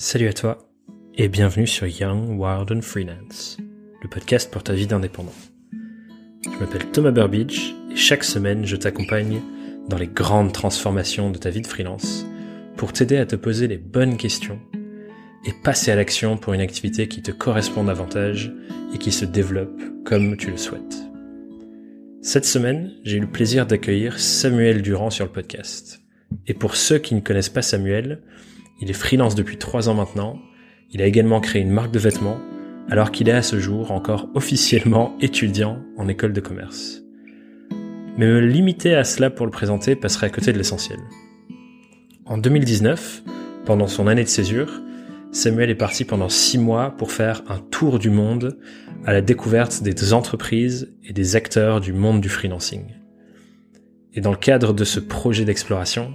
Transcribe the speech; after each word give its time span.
Salut 0.00 0.28
à 0.28 0.32
toi 0.32 0.58
et 1.16 1.26
bienvenue 1.26 1.66
sur 1.66 1.84
Young, 1.84 2.38
Wild 2.38 2.70
and 2.70 2.82
Freelance, 2.82 3.56
le 4.00 4.08
podcast 4.08 4.48
pour 4.48 4.62
ta 4.62 4.72
vie 4.72 4.86
d'indépendant. 4.86 5.34
Je 6.44 6.56
m'appelle 6.60 6.88
Thomas 6.92 7.10
Burbidge 7.10 7.74
et 7.90 7.96
chaque 7.96 8.22
semaine 8.22 8.64
je 8.64 8.76
t'accompagne 8.76 9.40
dans 9.88 9.98
les 9.98 10.06
grandes 10.06 10.52
transformations 10.52 11.32
de 11.32 11.38
ta 11.38 11.50
vie 11.50 11.62
de 11.62 11.66
freelance 11.66 12.24
pour 12.76 12.92
t'aider 12.92 13.16
à 13.16 13.26
te 13.26 13.34
poser 13.34 13.66
les 13.66 13.76
bonnes 13.76 14.16
questions 14.16 14.60
et 15.44 15.52
passer 15.64 15.90
à 15.90 15.96
l'action 15.96 16.36
pour 16.36 16.52
une 16.52 16.60
activité 16.60 17.08
qui 17.08 17.20
te 17.20 17.32
correspond 17.32 17.82
davantage 17.82 18.54
et 18.94 18.98
qui 18.98 19.10
se 19.10 19.24
développe 19.24 19.82
comme 20.04 20.36
tu 20.36 20.52
le 20.52 20.58
souhaites. 20.58 21.02
Cette 22.22 22.44
semaine, 22.44 22.92
j'ai 23.02 23.16
eu 23.16 23.22
le 23.22 23.32
plaisir 23.32 23.66
d'accueillir 23.66 24.20
Samuel 24.20 24.80
Durand 24.80 25.10
sur 25.10 25.24
le 25.24 25.32
podcast. 25.32 26.02
Et 26.46 26.54
pour 26.54 26.76
ceux 26.76 26.98
qui 26.98 27.16
ne 27.16 27.20
connaissent 27.20 27.48
pas 27.48 27.62
Samuel, 27.62 28.22
il 28.80 28.90
est 28.90 28.94
freelance 28.94 29.34
depuis 29.34 29.58
trois 29.58 29.88
ans 29.88 29.94
maintenant. 29.94 30.38
Il 30.92 31.02
a 31.02 31.06
également 31.06 31.40
créé 31.40 31.62
une 31.62 31.70
marque 31.70 31.90
de 31.90 31.98
vêtements, 31.98 32.38
alors 32.88 33.10
qu'il 33.10 33.28
est 33.28 33.32
à 33.32 33.42
ce 33.42 33.58
jour 33.58 33.90
encore 33.90 34.28
officiellement 34.34 35.16
étudiant 35.20 35.82
en 35.96 36.08
école 36.08 36.32
de 36.32 36.40
commerce. 36.40 37.02
Mais 38.16 38.26
me 38.26 38.40
limiter 38.40 38.94
à 38.94 39.04
cela 39.04 39.30
pour 39.30 39.46
le 39.46 39.52
présenter 39.52 39.94
passerait 39.94 40.26
à 40.26 40.30
côté 40.30 40.52
de 40.52 40.58
l'essentiel. 40.58 40.98
En 42.24 42.38
2019, 42.38 43.22
pendant 43.64 43.86
son 43.86 44.06
année 44.06 44.24
de 44.24 44.28
césure, 44.28 44.82
Samuel 45.30 45.70
est 45.70 45.74
parti 45.74 46.04
pendant 46.04 46.28
six 46.28 46.58
mois 46.58 46.90
pour 46.96 47.12
faire 47.12 47.42
un 47.48 47.58
tour 47.58 47.98
du 47.98 48.10
monde 48.10 48.58
à 49.04 49.12
la 49.12 49.20
découverte 49.20 49.82
des 49.82 50.12
entreprises 50.12 50.92
et 51.04 51.12
des 51.12 51.36
acteurs 51.36 51.80
du 51.80 51.92
monde 51.92 52.20
du 52.20 52.28
freelancing. 52.28 52.94
Et 54.14 54.20
dans 54.20 54.30
le 54.30 54.36
cadre 54.36 54.72
de 54.72 54.84
ce 54.84 55.00
projet 55.00 55.44
d'exploration, 55.44 56.12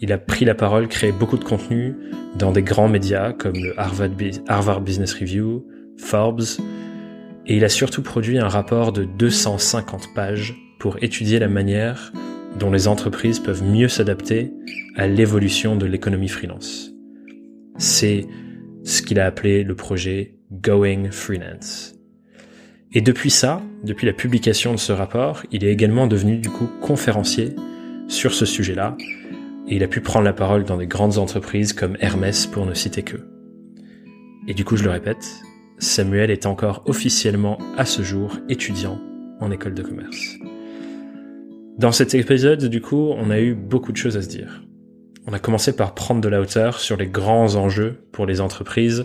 il 0.00 0.12
a 0.12 0.18
pris 0.18 0.44
la 0.44 0.54
parole, 0.54 0.88
créé 0.88 1.12
beaucoup 1.12 1.38
de 1.38 1.44
contenu 1.44 1.96
dans 2.36 2.52
des 2.52 2.62
grands 2.62 2.88
médias 2.88 3.32
comme 3.32 3.56
le 3.56 3.74
Harvard, 3.78 4.80
Business 4.80 5.14
Review, 5.14 5.66
Forbes, 5.96 6.44
et 7.46 7.56
il 7.56 7.64
a 7.64 7.68
surtout 7.68 8.02
produit 8.02 8.38
un 8.38 8.48
rapport 8.48 8.92
de 8.92 9.04
250 9.04 10.14
pages 10.14 10.54
pour 10.78 11.02
étudier 11.02 11.38
la 11.38 11.48
manière 11.48 12.12
dont 12.58 12.70
les 12.70 12.88
entreprises 12.88 13.40
peuvent 13.40 13.64
mieux 13.64 13.88
s'adapter 13.88 14.52
à 14.96 15.06
l'évolution 15.06 15.76
de 15.76 15.86
l'économie 15.86 16.28
freelance. 16.28 16.90
C'est 17.76 18.26
ce 18.84 19.02
qu'il 19.02 19.18
a 19.18 19.26
appelé 19.26 19.64
le 19.64 19.74
projet 19.74 20.36
Going 20.52 21.10
Freelance. 21.10 21.94
Et 22.92 23.00
depuis 23.00 23.30
ça, 23.30 23.60
depuis 23.84 24.06
la 24.06 24.12
publication 24.12 24.72
de 24.72 24.78
ce 24.78 24.92
rapport, 24.92 25.42
il 25.52 25.64
est 25.64 25.72
également 25.72 26.06
devenu 26.06 26.38
du 26.38 26.48
coup 26.48 26.68
conférencier 26.80 27.54
sur 28.08 28.32
ce 28.32 28.46
sujet-là, 28.46 28.96
et 29.68 29.76
il 29.76 29.84
a 29.84 29.88
pu 29.88 30.00
prendre 30.00 30.24
la 30.24 30.32
parole 30.32 30.64
dans 30.64 30.78
des 30.78 30.86
grandes 30.86 31.18
entreprises 31.18 31.72
comme 31.72 31.96
Hermès 32.00 32.46
pour 32.46 32.64
ne 32.64 32.74
citer 32.74 33.02
que. 33.02 33.18
Et 34.46 34.54
du 34.54 34.64
coup, 34.64 34.76
je 34.76 34.84
le 34.84 34.90
répète, 34.90 35.42
Samuel 35.78 36.30
est 36.30 36.46
encore 36.46 36.82
officiellement 36.86 37.58
à 37.76 37.84
ce 37.84 38.02
jour 38.02 38.38
étudiant 38.48 38.98
en 39.40 39.50
école 39.50 39.74
de 39.74 39.82
commerce. 39.82 40.36
Dans 41.76 41.92
cet 41.92 42.14
épisode, 42.14 42.64
du 42.64 42.80
coup, 42.80 43.12
on 43.16 43.30
a 43.30 43.40
eu 43.40 43.54
beaucoup 43.54 43.92
de 43.92 43.96
choses 43.96 44.16
à 44.16 44.22
se 44.22 44.28
dire. 44.28 44.62
On 45.26 45.32
a 45.34 45.38
commencé 45.38 45.76
par 45.76 45.94
prendre 45.94 46.22
de 46.22 46.28
la 46.28 46.40
hauteur 46.40 46.80
sur 46.80 46.96
les 46.96 47.06
grands 47.06 47.54
enjeux 47.54 47.98
pour 48.10 48.24
les 48.24 48.40
entreprises 48.40 49.04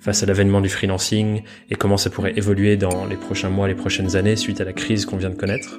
face 0.00 0.22
à 0.22 0.26
l'avènement 0.26 0.60
du 0.60 0.68
freelancing 0.68 1.42
et 1.70 1.76
comment 1.76 1.96
ça 1.96 2.10
pourrait 2.10 2.32
évoluer 2.36 2.76
dans 2.76 3.06
les 3.06 3.16
prochains 3.16 3.50
mois, 3.50 3.68
les 3.68 3.74
prochaines 3.74 4.16
années 4.16 4.36
suite 4.36 4.60
à 4.60 4.64
la 4.64 4.72
crise 4.72 5.06
qu'on 5.06 5.16
vient 5.16 5.30
de 5.30 5.36
connaître. 5.36 5.78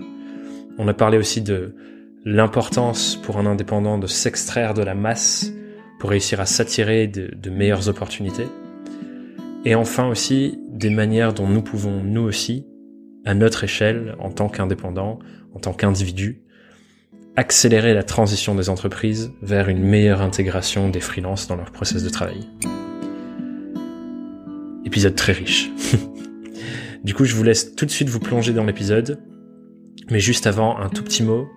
On 0.78 0.88
a 0.88 0.94
parlé 0.94 1.18
aussi 1.18 1.42
de 1.42 1.76
l'importance 2.24 3.16
pour 3.16 3.38
un 3.38 3.46
indépendant 3.46 3.98
de 3.98 4.08
s'extraire 4.08 4.74
de 4.74 4.84
la 4.84 4.96
masse 4.96 5.52
pour 6.00 6.12
réussir 6.12 6.40
à 6.40 6.46
s'attirer 6.46 7.08
de, 7.08 7.50
meilleures 7.50 7.88
opportunités. 7.88 8.48
Et 9.66 9.76
enfin 9.76 10.08
aussi 10.08 10.60
des 10.70 10.90
manières 10.90 11.34
dont 11.34 11.48
nous 11.48 11.62
pouvons, 11.62 12.04
nous 12.04 12.22
aussi, 12.22 12.66
à 13.26 13.34
notre 13.34 13.64
échelle, 13.64 14.16
en 14.20 14.32
tant 14.32 14.50
qu'indépendant, 14.50 15.20
en 15.54 15.60
tant 15.60 15.74
qu'individu, 15.74 16.42
accélérer 17.36 17.94
la 17.94 18.04
transition 18.04 18.56
des 18.56 18.70
entreprises 18.70 19.32
vers 19.42 19.70
une 19.70 19.82
meilleure 19.82 20.22
intégration 20.22 20.90
des 20.90 21.00
freelances 21.00 21.48
dans 21.48 21.56
leur 21.56 21.72
process 21.72 22.04
de 22.04 22.10
travail. 22.10 22.50
Épisode 24.86 25.16
très 25.16 25.34
riche. 25.34 25.72
du 27.04 27.14
coup, 27.14 27.26
je 27.26 27.36
vous 27.36 27.44
laisse 27.44 27.76
tout 27.76 27.86
de 27.86 27.92
suite 27.92 28.10
vous 28.10 28.20
plonger 28.20 28.54
dans 28.54 28.66
l'épisode. 28.66 29.20
Mais 30.10 30.20
juste 30.20 30.48
avant, 30.48 30.78
un 30.80 30.90
tout 30.90 31.04
petit 31.04 31.24
mot 31.24 31.48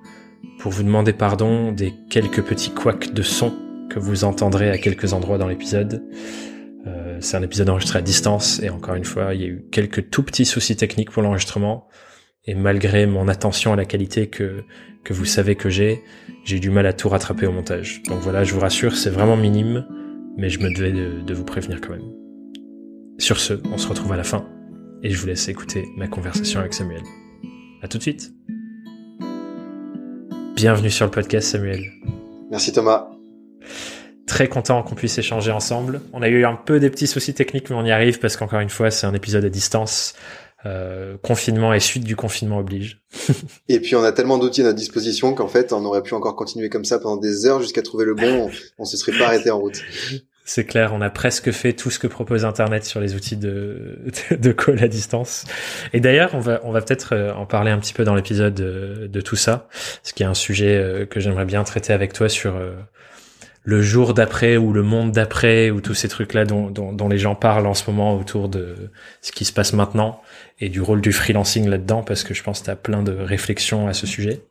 pour 0.65 0.73
vous 0.73 0.83
demander 0.83 1.13
pardon 1.13 1.73
des 1.73 1.93
quelques 2.09 2.43
petits 2.43 2.71
couacs 2.71 3.13
de 3.13 3.21
son 3.21 3.53
que 3.91 3.99
vous 3.99 4.25
entendrez 4.25 4.71
à 4.71 4.79
quelques 4.79 5.13
endroits 5.13 5.37
dans 5.37 5.47
l'épisode. 5.47 6.03
Euh, 6.87 7.19
c'est 7.21 7.37
un 7.37 7.43
épisode 7.43 7.69
enregistré 7.69 7.99
à 7.99 8.01
distance 8.01 8.63
et 8.63 8.71
encore 8.71 8.95
une 8.95 9.05
fois, 9.05 9.35
il 9.35 9.43
y 9.43 9.45
a 9.45 9.49
eu 9.49 9.67
quelques 9.71 10.09
tout 10.09 10.23
petits 10.23 10.47
soucis 10.47 10.75
techniques 10.75 11.11
pour 11.11 11.23
l'enregistrement. 11.23 11.87
Et 12.47 12.55
malgré 12.55 13.05
mon 13.05 13.29
attention 13.29 13.75
à 13.75 13.77
la 13.77 13.85
qualité 13.85 14.29
que, 14.29 14.65
que 15.05 15.13
vous 15.13 15.27
savez 15.27 15.55
que 15.55 15.69
j'ai, 15.69 16.03
j'ai 16.45 16.57
eu 16.57 16.61
du 16.61 16.71
mal 16.71 16.87
à 16.87 16.95
tout 16.95 17.11
rattraper 17.11 17.47
au 17.47 17.53
montage. 17.53 18.03
Donc 18.09 18.21
voilà, 18.21 18.43
je 18.43 18.55
vous 18.55 18.61
rassure, 18.61 18.97
c'est 18.97 19.11
vraiment 19.11 19.37
minime, 19.37 19.87
mais 20.39 20.49
je 20.49 20.61
me 20.61 20.73
devais 20.75 20.93
de, 20.93 21.21
de 21.21 21.35
vous 21.35 21.45
prévenir 21.45 21.83
quand 21.83 21.91
même. 21.91 22.11
Sur 23.19 23.39
ce, 23.39 23.53
on 23.71 23.77
se 23.77 23.87
retrouve 23.87 24.13
à 24.13 24.17
la 24.17 24.25
fin 24.25 24.49
et 25.03 25.11
je 25.11 25.19
vous 25.19 25.27
laisse 25.27 25.47
écouter 25.47 25.85
ma 25.99 26.09
conversation 26.09 26.61
avec 26.61 26.73
Samuel. 26.73 27.03
À 27.83 27.89
tout 27.89 27.99
de 27.99 28.03
suite! 28.03 28.33
Bienvenue 30.55 30.91
sur 30.91 31.05
le 31.05 31.11
podcast 31.11 31.49
Samuel. 31.49 31.91
Merci 32.49 32.73
Thomas. 32.73 33.09
Très 34.25 34.49
content 34.49 34.85
qu'on 34.85 34.95
puisse 34.95 35.19
échanger 35.19 35.51
ensemble. 35.51 36.01
On 36.13 36.23
a 36.23 36.29
eu 36.29 36.45
un 36.45 36.55
peu 36.55 36.79
des 36.79 36.91
petits 36.91 37.09
soucis 37.09 37.35
techniques, 37.35 37.71
mais 37.71 37.77
on 37.77 37.85
y 37.85 37.91
arrive 37.91 38.21
parce 38.21 38.37
qu'encore 38.37 38.61
une 38.61 38.71
fois, 38.71 38.93
c'est 38.93 39.07
un 39.07 39.15
épisode 39.15 39.45
à 39.45 39.49
distance. 39.49 40.15
Euh, 40.65 41.17
confinement 41.23 41.75
et 41.75 41.81
suite 41.81 42.05
du 42.05 42.15
confinement 42.15 42.59
oblige. 42.59 43.03
et 43.69 43.81
puis 43.81 43.97
on 43.97 44.03
a 44.05 44.13
tellement 44.13 44.39
d'outils 44.39 44.61
à 44.63 44.65
notre 44.65 44.79
disposition 44.79 45.35
qu'en 45.35 45.49
fait 45.49 45.75
on 45.75 45.85
aurait 45.85 46.03
pu 46.03 46.15
encore 46.15 46.37
continuer 46.37 46.71
comme 46.71 46.87
ça 46.87 46.99
pendant 46.99 47.19
des 47.19 47.45
heures 47.45 47.61
jusqu'à 47.61 47.83
trouver 47.83 48.07
le 48.07 48.15
bon. 48.15 48.47
On, 48.47 48.51
on 48.79 48.85
se 48.87 48.97
serait 48.97 49.19
pas 49.19 49.27
arrêté 49.27 49.51
en 49.51 49.59
route. 49.59 49.83
C'est 50.47 50.65
clair, 50.67 50.93
on 50.93 51.01
a 51.01 51.09
presque 51.09 51.51
fait 51.53 51.73
tout 51.73 51.91
ce 51.91 51.99
que 51.99 52.07
propose 52.07 52.45
Internet 52.45 52.85
sur 52.85 53.01
les 53.01 53.15
outils 53.15 53.39
de, 53.39 53.99
de 54.31 54.53
call 54.53 54.83
à 54.85 54.89
distance. 54.89 55.47
Et 55.95 56.01
d'ailleurs, 56.01 56.35
on 56.35 56.41
va, 56.41 56.61
on 56.65 56.71
va 56.71 56.83
peut-être 56.83 57.15
euh, 57.15 57.33
en 57.33 57.47
parler 57.47 57.71
un 57.71 57.79
petit 57.79 57.95
peu 57.95 58.05
dans 58.05 58.15
l'épisode 58.15 58.55
de, 58.55 59.09
de, 59.11 59.21
tout 59.23 59.37
ça, 59.37 59.69
ce 60.03 60.13
qui 60.13 60.23
est 60.23 60.27
un 60.27 60.35
sujet 60.35 60.77
euh, 60.77 61.07
que 61.07 61.19
j'aimerais 61.19 61.47
bien 61.47 61.65
traiter 61.65 61.95
avec 61.95 62.13
toi 62.13 62.29
sur 62.29 62.57
euh, 62.57 62.75
le 63.63 63.81
jour 63.81 64.13
d'après 64.13 64.59
ou 64.59 64.75
le 64.75 64.83
monde 64.83 65.13
d'après 65.13 65.71
ou 65.71 65.81
tous 65.81 65.95
ces 65.95 66.09
trucs-là 66.09 66.45
dont, 66.45 66.71
dont, 66.71 66.93
dont, 66.93 67.09
les 67.09 67.19
gens 67.19 67.35
parlent 67.35 67.67
en 67.67 67.73
ce 67.73 67.91
moment 67.91 68.15
autour 68.15 68.51
de 68.51 68.91
ce 69.23 69.33
qui 69.33 69.47
se 69.47 69.53
passe 69.53 69.73
maintenant 69.73 70.21
et 70.61 70.69
du 70.69 70.83
rôle 70.83 71.01
du 71.01 71.13
freelancing 71.13 71.69
là-dedans, 71.69 72.03
parce 72.03 72.23
que 72.23 72.35
je 72.35 72.43
pense 72.43 72.61
que 72.61 72.67
tu 72.67 72.71
as 72.71 72.77
plein 72.77 73.03
de 73.03 73.13
réflexions 73.13 73.89
à 73.89 73.95
ce 73.95 74.07
sujet. 74.07 74.43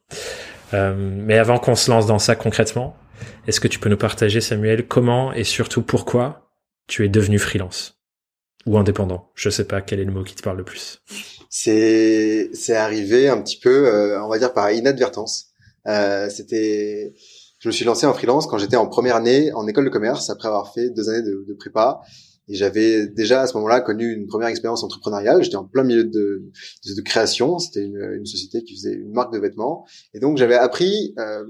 Euh, 0.74 0.96
mais 0.98 1.38
avant 1.38 1.60
qu'on 1.60 1.76
se 1.76 1.92
lance 1.92 2.08
dans 2.08 2.20
ça 2.20 2.36
concrètement, 2.36 2.98
est-ce 3.48 3.60
que 3.60 3.68
tu 3.68 3.80
peux 3.80 3.90
nous 3.90 3.98
partager, 3.98 4.42
Samuel, 4.42 4.88
comment 4.88 5.34
et 5.34 5.44
surtout 5.44 5.82
pourquoi 5.82 6.52
tu 6.88 7.06
es 7.06 7.10
devenu 7.10 7.40
freelance 7.40 8.00
ou 8.66 8.78
indépendant? 8.78 9.32
Je 9.36 9.50
sais 9.50 9.66
pas 9.66 9.82
quel 9.82 10.00
est 10.00 10.06
le 10.06 10.12
mot 10.12 10.24
qui 10.24 10.36
te 10.36 10.42
parle 10.42 10.58
le 10.58 10.64
plus. 10.64 11.02
C'est 11.50 12.50
c'est 12.54 12.76
arrivé 12.76 13.30
un 13.30 13.42
petit 13.42 13.60
peu, 13.60 13.88
euh, 13.88 14.24
on 14.24 14.30
va 14.30 14.40
dire 14.40 14.54
par 14.54 14.72
inadvertance. 14.72 15.48
Euh, 15.88 16.30
c'était, 16.30 17.14
je 17.60 17.68
me 17.68 17.72
suis 17.72 17.86
lancé 17.86 18.06
en 18.06 18.14
freelance 18.14 18.48
quand 18.48 18.58
j'étais 18.58 18.78
en 18.78 18.88
première 18.88 19.18
année 19.18 19.52
en 19.54 19.68
école 19.68 19.86
de 19.86 19.90
commerce 19.90 20.30
après 20.30 20.48
avoir 20.48 20.74
fait 20.74 20.90
deux 20.90 21.10
années 21.10 21.22
de, 21.22 21.46
de 21.48 21.54
prépa. 21.54 22.02
Et 22.50 22.56
j'avais 22.56 23.08
déjà 23.08 23.42
à 23.42 23.48
ce 23.48 23.54
moment-là 23.56 23.80
connu 23.80 24.12
une 24.12 24.28
première 24.28 24.50
expérience 24.50 24.84
entrepreneuriale. 24.84 25.44
J'étais 25.44 25.56
en 25.56 25.64
plein 25.64 25.84
milieu 25.84 26.04
de, 26.04 26.12
de, 26.86 26.96
de 26.96 27.02
création. 27.02 27.58
C'était 27.58 27.86
une, 27.86 28.02
une, 28.18 28.26
société 28.26 28.64
qui 28.64 28.76
faisait 28.76 28.94
une 28.94 29.14
marque 29.14 29.32
de 29.32 29.40
vêtements. 29.40 29.86
Et 30.14 30.20
donc 30.20 30.38
j'avais 30.38 30.56
appris 30.56 31.14
euh, 31.20 31.46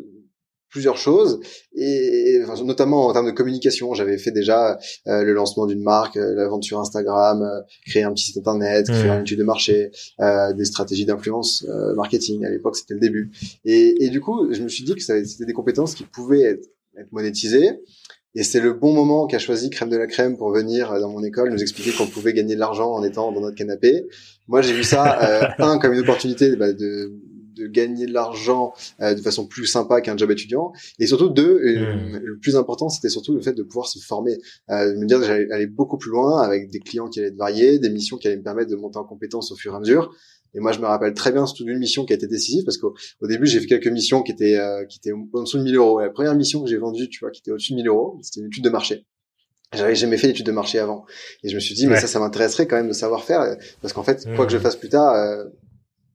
plusieurs 0.74 0.98
choses 0.98 1.40
et, 1.76 2.42
notamment 2.66 3.06
en 3.08 3.14
termes 3.14 3.28
de 3.28 3.32
communication 3.32 3.94
j'avais 3.94 4.18
fait 4.18 4.32
déjà 4.32 4.80
euh, 5.08 5.24
le 5.24 5.32
lancement 5.34 5.68
d'une 5.68 5.84
marque 5.84 6.18
euh, 6.18 6.34
la 6.34 6.48
vente 6.48 6.64
sur 6.64 6.80
Instagram 6.80 7.44
euh, 7.44 7.62
créer 7.86 8.02
un 8.02 8.12
petit 8.12 8.26
site 8.26 8.38
internet 8.38 8.88
créer 8.88 9.12
mmh. 9.12 9.14
une 9.14 9.22
étude 9.22 9.40
de 9.40 9.44
marché 9.44 9.92
des 10.58 10.66
stratégies 10.66 11.06
d'influence 11.06 11.66
marketing 11.96 12.44
à 12.44 12.50
l'époque 12.50 12.76
c'était 12.76 12.96
le 12.96 13.00
début 13.00 13.32
et, 13.66 14.04
et, 14.04 14.10
du 14.10 14.20
coup 14.20 14.52
je 14.52 14.62
me 14.64 14.68
suis 14.68 14.84
dit 14.84 14.96
que 14.96 15.02
c'était 15.02 15.46
des 15.46 15.54
compétences 15.54 15.94
qui 15.94 16.06
pouvaient 16.06 16.42
être, 16.42 16.68
être 16.98 17.12
monétisées 17.12 17.80
et 18.36 18.42
c'est 18.42 18.60
le 18.60 18.74
bon 18.74 18.94
moment 18.94 19.28
qu'a 19.28 19.38
choisi 19.38 19.70
Crème 19.70 19.90
de 19.90 19.98
la 19.98 20.08
Crème 20.08 20.38
pour 20.38 20.52
venir 20.52 21.00
dans 21.00 21.10
mon 21.10 21.24
école 21.24 21.52
nous 21.52 21.62
expliquer 21.62 21.92
qu'on 21.92 22.08
pouvait 22.08 22.34
gagner 22.34 22.56
de 22.56 22.60
l'argent 22.60 22.92
en 22.92 23.04
étant 23.04 23.32
dans 23.32 23.42
notre 23.42 23.56
canapé. 23.56 24.08
Moi, 24.48 24.64
j'ai 24.64 24.74
vu 24.74 24.84
ça, 24.84 25.54
un, 25.60 25.78
comme 25.78 25.94
une 25.94 26.00
opportunité 26.00 26.56
bah, 26.56 26.74
de, 26.74 27.14
de 27.56 27.68
gagner 27.68 28.06
de 28.06 28.14
l'argent 28.14 28.74
euh, 29.02 29.14
de 29.14 29.22
façon 29.22 29.48
plus 29.48 29.66
sympa 29.66 30.02
qu'un 30.02 30.18
job 30.18 30.32
étudiant 30.32 30.72
et 31.00 31.08
surtout 31.08 31.30
deux 31.30 31.60
euh, 31.64 31.96
hmm. 31.96 32.18
le 32.24 32.38
plus 32.40 32.56
important 32.56 32.90
c'était 32.90 33.10
surtout 33.10 33.34
le 33.34 33.42
fait 33.42 33.54
de 33.54 33.64
pouvoir 33.64 33.88
se 33.88 34.00
former 34.00 34.38
euh, 34.70 34.94
de 34.94 34.98
me 34.98 35.06
dire 35.06 35.20
que 35.20 35.26
j'allais 35.26 35.52
aller 35.52 35.68
beaucoup 35.68 35.98
plus 35.98 36.12
loin 36.12 36.42
avec 36.42 36.70
des 36.70 36.80
clients 36.80 37.08
qui 37.08 37.20
allaient 37.20 37.30
être 37.30 37.38
variés 37.38 37.80
des 37.80 37.90
missions 37.90 38.18
qui 38.18 38.28
allaient 38.28 38.38
me 38.38 38.44
permettre 38.44 38.70
de 38.70 38.76
monter 38.76 38.98
en 38.98 39.06
compétences 39.06 39.52
au 39.52 39.56
fur 39.56 39.74
et 39.74 39.76
à 39.76 39.80
mesure 39.80 40.14
et 40.56 40.60
moi, 40.60 40.72
je 40.72 40.78
me 40.78 40.86
rappelle 40.86 41.16
très 41.16 41.32
bien 41.32 41.48
surtout 41.48 41.64
d'une 41.64 41.80
mission 41.80 42.06
qui 42.06 42.14
a 42.14 42.16
été 42.16 42.28
décisive 42.28 42.64
parce 42.64 42.78
qu'au 42.78 42.94
début, 43.24 43.48
j'ai 43.48 43.60
fait 43.60 43.66
quelques 43.66 43.88
missions 43.88 44.22
qui 44.22 44.34
étaient 44.34 44.60
qui 44.88 45.00
étaient 45.00 45.12
en 45.12 45.42
dessous 45.42 45.58
de 45.58 45.64
1000 45.64 45.76
euros. 45.78 46.00
Et 46.00 46.04
la 46.04 46.12
première 46.12 46.36
mission 46.36 46.62
que 46.62 46.70
j'ai 46.70 46.78
vendue, 46.78 47.10
tu 47.10 47.22
vois, 47.22 47.32
qui 47.32 47.40
était 47.40 47.50
au-dessus 47.50 47.72
de 47.72 47.78
1000 47.78 47.88
euros, 47.88 48.20
c'était 48.22 48.42
une 48.42 48.46
étude 48.46 48.64
de 48.64 48.70
marché. 48.70 49.08
J'avais 49.74 49.96
jamais 49.96 50.18
fait 50.18 50.28
d'études 50.28 50.46
de 50.46 50.52
marché 50.52 50.80
avant. 50.80 51.06
Et 51.44 51.50
je 51.50 51.56
me 51.56 51.60
suis 51.60 51.74
dit, 51.76 51.88
mais 51.88 52.00
ça, 52.00 52.08
ça 52.08 52.20
m'intéresserait 52.20 52.68
quand 52.68 52.76
même 52.76 52.88
de 52.88 52.94
savoir 52.94 53.24
faire. 53.24 53.58
Parce 53.82 53.94
qu'en 53.94 54.04
fait, 54.04 54.28
quoi 54.36 54.46
que 54.46 54.52
je 54.52 54.58
mmh. 54.58 54.62
fasse 54.62 54.76
plus 54.76 54.90
tard, 54.90 55.14
euh, 55.16 55.46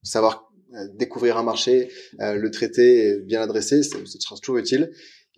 savoir 0.03 0.48
euh, 0.48 0.48
découvrir 0.95 1.37
un 1.37 1.43
marché, 1.43 1.91
euh, 2.21 2.35
le 2.35 2.51
traiter, 2.51 3.21
bien 3.21 3.41
l'adresser, 3.41 3.83
sera 3.83 4.37
toujours 4.37 4.59
utile. 4.59 4.91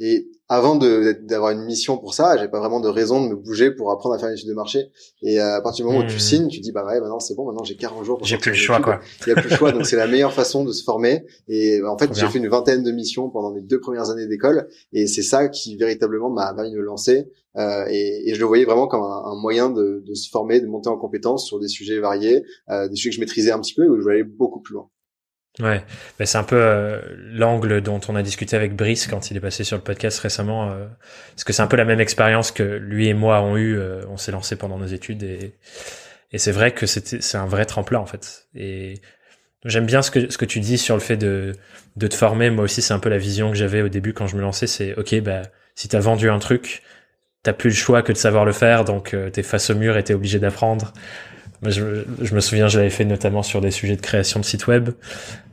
Et 0.02 0.30
avant 0.48 0.76
d'avoir 0.76 1.50
une 1.50 1.64
mission 1.66 1.98
pour 1.98 2.14
ça, 2.14 2.38
j'ai 2.38 2.48
pas 2.48 2.58
vraiment 2.58 2.80
de 2.80 2.88
raison 2.88 3.22
de 3.22 3.28
me 3.28 3.36
bouger 3.36 3.70
pour 3.70 3.92
apprendre 3.92 4.14
à 4.14 4.18
faire 4.18 4.28
une 4.28 4.34
étude 4.34 4.48
de 4.48 4.54
marché. 4.54 4.86
Et 5.22 5.38
à 5.38 5.60
partir 5.60 5.84
du 5.84 5.92
moment 5.92 6.02
où 6.02 6.08
tu 6.08 6.16
mmh. 6.16 6.20
signes, 6.20 6.48
tu 6.48 6.60
dis 6.60 6.72
bah 6.72 6.86
ouais, 6.86 6.98
maintenant 7.00 7.20
c'est 7.20 7.34
bon, 7.34 7.44
maintenant 7.44 7.64
j'ai 7.64 7.76
40 7.76 8.02
jours. 8.06 8.18
J'ai 8.22 8.38
plus 8.38 8.52
le 8.52 8.56
choix 8.56 8.80
quoi. 8.80 9.00
Il 9.26 9.28
y 9.28 9.32
a 9.32 9.34
plus 9.34 9.50
le 9.50 9.56
choix, 9.56 9.72
donc 9.72 9.84
c'est 9.84 9.96
la 9.96 10.06
meilleure 10.06 10.32
façon 10.32 10.64
de 10.64 10.72
se 10.72 10.82
former. 10.84 11.26
Et 11.48 11.82
en 11.82 11.98
fait, 11.98 12.14
j'ai 12.14 12.26
fait 12.28 12.38
une 12.38 12.48
vingtaine 12.48 12.82
de 12.82 12.90
missions 12.92 13.28
pendant 13.28 13.52
mes 13.52 13.60
deux 13.60 13.78
premières 13.78 14.08
années 14.08 14.26
d'école, 14.26 14.68
et 14.94 15.06
c'est 15.06 15.22
ça 15.22 15.48
qui 15.48 15.76
véritablement 15.76 16.30
m'a 16.30 16.54
permis 16.54 16.72
de 16.72 16.78
me 16.78 16.82
lancer. 16.82 17.30
Euh, 17.56 17.84
et, 17.90 18.30
et, 18.30 18.34
je 18.34 18.40
le 18.40 18.46
voyais 18.46 18.64
vraiment 18.64 18.86
comme 18.86 19.02
un, 19.02 19.22
un 19.24 19.34
moyen 19.34 19.70
de, 19.70 20.02
de, 20.06 20.14
se 20.14 20.30
former, 20.30 20.60
de 20.60 20.66
monter 20.66 20.88
en 20.88 20.96
compétences 20.96 21.46
sur 21.46 21.58
des 21.58 21.66
sujets 21.68 21.98
variés, 21.98 22.44
euh, 22.70 22.88
des 22.88 22.94
sujets 22.94 23.10
que 23.10 23.16
je 23.16 23.20
maîtrisais 23.20 23.50
un 23.50 23.60
petit 23.60 23.74
peu, 23.74 23.88
où 23.88 23.96
je 23.96 24.02
voulais 24.02 24.14
aller 24.20 24.24
beaucoup 24.24 24.60
plus 24.60 24.74
loin. 24.74 24.88
Ouais, 25.58 25.84
mais 26.18 26.26
c'est 26.26 26.38
un 26.38 26.44
peu 26.44 26.56
euh, 26.56 27.00
l'angle 27.32 27.80
dont 27.80 28.00
on 28.08 28.14
a 28.14 28.22
discuté 28.22 28.54
avec 28.54 28.76
Brice 28.76 29.08
quand 29.08 29.30
il 29.30 29.36
est 29.36 29.40
passé 29.40 29.64
sur 29.64 29.76
le 29.76 29.82
podcast 29.82 30.18
récemment, 30.20 30.70
euh, 30.70 30.86
parce 31.34 31.44
que 31.44 31.52
c'est 31.52 31.62
un 31.62 31.66
peu 31.66 31.76
la 31.76 31.84
même 31.84 32.00
expérience 32.00 32.52
que 32.52 32.62
lui 32.62 33.08
et 33.08 33.14
moi 33.14 33.42
ont 33.42 33.56
eu. 33.56 33.76
Euh, 33.76 34.02
on 34.08 34.16
s'est 34.16 34.30
lancé 34.30 34.56
pendant 34.56 34.78
nos 34.78 34.86
études 34.86 35.22
et, 35.24 35.52
c'est 36.38 36.52
vrai 36.52 36.70
que 36.72 36.86
c'est 36.86 37.36
un 37.36 37.46
vrai 37.46 37.64
tremplin 37.64 37.98
en 37.98 38.06
fait. 38.06 38.46
Et 38.54 39.00
j'aime 39.64 39.86
bien 39.86 40.00
ce 40.00 40.10
que 40.12 40.44
tu 40.44 40.60
dis 40.60 40.78
sur 40.78 40.94
le 40.94 41.00
fait 41.00 41.16
de 41.16 41.54
de 41.96 42.06
te 42.06 42.14
former. 42.14 42.50
Moi 42.50 42.64
aussi, 42.64 42.82
c'est 42.82 42.94
un 42.94 43.00
peu 43.00 43.08
la 43.08 43.18
vision 43.18 43.50
que 43.50 43.56
j'avais 43.56 43.82
au 43.82 43.88
début 43.88 44.12
quand 44.12 44.28
je 44.28 44.36
me 44.36 44.40
lançais. 44.40 44.68
C'est 44.68 44.94
ok, 44.94 45.20
bah 45.22 45.42
si 45.74 45.88
t'as 45.88 45.98
vendu 45.98 46.30
un 46.30 46.38
truc, 46.38 46.82
t'as 47.42 47.52
plus 47.52 47.70
le 47.70 47.74
choix 47.74 48.02
que 48.02 48.12
de 48.12 48.16
savoir 48.16 48.44
le 48.44 48.52
faire, 48.52 48.84
donc 48.84 49.16
t'es 49.32 49.42
face 49.42 49.70
au 49.70 49.74
mur 49.74 49.96
et 49.96 50.04
t'es 50.04 50.14
obligé 50.14 50.38
d'apprendre 50.38 50.92
je, 51.62 52.04
je, 52.20 52.34
me 52.34 52.40
souviens, 52.40 52.68
je 52.68 52.78
l'avais 52.78 52.90
fait 52.90 53.04
notamment 53.04 53.42
sur 53.42 53.60
des 53.60 53.70
sujets 53.70 53.96
de 53.96 54.00
création 54.00 54.40
de 54.40 54.44
sites 54.44 54.66
web, 54.66 54.90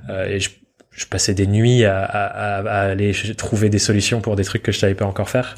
euh, 0.10 0.26
et 0.26 0.40
je, 0.40 0.50
je, 0.92 1.06
passais 1.06 1.34
des 1.34 1.48
nuits 1.48 1.84
à, 1.84 2.04
à, 2.04 2.58
à, 2.62 2.80
aller 2.90 3.14
trouver 3.36 3.70
des 3.70 3.80
solutions 3.80 4.22
pour 4.22 4.36
des 4.36 4.44
trucs 4.44 4.64
que 4.64 4.72
je 4.72 4.80
savais 4.80 4.96
pas 4.96 5.06
encore 5.06 5.30
faire. 5.30 5.56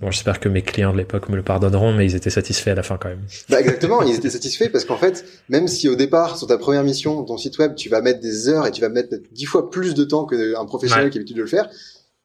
Bon, 0.00 0.10
j'espère 0.10 0.40
que 0.40 0.48
mes 0.48 0.62
clients 0.62 0.92
de 0.92 0.98
l'époque 0.98 1.28
me 1.28 1.36
le 1.36 1.44
pardonneront, 1.44 1.92
mais 1.92 2.04
ils 2.04 2.16
étaient 2.16 2.28
satisfaits 2.28 2.70
à 2.70 2.74
la 2.74 2.82
fin 2.82 2.96
quand 2.96 3.08
même. 3.08 3.22
Bah 3.48 3.60
exactement, 3.60 4.02
ils 4.02 4.16
étaient 4.16 4.30
satisfaits 4.30 4.68
parce 4.68 4.84
qu'en 4.84 4.96
fait, 4.96 5.24
même 5.48 5.68
si 5.68 5.88
au 5.88 5.94
départ, 5.94 6.36
sur 6.36 6.48
ta 6.48 6.58
première 6.58 6.82
mission, 6.82 7.22
ton 7.22 7.36
site 7.36 7.56
web, 7.58 7.76
tu 7.76 7.88
vas 7.88 8.00
mettre 8.00 8.18
des 8.18 8.48
heures 8.48 8.66
et 8.66 8.72
tu 8.72 8.80
vas 8.80 8.88
mettre 8.88 9.14
dix 9.30 9.44
fois 9.44 9.70
plus 9.70 9.94
de 9.94 10.02
temps 10.02 10.26
qu'un 10.26 10.64
professionnel 10.64 11.10
qui 11.10 11.18
a 11.18 11.20
l'habitude 11.20 11.36
de 11.36 11.42
le 11.42 11.46
faire, 11.46 11.70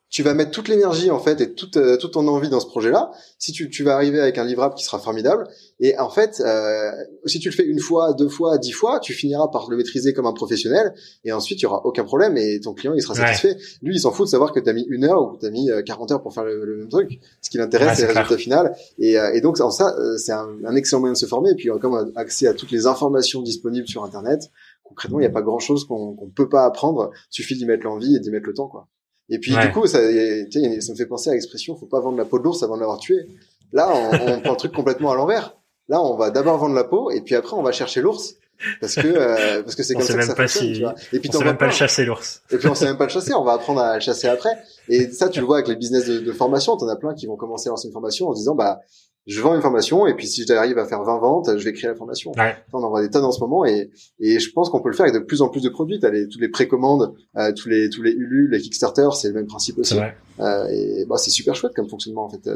tu 0.10 0.24
vas 0.24 0.34
mettre 0.34 0.52
toute 0.52 0.70
l'énergie 0.70 1.12
en 1.12 1.20
fait 1.20 1.40
et 1.42 1.54
toute 1.54 1.78
euh, 1.78 1.98
toute 1.98 2.14
ton 2.14 2.28
envie 2.28 2.50
dans 2.50 2.60
ce 2.60 2.66
projet-là. 2.66 3.12
Si 3.38 3.52
tu, 3.52 3.70
tu 3.70 3.84
vas 3.84 3.94
arriver 3.94 4.20
avec 4.20 4.38
un 4.38 4.46
livrable 4.46 4.74
qui 4.74 4.84
sera 4.84 5.00
formidable, 5.00 5.48
et 5.80 5.98
en 6.00 6.10
fait, 6.10 6.42
euh, 6.44 6.92
si 7.26 7.40
tu 7.40 7.50
le 7.50 7.54
fais 7.54 7.64
une 7.64 7.80
fois, 7.80 8.14
deux 8.14 8.30
fois, 8.30 8.58
dix 8.58 8.72
fois, 8.72 9.00
tu 9.00 9.14
finiras 9.14 9.48
par 9.50 9.70
le 9.70 9.78
maîtriser 9.78 10.12
comme 10.12 10.26
un 10.26 10.34
professionnel, 10.34 10.94
et 11.24 11.32
ensuite 11.32 11.60
il 11.60 11.64
y 11.64 11.66
aura 11.68 11.86
aucun 11.86 12.04
problème 12.04 12.36
et 12.36 12.60
ton 12.60 12.74
client 12.74 12.94
il 12.96 13.02
sera 13.02 13.14
satisfait. 13.14 13.58
Lui, 13.84 13.96
il 13.96 14.00
s'en 14.00 14.12
fout 14.12 14.26
de 14.26 14.32
savoir 14.32 14.54
que 14.54 14.60
tu 14.60 14.70
as 14.70 14.74
mis 14.74 14.86
une 14.90 15.04
heure 15.04 15.22
ou 15.22 15.36
que 15.36 15.42
tu 15.42 15.46
as 15.46 15.52
mis 15.52 15.70
40 15.86 16.10
euh, 16.10 16.16
heures 16.16 16.22
pour 16.24 16.34
faire 16.34 16.46
le, 16.46 16.78
même 16.78 16.90
truc. 16.90 17.20
Ce 17.42 17.52
qui 17.52 17.58
l'intéresse, 17.58 18.00
c'est 18.00 18.08
le 18.08 18.14
résultat 18.14 18.38
final. 18.38 18.76
Et, 18.98 19.20
euh, 19.20 19.34
et 19.34 19.42
donc 19.42 19.60
en 19.60 19.70
ça, 19.70 19.96
c'est 20.18 20.32
un, 20.32 20.50
un, 20.66 20.76
excellent 20.76 21.02
moyen 21.02 21.14
de 21.14 21.18
se 21.18 21.28
former. 21.28 21.52
Et 21.52 21.56
puis 21.56 21.70
comme 21.80 22.12
accès 22.16 22.48
à 22.48 22.54
toutes 22.56 22.72
les 22.72 22.88
informations 22.88 23.42
disponibles 23.42 23.88
sur 23.88 24.04
Internet. 24.04 24.50
Concrètement, 24.84 25.20
il 25.20 25.24
n'y 25.24 25.28
a 25.28 25.32
pas 25.32 25.42
grand-chose 25.42 25.86
qu'on 25.86 26.16
qu'on 26.16 26.30
peut 26.30 26.50
pas 26.50 26.66
apprendre. 26.66 27.12
Il 27.14 27.36
suffit 27.36 27.56
d'y 27.56 27.66
mettre 27.66 27.84
l'envie 27.84 28.16
et 28.16 28.20
d'y 28.20 28.32
mettre 28.32 28.48
le 28.48 28.54
temps, 28.54 28.68
quoi. 28.68 28.88
Et 29.30 29.40
puis 29.40 29.52
du 29.52 29.72
coup, 29.74 29.86
ça, 29.86 30.00
ça 30.00 30.92
me 30.92 30.96
fait 30.96 31.06
penser 31.06 31.30
à 31.30 31.34
l'expression 31.34 31.76
"faut 31.76 31.86
pas 31.86 32.00
vendre 32.00 32.18
la 32.18 32.26
peau 32.26 32.40
de 32.40 32.44
l'ours 32.46 32.64
avant 32.64 32.76
de 32.76 32.80
l'avoir 32.80 32.98
tué". 32.98 33.28
Là, 33.74 33.92
on, 33.94 34.32
on 34.32 34.40
prend 34.40 34.52
le 34.52 34.58
truc 34.58 34.72
complètement 34.72 35.12
à 35.12 35.16
l'envers. 35.16 35.57
Là, 35.90 36.02
on 36.02 36.16
va 36.16 36.32
d'abord 36.32 36.58
vendre 36.58 36.76
la 36.76 36.84
peau 36.84 37.12
et 37.12 37.22
puis 37.22 37.36
après, 37.36 37.56
on 37.56 37.64
va 37.64 37.72
chercher 37.72 38.02
l'ours 38.02 38.36
parce 38.82 38.96
que 38.96 39.08
euh, 39.08 39.62
parce 39.64 39.76
que 39.76 39.84
c'est 39.84 39.94
comme 39.96 40.04
ça 40.04 40.16
que 40.16 40.26
ça 40.26 40.36
fonctionne. 40.36 40.74
tu 40.74 40.82
vois. 40.82 40.96
Et 41.14 41.20
puis 41.20 41.30
on 41.34 41.40
sait 41.40 41.46
même 41.46 41.58
pas 41.58 41.68
le 41.68 41.72
chasser 41.72 42.06
l'ours. 42.06 42.42
Et 42.52 42.58
puis 42.58 42.68
on 42.68 42.76
sait 42.76 42.86
même 42.86 42.98
pas 42.98 43.06
le 43.06 43.12
chasser. 43.12 43.34
On 43.34 43.44
va 43.44 43.54
apprendre 43.54 43.82
à 43.82 43.96
le 43.96 44.00
chasser 44.02 44.28
après. 44.28 44.50
Et 44.90 45.10
ça, 45.12 45.30
tu 45.30 45.40
le 45.40 45.46
vois 45.46 45.58
avec 45.58 45.68
les 45.68 45.76
business 45.76 46.06
de, 46.06 46.20
de 46.20 46.32
formation. 46.32 46.76
T'en 46.76 46.88
as 46.88 46.96
plein 46.96 47.14
qui 47.14 47.28
vont 47.28 47.36
commencer 47.36 47.68
à 47.68 47.72
lancer 47.72 47.88
une 47.88 47.94
formation 47.94 48.28
en 48.28 48.34
se 48.34 48.40
disant 48.40 48.56
bah 48.56 48.82
je 49.28 49.42
vends 49.42 49.54
une 49.54 49.62
formation 49.62 50.08
et 50.08 50.16
puis 50.16 50.26
si 50.26 50.46
j'arrive 50.48 50.78
à 50.78 50.86
faire 50.86 51.04
20 51.04 51.20
ventes, 51.20 51.58
je 51.58 51.64
vais 51.66 51.74
créer 51.74 51.90
la 51.90 51.96
formation. 51.96 52.32
Ouais. 52.38 52.56
On 52.72 52.82
en 52.82 52.90
voit 52.90 53.02
des 53.02 53.10
tonnes 53.10 53.26
en 53.26 53.32
ce 53.34 53.42
moment 53.42 53.66
et, 53.66 53.92
et 54.22 54.40
je 54.40 54.52
pense 54.54 54.70
qu'on 54.70 54.80
peut 54.82 54.88
le 54.90 54.96
faire 54.96 55.06
avec 55.06 55.20
de 55.22 55.26
plus 55.26 55.42
en 55.42 55.50
plus 55.50 55.62
de 55.62 55.70
produits. 55.70 56.00
T'as 56.00 56.10
les, 56.10 56.30
tous 56.30 56.40
les 56.40 56.48
précommandes, 56.48 57.14
euh, 57.36 57.52
tous 57.52 57.68
les 57.68 57.90
tous 57.90 58.02
les 58.02 58.12
Ulu, 58.12 58.48
les 58.50 58.60
Kickstarter, 58.60 59.10
c'est 59.14 59.28
le 59.28 59.34
même 59.34 59.48
principe 59.48 59.78
aussi. 59.80 60.00
Euh, 60.40 60.68
et 60.70 61.06
bah 61.10 61.18
c'est 61.18 61.30
super 61.30 61.56
chouette 61.56 61.74
comme 61.76 61.90
fonctionnement 61.90 62.24
en 62.26 62.30
fait. 62.30 62.50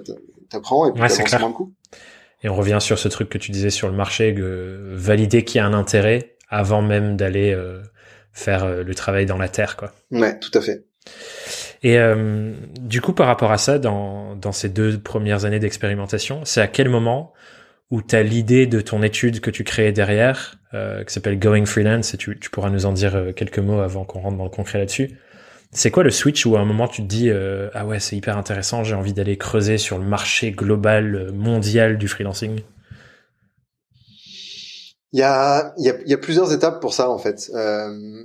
T'apprends 0.49 0.87
et 0.87 0.93
puis 0.93 1.01
ouais, 1.01 1.09
t'avances 1.09 1.39
moins 1.41 1.49
de 1.49 1.55
coûts. 1.55 1.71
Et 2.43 2.49
on 2.49 2.55
revient 2.55 2.77
sur 2.79 2.97
ce 2.97 3.07
truc 3.07 3.29
que 3.29 3.37
tu 3.37 3.51
disais 3.51 3.69
sur 3.69 3.87
le 3.87 3.95
marché, 3.95 4.33
que 4.33 4.93
valider 4.93 5.43
qu'il 5.43 5.57
y 5.57 5.61
a 5.61 5.65
un 5.65 5.73
intérêt 5.73 6.35
avant 6.49 6.81
même 6.81 7.15
d'aller 7.15 7.53
euh, 7.53 7.81
faire 8.33 8.63
euh, 8.63 8.83
le 8.83 8.93
travail 8.93 9.25
dans 9.25 9.37
la 9.37 9.47
terre, 9.47 9.77
quoi. 9.77 9.93
Ouais, 10.11 10.37
tout 10.39 10.51
à 10.53 10.61
fait. 10.61 10.83
Et 11.81 11.97
euh, 11.97 12.53
du 12.79 13.01
coup, 13.01 13.13
par 13.13 13.27
rapport 13.27 13.51
à 13.51 13.57
ça, 13.57 13.79
dans, 13.79 14.35
dans 14.35 14.51
ces 14.51 14.69
deux 14.69 14.99
premières 14.99 15.45
années 15.45 15.59
d'expérimentation, 15.59 16.41
c'est 16.43 16.61
à 16.61 16.67
quel 16.67 16.89
moment 16.89 17.33
où 17.89 18.01
tu 18.01 18.15
as 18.15 18.23
l'idée 18.23 18.67
de 18.67 18.81
ton 18.81 19.01
étude 19.01 19.39
que 19.39 19.49
tu 19.49 19.63
créais 19.63 19.91
derrière, 19.91 20.55
qui 20.71 21.13
s'appelle 21.13 21.37
Going 21.37 21.65
Freelance, 21.65 22.13
et 22.13 22.17
tu, 22.17 22.39
tu 22.39 22.49
pourras 22.49 22.69
nous 22.69 22.85
en 22.85 22.93
dire 22.93 23.33
quelques 23.35 23.59
mots 23.59 23.81
avant 23.81 24.05
qu'on 24.05 24.21
rentre 24.21 24.37
dans 24.37 24.45
le 24.45 24.49
concret 24.49 24.79
là-dessus. 24.79 25.17
C'est 25.73 25.89
quoi 25.89 26.03
le 26.03 26.11
switch 26.11 26.45
où 26.45 26.57
à 26.57 26.59
un 26.59 26.65
moment 26.65 26.87
tu 26.87 27.01
te 27.01 27.07
dis 27.07 27.29
euh, 27.29 27.69
ah 27.73 27.85
ouais 27.85 27.99
c'est 27.99 28.17
hyper 28.17 28.37
intéressant, 28.37 28.83
j'ai 28.83 28.95
envie 28.95 29.13
d'aller 29.13 29.37
creuser 29.37 29.77
sur 29.77 29.97
le 29.97 30.05
marché 30.05 30.51
global 30.51 31.31
mondial 31.31 31.97
du 31.97 32.07
freelancing? 32.07 32.59
Il 35.13 35.19
y 35.19 35.23
a, 35.23 35.73
il 35.77 35.85
y 35.85 35.89
a, 35.89 35.95
il 36.01 36.09
y 36.09 36.13
a 36.13 36.17
plusieurs 36.17 36.53
étapes 36.53 36.81
pour 36.81 36.93
ça 36.93 37.09
en 37.09 37.17
fait. 37.17 37.51
Euh, 37.53 38.23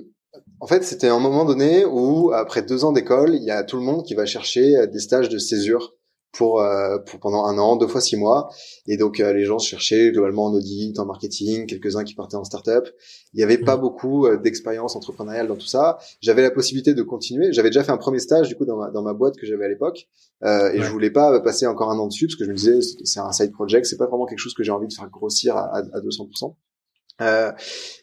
en 0.60 0.66
fait, 0.66 0.84
c'était 0.84 1.08
un 1.08 1.18
moment 1.18 1.44
donné 1.44 1.84
où, 1.84 2.32
après 2.32 2.62
deux 2.62 2.84
ans 2.84 2.92
d'école, 2.92 3.34
il 3.34 3.44
y 3.44 3.50
a 3.50 3.62
tout 3.62 3.76
le 3.76 3.82
monde 3.82 4.04
qui 4.04 4.14
va 4.14 4.24
chercher 4.24 4.76
euh, 4.76 4.86
des 4.86 5.00
stages 5.00 5.28
de 5.28 5.38
césure 5.38 5.94
pour, 6.36 6.60
euh, 6.60 6.98
pour 6.98 7.20
pendant 7.20 7.44
un 7.46 7.58
an, 7.58 7.76
deux 7.76 7.86
fois 7.86 8.00
six 8.00 8.16
mois. 8.16 8.50
Et 8.86 8.96
donc, 8.96 9.20
euh, 9.20 9.32
les 9.32 9.44
gens 9.44 9.58
cherchaient 9.58 10.10
globalement 10.10 10.46
en 10.46 10.54
audit, 10.54 10.98
en 10.98 11.06
marketing, 11.06 11.66
quelques-uns 11.66 12.04
qui 12.04 12.14
partaient 12.14 12.36
en 12.36 12.44
start-up. 12.44 12.88
Il 13.32 13.38
n'y 13.38 13.42
avait 13.42 13.58
pas 13.58 13.76
mmh. 13.76 13.80
beaucoup 13.80 14.28
d'expérience 14.36 14.96
entrepreneuriale 14.96 15.48
dans 15.48 15.56
tout 15.56 15.66
ça. 15.66 15.98
J'avais 16.20 16.42
la 16.42 16.50
possibilité 16.50 16.94
de 16.94 17.02
continuer. 17.02 17.52
J'avais 17.52 17.70
déjà 17.70 17.84
fait 17.84 17.92
un 17.92 17.96
premier 17.96 18.18
stage, 18.18 18.48
du 18.48 18.56
coup, 18.56 18.64
dans 18.64 18.76
ma, 18.76 18.90
dans 18.90 19.02
ma 19.02 19.12
boîte 19.12 19.36
que 19.36 19.46
j'avais 19.46 19.64
à 19.64 19.68
l'époque. 19.68 20.08
Euh, 20.44 20.72
et 20.72 20.82
je 20.82 20.90
voulais 20.90 21.10
pas 21.10 21.40
passer 21.40 21.66
encore 21.66 21.90
un 21.90 21.98
an 21.98 22.06
dessus 22.06 22.26
parce 22.26 22.36
que 22.36 22.44
je 22.44 22.50
me 22.50 22.56
disais, 22.56 22.78
c'est 23.04 23.20
un 23.20 23.32
side 23.32 23.52
project, 23.52 23.86
c'est 23.86 23.96
pas 23.96 24.06
vraiment 24.06 24.26
quelque 24.26 24.38
chose 24.38 24.54
que 24.54 24.62
j'ai 24.62 24.72
envie 24.72 24.88
de 24.88 24.92
faire 24.92 25.08
grossir 25.08 25.56
à, 25.56 25.78
à 25.78 26.00
200%. 26.00 26.54
Euh, 27.22 27.50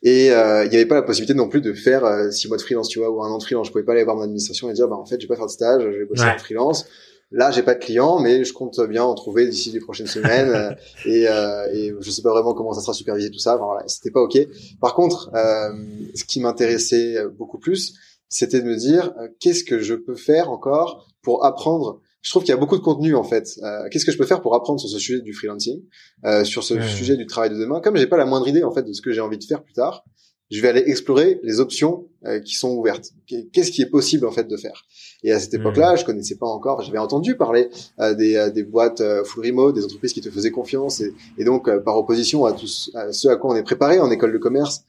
et 0.02 0.32
euh, 0.32 0.66
il 0.66 0.72
n'y 0.72 0.76
avait 0.76 0.88
pas 0.88 0.96
la 0.96 1.04
possibilité 1.04 1.36
non 1.36 1.48
plus 1.48 1.62
de 1.62 1.74
faire 1.74 2.04
euh, 2.04 2.32
six 2.32 2.48
mois 2.48 2.58
de 2.58 2.62
freelance, 2.64 2.88
tu 2.88 3.00
vois, 3.00 3.12
ou 3.12 3.24
un 3.24 3.30
an 3.30 3.38
de 3.38 3.44
freelance. 3.44 3.68
Je 3.68 3.72
pouvais 3.72 3.84
pas 3.84 3.92
aller 3.92 4.04
voir 4.04 4.16
mon 4.16 4.24
administration 4.24 4.70
et 4.70 4.74
dire, 4.74 4.88
bah 4.88 4.96
en 4.96 5.06
fait, 5.06 5.20
je 5.20 5.26
vais 5.26 5.28
pas 5.28 5.36
faire 5.36 5.46
de 5.46 5.52
stage, 5.52 5.84
je 5.84 6.00
vais 6.00 6.06
bosser 6.06 6.24
en 6.24 6.38
freelance. 6.38 6.86
Là, 7.34 7.52
j'ai 7.52 7.64
pas 7.64 7.74
de 7.74 7.80
clients, 7.80 8.20
mais 8.20 8.46
je 8.46 8.54
compte 8.54 8.80
bien 8.88 9.04
en 9.04 9.14
trouver 9.16 9.48
d'ici 9.48 9.72
les 9.72 9.80
prochaines 9.80 10.08
semaines. 10.08 10.52
Euh, 10.54 10.72
et, 11.06 11.28
euh, 11.28 11.66
et 11.74 11.94
je 12.00 12.12
sais 12.12 12.22
pas 12.22 12.30
vraiment 12.30 12.54
comment 12.54 12.74
ça 12.74 12.82
sera 12.82 12.94
supervisé 12.94 13.32
tout 13.32 13.40
ça. 13.40 13.56
Enfin, 13.56 13.66
voilà, 13.66 13.88
c'était 13.88 14.12
pas 14.12 14.22
ok. 14.22 14.38
Par 14.80 14.94
contre, 14.94 15.32
ce 15.34 16.24
qui 16.26 16.40
m'intéressait 16.40 17.16
beaucoup 17.38 17.58
plus, 17.58 17.96
c'était 18.30 18.62
de 18.62 18.66
me 18.66 18.76
dire, 18.76 19.14
qu'est-ce 19.40 19.64
que 19.64 19.80
je 19.80 19.96
peux 19.96 20.16
faire 20.16 20.52
encore 20.52 21.08
pour 21.22 21.46
apprendre? 21.46 22.02
Je 22.24 22.30
trouve 22.30 22.44
qu'il 22.44 22.52
y 22.52 22.58
a 22.58 22.58
beaucoup 22.58 22.78
de 22.78 22.82
contenu 22.82 23.16
en 23.16 23.24
fait. 23.24 23.60
Euh, 23.64 23.90
Qu'est-ce 23.92 24.06
que 24.06 24.12
je 24.12 24.18
peux 24.18 24.26
faire 24.26 24.42
pour 24.42 24.56
apprendre 24.56 24.80
sur 24.80 24.90
ce 24.90 24.98
sujet 24.98 25.22
du 25.22 25.34
freelancing, 25.34 25.84
euh, 26.24 26.46
sur 26.46 26.64
ce 26.64 26.82
sujet 26.82 27.18
du 27.18 27.26
travail 27.26 27.50
de 27.50 27.58
demain? 27.58 27.82
Comme 27.82 27.98
j'ai 27.98 28.08
pas 28.08 28.18
la 28.18 28.26
moindre 28.26 28.48
idée 28.48 28.64
en 28.64 28.72
fait 28.72 28.84
de 28.84 28.94
ce 28.94 29.02
que 29.02 29.12
j'ai 29.12 29.20
envie 29.20 29.38
de 29.38 29.44
faire 29.44 29.62
plus 29.62 29.74
tard, 29.74 30.06
je 30.52 30.62
vais 30.62 30.68
aller 30.68 30.84
explorer 30.86 31.40
les 31.44 31.60
options 31.60 32.08
euh, 32.26 32.40
qui 32.40 32.56
sont 32.56 32.70
ouvertes. 32.70 33.12
Qu'est-ce 33.52 33.72
qui 33.72 33.82
est 33.82 33.90
possible 33.90 34.26
en 34.28 34.32
fait 34.32 34.48
de 34.48 34.56
faire? 34.56 34.86
Et 35.24 35.32
à 35.32 35.40
cette 35.40 35.54
époque-là, 35.54 35.96
je 35.96 36.06
connaissais 36.06 36.36
pas 36.36 36.46
encore. 36.46 36.82
J'avais 36.82 37.00
entendu 37.00 37.36
parler 37.36 37.70
euh, 38.00 38.14
des, 38.14 38.36
euh, 38.36 38.50
des 38.50 38.64
boîtes 38.64 39.02
full 39.26 39.46
remote, 39.46 39.74
des 39.74 39.84
entreprises 39.84 40.14
qui 40.14 40.22
te 40.22 40.30
faisaient 40.30 40.52
confiance, 40.52 41.02
et, 41.02 41.14
et 41.38 41.44
donc 41.44 41.70
par 41.84 41.98
opposition 41.98 42.46
à 42.46 42.54
tous 42.54 42.92
à 42.94 43.12
ceux 43.12 43.30
à 43.30 43.36
quoi 43.38 43.54
on 43.54 43.56
est 43.56 43.64
préparé 43.64 44.00
en 44.00 44.12
école 44.12 44.32
de 44.34 44.38
commerce, 44.38 44.84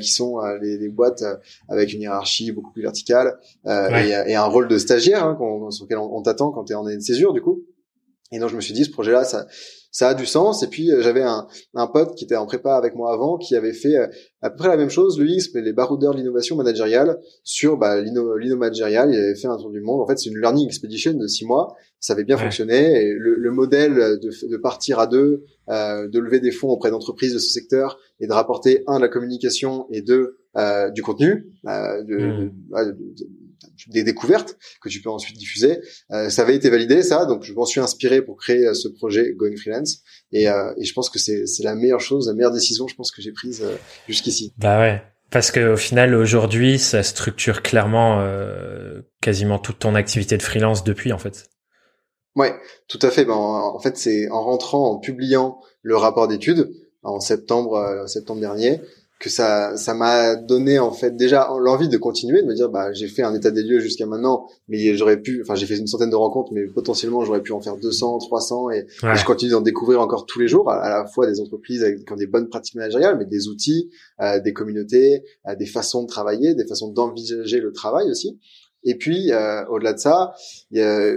qui 0.00 0.10
sont 0.10 0.40
les, 0.60 0.78
les, 0.78 0.88
boîtes 0.88 1.24
avec 1.68 1.92
une 1.92 2.02
hiérarchie 2.02 2.52
beaucoup 2.52 2.72
plus 2.72 2.82
verticale 2.82 3.38
et, 3.66 4.10
et, 4.26 4.34
un 4.34 4.44
rôle 4.44 4.68
de 4.68 4.78
stagiaire 4.78 5.24
hein, 5.24 5.70
sur 5.70 5.84
lequel 5.84 5.98
on, 5.98 6.16
on 6.16 6.22
t'attend 6.22 6.50
quand 6.50 6.64
tu 6.64 6.72
es 6.72 6.76
en 6.76 6.86
année 6.86 6.96
de 6.96 7.02
césure 7.02 7.32
du 7.32 7.40
coup. 7.40 7.62
Et 8.32 8.38
donc 8.38 8.50
je 8.50 8.56
me 8.56 8.60
suis 8.60 8.74
dit 8.74 8.84
ce 8.84 8.90
projet-là, 8.90 9.24
ça 9.24 9.46
ça 9.90 10.08
a 10.10 10.14
du 10.14 10.26
sens. 10.26 10.62
Et 10.62 10.68
puis 10.68 10.90
euh, 10.90 11.02
j'avais 11.02 11.22
un, 11.22 11.46
un 11.74 11.86
pote 11.86 12.14
qui 12.14 12.24
était 12.24 12.36
en 12.36 12.46
prépa 12.46 12.74
avec 12.74 12.94
moi 12.94 13.12
avant, 13.12 13.38
qui 13.38 13.56
avait 13.56 13.72
fait 13.72 13.96
euh, 13.96 14.06
à 14.42 14.50
peu 14.50 14.56
près 14.56 14.68
la 14.68 14.76
même 14.76 14.90
chose, 14.90 15.20
lui, 15.20 15.34
il 15.34 15.40
s'appelait 15.40 15.62
les 15.62 15.72
baroudeurs 15.72 16.12
de 16.12 16.18
l'innovation 16.18 16.56
managériale 16.56 17.18
sur 17.44 17.76
bah, 17.76 18.00
l'inno 18.00 18.34
managérial. 18.56 19.12
Il 19.12 19.18
avait 19.18 19.34
fait 19.34 19.48
un 19.48 19.56
tour 19.56 19.70
du 19.70 19.80
monde. 19.80 20.00
En 20.00 20.06
fait, 20.06 20.18
c'est 20.18 20.30
une 20.30 20.38
learning 20.38 20.66
expedition 20.66 21.12
de 21.12 21.26
six 21.26 21.44
mois. 21.44 21.76
Ça 21.98 22.14
avait 22.14 22.24
bien 22.24 22.38
fonctionné. 22.38 23.02
Et 23.02 23.12
le, 23.12 23.34
le, 23.34 23.50
modèle 23.50 23.94
de, 23.94 24.48
de, 24.48 24.56
partir 24.56 24.98
à 24.98 25.06
deux, 25.06 25.44
euh, 25.68 26.08
de 26.08 26.18
lever 26.18 26.40
des 26.40 26.52
fonds 26.52 26.68
auprès 26.68 26.90
d'entreprises 26.90 27.34
de 27.34 27.38
ce 27.38 27.50
secteur 27.50 27.98
et 28.18 28.26
de 28.26 28.32
rapporter 28.32 28.82
un 28.86 28.96
de 28.96 29.02
la 29.02 29.08
communication 29.08 29.86
et 29.90 30.00
deux 30.00 30.38
euh, 30.56 30.90
du 30.90 31.02
contenu, 31.02 31.46
euh, 31.68 32.02
de, 32.02 32.16
mmh. 32.16 32.50
de, 32.70 32.96
des 33.88 34.04
découvertes 34.04 34.56
que 34.82 34.88
tu 34.88 35.00
peux 35.00 35.10
ensuite 35.10 35.36
diffuser. 35.36 35.80
ça 36.08 36.42
avait 36.42 36.54
été 36.54 36.70
validé, 36.70 37.02
ça, 37.02 37.26
donc 37.26 37.42
je 37.42 37.52
m'en 37.52 37.64
suis 37.64 37.80
inspiré 37.80 38.22
pour 38.22 38.36
créer 38.36 38.72
ce 38.74 38.88
projet 38.88 39.32
Going 39.34 39.56
Freelance. 39.56 40.02
Et, 40.32 40.44
et 40.44 40.84
je 40.84 40.92
pense 40.92 41.10
que 41.10 41.18
c'est 41.18 41.44
la 41.62 41.74
meilleure 41.74 42.00
chose, 42.00 42.28
la 42.28 42.34
meilleure 42.34 42.52
décision, 42.52 42.86
je 42.88 42.94
pense 42.94 43.10
que 43.10 43.22
j'ai 43.22 43.32
prise 43.32 43.64
jusqu'ici. 44.06 44.52
Bah 44.58 44.78
ouais. 44.80 45.02
Parce 45.30 45.52
que 45.52 45.74
au 45.74 45.76
final, 45.76 46.14
aujourd'hui, 46.14 46.78
ça 46.78 47.02
structure 47.02 47.62
clairement 47.62 48.20
euh, 48.20 49.02
quasiment 49.20 49.58
toute 49.58 49.78
ton 49.78 49.94
activité 49.94 50.36
de 50.36 50.42
freelance 50.42 50.82
depuis, 50.82 51.12
en 51.12 51.18
fait. 51.18 51.48
Ouais, 52.34 52.54
tout 52.88 52.98
à 53.02 53.10
fait. 53.10 53.24
Ben, 53.24 53.34
en, 53.34 53.78
fait, 53.78 53.96
c'est 53.96 54.28
en 54.30 54.42
rentrant, 54.42 54.90
en 54.90 54.98
publiant 54.98 55.60
le 55.82 55.96
rapport 55.96 56.26
d'études 56.26 56.70
en 57.02 57.20
septembre, 57.20 57.76
euh, 57.76 58.06
septembre 58.06 58.40
dernier, 58.40 58.80
que 59.20 59.28
ça 59.28 59.76
ça 59.76 59.92
m'a 59.92 60.34
donné 60.34 60.78
en 60.78 60.92
fait 60.92 61.14
déjà 61.14 61.46
l'envie 61.60 61.90
de 61.90 61.98
continuer 61.98 62.40
de 62.40 62.46
me 62.46 62.54
dire 62.54 62.70
bah 62.70 62.90
j'ai 62.94 63.06
fait 63.06 63.22
un 63.22 63.34
état 63.34 63.50
des 63.50 63.62
lieux 63.62 63.78
jusqu'à 63.78 64.06
maintenant 64.06 64.48
mais 64.66 64.96
j'aurais 64.96 65.20
pu 65.20 65.42
enfin 65.42 65.54
j'ai 65.54 65.66
fait 65.66 65.76
une 65.76 65.86
centaine 65.86 66.08
de 66.08 66.16
rencontres 66.16 66.52
mais 66.54 66.64
potentiellement 66.64 67.22
j'aurais 67.22 67.42
pu 67.42 67.52
en 67.52 67.60
faire 67.60 67.76
200 67.76 68.18
300 68.18 68.70
et, 68.70 68.86
je 69.02 69.24
continue 69.26 69.50
d'en 69.50 69.60
découvrir 69.60 70.00
encore 70.00 70.24
tous 70.24 70.40
les 70.40 70.48
jours 70.48 70.70
à, 70.70 70.88
la 70.88 71.06
fois 71.06 71.26
des 71.26 71.38
entreprises 71.38 71.84
avec, 71.84 72.06
qui 72.06 72.12
ont 72.12 72.16
des 72.16 72.26
bonnes 72.26 72.48
pratiques 72.48 72.76
managériales 72.76 73.18
mais 73.18 73.26
des 73.26 73.48
outils 73.48 73.90
euh, 74.22 74.40
des 74.40 74.54
communautés 74.54 75.22
euh, 75.46 75.54
des 75.54 75.66
façons 75.66 76.02
de 76.04 76.08
travailler 76.08 76.54
des 76.54 76.66
façons 76.66 76.88
d'envisager 76.88 77.60
le 77.60 77.72
travail 77.72 78.10
aussi. 78.10 78.40
Et 78.84 78.94
puis 78.94 79.30
euh, 79.32 79.66
au-delà 79.66 79.92
de 79.92 79.98
ça 79.98 80.32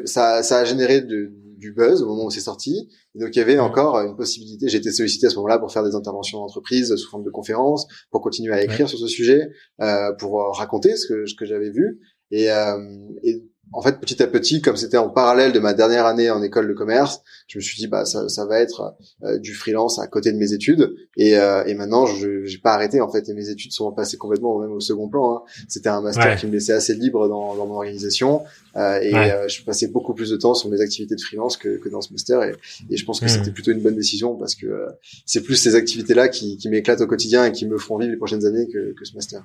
ça 0.04 0.44
ça 0.44 0.58
a 0.60 0.64
généré 0.66 1.00
de, 1.00 1.32
du 1.64 1.74
buzz 1.74 2.02
au 2.04 2.08
moment 2.08 2.26
où 2.26 2.30
c'est 2.30 2.42
sorti 2.42 2.90
donc 3.16 3.36
il 3.36 3.40
y 3.40 3.42
avait 3.42 3.60
encore 3.60 3.98
une 3.98 4.16
possibilité. 4.16 4.68
J'ai 4.68 4.80
été 4.80 4.92
sollicité 4.92 5.28
à 5.28 5.30
ce 5.30 5.36
moment-là 5.36 5.60
pour 5.60 5.72
faire 5.72 5.84
des 5.84 5.96
interventions 5.96 6.40
d'entreprise 6.40 6.96
sous 6.96 7.10
forme 7.10 7.24
de 7.24 7.30
conférences, 7.30 7.88
pour 8.12 8.22
continuer 8.22 8.54
à 8.54 8.64
écrire 8.64 8.90
sur 8.90 8.98
ce 8.98 9.08
sujet, 9.08 9.50
euh, 9.82 10.12
pour 10.18 10.56
raconter 10.58 10.96
ce 10.96 11.08
que, 11.08 11.26
ce 11.26 11.36
que 11.36 11.46
j'avais 11.46 11.70
vu. 11.70 12.00
Et, 12.32 12.52
euh, 12.52 12.78
et 13.24 13.44
en 13.74 13.82
fait, 13.82 14.00
petit 14.00 14.22
à 14.22 14.28
petit, 14.28 14.62
comme 14.62 14.78
c'était 14.78 14.98
en 14.98 15.10
parallèle 15.10 15.52
de 15.52 15.60
ma 15.60 15.74
dernière 15.74 16.06
année 16.06 16.30
en 16.30 16.42
école 16.44 16.68
de 16.68 16.74
commerce, 16.74 17.22
je 17.48 17.58
me 17.58 17.62
suis 17.64 17.78
dit 17.78 17.88
bah 17.88 18.06
ça, 18.06 18.30
ça 18.30 18.46
va 18.46 18.60
être 18.60 18.96
euh, 19.24 19.38
du 19.40 19.54
freelance 19.54 20.00
à 20.00 20.08
côté 20.08 20.32
de 20.32 20.38
mes 20.38 20.54
études. 20.54 20.96
Et, 21.18 21.38
euh, 21.38 21.64
et 21.66 21.74
maintenant, 21.74 22.06
je 22.06 22.46
j'ai 22.46 22.58
pas 22.60 22.74
arrêté 22.74 23.02
en 23.02 23.12
fait. 23.12 23.28
Et 23.30 23.34
mes 23.34 23.50
études 23.50 23.72
sont 23.72 23.92
passées 23.92 24.18
complètement 24.18 24.60
même 24.60 24.72
au 24.72 24.80
second 24.80 25.10
plan. 25.10 25.38
Hein. 25.38 25.42
C'était 25.68 25.90
un 25.90 26.02
master 26.02 26.36
qui 26.38 26.48
me 26.48 26.52
laissait 26.52 26.74
assez 26.74 26.94
libre 26.94 27.28
dans, 27.28 27.56
dans 27.56 27.66
mon 27.66 27.76
organisation. 27.76 28.44
Euh, 28.76 29.00
et 29.02 29.14
euh, 29.14 29.48
je 29.48 29.64
passais 29.64 29.88
beaucoup 29.88 30.14
plus 30.14 30.30
de 30.30 30.38
temps 30.38 30.54
sur 30.54 30.70
mes 30.70 30.82
activités 30.82 31.16
de 31.16 31.22
freelance 31.22 31.58
que, 31.58 31.78
que 31.78 31.90
dans 31.90 32.02
ce 32.02 32.12
master. 32.12 32.44
Et, 32.44 32.56
et 32.90 32.98
je 32.98 33.06
pense 33.06 33.20
que 33.20 33.26
hmm. 33.26 33.30
c'était 33.30 33.52
plutôt 33.52 33.72
une 33.72 33.82
bonne 33.82 33.96
décision 33.96 34.36
parce 34.36 34.56
que 34.56 34.66
euh, 34.66 34.88
c'est 35.26 35.42
plus 35.42 35.56
ces 35.56 35.76
activités-là 35.76 36.28
qui, 36.28 36.58
qui 36.58 36.70
m'éclatent 36.70 37.02
au 37.02 37.08
quotidien 37.08 37.46
et 37.46 37.52
qui 37.52 37.66
me 37.68 37.78
feront 37.78 37.98
vivre 37.98 38.12
les 38.12 38.18
prochaines 38.18 38.46
années 38.46 38.68
que, 38.68 38.94
que 38.94 39.06
ce 39.06 39.16
master. 39.16 39.44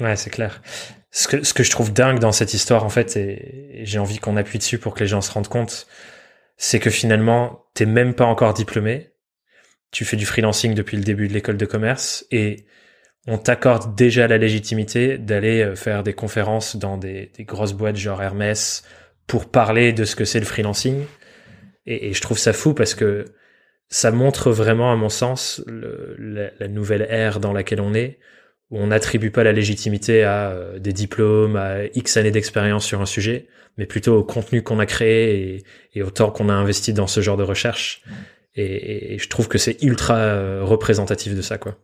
Ouais, 0.00 0.16
c'est 0.16 0.30
clair. 0.30 0.60
Ce 1.10 1.28
que, 1.28 1.42
ce 1.42 1.54
que 1.54 1.62
je 1.62 1.70
trouve 1.70 1.92
dingue 1.92 2.18
dans 2.18 2.32
cette 2.32 2.52
histoire, 2.52 2.84
en 2.84 2.90
fait, 2.90 3.16
et, 3.16 3.80
j'ai 3.84 3.98
envie 3.98 4.18
qu'on 4.18 4.36
appuie 4.36 4.58
dessus 4.58 4.78
pour 4.78 4.94
que 4.94 5.00
les 5.00 5.06
gens 5.06 5.20
se 5.20 5.30
rendent 5.30 5.48
compte, 5.48 5.86
c'est 6.56 6.80
que 6.80 6.90
finalement, 6.90 7.66
t'es 7.74 7.86
même 7.86 8.14
pas 8.14 8.26
encore 8.26 8.54
diplômé. 8.54 9.10
Tu 9.90 10.04
fais 10.04 10.16
du 10.16 10.26
freelancing 10.26 10.74
depuis 10.74 10.96
le 10.96 11.02
début 11.02 11.28
de 11.28 11.32
l'école 11.32 11.56
de 11.56 11.66
commerce 11.66 12.26
et 12.30 12.66
on 13.26 13.38
t'accorde 13.38 13.94
déjà 13.96 14.28
la 14.28 14.38
légitimité 14.38 15.18
d'aller 15.18 15.62
euh, 15.62 15.74
faire 15.74 16.02
des 16.02 16.12
conférences 16.12 16.76
dans 16.76 16.96
des, 16.96 17.30
grosses 17.40 17.72
boîtes 17.72 17.96
genre 17.96 18.22
Hermès 18.22 18.84
pour 19.26 19.50
parler 19.50 19.92
de 19.92 20.04
ce 20.04 20.16
que 20.16 20.24
c'est 20.24 20.38
le 20.38 20.46
freelancing. 20.46 21.04
Et, 21.86 22.12
je 22.12 22.20
trouve 22.20 22.38
ça 22.38 22.52
fou 22.52 22.74
parce 22.74 22.94
que 22.94 23.24
ça 23.88 24.10
montre 24.10 24.50
vraiment, 24.50 24.92
à 24.92 24.96
mon 24.96 25.08
sens, 25.08 25.62
la, 25.66 26.68
nouvelle 26.68 27.06
ère 27.08 27.40
dans 27.40 27.52
laquelle 27.52 27.80
on 27.80 27.94
est, 27.94 28.18
où 28.70 28.78
on 28.78 28.88
n'attribue 28.88 29.30
pas 29.30 29.44
la 29.44 29.52
légitimité 29.52 30.24
à 30.24 30.50
euh, 30.50 30.78
des 30.78 30.92
diplômes, 30.92 31.56
à 31.56 31.84
X 31.94 32.16
années 32.16 32.30
d'expérience 32.30 32.84
sur 32.84 33.00
un 33.00 33.06
sujet, 33.06 33.46
mais 33.78 33.86
plutôt 33.86 34.16
au 34.16 34.24
contenu 34.24 34.62
qu'on 34.62 34.78
a 34.78 34.86
créé 34.86 35.64
et, 35.94 36.02
au 36.02 36.10
temps 36.10 36.30
qu'on 36.30 36.48
a 36.48 36.54
investi 36.54 36.92
dans 36.92 37.06
ce 37.06 37.20
genre 37.20 37.36
de 37.36 37.42
recherche. 37.42 38.02
Et, 38.54 39.14
et 39.14 39.18
je 39.18 39.28
trouve 39.28 39.48
que 39.48 39.58
c'est 39.58 39.82
ultra 39.82 40.16
euh, 40.16 40.64
représentatif 40.64 41.34
de 41.34 41.42
ça, 41.42 41.58
quoi. 41.58 41.78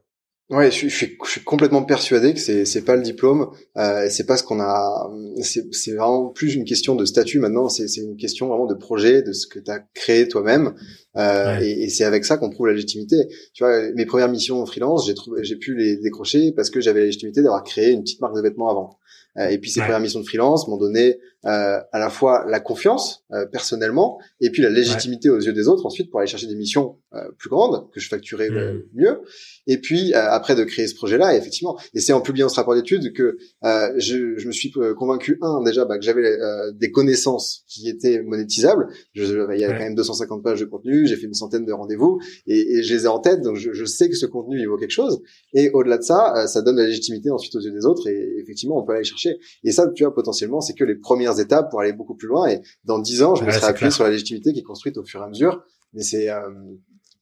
Ouais, 0.51 0.71
je 0.71 0.77
suis, 0.77 0.91
je 0.91 1.31
suis, 1.31 1.45
complètement 1.45 1.83
persuadé 1.83 2.35
que 2.35 2.41
c'est 2.41 2.67
c'est 2.67 2.83
pas 2.83 2.95
le 2.97 3.03
diplôme, 3.03 3.49
euh, 3.79 4.09
c'est 4.11 4.27
pas 4.27 4.37
ce 4.37 4.43
qu'on 4.43 4.61
a. 4.61 5.11
C'est 5.41 5.73
c'est 5.73 5.93
vraiment 5.93 6.29
plus 6.29 6.55
une 6.55 6.65
question 6.65 6.95
de 6.95 7.07
statut 7.07 7.39
maintenant. 7.39 7.71
C'est 7.71 7.89
c'est 7.89 8.03
une 8.03 8.17
question 8.17 8.49
vraiment 8.49 8.67
de 8.67 8.75
projet, 8.75 9.23
de 9.23 9.33
ce 9.33 9.47
que 9.47 9.59
tu 9.59 9.71
as 9.71 9.79
créé 9.95 10.29
toi-même, 10.29 10.75
euh, 11.17 11.59
et, 11.61 11.85
et 11.85 11.89
c'est 11.89 12.05
avec 12.05 12.27
ça 12.27 12.37
qu'on 12.37 12.51
prouve 12.51 12.67
la 12.67 12.75
légitimité. 12.75 13.17
Tu 13.55 13.65
vois, 13.65 13.93
mes 13.93 14.05
premières 14.05 14.29
missions 14.29 14.61
en 14.61 14.67
freelance, 14.67 15.07
j'ai 15.07 15.15
trouvé, 15.15 15.43
j'ai 15.43 15.57
pu 15.57 15.75
les 15.75 15.97
décrocher 15.97 16.53
parce 16.53 16.69
que 16.69 16.83
j'avais 16.83 17.01
la 17.01 17.07
légitimité 17.07 17.41
d'avoir 17.41 17.65
créé 17.65 17.91
une 17.91 18.03
petite 18.03 18.21
marque 18.21 18.37
de 18.37 18.43
vêtements 18.43 18.69
avant. 18.69 18.99
Euh, 19.39 19.49
et 19.49 19.59
puis 19.59 19.71
ces 19.71 19.81
premières 19.81 20.01
missions 20.01 20.21
de 20.21 20.27
freelance 20.27 20.69
m'ont 20.69 20.77
donné 20.77 21.19
euh, 21.45 21.81
à 21.93 21.99
la 21.99 22.09
fois 22.09 22.45
la 22.49 22.61
confiance 22.61 23.25
euh, 23.33 23.47
personnellement 23.47 24.19
et 24.41 24.51
puis 24.51 24.63
la 24.63 24.71
légitimité 24.71 25.29
aux 25.29 25.41
yeux 25.41 25.53
des 25.53 25.69
autres 25.69 25.85
ensuite 25.87 26.11
pour 26.11 26.21
aller 26.21 26.29
chercher 26.29 26.47
des 26.47 26.55
missions 26.55 26.99
plus 27.37 27.51
grandes 27.51 27.91
que 27.93 28.01
je 28.01 28.09
facturais 28.09 28.49
mmh. 28.49 28.85
mieux. 28.95 29.21
Et 29.67 29.77
puis 29.77 30.15
après 30.15 30.55
de 30.55 30.65
créer 30.65 30.87
ce 30.87 30.95
projet-là, 30.95 31.37
effectivement, 31.37 31.79
et 31.93 32.01
c'est 32.01 32.15
en 32.15 32.23
publiant 32.23 32.49
ce 32.49 32.57
rapport 32.57 32.75
d'études 32.75 33.13
que 33.13 33.37
je, 33.63 34.39
je, 34.39 34.47
me 34.47 34.53
suis 34.53 34.73
convaincu 34.99 35.37
un 35.43 35.63
déjà 35.63 35.85
bah, 35.85 35.99
que 35.99 36.05
j'avais 36.05 36.39
des 36.73 36.91
connaissances 36.91 37.65
qui 37.69 37.87
étaient 37.91 38.23
monétisables. 38.23 38.87
Je, 39.13 39.25
il 39.53 39.61
y 39.61 39.65
avait 39.65 39.75
quand 39.75 39.85
même 39.85 39.95
250 39.95 40.43
pages 40.43 40.61
de 40.61 40.65
contenu, 40.65 41.07
j'ai 41.07 41.17
fait 41.17 41.27
une 41.27 41.35
centaine 41.35 41.67
de 41.67 41.73
rendez-vous 41.73 42.19
et, 42.47 42.79
et, 42.79 42.83
je 42.83 42.95
les 42.95 43.05
ai 43.05 43.09
en 43.09 43.19
tête, 43.19 43.43
donc 43.43 43.57
je, 43.57 43.75
je, 43.75 43.85
sais 43.85 44.09
que 44.09 44.17
ce 44.17 44.25
contenu 44.25 44.59
il 44.59 44.67
vaut 44.67 44.79
quelque 44.79 44.91
chose. 44.91 45.21
Et 45.53 45.69
au-delà 45.75 45.99
de 45.99 46.03
ça, 46.05 46.47
ça 46.47 46.63
donne 46.63 46.77
la 46.77 46.87
légitimité 46.87 47.31
ensuite 47.31 47.55
aux 47.57 47.61
yeux 47.61 47.73
des 47.73 47.85
autres 47.85 48.09
et 48.09 48.39
effectivement 48.41 48.79
on 48.79 48.87
peut 48.87 48.95
aller 48.95 49.05
chercher 49.05 49.39
et 49.65 49.73
ça, 49.73 49.89
tu 49.95 50.05
vois, 50.05 50.15
potentiellement, 50.15 50.61
c'est 50.61 50.75
que 50.75 50.85
les 50.85 50.95
premières 50.95 51.32
étapes 51.41 51.71
pour 51.71 51.81
aller 51.81 51.93
beaucoup 51.93 52.15
plus 52.15 52.29
loin. 52.29 52.49
Et 52.49 52.61
dans 52.85 52.99
dix 52.99 53.23
ans, 53.23 53.35
je 53.35 53.45
me 53.45 53.51
serai 53.51 53.67
appuyé 53.67 53.91
sur 53.91 54.05
la 54.05 54.11
légitimité 54.11 54.53
qui 54.53 54.61
est 54.61 54.65
construite 54.65 54.99
au 54.99 55.05
fur 55.05 55.21
et 55.21 55.25
à 55.25 55.29
mesure. 55.29 55.65
Mais 55.95 56.03
c'est, 56.03 56.31
euh, 56.31 56.49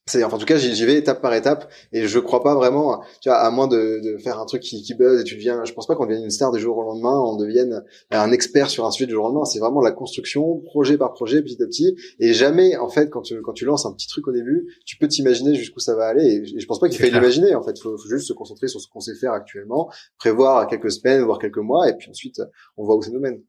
enfin, 0.07 0.37
en 0.37 0.39
tout 0.39 0.47
cas, 0.47 0.57
j'y 0.57 0.85
vais 0.85 0.97
étape 0.97 1.21
par 1.21 1.35
étape. 1.35 1.71
Et 1.93 2.07
je 2.07 2.19
crois 2.19 2.43
pas 2.43 2.55
vraiment, 2.55 3.03
tu 3.21 3.29
vois, 3.29 3.39
à 3.39 3.51
moins 3.51 3.69
de, 3.69 4.01
de 4.03 4.19
faire 4.19 4.39
un 4.39 4.47
truc 4.47 4.63
qui, 4.63 4.83
qui 4.83 4.95
buzz 4.95 5.21
et 5.21 5.25
tu 5.25 5.35
deviens, 5.35 5.65
je 5.65 5.73
pense 5.73 5.87
pas 5.87 5.95
qu'on 5.95 6.07
devienne 6.07 6.25
une 6.25 6.31
star 6.31 6.53
du 6.53 6.61
jour 6.61 6.77
au 6.77 6.83
lendemain, 6.83 7.19
on 7.19 7.37
devienne 7.37 7.85
un 8.11 8.33
expert 8.33 8.71
sur 8.71 8.87
un 8.87 8.91
sujet 8.91 9.07
du 9.07 9.13
jour 9.13 9.25
au 9.25 9.29
lendemain. 9.29 9.45
C'est 9.45 9.59
vraiment 9.59 9.81
la 9.81 9.93
construction, 9.93 10.61
projet 10.61 10.99
par 10.99 11.13
projet, 11.13 11.43
petit 11.43 11.63
à 11.63 11.67
petit. 11.67 11.97
Et 12.19 12.33
jamais, 12.33 12.77
en 12.77 12.89
fait, 12.89 13.09
quand 13.11 13.23
tu, 13.23 13.41
quand 13.43 13.53
tu 13.53 13.65
lances 13.65 13.87
un 13.87 13.93
petit 13.93 14.09
truc 14.09 14.27
au 14.29 14.33
début, 14.33 14.67
tu 14.85 14.97
peux 14.97 15.09
t'imaginer 15.09 15.55
jusqu'où 15.55 15.81
ça 15.81 15.95
va 15.95 16.07
aller. 16.07 16.25
Et 16.27 16.59
je 16.61 16.67
pense 16.67 16.79
pas 16.79 16.89
qu'il 16.89 16.99
faille 16.99 17.13
l'imaginer. 17.13 17.55
En 17.55 17.63
fait, 17.63 17.79
faut, 17.79 17.97
faut 17.97 18.09
juste 18.09 18.29
se 18.29 18.33
concentrer 18.33 18.69
sur 18.69 18.81
ce 18.81 18.89
qu'on 18.89 19.01
sait 19.01 19.15
faire 19.15 19.33
actuellement, 19.33 19.91
prévoir 20.19 20.67
quelques 20.67 20.93
semaines, 20.93 21.23
voire 21.23 21.39
quelques 21.39 21.59
mois, 21.59 21.89
et 21.89 21.97
puis 21.97 22.11
ensuite, 22.11 22.41
on 22.77 22.85
voit 22.85 22.97
où 22.97 23.03
ça 23.03 23.11
nous 23.11 23.21
mène. 23.21 23.41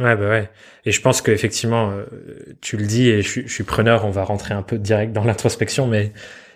Ouais, 0.00 0.16
bah 0.16 0.30
ouais. 0.30 0.50
Et 0.86 0.92
je 0.92 1.00
pense 1.02 1.20
qu'effectivement, 1.20 1.90
euh, 1.90 2.06
tu 2.62 2.78
le 2.78 2.86
dis 2.86 3.08
et 3.10 3.20
je, 3.20 3.46
suis 3.46 3.64
preneur, 3.64 4.06
on 4.06 4.10
va 4.10 4.24
rentrer 4.24 4.54
un 4.54 4.62
peu 4.62 4.78
direct 4.78 5.12
dans 5.12 5.24
l'introspection, 5.24 5.86
mais 5.86 6.12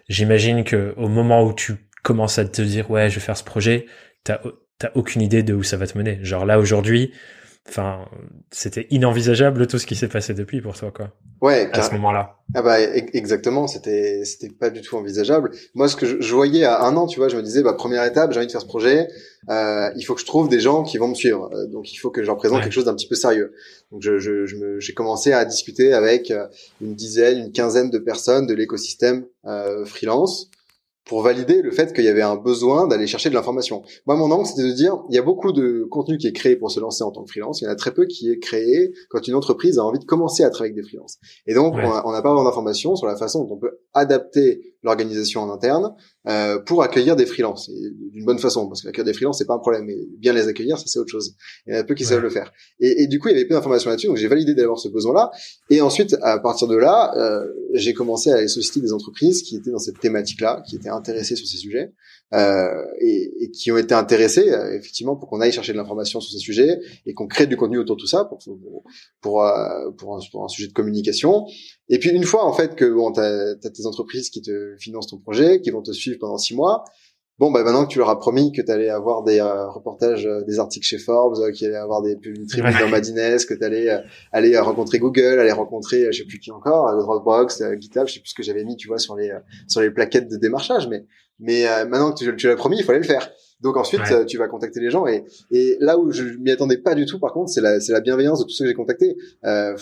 j'imagine 0.08 0.64
que 0.64 0.94
au 0.96 1.08
moment 1.08 1.44
où 1.44 1.52
tu 1.52 1.74
commences 2.02 2.38
à 2.38 2.46
te 2.46 2.62
dire, 2.62 2.90
ouais, 2.90 3.10
je 3.10 3.16
vais 3.16 3.20
faire 3.20 3.36
ce 3.36 3.44
projet, 3.44 3.84
t'as, 4.24 4.40
t'as 4.78 4.90
aucune 4.94 5.20
idée 5.20 5.42
de 5.42 5.52
où 5.52 5.62
ça 5.62 5.76
va 5.76 5.86
te 5.86 5.96
mener. 5.98 6.18
Genre 6.22 6.46
là, 6.46 6.58
aujourd'hui, 6.58 7.12
Enfin, 7.66 8.04
c'était 8.50 8.86
inenvisageable 8.90 9.66
tout 9.66 9.78
ce 9.78 9.86
qui 9.86 9.96
s'est 9.96 10.08
passé 10.08 10.34
depuis 10.34 10.60
pour 10.60 10.74
toi, 10.76 10.90
quoi. 10.90 11.10
Ouais. 11.40 11.68
À 11.72 11.82
ce 11.82 11.92
moment-là. 11.92 12.36
Ah 12.54 12.62
bah 12.62 12.78
exactement, 12.80 13.66
c'était 13.66 14.24
c'était 14.24 14.50
pas 14.50 14.68
du 14.68 14.82
tout 14.82 14.96
envisageable. 14.96 15.50
Moi, 15.74 15.88
ce 15.88 15.96
que 15.96 16.20
je, 16.20 16.34
voyais 16.34 16.64
à 16.64 16.82
un 16.84 16.96
an, 16.96 17.06
tu 17.06 17.18
vois, 17.18 17.28
je 17.28 17.36
me 17.36 17.42
disais, 17.42 17.62
bah 17.62 17.72
première 17.72 18.04
étape, 18.04 18.32
j'ai 18.32 18.38
envie 18.38 18.46
de 18.46 18.52
faire 18.52 18.60
ce 18.60 18.66
projet. 18.66 19.08
Euh, 19.48 19.90
il 19.96 20.02
faut 20.02 20.14
que 20.14 20.20
je 20.20 20.26
trouve 20.26 20.48
des 20.48 20.60
gens 20.60 20.82
qui 20.82 20.98
vont 20.98 21.08
me 21.08 21.14
suivre. 21.14 21.50
Euh, 21.54 21.66
donc 21.66 21.92
il 21.92 21.96
faut 21.96 22.10
que 22.10 22.22
je 22.22 22.26
leur 22.26 22.36
présente 22.36 22.62
quelque 22.62 22.72
chose 22.72 22.84
d'un 22.84 22.94
petit 22.94 23.08
peu 23.08 23.14
sérieux. 23.14 23.52
Donc 23.92 24.02
je 24.02 24.18
je, 24.18 24.46
je 24.46 24.78
j'ai 24.78 24.92
commencé 24.92 25.32
à 25.32 25.44
discuter 25.46 25.94
avec 25.94 26.30
euh, 26.30 26.46
une 26.82 26.94
dizaine, 26.94 27.38
une 27.38 27.52
quinzaine 27.52 27.90
de 27.90 27.98
personnes 27.98 28.46
de 28.46 28.54
l'écosystème 28.54 29.24
euh, 29.46 29.84
freelance 29.86 30.50
pour 31.04 31.22
valider 31.22 31.60
le 31.62 31.70
fait 31.70 31.92
qu'il 31.92 32.04
y 32.04 32.08
avait 32.08 32.22
un 32.22 32.36
besoin 32.36 32.86
d'aller 32.86 33.06
chercher 33.06 33.28
de 33.28 33.34
l'information. 33.34 33.82
Moi, 34.06 34.16
mon 34.16 34.30
angle, 34.30 34.46
c'était 34.46 34.66
de 34.66 34.72
dire, 34.72 35.02
il 35.10 35.14
y 35.14 35.18
a 35.18 35.22
beaucoup 35.22 35.52
de 35.52 35.86
contenu 35.90 36.16
qui 36.16 36.26
est 36.26 36.32
créé 36.32 36.56
pour 36.56 36.70
se 36.70 36.80
lancer 36.80 37.04
en 37.04 37.10
tant 37.10 37.24
que 37.24 37.30
freelance, 37.30 37.60
il 37.60 37.64
y 37.64 37.68
en 37.68 37.70
a 37.70 37.76
très 37.76 37.92
peu 37.92 38.06
qui 38.06 38.30
est 38.30 38.38
créé 38.38 38.92
quand 39.10 39.26
une 39.28 39.34
entreprise 39.34 39.78
a 39.78 39.84
envie 39.84 39.98
de 39.98 40.04
commencer 40.04 40.44
à 40.44 40.50
travailler 40.50 40.72
avec 40.72 40.82
des 40.82 40.88
freelances. 40.88 41.18
Et 41.46 41.54
donc, 41.54 41.74
on 41.74 42.12
n'a 42.12 42.22
pas 42.22 42.30
vraiment 42.30 42.44
d'informations 42.44 42.96
sur 42.96 43.06
la 43.06 43.16
façon 43.16 43.44
dont 43.44 43.54
on 43.54 43.58
peut 43.58 43.80
adapter 43.92 44.74
l'organisation 44.82 45.42
en 45.42 45.50
interne 45.50 45.94
euh, 46.26 46.58
pour 46.58 46.82
accueillir 46.82 47.16
des 47.16 47.26
freelances 47.26 47.70
d'une 47.70 48.24
bonne 48.24 48.38
façon 48.38 48.66
parce 48.66 48.82
qu'accueillir 48.82 49.04
des 49.04 49.12
freelances 49.12 49.38
c'est 49.38 49.46
pas 49.46 49.54
un 49.54 49.58
problème 49.58 49.84
mais 49.84 49.98
bien 50.18 50.32
les 50.32 50.48
accueillir 50.48 50.78
ça 50.78 50.84
c'est 50.86 50.98
autre 50.98 51.10
chose. 51.10 51.36
Il 51.66 51.74
y 51.74 51.76
en 51.76 51.80
a 51.80 51.84
peu 51.84 51.94
qui 51.94 52.04
savent 52.04 52.22
le 52.22 52.30
faire. 52.30 52.52
Et, 52.80 53.02
et, 53.02 53.06
du 53.06 53.18
coup 53.18 53.28
il 53.28 53.32
y 53.32 53.34
avait 53.34 53.46
peu 53.46 53.54
d'informations 53.54 53.90
là-dessus 53.90 54.06
donc 54.06 54.16
j'ai 54.16 54.28
validé 54.28 54.54
d'avoir 54.54 54.78
ce 54.78 54.88
besoin 54.88 55.14
là 55.14 55.30
et 55.70 55.80
ensuite 55.80 56.16
à 56.22 56.38
partir 56.38 56.68
de 56.68 56.76
là 56.76 57.12
euh, 57.16 57.46
j'ai 57.74 57.92
commencé 57.92 58.30
à 58.30 58.36
aller 58.36 58.48
solliciter 58.48 58.80
des 58.80 58.92
entreprises 58.92 59.42
qui 59.42 59.56
étaient 59.56 59.70
dans 59.70 59.78
cette 59.78 60.00
thématique 60.00 60.40
là 60.40 60.62
qui 60.66 60.76
étaient 60.76 60.88
intéressées 60.88 61.36
sur 61.36 61.46
ces 61.46 61.58
sujets 61.58 61.92
euh, 62.34 62.84
et, 63.00 63.44
et, 63.44 63.50
qui 63.52 63.70
ont 63.70 63.76
été 63.76 63.94
intéressés 63.94 64.50
euh, 64.50 64.76
effectivement 64.76 65.14
pour 65.14 65.28
qu'on 65.28 65.40
aille 65.40 65.52
chercher 65.52 65.72
de 65.72 65.76
l'information 65.76 66.20
sur 66.20 66.32
ces 66.32 66.38
sujets 66.38 66.80
et 67.06 67.14
qu'on 67.14 67.28
crée 67.28 67.46
du 67.46 67.56
contenu 67.56 67.78
autour 67.78 67.94
de 67.94 68.00
tout 68.00 68.08
ça 68.08 68.24
pour 68.24 68.38
pour 68.38 68.82
pour, 69.20 69.44
euh, 69.44 69.90
pour, 69.96 70.16
un, 70.16 70.20
pour 70.32 70.44
un, 70.44 70.48
sujet 70.48 70.66
de 70.66 70.72
communication. 70.72 71.46
Et 71.88 71.98
puis 71.98 72.10
une 72.10 72.24
fois 72.24 72.44
en 72.44 72.52
fait 72.52 72.74
que 72.76 72.84
bon 72.84 73.12
t'as 73.12 73.52
as 73.52 73.70
tes 73.70 73.86
entreprises 73.86 74.30
qui 74.30 74.40
te 74.42 74.74
financent 74.78 75.08
ton 75.08 75.18
projet, 75.18 75.60
qui 75.60 75.70
vont 75.70 75.82
te 75.82 75.92
suivre 75.92 76.18
pendant 76.18 76.38
six 76.38 76.54
mois, 76.54 76.84
Bon, 77.40 77.50
bah 77.50 77.64
maintenant 77.64 77.84
que 77.84 77.90
tu 77.90 77.98
leur 77.98 78.10
as 78.10 78.18
promis 78.20 78.52
que 78.52 78.62
tu 78.62 78.70
allais 78.70 78.90
avoir 78.90 79.24
des 79.24 79.40
euh, 79.40 79.68
reportages, 79.68 80.24
euh, 80.24 80.42
des 80.42 80.60
articles 80.60 80.86
chez 80.86 80.98
Forbes, 80.98 81.36
euh, 81.40 81.50
qu'il 81.50 81.66
allait 81.66 81.76
avoir 81.76 82.00
des 82.00 82.16
une 82.22 82.46
tribune 82.46 82.78
dans 82.78 82.88
Madines, 82.88 83.16
que 83.16 83.54
tu 83.54 83.64
allais 83.64 83.90
aller 84.30 84.56
rencontrer 84.56 85.00
Google, 85.00 85.40
aller 85.40 85.50
rencontrer 85.50 86.12
je 86.12 86.18
sais 86.18 86.28
plus 86.28 86.38
qui 86.38 86.52
encore, 86.52 86.96
Dropbox, 86.96 87.60
GitLab, 87.80 88.06
je 88.06 88.14
sais 88.14 88.20
plus 88.20 88.28
ce 88.28 88.34
que 88.36 88.44
j'avais 88.44 88.62
mis, 88.62 88.76
tu 88.76 88.86
vois, 88.86 88.98
sur 88.98 89.16
les 89.16 89.32
sur 89.66 89.80
les 89.80 89.90
plaquettes 89.90 90.28
de 90.28 90.36
démarchage, 90.36 90.86
mais 90.86 91.06
mais 91.40 91.64
maintenant 91.86 92.12
que 92.12 92.18
tu, 92.18 92.36
tu 92.36 92.46
l'as 92.46 92.54
promis, 92.54 92.76
il 92.78 92.84
fallait 92.84 93.00
le 93.00 93.04
faire. 93.04 93.28
Donc 93.60 93.76
ensuite, 93.76 94.02
tu 94.28 94.38
vas 94.38 94.46
contacter 94.46 94.78
les 94.78 94.90
gens 94.90 95.06
et, 95.06 95.24
et 95.50 95.76
là 95.80 95.98
où 95.98 96.12
je 96.12 96.22
m'y 96.38 96.52
attendais 96.52 96.78
pas 96.78 96.94
du 96.94 97.04
tout, 97.04 97.18
par 97.18 97.32
contre, 97.32 97.50
c'est 97.50 97.60
la, 97.60 97.80
c'est 97.80 97.92
la 97.92 98.00
bienveillance 98.00 98.38
de 98.38 98.44
tous 98.44 98.50
ceux 98.50 98.64
que 98.64 98.68
j'ai 98.68 98.74
contactés. 98.74 99.16
Euh, 99.44 99.76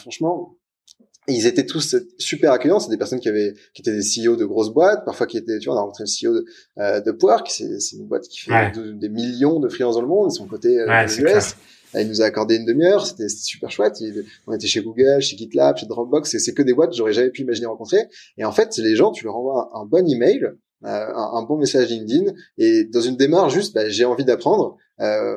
ils 1.29 1.47
étaient 1.47 1.67
tous 1.67 1.97
super 2.19 2.53
accueillants. 2.53 2.81
C'est 2.81 2.91
des 2.91 2.97
personnes 2.97 3.21
qui 3.21 3.29
avaient, 3.29 3.55
qui 3.75 3.83
étaient 3.83 3.93
des 3.93 4.03
CEO 4.03 4.37
de 4.37 4.45
grosses 4.45 4.73
boîtes, 4.73 5.05
parfois 5.05 5.27
qui 5.27 5.37
étaient, 5.37 5.59
tu 5.59 5.67
vois, 5.67 5.77
on 5.77 5.79
a 5.79 5.83
rencontré 5.83 6.05
le 6.05 6.29
CEO 6.29 6.35
de, 6.35 6.45
euh, 6.79 7.01
de 7.01 7.13
Power, 7.13 7.37
c'est, 7.47 7.81
c'est 7.81 7.97
une 7.97 8.07
boîte 8.07 8.27
qui 8.29 8.41
fait 8.41 8.73
des 8.75 9.09
millions 9.09 9.61
de 9.61 9.69
freelances 9.69 9.95
dans 9.95 10.03
le 10.03 10.09
monde. 10.09 10.31
Ils 10.33 10.37
sont 10.37 10.47
côté 10.47 10.81
euh, 10.81 10.87
ouais, 10.87 11.07
US. 11.07 11.57
Il 11.95 12.09
nous 12.09 12.23
a 12.23 12.25
accordé 12.25 12.57
une 12.57 12.65
demi-heure, 12.65 13.07
c'était 13.07 13.29
super 13.29 13.71
chouette. 13.71 14.03
on 14.47 14.53
était 14.55 14.67
chez 14.67 14.81
Google, 14.81 15.21
chez 15.21 15.37
GitLab, 15.37 15.77
chez 15.77 15.87
Dropbox, 15.87 16.35
et 16.35 16.39
c'est 16.39 16.55
que 16.55 16.63
des 16.63 16.73
boîtes 16.73 16.91
que 16.91 16.97
j'aurais 16.97 17.13
jamais 17.13 17.31
pu 17.31 17.43
imaginer 17.43 17.67
rencontrer. 17.67 17.99
Et 18.39 18.45
en 18.45 18.53
fait, 18.53 18.77
les 18.79 18.97
gens, 18.97 19.13
tu 19.13 19.25
leur 19.25 19.37
envoies 19.37 19.71
un, 19.75 19.85
bon 19.85 20.09
email, 20.09 20.43
euh, 20.43 20.55
un, 20.83 21.31
un, 21.35 21.43
bon 21.43 21.59
message 21.59 21.91
LinkedIn, 21.91 22.33
et 22.57 22.85
dans 22.85 23.03
une 23.03 23.17
démarche 23.17 23.53
juste, 23.53 23.75
bah, 23.75 23.91
j'ai 23.91 24.07
envie 24.07 24.25
d'apprendre. 24.25 24.79
Euh, 25.01 25.37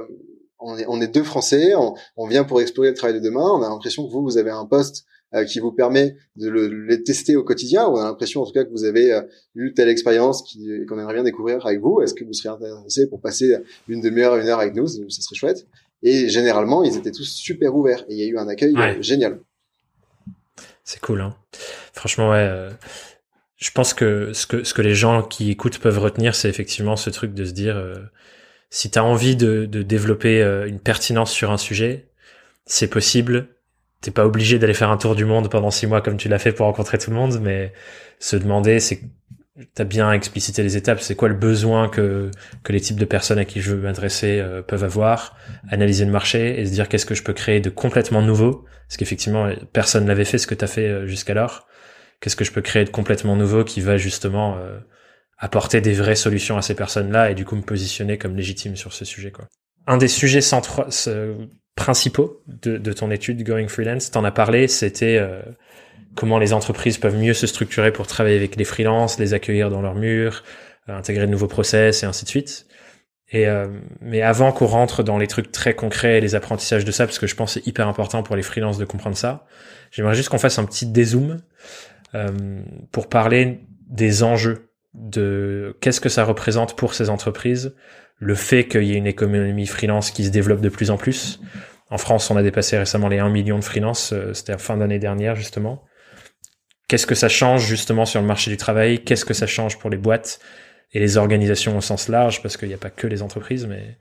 on 0.60 0.78
est, 0.78 0.86
on 0.88 1.02
est 1.02 1.08
deux 1.08 1.24
Français, 1.24 1.76
on, 1.76 1.94
on, 2.16 2.28
vient 2.28 2.46
pour 2.46 2.62
explorer 2.62 2.90
le 2.90 2.96
travail 2.96 3.16
de 3.16 3.20
demain. 3.20 3.52
On 3.54 3.62
a 3.62 3.68
l'impression 3.68 4.08
que 4.08 4.12
vous, 4.12 4.24
vous 4.24 4.38
avez 4.38 4.52
un 4.52 4.66
poste 4.66 5.06
qui 5.44 5.60
vous 5.60 5.72
permet 5.72 6.16
de 6.38 6.50
le, 6.50 6.68
les 6.68 7.04
tester 7.04 7.36
au 7.36 7.44
quotidien. 7.44 7.86
On 7.88 7.98
a 7.98 8.04
l'impression 8.04 8.42
en 8.42 8.46
tout 8.46 8.54
cas 8.54 8.64
que 8.64 8.70
vous 8.70 8.86
avez 8.86 9.12
euh, 9.12 9.22
eu 9.56 9.74
telle 9.74 9.90
expérience 9.90 10.44
qu'on 10.88 10.98
aimerait 10.98 11.16
bien 11.16 11.24
découvrir 11.24 11.66
avec 11.66 11.82
vous. 11.82 12.02
Est-ce 12.02 12.14
que 12.14 12.24
vous 12.24 12.34
seriez 12.34 12.56
intéressé 12.56 13.10
pour 13.10 13.20
passer 13.20 13.58
une 13.90 14.00
demi-heure, 14.00 14.38
une 14.38 14.48
heure 14.48 14.60
avec 14.60 14.76
nous? 14.76 14.88
Ça 14.88 15.22
serait 15.22 15.36
chouette. 15.36 15.68
Et 16.04 16.30
généralement, 16.30 16.84
ils 16.84 16.96
étaient 16.96 17.12
tous 17.12 17.26
super 17.26 17.76
ouverts 17.76 18.06
et 18.08 18.14
il 18.14 18.20
y 18.20 18.24
a 18.24 18.28
eu 18.28 18.38
un 18.38 18.48
accueil 18.48 18.76
euh, 18.78 19.02
génial. 19.02 19.40
C'est 20.84 21.02
cool, 21.02 21.22
hein. 21.22 21.36
Franchement, 21.94 22.30
ouais. 22.30 22.70
je 23.58 23.72
pense 23.72 23.94
que 23.94 24.32
ce 24.34 24.46
que 24.46 24.64
ce 24.64 24.74
que 24.74 24.84
les 24.84 24.94
gens 24.94 25.24
qui 25.24 25.50
écoutent 25.50 25.80
peuvent 25.80 25.98
retenir, 25.98 26.36
c'est 26.36 26.50
effectivement 26.50 26.96
ce 26.96 27.10
truc 27.10 27.34
de 27.34 27.44
se 27.44 27.54
dire 27.54 27.82
si 28.70 28.92
tu 28.92 29.00
as 29.00 29.04
envie 29.04 29.36
de, 29.36 29.66
de 29.66 29.82
développer 29.82 30.44
une 30.68 30.80
pertinence 30.80 31.32
sur 31.32 31.50
un 31.50 31.58
sujet, 31.58 32.10
c'est 32.68 32.88
possible 32.88 33.55
t'es 34.06 34.12
pas 34.12 34.26
obligé 34.26 34.60
d'aller 34.60 34.76
faire 34.76 34.92
un 34.92 34.98
tour 34.98 35.16
du 35.16 35.26
monde 35.26 35.50
pendant 35.50 35.72
six 35.72 35.88
mois 35.88 36.00
comme 36.00 36.18
tu 36.18 36.30
l'as 36.30 36.38
fait 36.38 36.52
pour 36.52 36.68
rencontrer 36.68 37.00
tout 37.00 37.10
le 37.10 37.16
monde, 37.16 37.40
mais 37.42 37.74
se 38.20 38.36
demander, 38.36 38.80
c'est 38.80 39.02
t'as 39.74 39.84
bien 39.84 40.12
explicité 40.12 40.62
les 40.62 40.78
étapes, 40.78 41.00
c'est 41.02 41.16
quoi 41.16 41.28
le 41.28 41.34
besoin 41.34 41.90
que 41.90 42.30
que 42.64 42.72
les 42.72 42.82
types 42.82 43.00
de 43.00 43.06
personnes 43.06 43.40
à 43.40 43.46
qui 43.46 43.62
je 43.62 43.72
veux 43.72 43.82
m'adresser 43.82 44.40
euh, 44.40 44.62
peuvent 44.62 44.84
avoir, 44.84 45.36
analyser 45.72 46.06
le 46.06 46.12
marché 46.12 46.60
et 46.60 46.68
se 46.68 46.72
dire 46.72 46.88
qu'est-ce 46.88 47.08
que 47.08 47.16
je 47.16 47.24
peux 47.24 47.34
créer 47.34 47.62
de 47.62 47.72
complètement 47.72 48.22
nouveau, 48.22 48.66
parce 48.88 48.98
qu'effectivement 48.98 49.50
personne 49.74 50.06
n'avait 50.06 50.26
fait 50.26 50.38
ce 50.38 50.46
que 50.46 50.54
tu 50.54 50.64
as 50.64 50.68
fait 50.68 50.88
euh, 50.88 51.08
jusqu'alors. 51.08 51.68
Qu'est-ce 52.20 52.36
que 52.36 52.46
je 52.46 52.52
peux 52.52 52.62
créer 52.62 52.86
de 52.86 52.92
complètement 52.92 53.36
nouveau 53.36 53.64
qui 53.64 53.82
va 53.82 53.98
justement 53.98 54.58
euh, 54.58 54.78
apporter 55.40 55.82
des 55.82 55.94
vraies 55.94 56.16
solutions 56.16 56.58
à 56.58 56.62
ces 56.62 56.76
personnes-là 56.76 57.32
et 57.32 57.34
du 57.34 57.44
coup 57.44 57.56
me 57.56 57.64
positionner 57.64 58.20
comme 58.20 58.36
légitime 58.36 58.76
sur 58.76 58.94
ce 58.94 59.04
sujet 59.04 59.32
quoi. 59.32 59.48
Un 59.88 59.98
des 59.98 60.08
sujets 60.08 60.42
centraux 60.42 60.86
principaux 61.76 62.42
de, 62.48 62.78
de, 62.78 62.94
ton 62.94 63.12
étude 63.12 63.44
Going 63.44 63.68
Freelance, 63.68 64.10
t'en 64.12 64.24
as 64.24 64.32
parlé, 64.32 64.68
c'était 64.68 65.18
euh, 65.18 65.42
comment 66.16 66.40
les 66.40 66.54
entreprises 66.54 66.98
peuvent 66.98 67.18
mieux 67.18 67.34
se 67.34 67.48
structurer 67.48 67.92
pour 67.92 68.08
travailler 68.08 68.38
avec 68.38 68.56
les 68.56 68.64
freelances, 68.64 69.20
les 69.20 69.34
accueillir 69.34 69.70
dans 69.70 69.82
leurs 69.82 69.96
murs, 69.96 70.44
euh, 70.90 70.98
intégrer 70.98 71.26
de 71.26 71.32
nouveaux 71.32 71.48
process 71.48 72.04
et 72.04 72.06
ainsi 72.06 72.24
de 72.24 72.30
suite. 72.30 72.66
Et 73.32 73.48
euh, 73.48 73.68
mais 74.02 74.22
avant 74.22 74.52
qu'on 74.52 74.68
rentre 74.68 75.04
dans 75.04 75.18
les 75.18 75.28
trucs 75.28 75.52
très 75.52 75.74
concrets 75.74 76.20
et 76.20 76.22
les 76.22 76.36
apprentissages 76.36 76.86
de 76.86 76.92
ça, 76.92 77.06
parce 77.06 77.20
que 77.20 77.28
je 77.28 77.36
pense 77.36 77.54
c'est 77.54 77.68
hyper 77.68 77.88
important 77.88 78.24
pour 78.24 78.36
les 78.36 78.44
freelances 78.44 78.78
de 78.78 78.86
comprendre 78.86 79.18
ça, 79.18 79.46
j'aimerais 79.92 80.16
juste 80.16 80.30
qu'on 80.30 80.38
fasse 80.38 80.60
un 80.60 80.66
petit 80.66 80.86
dézoom 80.86 81.42
pour 82.94 83.10
parler 83.10 83.60
des 83.90 84.24
enjeux 84.24 84.70
de 84.94 85.76
qu'est-ce 85.82 86.00
que 86.00 86.08
ça 86.08 86.24
représente 86.24 86.78
pour 86.78 86.94
ces 86.94 87.10
entreprises 87.10 87.76
le 88.18 88.36
fait 88.36 88.68
qu'il 88.68 88.84
y 88.84 88.94
ait 88.94 88.98
une 88.98 89.08
économie 89.08 89.68
freelance 89.68 90.12
qui 90.12 90.26
se 90.26 90.30
développe 90.30 90.62
de 90.62 90.70
plus 90.70 90.90
en 90.92 90.98
plus. 90.98 91.40
En 91.90 91.98
France, 91.98 92.32
on 92.32 92.38
a 92.38 92.44
dépassé 92.44 92.78
récemment 92.78 93.08
les 93.08 93.20
1 93.20 93.30
million 93.30 93.60
de 93.60 93.64
freelance, 93.64 94.12
euh, 94.14 94.34
c'était 94.34 94.58
fin 94.58 94.78
d'année 94.78 95.00
dernière 95.00 95.36
justement. 95.36 95.84
Qu'est-ce 96.88 97.08
que 97.08 97.16
ça 97.16 97.30
change 97.30 97.66
justement 97.66 98.06
sur 98.06 98.22
le 98.22 98.28
marché 98.28 98.52
du 98.52 98.58
travail? 98.58 99.04
Qu'est-ce 99.04 99.26
que 99.26 99.34
ça 99.34 99.48
change 99.48 99.80
pour 99.80 99.90
les 99.90 99.98
boîtes 99.98 100.40
et 100.94 101.00
les 101.00 101.18
organisations 101.18 101.78
au 101.78 101.82
sens 101.82 102.10
large? 102.10 102.42
Parce 102.42 102.58
qu'il 102.58 102.68
n'y 102.68 102.74
a 102.74 102.80
pas 102.80 102.92
que 102.92 103.08
les 103.08 103.22
entreprises, 103.22 103.66
mais 103.66 103.98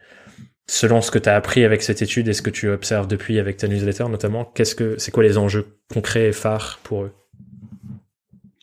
selon 0.66 1.00
ce 1.00 1.10
que 1.10 1.18
tu 1.18 1.28
as 1.28 1.36
appris 1.36 1.64
avec 1.64 1.82
cette 1.82 2.02
étude 2.02 2.28
et 2.28 2.32
ce 2.32 2.42
que 2.42 2.50
tu 2.50 2.68
observes 2.68 3.06
depuis 3.06 3.38
avec 3.38 3.56
ta 3.56 3.68
newsletter 3.68 4.04
notamment, 4.10 4.44
qu'est-ce 4.44 4.74
que 4.74 4.96
c'est 4.98 5.10
quoi 5.10 5.22
les 5.22 5.38
enjeux 5.38 5.78
concrets 5.92 6.28
et 6.28 6.32
phares 6.32 6.78
pour 6.82 7.04
eux? 7.04 7.12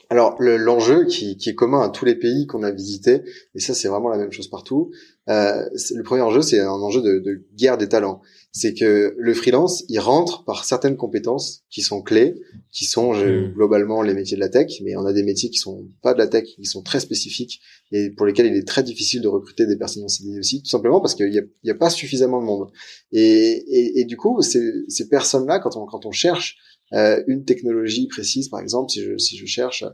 Alors 0.10 0.36
l'enjeu 0.40 1.06
qui, 1.06 1.38
est 1.46 1.56
commun 1.56 1.82
à 1.82 1.90
tous 1.90 2.06
les 2.06 2.16
pays 2.16 2.46
qu'on 2.46 2.64
a 2.64 2.72
visités, 2.72 3.22
et 3.56 3.60
ça 3.60 3.74
c'est 3.74 3.88
vraiment 3.88 4.10
la 4.10 4.18
même 4.18 4.32
chose 4.32 4.50
partout, 4.50 4.92
euh, 5.30 5.64
le 5.96 6.04
premier 6.04 6.22
enjeu 6.22 6.42
c'est 6.42 6.60
un 6.60 6.70
enjeu 6.70 7.02
de 7.02 7.48
guerre 7.56 7.78
des 7.78 7.88
talents. 7.88 8.22
C'est 8.54 8.74
que 8.74 9.16
le 9.18 9.34
freelance, 9.34 9.86
il 9.88 10.00
rentre 10.00 10.44
par 10.44 10.66
certaines 10.66 10.98
compétences 10.98 11.64
qui 11.70 11.82
sont 11.82 12.02
clés, 12.02 12.36
qui 12.72 12.84
sont 12.84 13.14
hmm. 13.14 13.54
globalement 13.54 14.02
les 14.02 14.14
métiers 14.14 14.36
de 14.36 14.42
la 14.42 14.50
tech, 14.50 14.82
mais 14.84 14.96
on 14.98 15.06
a 15.06 15.14
des 15.14 15.24
métiers 15.24 15.50
qui 15.50 15.58
sont 15.58 15.88
pas 16.02 16.14
de 16.14 16.20
la 16.20 16.28
tech, 16.28 16.44
qui 16.44 16.66
sont 16.66 16.82
très 16.82 17.00
spécifiques 17.00 17.62
et 17.92 18.10
pour 18.10 18.26
lesquels 18.26 18.48
il 18.48 18.56
est 18.56 18.68
très 18.68 18.84
difficile 18.84 19.22
de 19.22 19.28
recruter 19.28 19.66
des 19.66 19.78
personnes 19.78 20.04
en 20.04 20.10
CDI 20.10 20.40
aussi, 20.40 20.62
tout 20.62 20.70
simplement 20.70 21.00
parce 21.00 21.16
qu'il 21.16 21.30
n'y 21.30 21.40
a, 21.40 21.44
y 21.64 21.72
a, 21.72 21.76
pas 21.76 21.90
suffisamment 21.90 22.42
de 22.42 22.46
monde. 22.46 22.72
Et, 23.12 23.22
et, 23.22 24.00
et 24.00 24.06
du 24.06 24.18
coup, 24.18 24.42
ces, 24.42 24.72
ces 24.88 25.08
personnes-là, 25.08 25.60
quand 25.60 25.78
on, 25.78 25.86
quand 25.86 26.06
on 26.06 26.12
cherche 26.12 26.58
euh, 26.94 27.24
une 27.28 27.46
technologie 27.46 28.08
précise, 28.08 28.50
par 28.50 28.60
exemple, 28.60 28.92
si 28.92 29.02
je, 29.02 29.18
si 29.18 29.38
je 29.38 29.46
cherche 29.46 29.86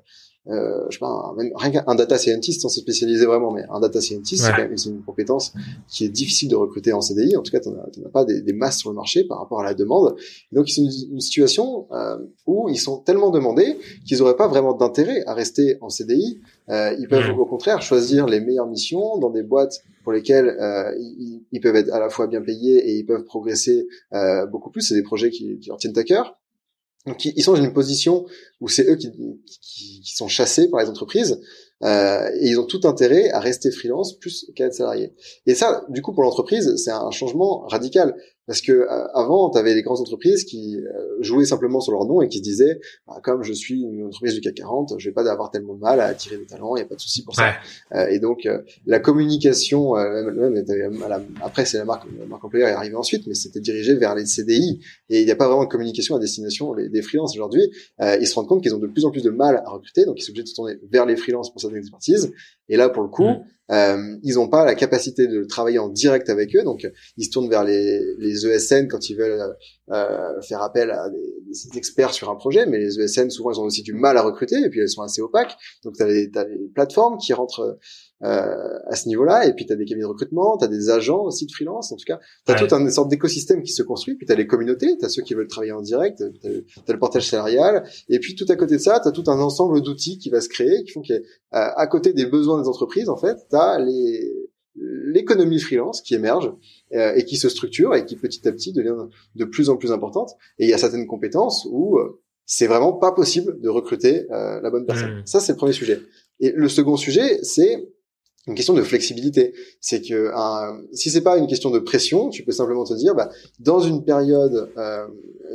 euh, 0.49 0.85
je 0.89 0.95
sais 0.95 0.99
pas, 0.99 1.07
un, 1.07 1.35
même, 1.35 1.51
rien 1.55 1.71
qu'un 1.71 1.95
data 1.95 2.17
scientist 2.17 2.61
sans 2.61 2.69
se 2.69 2.79
spécialiser 2.79 3.25
vraiment, 3.25 3.51
mais 3.51 3.63
un 3.69 3.79
data 3.79 4.01
scientist, 4.01 4.43
c'est 4.43 4.51
quand 4.51 4.57
même 4.57 4.75
une 4.85 5.01
compétence 5.03 5.53
qui 5.87 6.05
est 6.05 6.09
difficile 6.09 6.49
de 6.49 6.55
recruter 6.55 6.93
en 6.93 7.01
CDI. 7.01 7.35
En 7.35 7.41
tout 7.41 7.51
cas, 7.51 7.59
tu 7.59 7.69
n'as 7.69 8.09
pas 8.09 8.25
des, 8.25 8.41
des, 8.41 8.53
masses 8.53 8.79
sur 8.79 8.89
le 8.89 8.95
marché 8.95 9.23
par 9.23 9.39
rapport 9.39 9.61
à 9.61 9.63
la 9.63 9.73
demande. 9.73 10.15
donc, 10.51 10.69
sont 10.69 10.83
une, 10.83 11.13
une 11.13 11.19
situation 11.19 11.87
euh, 11.91 12.17
où 12.45 12.69
ils 12.69 12.79
sont 12.79 12.97
tellement 12.97 13.29
demandés 13.29 13.77
qu'ils 14.05 14.19
n'auraient 14.19 14.37
pas 14.37 14.47
vraiment 14.47 14.73
d'intérêt 14.73 15.23
à 15.25 15.33
rester 15.33 15.77
en 15.81 15.89
CDI. 15.89 16.39
Euh, 16.69 16.95
ils 16.99 17.07
peuvent 17.07 17.37
au 17.37 17.45
contraire 17.45 17.81
choisir 17.81 18.25
les 18.27 18.41
meilleures 18.41 18.67
missions 18.67 19.17
dans 19.17 19.29
des 19.29 19.43
boîtes 19.43 19.83
pour 20.03 20.11
lesquelles 20.11 20.47
euh, 20.47 20.93
ils, 20.99 21.43
ils, 21.51 21.61
peuvent 21.61 21.75
être 21.75 21.93
à 21.93 21.99
la 21.99 22.09
fois 22.09 22.27
bien 22.27 22.41
payés 22.41 22.89
et 22.89 22.97
ils 22.97 23.05
peuvent 23.05 23.23
progresser 23.23 23.87
euh, 24.13 24.45
beaucoup 24.45 24.69
plus. 24.69 24.81
C'est 24.81 24.95
des 24.95 25.03
projets 25.03 25.29
qui, 25.29 25.59
qui 25.59 25.69
leur 25.69 25.77
tiennent 25.77 25.97
à 25.97 26.03
cœur. 26.03 26.37
Donc 27.05 27.23
ils 27.23 27.41
sont 27.41 27.53
dans 27.53 27.63
une 27.63 27.73
position 27.73 28.25
où 28.59 28.67
c'est 28.67 28.89
eux 28.89 28.95
qui, 28.95 29.11
qui, 29.61 30.01
qui, 30.01 30.15
sont 30.15 30.27
chassés 30.27 30.69
par 30.69 30.81
les 30.81 30.89
entreprises 30.89 31.39
euh, 31.83 32.29
et 32.39 32.49
ils 32.49 32.59
ont 32.59 32.65
tout 32.65 32.81
intérêt 32.85 33.29
à 33.29 33.39
rester 33.39 33.71
freelance 33.71 34.17
plus 34.17 34.51
qu'à 34.55 34.65
être 34.65 34.73
salarié. 34.73 35.13
Et 35.45 35.55
ça, 35.55 35.85
du 35.89 36.01
coup, 36.01 36.13
pour 36.13 36.23
l'entreprise, 36.23 36.75
c'est 36.77 36.91
un 36.91 37.11
changement 37.11 37.65
radical. 37.67 38.15
Parce 38.47 38.61
que 38.61 38.71
euh, 38.71 39.07
avant, 39.13 39.49
tu 39.49 39.57
avais 39.57 39.75
les 39.75 39.83
grandes 39.83 39.99
entreprises 39.99 40.45
qui 40.45 40.77
euh, 40.77 41.17
jouaient 41.19 41.45
simplement 41.45 41.81
sur 41.81 41.91
leur 41.91 42.05
nom 42.05 42.21
et 42.21 42.29
qui 42.29 42.37
se 42.37 42.43
disaient, 42.43 42.79
bah, 43.05 43.19
comme 43.21 43.43
je 43.43 43.51
suis 43.51 43.81
une 43.81 44.05
entreprise 44.05 44.33
du 44.33 44.41
CAC 44.41 44.55
40, 44.55 44.93
je 44.97 45.09
vais 45.09 45.13
pas 45.13 45.29
avoir 45.29 45.51
tellement 45.51 45.75
de 45.75 45.81
mal 45.81 45.99
à 45.99 46.05
attirer 46.05 46.37
des 46.37 46.45
talents, 46.45 46.75
il 46.77 46.79
n'y 46.79 46.85
a 46.85 46.87
pas 46.87 46.95
de 46.95 47.01
souci 47.01 47.23
pour 47.23 47.35
ça. 47.35 47.55
Euh, 47.93 48.07
et 48.07 48.19
donc, 48.19 48.47
la 48.85 48.99
communication, 48.99 49.95
même, 49.95 50.63
après, 51.43 51.65
c'est 51.65 51.77
la 51.77 51.85
marque, 51.85 52.07
la 52.17 52.25
marque 52.25 52.43
employeur 52.45 52.69
est 52.69 52.73
arrivée 52.73 52.95
ensuite, 52.95 53.27
mais 53.27 53.33
c'était 53.33 53.59
dirigé 53.59 53.95
vers 53.95 54.15
les 54.15 54.25
CDI. 54.25 54.79
Et 55.09 55.19
il 55.19 55.25
n'y 55.25 55.31
a 55.31 55.35
pas 55.35 55.47
vraiment 55.47 55.65
de 55.65 55.69
communication 55.69 56.15
à 56.15 56.19
destination 56.19 56.73
des, 56.73 56.87
des 56.87 57.01
freelances 57.01 57.35
aujourd'hui. 57.35 57.69
ils 57.99 58.27
se 58.27 58.35
rendent 58.35 58.47
compte 58.47 58.63
qu'ils 58.63 58.73
ont 58.73 58.79
de 58.79 58.87
plus 58.87 59.03
en 59.03 59.11
plus 59.11 59.23
de 59.23 59.29
mal 59.29 59.61
à 59.65 59.69
recruter, 59.69 60.05
donc 60.05 60.15
ils 60.19 60.23
sont 60.23 60.31
obligés 60.31 60.43
de 60.43 60.49
se 60.49 60.55
tourner 60.55 60.75
vers 60.89 61.05
les 61.05 61.17
freelances 61.17 61.51
pour 61.51 61.59
certaines 61.59 61.79
expertises. 61.79 62.31
Et 62.69 62.77
là, 62.77 62.89
pour 62.89 63.03
le 63.03 63.09
coup, 63.09 63.27
mm. 63.27 63.43
Euh, 63.71 64.15
ils 64.23 64.35
n'ont 64.35 64.47
pas 64.47 64.63
la 64.65 64.75
capacité 64.75 65.27
de 65.27 65.43
travailler 65.43 65.79
en 65.79 65.89
direct 65.89 66.29
avec 66.29 66.55
eux, 66.55 66.63
donc 66.63 66.87
ils 67.17 67.25
se 67.25 67.31
tournent 67.31 67.49
vers 67.49 67.63
les, 67.63 68.01
les 68.17 68.47
ESN 68.47 68.87
quand 68.87 69.09
ils 69.09 69.15
veulent 69.15 69.55
euh, 69.91 70.41
faire 70.41 70.61
appel 70.61 70.91
à 70.91 71.09
des, 71.09 71.35
des, 71.45 71.77
experts 71.77 72.13
sur 72.13 72.29
un 72.29 72.35
projet. 72.35 72.65
Mais 72.65 72.77
les 72.77 72.99
ESN, 72.99 73.29
souvent, 73.29 73.51
ils 73.51 73.59
ont 73.59 73.65
aussi 73.65 73.83
du 73.83 73.93
mal 73.93 74.17
à 74.17 74.21
recruter, 74.21 74.55
et 74.57 74.69
puis 74.69 74.79
elles 74.79 74.89
sont 74.89 75.01
assez 75.01 75.21
opaques. 75.21 75.57
Donc, 75.83 75.95
tu 75.95 76.03
as, 76.03 76.05
as, 76.05 76.45
les 76.45 76.69
plateformes 76.73 77.17
qui 77.17 77.33
rentrent 77.33 77.77
euh, 78.23 78.79
à 78.87 78.95
ce 78.95 79.07
niveau-là. 79.07 79.45
Et 79.45 79.53
puis, 79.53 79.65
tu 79.65 79.73
as 79.73 79.75
des 79.75 79.85
cabinets 79.85 80.05
de 80.05 80.09
recrutement, 80.09 80.57
tu 80.57 80.65
as 80.65 80.67
des 80.67 80.89
agents 80.89 81.23
aussi 81.23 81.45
de 81.45 81.51
freelance. 81.51 81.91
En 81.91 81.95
tout 81.95 82.05
cas, 82.05 82.19
tu 82.45 82.51
as 82.51 82.55
tout 82.55 82.73
un 82.73 82.89
sorte 82.89 83.09
d'écosystème 83.09 83.61
qui 83.61 83.71
se 83.71 83.83
construit. 83.83 84.15
Puis, 84.15 84.25
tu 84.25 84.31
as 84.31 84.35
les 84.35 84.47
communautés, 84.47 84.97
tu 84.97 85.05
as 85.05 85.09
ceux 85.09 85.21
qui 85.21 85.33
veulent 85.33 85.47
travailler 85.47 85.73
en 85.73 85.81
direct, 85.81 86.23
tu 86.41 86.47
as, 86.47 86.93
le 86.93 86.99
portage 86.99 87.29
salarial. 87.29 87.87
Et 88.09 88.19
puis, 88.19 88.35
tout 88.35 88.45
à 88.49 88.55
côté 88.55 88.77
de 88.77 88.81
ça, 88.81 88.99
tu 89.01 89.07
as 89.07 89.11
tout 89.11 89.23
un 89.27 89.39
ensemble 89.39 89.81
d'outils 89.81 90.17
qui 90.17 90.29
va 90.29 90.41
se 90.41 90.49
créer, 90.49 90.83
qui 90.83 90.91
font 90.91 91.01
qu'à 91.01 91.19
à 91.51 91.87
côté 91.87 92.13
des 92.13 92.25
besoins 92.25 92.61
des 92.61 92.67
entreprises, 92.67 93.09
en 93.09 93.17
fait, 93.17 93.37
tu 93.49 93.55
as 93.55 93.79
les 93.79 94.47
l'économie 94.79 95.59
freelance 95.59 96.01
qui 96.01 96.15
émerge 96.15 96.51
euh, 96.93 97.13
et 97.15 97.25
qui 97.25 97.37
se 97.37 97.49
structure 97.49 97.95
et 97.95 98.05
qui 98.05 98.15
petit 98.15 98.47
à 98.47 98.51
petit 98.51 98.73
devient 98.73 99.07
de 99.35 99.45
plus 99.45 99.69
en 99.69 99.77
plus 99.77 99.91
importante. 99.91 100.31
Et 100.59 100.65
il 100.65 100.69
y 100.69 100.73
a 100.73 100.77
certaines 100.77 101.07
compétences 101.07 101.67
où 101.71 101.97
euh, 101.97 102.21
c'est 102.45 102.67
vraiment 102.67 102.93
pas 102.93 103.11
possible 103.11 103.59
de 103.59 103.69
recruter 103.69 104.31
euh, 104.31 104.61
la 104.61 104.69
bonne 104.69 104.85
personne. 104.85 105.19
Mmh. 105.19 105.25
Ça, 105.25 105.39
c'est 105.39 105.53
le 105.53 105.57
premier 105.57 105.73
sujet. 105.73 106.01
Et 106.39 106.51
le 106.51 106.69
second 106.69 106.95
sujet, 106.95 107.39
c'est 107.43 107.87
une 108.47 108.55
question 108.55 108.73
de 108.73 108.81
flexibilité. 108.81 109.53
C'est 109.81 110.01
que 110.01 110.31
un, 110.33 110.81
si 110.93 111.09
c'est 111.09 111.21
pas 111.21 111.37
une 111.37 111.47
question 111.47 111.69
de 111.69 111.79
pression, 111.79 112.29
tu 112.29 112.43
peux 112.43 112.51
simplement 112.51 112.85
te 112.85 112.93
dire, 112.93 113.13
bah, 113.13 113.29
dans 113.59 113.79
une 113.79 114.03
période 114.03 114.71
euh, 114.77 115.07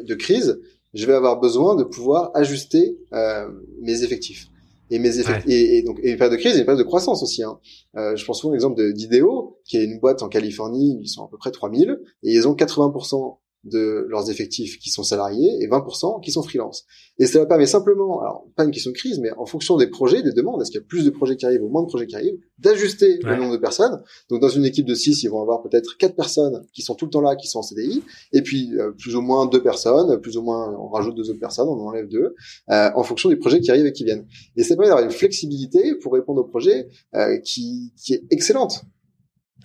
de 0.05 0.15
crise, 0.15 0.61
je 0.95 1.07
vais 1.07 1.15
avoir 1.15 1.41
besoin 1.41 1.75
de 1.75 1.85
pouvoir 1.85 2.31
ajuster 2.35 2.99
euh, 3.13 3.49
mes 3.81 4.05
effectifs. 4.05 4.49
Et 4.91 4.99
mes 4.99 5.19
effectifs, 5.19 5.51
et, 5.51 5.83
donc 5.83 5.99
et 6.03 6.11
une 6.11 6.19
période 6.19 6.37
de 6.37 6.39
crise 6.39 6.55
et 6.55 6.59
une 6.59 6.67
période 6.67 6.85
de 6.85 6.87
croissance 6.87 7.23
aussi. 7.23 7.43
Hein. 7.43 7.59
Euh, 7.97 8.15
je 8.15 8.27
pense 8.27 8.41
souvent 8.41 8.53
l'exemple 8.53 8.93
d'Ideo, 8.93 9.59
qui 9.65 9.79
est 9.79 9.85
une 9.85 9.99
boîte 9.99 10.23
en 10.23 10.29
Californie, 10.29 10.99
ils 11.01 11.09
sont 11.09 11.25
à 11.25 11.29
peu 11.29 11.39
près 11.39 11.51
3000 11.51 11.99
et 12.23 12.33
ils 12.35 12.47
ont 12.47 12.53
80% 12.53 13.39
de 13.65 14.07
leurs 14.09 14.31
effectifs 14.31 14.79
qui 14.79 14.91
sont 14.91 15.03
salariés 15.03 15.59
et 15.61 15.69
20% 15.69 16.21
qui 16.23 16.33
sont 16.33 16.43
freelance. 16.43 16.85
Et 17.19 17.27
cela 17.27 17.47
permet 17.47 17.67
simplement, 17.67 18.21
alors 18.21 18.47
pas 18.57 18.65
une 18.65 18.71
question 18.71 18.91
de 18.91 18.97
crise, 18.97 19.21
mais 19.21 19.31
en 19.37 19.47
fonction 19.47 19.77
des 19.77 19.87
projets, 19.87 20.23
des 20.23 20.33
demandes, 20.33 20.61
est-ce 20.61 20.71
qu'il 20.71 20.81
y 20.81 20.83
a 20.83 20.87
plus 20.87 21.05
de 21.05 21.11
projets 21.11 21.37
qui 21.37 21.47
arrivent 21.47 21.63
ou 21.63 21.69
moins 21.69 21.83
de 21.83 21.89
projets 21.89 22.07
qui 22.07 22.17
arrivent, 22.17 22.39
d'ajuster 22.59 23.19
le 23.23 23.37
nombre 23.37 23.53
de 23.53 23.59
personnes. 23.59 24.03
Donc 24.31 24.41
dans 24.41 24.49
une 24.49 24.65
équipe 24.65 24.87
de 24.87 24.95
6, 24.95 25.23
ils 25.23 25.29
vont 25.29 25.41
avoir 25.43 25.63
peut-être 25.63 25.97
4 25.99 26.17
personnes 26.17 26.67
qui 26.73 26.83
sont 26.83 26.95
tout 26.95 27.05
le 27.05 27.11
temps 27.11 27.21
là, 27.21 27.37
qui 27.37 27.47
sont 27.47 27.61
en 27.61 27.63
CDI, 27.63 28.03
et 28.33 28.43
puis 28.43 28.71
euh, 28.79 28.91
plus 28.93 29.15
ou 29.15 29.21
moins 29.21 29.47
deux 29.47 29.63
personnes, 29.63 30.21
plus 30.21 30.37
ou 30.37 30.43
moins 30.43 30.75
on 30.79 30.89
rajoute 30.89 31.15
deux 31.15 31.31
autres 31.31 31.41
personnes, 31.41 31.69
on 31.69 31.81
enlève 31.81 32.09
deux, 32.09 32.35
euh, 32.71 32.91
en 32.95 33.03
fonction 33.03 33.29
des 33.29 33.37
projets 33.37 33.61
qui 33.61 33.71
arrivent 33.71 33.87
et 33.87 33.93
qui 33.93 34.05
viennent. 34.05 34.27
Et 34.57 34.65
ça 34.65 34.75
permet 34.75 34.89
d'avoir 34.89 35.05
une 35.05 35.13
flexibilité 35.13 35.95
pour 35.97 36.13
répondre 36.13 36.41
aux 36.41 36.49
projets 36.49 36.89
euh, 37.15 37.39
qui, 37.39 37.93
qui 37.97 38.15
est 38.15 38.25
excellente. 38.31 38.83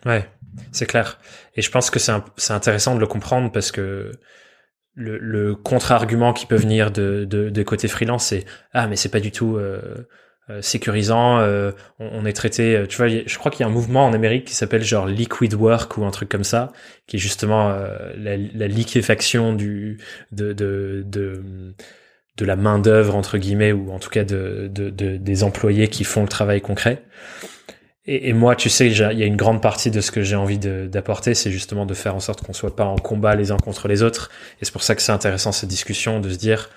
Ouais. 0.05 0.25
C'est 0.72 0.86
clair. 0.86 1.20
Et 1.56 1.62
je 1.62 1.72
pense 1.72 1.89
que 1.89 2.00
c'est 2.00 2.54
intéressant 2.54 2.96
de 2.96 3.00
le 3.00 3.08
comprendre 3.08 3.52
parce 3.52 3.72
que 3.72 4.12
le, 4.96 5.56
contre-argument 5.56 6.34
qui 6.34 6.46
peut 6.46 6.56
venir 6.56 6.91
de, 6.91 7.26
de, 7.26 7.63
côté 7.63 7.88
freelance, 7.88 8.28
c'est 8.28 8.46
ah 8.74 8.88
mais 8.88 8.96
c'est 8.96 9.10
pas 9.10 9.20
du 9.20 9.32
tout 9.32 9.58
euh, 9.58 10.08
euh 10.50 10.62
sécurisant. 10.62 11.39
Euh, 11.39 11.72
on, 12.00 12.26
est 12.26 12.34
traité, 12.34 12.84
tu 12.89 12.98
vois, 12.98 13.08
je 13.08 13.38
crois 13.38 13.52
qu'il 13.52 13.62
y 13.62 13.63
a 13.63 13.67
un 13.67 13.74
mouvement 13.74 14.06
en 14.06 14.13
Amérique 14.13 14.46
qui 14.46 14.56
s'appelle 14.56 14.84
genre 14.84 15.06
liquid 15.06 15.54
work 15.54 15.98
ou 15.98 16.06
un 16.06 16.12
truc 16.12 16.30
comme 16.30 16.43
ça, 16.43 16.72
qui 17.06 17.17
est 17.17 17.20
justement 17.20 17.70
la, 18.17 18.67
liquéfaction 18.67 19.54
du 19.54 20.00
de 20.32 20.54
de, 20.54 21.04
de 22.38 22.46
la 22.46 22.56
main 22.56 22.80
d'œuvre 22.80 23.15
entre 23.15 23.38
guillemets 23.38 23.72
ou 23.72 23.91
en 23.91 24.00
tout 24.00 24.10
cas 24.10 24.24
de, 24.24 24.70
de, 24.72 24.89
des 24.89 25.43
employés 25.43 25.88
qui 25.88 26.04
font 26.04 26.22
le 26.22 26.28
travail 26.28 26.62
concret. 26.62 27.04
Et, 28.10 28.32
moi, 28.32 28.56
tu 28.56 28.70
sais, 28.70 28.88
il 28.88 28.98
y 28.98 29.04
a 29.04 29.26
une 29.26 29.36
grande 29.36 29.62
partie 29.62 29.91
de 29.91 30.00
ce 30.00 30.12
que 30.12 30.22
j'ai 30.22 30.38
envie 30.38 30.58
d'apporter, 30.58 31.34
c'est 31.34 31.52
justement 31.52 31.86
de 31.86 31.93
faire 31.93 32.15
en 32.15 32.22
sorte 32.22 32.41
qu'on 32.41 32.54
soit 32.54 32.74
pas 32.74 32.86
en 32.86 32.96
combat 32.96 33.36
les 33.36 33.52
uns 33.52 33.58
contre 33.58 33.89
les 33.89 34.02
autres. 34.02 34.32
Et 34.62 34.65
c'est 34.65 34.72
pour 34.72 34.84
ça 34.84 34.96
que 34.96 35.02
c'est 35.02 35.12
intéressant 35.12 35.52
cette 35.52 35.67
discussion 35.67 36.22
de 36.22 36.30
se 36.30 36.38
dire, 36.38 36.70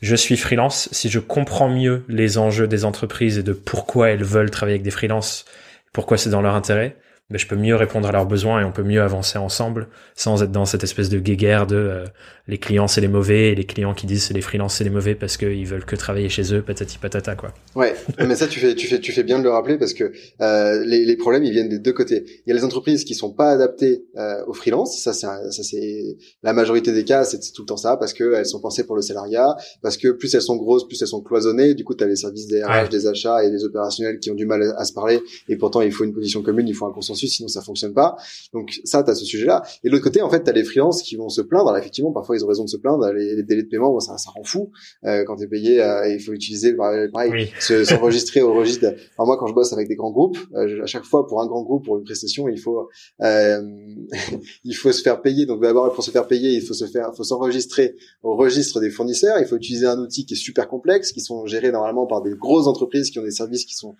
je 0.00 0.16
suis 0.16 0.38
freelance. 0.38 0.88
Si 0.90 1.10
je 1.10 1.18
comprends 1.18 1.68
mieux 1.68 2.04
les 2.08 2.38
enjeux 2.38 2.66
des 2.66 2.86
entreprises 2.86 3.36
et 3.36 3.42
de 3.42 3.52
pourquoi 3.52 4.08
elles 4.08 4.24
veulent 4.24 4.50
travailler 4.50 4.76
avec 4.76 4.82
des 4.82 4.90
freelances, 4.90 5.44
pourquoi 5.92 6.16
c'est 6.16 6.30
dans 6.30 6.40
leur 6.40 6.54
intérêt, 6.54 6.96
mais 7.28 7.38
je 7.38 7.46
peux 7.46 7.56
mieux 7.56 7.76
répondre 7.76 8.08
à 8.08 8.12
leurs 8.12 8.26
besoins 8.26 8.62
et 8.62 8.64
on 8.64 8.72
peut 8.72 8.82
mieux 8.82 9.02
avancer 9.02 9.36
ensemble 9.38 9.88
sans 10.14 10.42
être 10.42 10.52
dans 10.52 10.64
cette 10.64 10.82
espèce 10.82 11.10
de 11.10 11.18
guéguerre 11.18 11.66
de 11.66 11.76
euh, 11.76 12.04
les 12.50 12.58
clients 12.58 12.88
c'est 12.88 13.00
les 13.00 13.08
mauvais 13.08 13.52
et 13.52 13.54
les 13.54 13.64
clients 13.64 13.94
qui 13.94 14.06
disent 14.06 14.24
c'est 14.24 14.34
les 14.34 14.40
freelances 14.40 14.76
c'est 14.76 14.84
les 14.84 14.90
mauvais 14.90 15.14
parce 15.14 15.36
qu'ils 15.36 15.66
veulent 15.66 15.84
que 15.84 15.96
travailler 15.96 16.28
chez 16.28 16.54
eux 16.54 16.62
patati 16.62 16.98
patata 16.98 17.34
quoi. 17.36 17.54
Ouais, 17.74 17.94
mais 18.18 18.34
ça 18.34 18.46
tu 18.46 18.60
fais 18.60 18.74
tu 18.74 18.86
fais 18.86 19.00
tu 19.00 19.12
fais 19.12 19.22
bien 19.22 19.38
de 19.38 19.44
le 19.44 19.50
rappeler 19.50 19.78
parce 19.78 19.94
que 19.94 20.12
euh, 20.40 20.84
les, 20.84 21.04
les 21.04 21.16
problèmes 21.16 21.44
ils 21.44 21.52
viennent 21.52 21.68
des 21.68 21.78
deux 21.78 21.92
côtés. 21.92 22.24
Il 22.26 22.50
y 22.50 22.52
a 22.52 22.54
les 22.54 22.64
entreprises 22.64 23.04
qui 23.04 23.14
sont 23.14 23.32
pas 23.32 23.50
adaptées 23.50 24.04
euh, 24.16 24.44
aux 24.46 24.52
freelances, 24.52 25.00
ça 25.00 25.12
c'est 25.12 25.26
ça 25.26 25.62
c'est 25.62 26.16
la 26.42 26.52
majorité 26.52 26.92
des 26.92 27.04
cas 27.04 27.24
c'est 27.24 27.38
tout 27.52 27.62
le 27.62 27.66
temps 27.66 27.76
ça 27.76 27.96
parce 27.96 28.12
que 28.12 28.34
elles 28.34 28.46
sont 28.46 28.60
pensées 28.60 28.84
pour 28.84 28.96
le 28.96 29.02
salariat, 29.02 29.56
parce 29.82 29.96
que 29.96 30.08
plus 30.08 30.34
elles 30.34 30.42
sont 30.42 30.56
grosses 30.56 30.86
plus 30.86 31.00
elles 31.00 31.08
sont 31.08 31.22
cloisonnées, 31.22 31.74
du 31.74 31.84
coup 31.84 31.94
tu 31.94 32.04
as 32.04 32.06
les 32.06 32.16
services 32.16 32.48
des 32.48 32.62
RH, 32.62 32.88
des 32.90 33.06
achats 33.06 33.44
et 33.44 33.50
des 33.50 33.64
opérationnels 33.64 34.18
qui 34.18 34.30
ont 34.30 34.34
du 34.34 34.46
mal 34.46 34.74
à, 34.76 34.84
se 34.84 34.92
parler 34.92 35.20
et 35.48 35.56
pourtant 35.56 35.80
il 35.80 35.92
faut 35.92 36.04
une 36.04 36.12
position 36.12 36.42
commune, 36.42 36.66
il 36.68 36.74
faut 36.74 36.86
un 36.86 36.92
consensus 36.92 37.32
sinon 37.32 37.48
ça 37.48 37.62
fonctionne 37.62 37.94
pas. 37.94 38.16
Donc 38.52 38.80
ça, 38.84 39.02
tu 39.02 39.10
as 39.10 39.14
ce 39.14 39.24
sujet-là. 39.24 39.62
Et 39.84 39.88
de 39.88 39.92
l'autre 39.92 40.04
côté, 40.04 40.22
en 40.22 40.30
fait, 40.30 40.42
tu 40.42 40.50
as 40.50 40.52
les 40.52 40.64
freelances 40.64 41.02
qui 41.02 41.16
vont 41.16 41.28
se 41.28 41.40
plaindre. 41.40 41.68
Alors, 41.68 41.78
effectivement, 41.78 42.12
parfois, 42.12 42.36
ils 42.40 42.44
ont 42.44 42.48
raison 42.48 42.64
de 42.64 42.68
se 42.68 42.76
plaindre. 42.76 43.06
Les, 43.12 43.42
délais 43.42 43.62
de 43.62 43.68
paiement, 43.68 43.98
ça, 44.00 44.16
ça 44.18 44.30
rend 44.30 44.44
fou. 44.44 44.70
Euh, 45.04 45.24
quand 45.24 45.36
tu 45.36 45.44
es 45.44 45.46
payé, 45.46 45.82
euh, 45.82 46.08
il 46.08 46.20
faut 46.20 46.32
utiliser, 46.32 46.74
pareil, 46.74 47.50
s'enregistrer 47.60 48.42
au 48.42 48.54
registre. 48.54 48.86
Alors, 48.86 49.26
moi, 49.26 49.36
quand 49.38 49.46
je 49.46 49.54
bosse 49.54 49.72
avec 49.72 49.88
des 49.88 49.96
grands 49.96 50.10
groupes, 50.10 50.38
euh, 50.54 50.82
à 50.82 50.86
chaque 50.86 51.04
fois, 51.04 51.26
pour 51.26 51.40
un 51.42 51.46
grand 51.46 51.62
groupe, 51.62 51.84
pour 51.84 51.98
une 51.98 52.04
prestation, 52.04 52.48
il 52.48 52.58
faut 52.58 52.88
euh, 53.22 53.62
il 54.64 54.74
faut 54.74 54.92
se 54.92 55.02
faire 55.02 55.20
payer. 55.20 55.46
Donc 55.46 55.62
d'abord, 55.62 55.92
pour 55.92 56.04
se 56.04 56.10
faire 56.10 56.26
payer, 56.26 56.52
il 56.52 56.62
faut 56.62 56.74
se 56.74 56.86
faire, 56.86 57.14
faut 57.14 57.24
s'enregistrer 57.24 57.96
au 58.22 58.36
registre 58.36 58.80
des 58.80 58.90
fournisseurs. 58.90 59.38
Il 59.38 59.46
faut 59.46 59.56
utiliser 59.56 59.86
un 59.86 59.98
outil 59.98 60.26
qui 60.26 60.34
est 60.34 60.36
super 60.36 60.68
complexe, 60.68 61.12
qui 61.12 61.20
sont 61.20 61.46
gérés 61.46 61.72
normalement 61.72 62.06
par 62.06 62.22
des 62.22 62.32
grosses 62.34 62.66
entreprises 62.66 63.10
qui 63.10 63.18
ont 63.18 63.24
des 63.24 63.30
services 63.30 63.64
qui 63.64 63.74
sont 63.74 63.96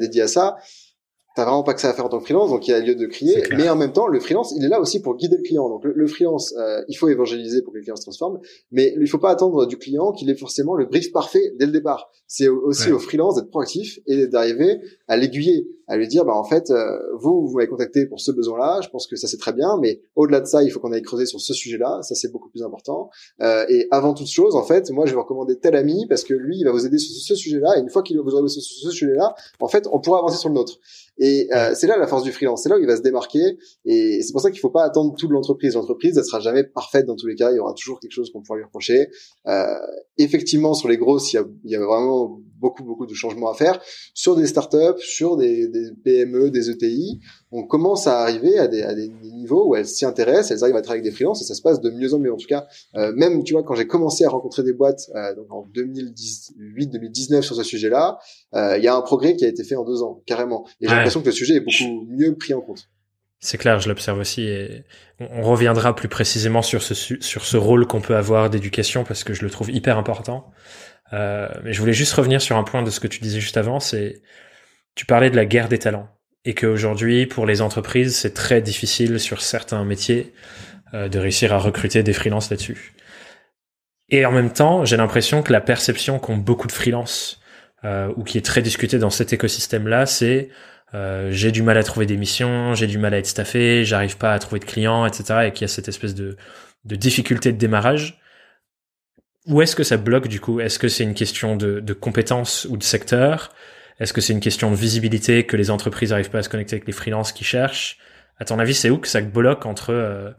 dédiés 0.00 0.22
à 0.22 0.28
ça 0.28 0.56
t'as 1.38 1.44
vraiment 1.44 1.62
pas 1.62 1.72
que 1.72 1.80
ça 1.80 1.90
à 1.90 1.92
faire 1.94 2.04
en 2.04 2.08
tant 2.08 2.18
que 2.18 2.24
freelance, 2.24 2.50
donc 2.50 2.66
il 2.66 2.72
y 2.72 2.74
a 2.74 2.80
lieu 2.80 2.96
de 2.96 3.06
crier. 3.06 3.44
Mais 3.56 3.68
en 3.68 3.76
même 3.76 3.92
temps, 3.92 4.08
le 4.08 4.18
freelance, 4.18 4.52
il 4.56 4.64
est 4.64 4.68
là 4.68 4.80
aussi 4.80 5.00
pour 5.00 5.14
guider 5.14 5.36
le 5.36 5.42
client. 5.44 5.68
Donc 5.68 5.84
le, 5.84 6.06
freelance, 6.08 6.52
euh, 6.58 6.82
il 6.88 6.96
faut 6.96 7.08
évangéliser 7.08 7.62
pour 7.62 7.72
que 7.72 7.78
le 7.78 7.84
client 7.84 7.94
se 7.94 8.02
transforme, 8.02 8.40
mais 8.72 8.92
il 9.00 9.06
faut 9.06 9.18
pas 9.18 9.30
attendre 9.30 9.64
du 9.66 9.78
client 9.78 10.10
qu'il 10.10 10.28
ait 10.30 10.34
forcément 10.34 10.74
le 10.74 10.86
brief 10.86 11.12
parfait 11.12 11.52
dès 11.56 11.66
le 11.66 11.70
départ. 11.70 12.10
C'est 12.26 12.48
aussi 12.48 12.90
au 12.90 12.98
freelance 12.98 13.36
d'être 13.36 13.50
proactif 13.50 14.00
et 14.08 14.26
d'arriver 14.26 14.80
à 15.06 15.16
l'aiguiller 15.16 15.68
à 15.88 15.96
lui 15.96 16.06
dire 16.06 16.24
bah 16.24 16.34
en 16.34 16.44
fait 16.44 16.70
euh, 16.70 16.98
vous 17.18 17.46
vous 17.46 17.56
m'avez 17.56 17.66
contacté 17.66 18.06
pour 18.06 18.20
ce 18.20 18.30
besoin-là, 18.30 18.80
je 18.82 18.88
pense 18.90 19.06
que 19.06 19.16
ça 19.16 19.26
c'est 19.26 19.38
très 19.38 19.52
bien, 19.52 19.78
mais 19.80 20.00
au-delà 20.14 20.40
de 20.40 20.46
ça 20.46 20.62
il 20.62 20.70
faut 20.70 20.80
qu'on 20.80 20.92
aille 20.92 21.02
creuser 21.02 21.26
sur 21.26 21.40
ce 21.40 21.54
sujet-là, 21.54 22.00
ça 22.02 22.14
c'est 22.14 22.30
beaucoup 22.30 22.50
plus 22.50 22.62
important. 22.62 23.08
Euh, 23.40 23.64
et 23.68 23.88
avant 23.90 24.12
toute 24.14 24.28
chose 24.28 24.54
en 24.54 24.62
fait 24.62 24.90
moi 24.90 25.06
je 25.06 25.10
vais 25.10 25.16
vous 25.16 25.22
recommander 25.22 25.58
tel 25.58 25.74
ami 25.74 26.06
parce 26.06 26.24
que 26.24 26.34
lui 26.34 26.58
il 26.58 26.64
va 26.64 26.72
vous 26.72 26.86
aider 26.86 26.98
sur 26.98 27.14
ce 27.14 27.34
sujet-là 27.34 27.78
et 27.78 27.80
une 27.80 27.88
fois 27.88 28.02
qu'il 28.02 28.18
vous 28.20 28.34
aura 28.34 28.46
sur 28.48 28.62
ce 28.62 28.90
sujet-là 28.90 29.34
en 29.60 29.68
fait 29.68 29.88
on 29.90 30.00
pourra 30.00 30.18
avancer 30.18 30.36
sur 30.36 30.50
le 30.50 30.54
nôtre. 30.54 30.78
Et 31.20 31.48
euh, 31.52 31.72
c'est 31.74 31.86
là 31.86 31.96
la 31.96 32.06
force 32.06 32.22
du 32.22 32.32
freelance, 32.32 32.62
c'est 32.62 32.68
là 32.68 32.76
où 32.76 32.80
il 32.80 32.86
va 32.86 32.96
se 32.96 33.02
démarquer 33.02 33.58
et 33.86 34.20
c'est 34.22 34.32
pour 34.32 34.42
ça 34.42 34.50
qu'il 34.50 34.60
faut 34.60 34.70
pas 34.70 34.84
attendre 34.84 35.14
tout 35.16 35.26
de 35.26 35.32
l'entreprise. 35.32 35.74
L'entreprise 35.74 36.18
elle 36.18 36.24
sera 36.24 36.40
jamais 36.40 36.64
parfaite 36.64 37.06
dans 37.06 37.16
tous 37.16 37.26
les 37.26 37.34
cas, 37.34 37.50
il 37.50 37.56
y 37.56 37.60
aura 37.60 37.72
toujours 37.72 37.98
quelque 37.98 38.12
chose 38.12 38.30
qu'on 38.30 38.42
pourra 38.42 38.58
lui 38.58 38.64
reprocher. 38.64 39.08
Euh, 39.46 39.64
effectivement 40.18 40.74
sur 40.74 40.88
les 40.88 40.98
grosses 40.98 41.32
il 41.32 41.36
y 41.36 41.38
a, 41.38 41.44
il 41.64 41.70
y 41.70 41.76
a 41.76 41.84
vraiment 41.84 42.40
beaucoup 42.58 42.84
beaucoup 42.84 43.06
de 43.06 43.14
changements 43.14 43.50
à 43.50 43.54
faire 43.54 43.80
sur 44.14 44.36
des 44.36 44.46
startups, 44.46 44.98
sur 44.98 45.36
des, 45.36 45.68
des 45.68 45.90
PME, 46.04 46.50
des 46.50 46.70
ETI. 46.70 47.20
On 47.50 47.64
commence 47.64 48.06
à 48.06 48.20
arriver 48.20 48.58
à 48.58 48.68
des, 48.68 48.82
à 48.82 48.94
des 48.94 49.08
niveaux 49.08 49.68
où 49.68 49.76
elles 49.76 49.86
s'y 49.86 50.04
intéressent, 50.04 50.50
elles 50.50 50.64
arrivent 50.64 50.76
à 50.76 50.82
travailler 50.82 51.00
avec 51.00 51.12
des 51.12 51.16
freelances 51.16 51.42
et 51.42 51.44
ça 51.44 51.54
se 51.54 51.62
passe 51.62 51.80
de 51.80 51.90
mieux 51.90 52.14
en 52.14 52.18
mieux. 52.18 52.32
En 52.32 52.36
tout 52.36 52.46
cas, 52.46 52.66
euh, 52.96 53.12
même 53.14 53.42
tu 53.44 53.54
vois 53.54 53.62
quand 53.62 53.74
j'ai 53.74 53.86
commencé 53.86 54.24
à 54.24 54.28
rencontrer 54.28 54.62
des 54.62 54.72
boîtes 54.72 55.10
euh, 55.14 55.34
donc 55.34 55.46
en 55.50 55.66
2018-2019 55.74 57.42
sur 57.42 57.56
ce 57.56 57.62
sujet-là, 57.62 58.18
euh, 58.54 58.76
il 58.76 58.84
y 58.84 58.88
a 58.88 58.94
un 58.94 59.02
progrès 59.02 59.36
qui 59.36 59.44
a 59.44 59.48
été 59.48 59.64
fait 59.64 59.76
en 59.76 59.84
deux 59.84 60.02
ans 60.02 60.22
carrément. 60.26 60.66
Et 60.80 60.88
j'ai 60.88 60.94
l'impression 60.94 61.20
que 61.20 61.26
le 61.26 61.32
sujet 61.32 61.54
est 61.54 61.60
beaucoup 61.60 62.06
mieux 62.08 62.34
pris 62.36 62.54
en 62.54 62.60
compte. 62.60 62.88
C'est 63.40 63.56
clair, 63.56 63.78
je 63.78 63.88
l'observe 63.88 64.18
aussi 64.18 64.42
et 64.42 64.84
on 65.20 65.42
reviendra 65.42 65.94
plus 65.94 66.08
précisément 66.08 66.60
sur 66.60 66.82
ce 66.82 66.94
sur 66.94 67.44
ce 67.44 67.56
rôle 67.56 67.86
qu'on 67.86 68.00
peut 68.00 68.16
avoir 68.16 68.50
d'éducation 68.50 69.04
parce 69.04 69.22
que 69.22 69.32
je 69.32 69.44
le 69.44 69.50
trouve 69.50 69.70
hyper 69.70 69.96
important. 69.96 70.50
Euh, 71.12 71.48
mais 71.64 71.72
je 71.72 71.80
voulais 71.80 71.92
juste 71.92 72.12
revenir 72.12 72.40
sur 72.42 72.56
un 72.56 72.64
point 72.64 72.82
de 72.82 72.90
ce 72.90 73.00
que 73.00 73.06
tu 73.06 73.20
disais 73.20 73.40
juste 73.40 73.56
avant, 73.56 73.80
c'est 73.80 74.22
tu 74.94 75.06
parlais 75.06 75.30
de 75.30 75.36
la 75.36 75.46
guerre 75.46 75.68
des 75.68 75.78
talents 75.78 76.08
et 76.44 76.54
qu'aujourd'hui 76.54 77.26
pour 77.26 77.46
les 77.46 77.62
entreprises 77.62 78.16
c'est 78.16 78.34
très 78.34 78.60
difficile 78.60 79.18
sur 79.18 79.40
certains 79.40 79.84
métiers 79.84 80.32
euh, 80.94 81.08
de 81.08 81.18
réussir 81.18 81.52
à 81.52 81.58
recruter 81.58 82.02
des 82.02 82.12
freelances 82.12 82.50
là-dessus. 82.50 82.94
Et 84.10 84.24
en 84.24 84.32
même 84.32 84.52
temps, 84.52 84.84
j'ai 84.84 84.96
l'impression 84.96 85.42
que 85.42 85.52
la 85.52 85.60
perception 85.60 86.18
qu'ont 86.18 86.36
beaucoup 86.36 86.66
de 86.66 86.72
freelances 86.72 87.40
euh, 87.84 88.12
ou 88.16 88.24
qui 88.24 88.38
est 88.38 88.44
très 88.44 88.62
discutée 88.62 88.98
dans 88.98 89.10
cet 89.10 89.32
écosystème-là, 89.32 90.06
c'est 90.06 90.48
euh, 90.94 91.28
j'ai 91.30 91.52
du 91.52 91.62
mal 91.62 91.76
à 91.76 91.82
trouver 91.82 92.06
des 92.06 92.16
missions, 92.16 92.74
j'ai 92.74 92.86
du 92.86 92.96
mal 92.96 93.12
à 93.12 93.18
être 93.18 93.26
staffé, 93.26 93.84
j'arrive 93.84 94.16
pas 94.16 94.32
à 94.32 94.38
trouver 94.38 94.60
de 94.60 94.64
clients, 94.64 95.04
etc. 95.04 95.40
Et 95.46 95.52
qu'il 95.52 95.62
y 95.62 95.64
a 95.66 95.68
cette 95.68 95.88
espèce 95.88 96.14
de, 96.14 96.36
de 96.84 96.96
difficulté 96.96 97.52
de 97.52 97.58
démarrage. 97.58 98.18
Où 99.48 99.62
est-ce 99.62 99.74
que 99.74 99.82
ça 99.82 99.96
bloque 99.96 100.28
du 100.28 100.40
coup? 100.40 100.60
Est-ce 100.60 100.78
que 100.78 100.88
c'est 100.88 101.04
une 101.04 101.14
question 101.14 101.56
de, 101.56 101.80
de 101.80 101.92
compétences 101.94 102.66
ou 102.68 102.76
de 102.76 102.82
secteur 102.82 103.50
Est-ce 103.98 104.12
que 104.12 104.20
c'est 104.20 104.34
une 104.34 104.40
question 104.40 104.70
de 104.70 104.76
visibilité 104.76 105.44
que 105.46 105.56
les 105.56 105.70
entreprises 105.70 106.10
n'arrivent 106.10 106.30
pas 106.30 106.38
à 106.38 106.42
se 106.42 106.50
connecter 106.50 106.76
avec 106.76 106.86
les 106.86 106.92
freelances 106.92 107.32
qui 107.32 107.44
cherchent? 107.44 107.98
À 108.38 108.44
ton 108.44 108.58
avis, 108.58 108.74
c'est 108.74 108.90
où 108.90 108.98
que 108.98 109.08
ça 109.08 109.22
bloque 109.22 109.64
entre 109.64 109.90
euh, 109.90 110.30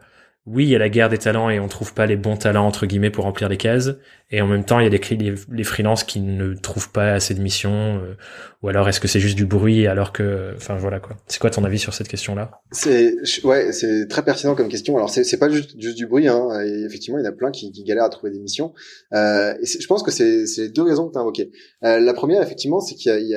oui, 0.46 0.64
il 0.64 0.70
y 0.70 0.74
a 0.74 0.78
la 0.78 0.88
guerre 0.88 1.10
des 1.10 1.18
talents 1.18 1.50
et 1.50 1.60
on 1.60 1.68
trouve 1.68 1.92
pas 1.92 2.06
les 2.06 2.16
bons 2.16 2.36
talents 2.36 2.66
entre 2.66 2.86
guillemets 2.86 3.10
pour 3.10 3.24
remplir 3.24 3.50
les 3.50 3.58
cases, 3.58 3.90
et 4.30 4.40
en 4.40 4.46
même 4.46 4.64
temps 4.64 4.80
il 4.80 4.84
y 4.84 4.86
a 4.86 4.88
les, 4.88 5.34
les, 5.52 5.64
freelances 5.64 6.02
qui 6.02 6.20
ne 6.20 6.54
trouvent 6.54 6.90
pas 6.90 7.12
assez 7.12 7.34
de 7.34 7.42
missions, 7.42 8.00
euh, 8.02 8.16
ou 8.62 8.68
alors 8.68 8.88
est-ce 8.88 9.00
que 9.00 9.08
c'est 9.08 9.20
juste 9.20 9.36
du 9.36 9.44
bruit 9.44 9.86
alors 9.86 10.12
que, 10.12 10.54
enfin 10.56 10.76
voilà 10.76 10.98
quoi. 10.98 11.16
C'est 11.26 11.40
quoi 11.40 11.50
ton 11.50 11.62
avis 11.64 11.78
sur 11.78 11.92
cette 11.92 12.08
question-là? 12.08 12.52
C'est 12.72 13.16
ouais, 13.44 13.72
c'est 13.72 14.08
très 14.08 14.24
pertinent 14.24 14.54
comme 14.54 14.68
question. 14.68 14.96
Alors 14.96 15.10
c'est 15.10 15.38
pas 15.38 15.50
juste 15.50 15.76
du 15.76 16.06
bruit, 16.06 16.26
hein. 16.26 16.48
Et 16.64 16.84
effectivement 16.84 17.18
il 17.18 17.24
y 17.24 17.26
en 17.26 17.30
a 17.30 17.34
plein 17.34 17.50
qui, 17.50 17.70
galèrent 17.84 18.04
à 18.04 18.10
trouver 18.10 18.32
des 18.32 18.40
missions. 18.40 18.72
Euh, 19.12 19.52
et 19.60 19.66
je 19.66 19.86
pense 19.86 20.02
que 20.02 20.10
c'est 20.10 20.70
deux 20.70 20.82
raisons 20.82 21.08
que 21.08 21.12
tu 21.12 21.18
as 21.18 21.20
invoquées. 21.20 21.50
Euh, 21.84 22.00
la 22.00 22.14
première 22.14 22.42
effectivement 22.42 22.80
c'est 22.80 22.94
qu'il 22.94 23.28
y 23.28 23.36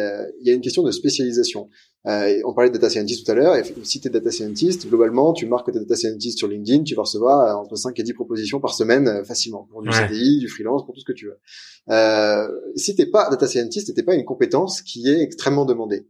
a 0.50 0.54
une 0.54 0.62
question 0.62 0.84
de 0.84 0.92
spécialisation. 0.92 1.70
Euh, 2.06 2.42
on 2.44 2.54
parlait 2.54 2.70
de 2.70 2.76
data 2.76 2.89
scientist 2.89 3.26
tout 3.26 3.32
à 3.32 3.36
l'heure. 3.36 3.56
Si 3.84 4.02
tu 4.02 4.08
es 4.08 4.12
data 4.12 4.30
scientist, 4.30 4.88
globalement, 4.88 5.32
tu 5.32 5.46
marques 5.46 5.68
que 5.68 5.72
tu 5.72 5.78
es 5.78 5.82
data 5.82 5.96
scientist 5.96 6.38
sur 6.38 6.48
LinkedIn, 6.48 6.84
tu 6.84 6.96
vas 6.96 7.04
recevoir 7.04 7.42
euh, 7.42 7.62
entre 7.62 7.76
5 7.76 7.98
et 7.98 8.04
10 8.04 8.13
propositions 8.13 8.60
par 8.60 8.74
semaine 8.74 9.08
euh, 9.08 9.24
facilement 9.24 9.68
pour 9.72 9.82
du 9.82 9.92
CDI, 9.92 10.39
du 10.39 10.50
freelance, 10.50 10.86
pour 10.86 10.94
tout 10.94 11.00
ce 11.00 11.06
que 11.06 11.13
tu 11.13 11.28
veux. 11.28 11.39
Euh, 11.89 12.50
si 12.76 12.96
t'es 12.96 13.06
pas 13.06 13.30
data 13.30 13.48
scientist, 13.48 13.94
t'es 13.94 14.04
pas 14.04 14.16
une 14.16 14.26
compétence 14.26 14.82
qui 14.82 15.08
est 15.10 15.22
extrêmement 15.22 15.66
demandée. 15.66 16.08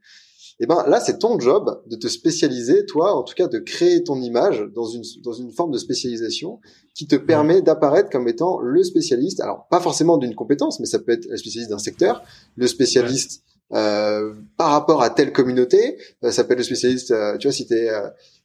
Et 0.59 0.65
ben 0.65 0.83
là, 0.87 0.99
c'est 0.99 1.17
ton 1.17 1.39
job 1.39 1.81
de 1.87 1.95
te 1.95 2.07
spécialiser, 2.07 2.85
toi, 2.85 3.15
en 3.15 3.23
tout 3.23 3.33
cas, 3.33 3.47
de 3.47 3.57
créer 3.57 4.03
ton 4.03 4.21
image 4.21 4.63
dans 4.73 4.85
une 4.85 5.01
dans 5.23 5.33
une 5.33 5.51
forme 5.51 5.71
de 5.71 5.79
spécialisation 5.79 6.59
qui 6.93 7.07
te 7.07 7.15
permet 7.15 7.61
d'apparaître 7.61 8.09
comme 8.09 8.27
étant 8.27 8.59
le 8.59 8.83
spécialiste. 8.83 9.41
Alors 9.41 9.67
pas 9.69 9.79
forcément 9.79 10.17
d'une 10.17 10.35
compétence, 10.35 10.79
mais 10.79 10.85
ça 10.85 10.99
peut 10.99 11.11
être 11.11 11.25
le 11.27 11.37
spécialiste 11.37 11.71
d'un 11.71 11.79
secteur, 11.79 12.23
le 12.55 12.67
spécialiste 12.67 13.43
euh, 13.73 14.33
par 14.57 14.69
rapport 14.69 15.01
à 15.01 15.09
telle 15.09 15.31
communauté. 15.31 15.97
Euh, 16.23 16.31
ça 16.31 16.43
être 16.43 16.57
le 16.57 16.63
spécialiste. 16.63 17.11
Euh, 17.11 17.37
tu 17.37 17.47
vois, 17.47 17.53
si 17.53 17.65
t'es 17.65 17.89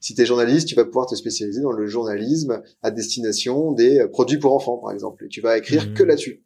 si 0.01 0.15
t'es 0.15 0.25
journaliste, 0.25 0.69
tu 0.69 0.75
vas 0.75 0.85
pouvoir 0.85 1.07
te 1.07 1.15
spécialiser 1.15 1.61
dans 1.61 1.73
le 1.73 1.87
journalisme 1.87 2.63
à 2.83 2.91
destination 2.91 3.73
des 3.73 4.07
produits 4.13 4.39
pour 4.39 4.55
enfants, 4.55 4.79
par 4.79 4.93
exemple. 4.93 5.25
Et 5.25 5.29
tu 5.29 5.41
vas 5.41 5.59
écrire 5.59 5.93
que 5.95 6.03
mmh. 6.03 6.07
là-dessus. 6.07 6.45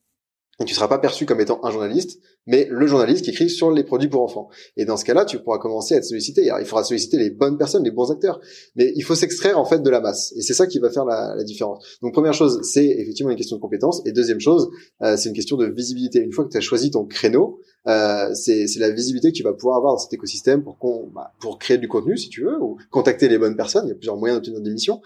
Et 0.60 0.64
tu 0.64 0.74
seras 0.74 0.88
pas 0.88 0.98
perçu 0.98 1.26
comme 1.26 1.40
étant 1.40 1.60
un 1.64 1.70
journaliste, 1.70 2.20
mais 2.46 2.66
le 2.70 2.86
journaliste 2.86 3.24
qui 3.24 3.30
écrit 3.30 3.50
sur 3.50 3.70
les 3.70 3.84
produits 3.84 4.08
pour 4.08 4.22
enfants. 4.22 4.48
Et 4.76 4.84
dans 4.84 4.96
ce 4.96 5.04
cas-là, 5.04 5.24
tu 5.24 5.38
pourras 5.38 5.58
commencer 5.58 5.94
à 5.94 5.98
être 5.98 6.04
sollicité. 6.04 6.50
il 6.58 6.66
faudra 6.66 6.84
solliciter 6.84 7.18
les 7.18 7.30
bonnes 7.30 7.58
personnes, 7.58 7.84
les 7.84 7.90
bons 7.90 8.10
acteurs. 8.10 8.40
Mais 8.76 8.92
il 8.96 9.02
faut 9.02 9.14
s'extraire 9.14 9.58
en 9.58 9.64
fait 9.64 9.82
de 9.82 9.90
la 9.90 10.00
masse. 10.00 10.32
Et 10.36 10.42
c'est 10.42 10.54
ça 10.54 10.66
qui 10.66 10.78
va 10.78 10.90
faire 10.90 11.04
la, 11.04 11.34
la 11.36 11.44
différence. 11.44 11.98
Donc 12.02 12.12
première 12.12 12.34
chose, 12.34 12.60
c'est 12.62 12.86
effectivement 12.86 13.30
une 13.30 13.36
question 13.36 13.56
de 13.56 13.60
compétence. 13.60 14.02
Et 14.06 14.12
deuxième 14.12 14.40
chose, 14.40 14.70
euh, 15.02 15.16
c'est 15.16 15.28
une 15.28 15.34
question 15.34 15.56
de 15.56 15.66
visibilité. 15.66 16.20
Une 16.20 16.32
fois 16.32 16.44
que 16.44 16.50
tu 16.50 16.56
as 16.56 16.60
choisi 16.60 16.90
ton 16.90 17.04
créneau, 17.04 17.60
euh, 17.88 18.32
c'est 18.34 18.66
la 18.76 18.90
visibilité 18.90 19.32
que 19.32 19.36
tu 19.36 19.42
vas 19.42 19.52
pouvoir 19.52 19.76
avoir 19.76 19.94
dans 19.94 19.98
cet 19.98 20.12
écosystème 20.12 20.62
pour, 20.62 20.76
bah, 21.12 21.32
pour 21.40 21.58
créer 21.58 21.78
du 21.78 21.88
contenu, 21.88 22.16
si 22.16 22.28
tu 22.28 22.42
veux, 22.42 22.60
ou 22.60 22.76
contacter 22.90 23.28
les 23.28 23.38
bonnes 23.38 23.56
personnes. 23.56 23.86
Il 23.86 23.88
y 23.88 23.92
a 23.92 23.96
plusieurs 23.96 24.16
moyens 24.16 24.38
d'obtenir 24.38 24.60
des 24.60 24.70
missions. 24.70 25.00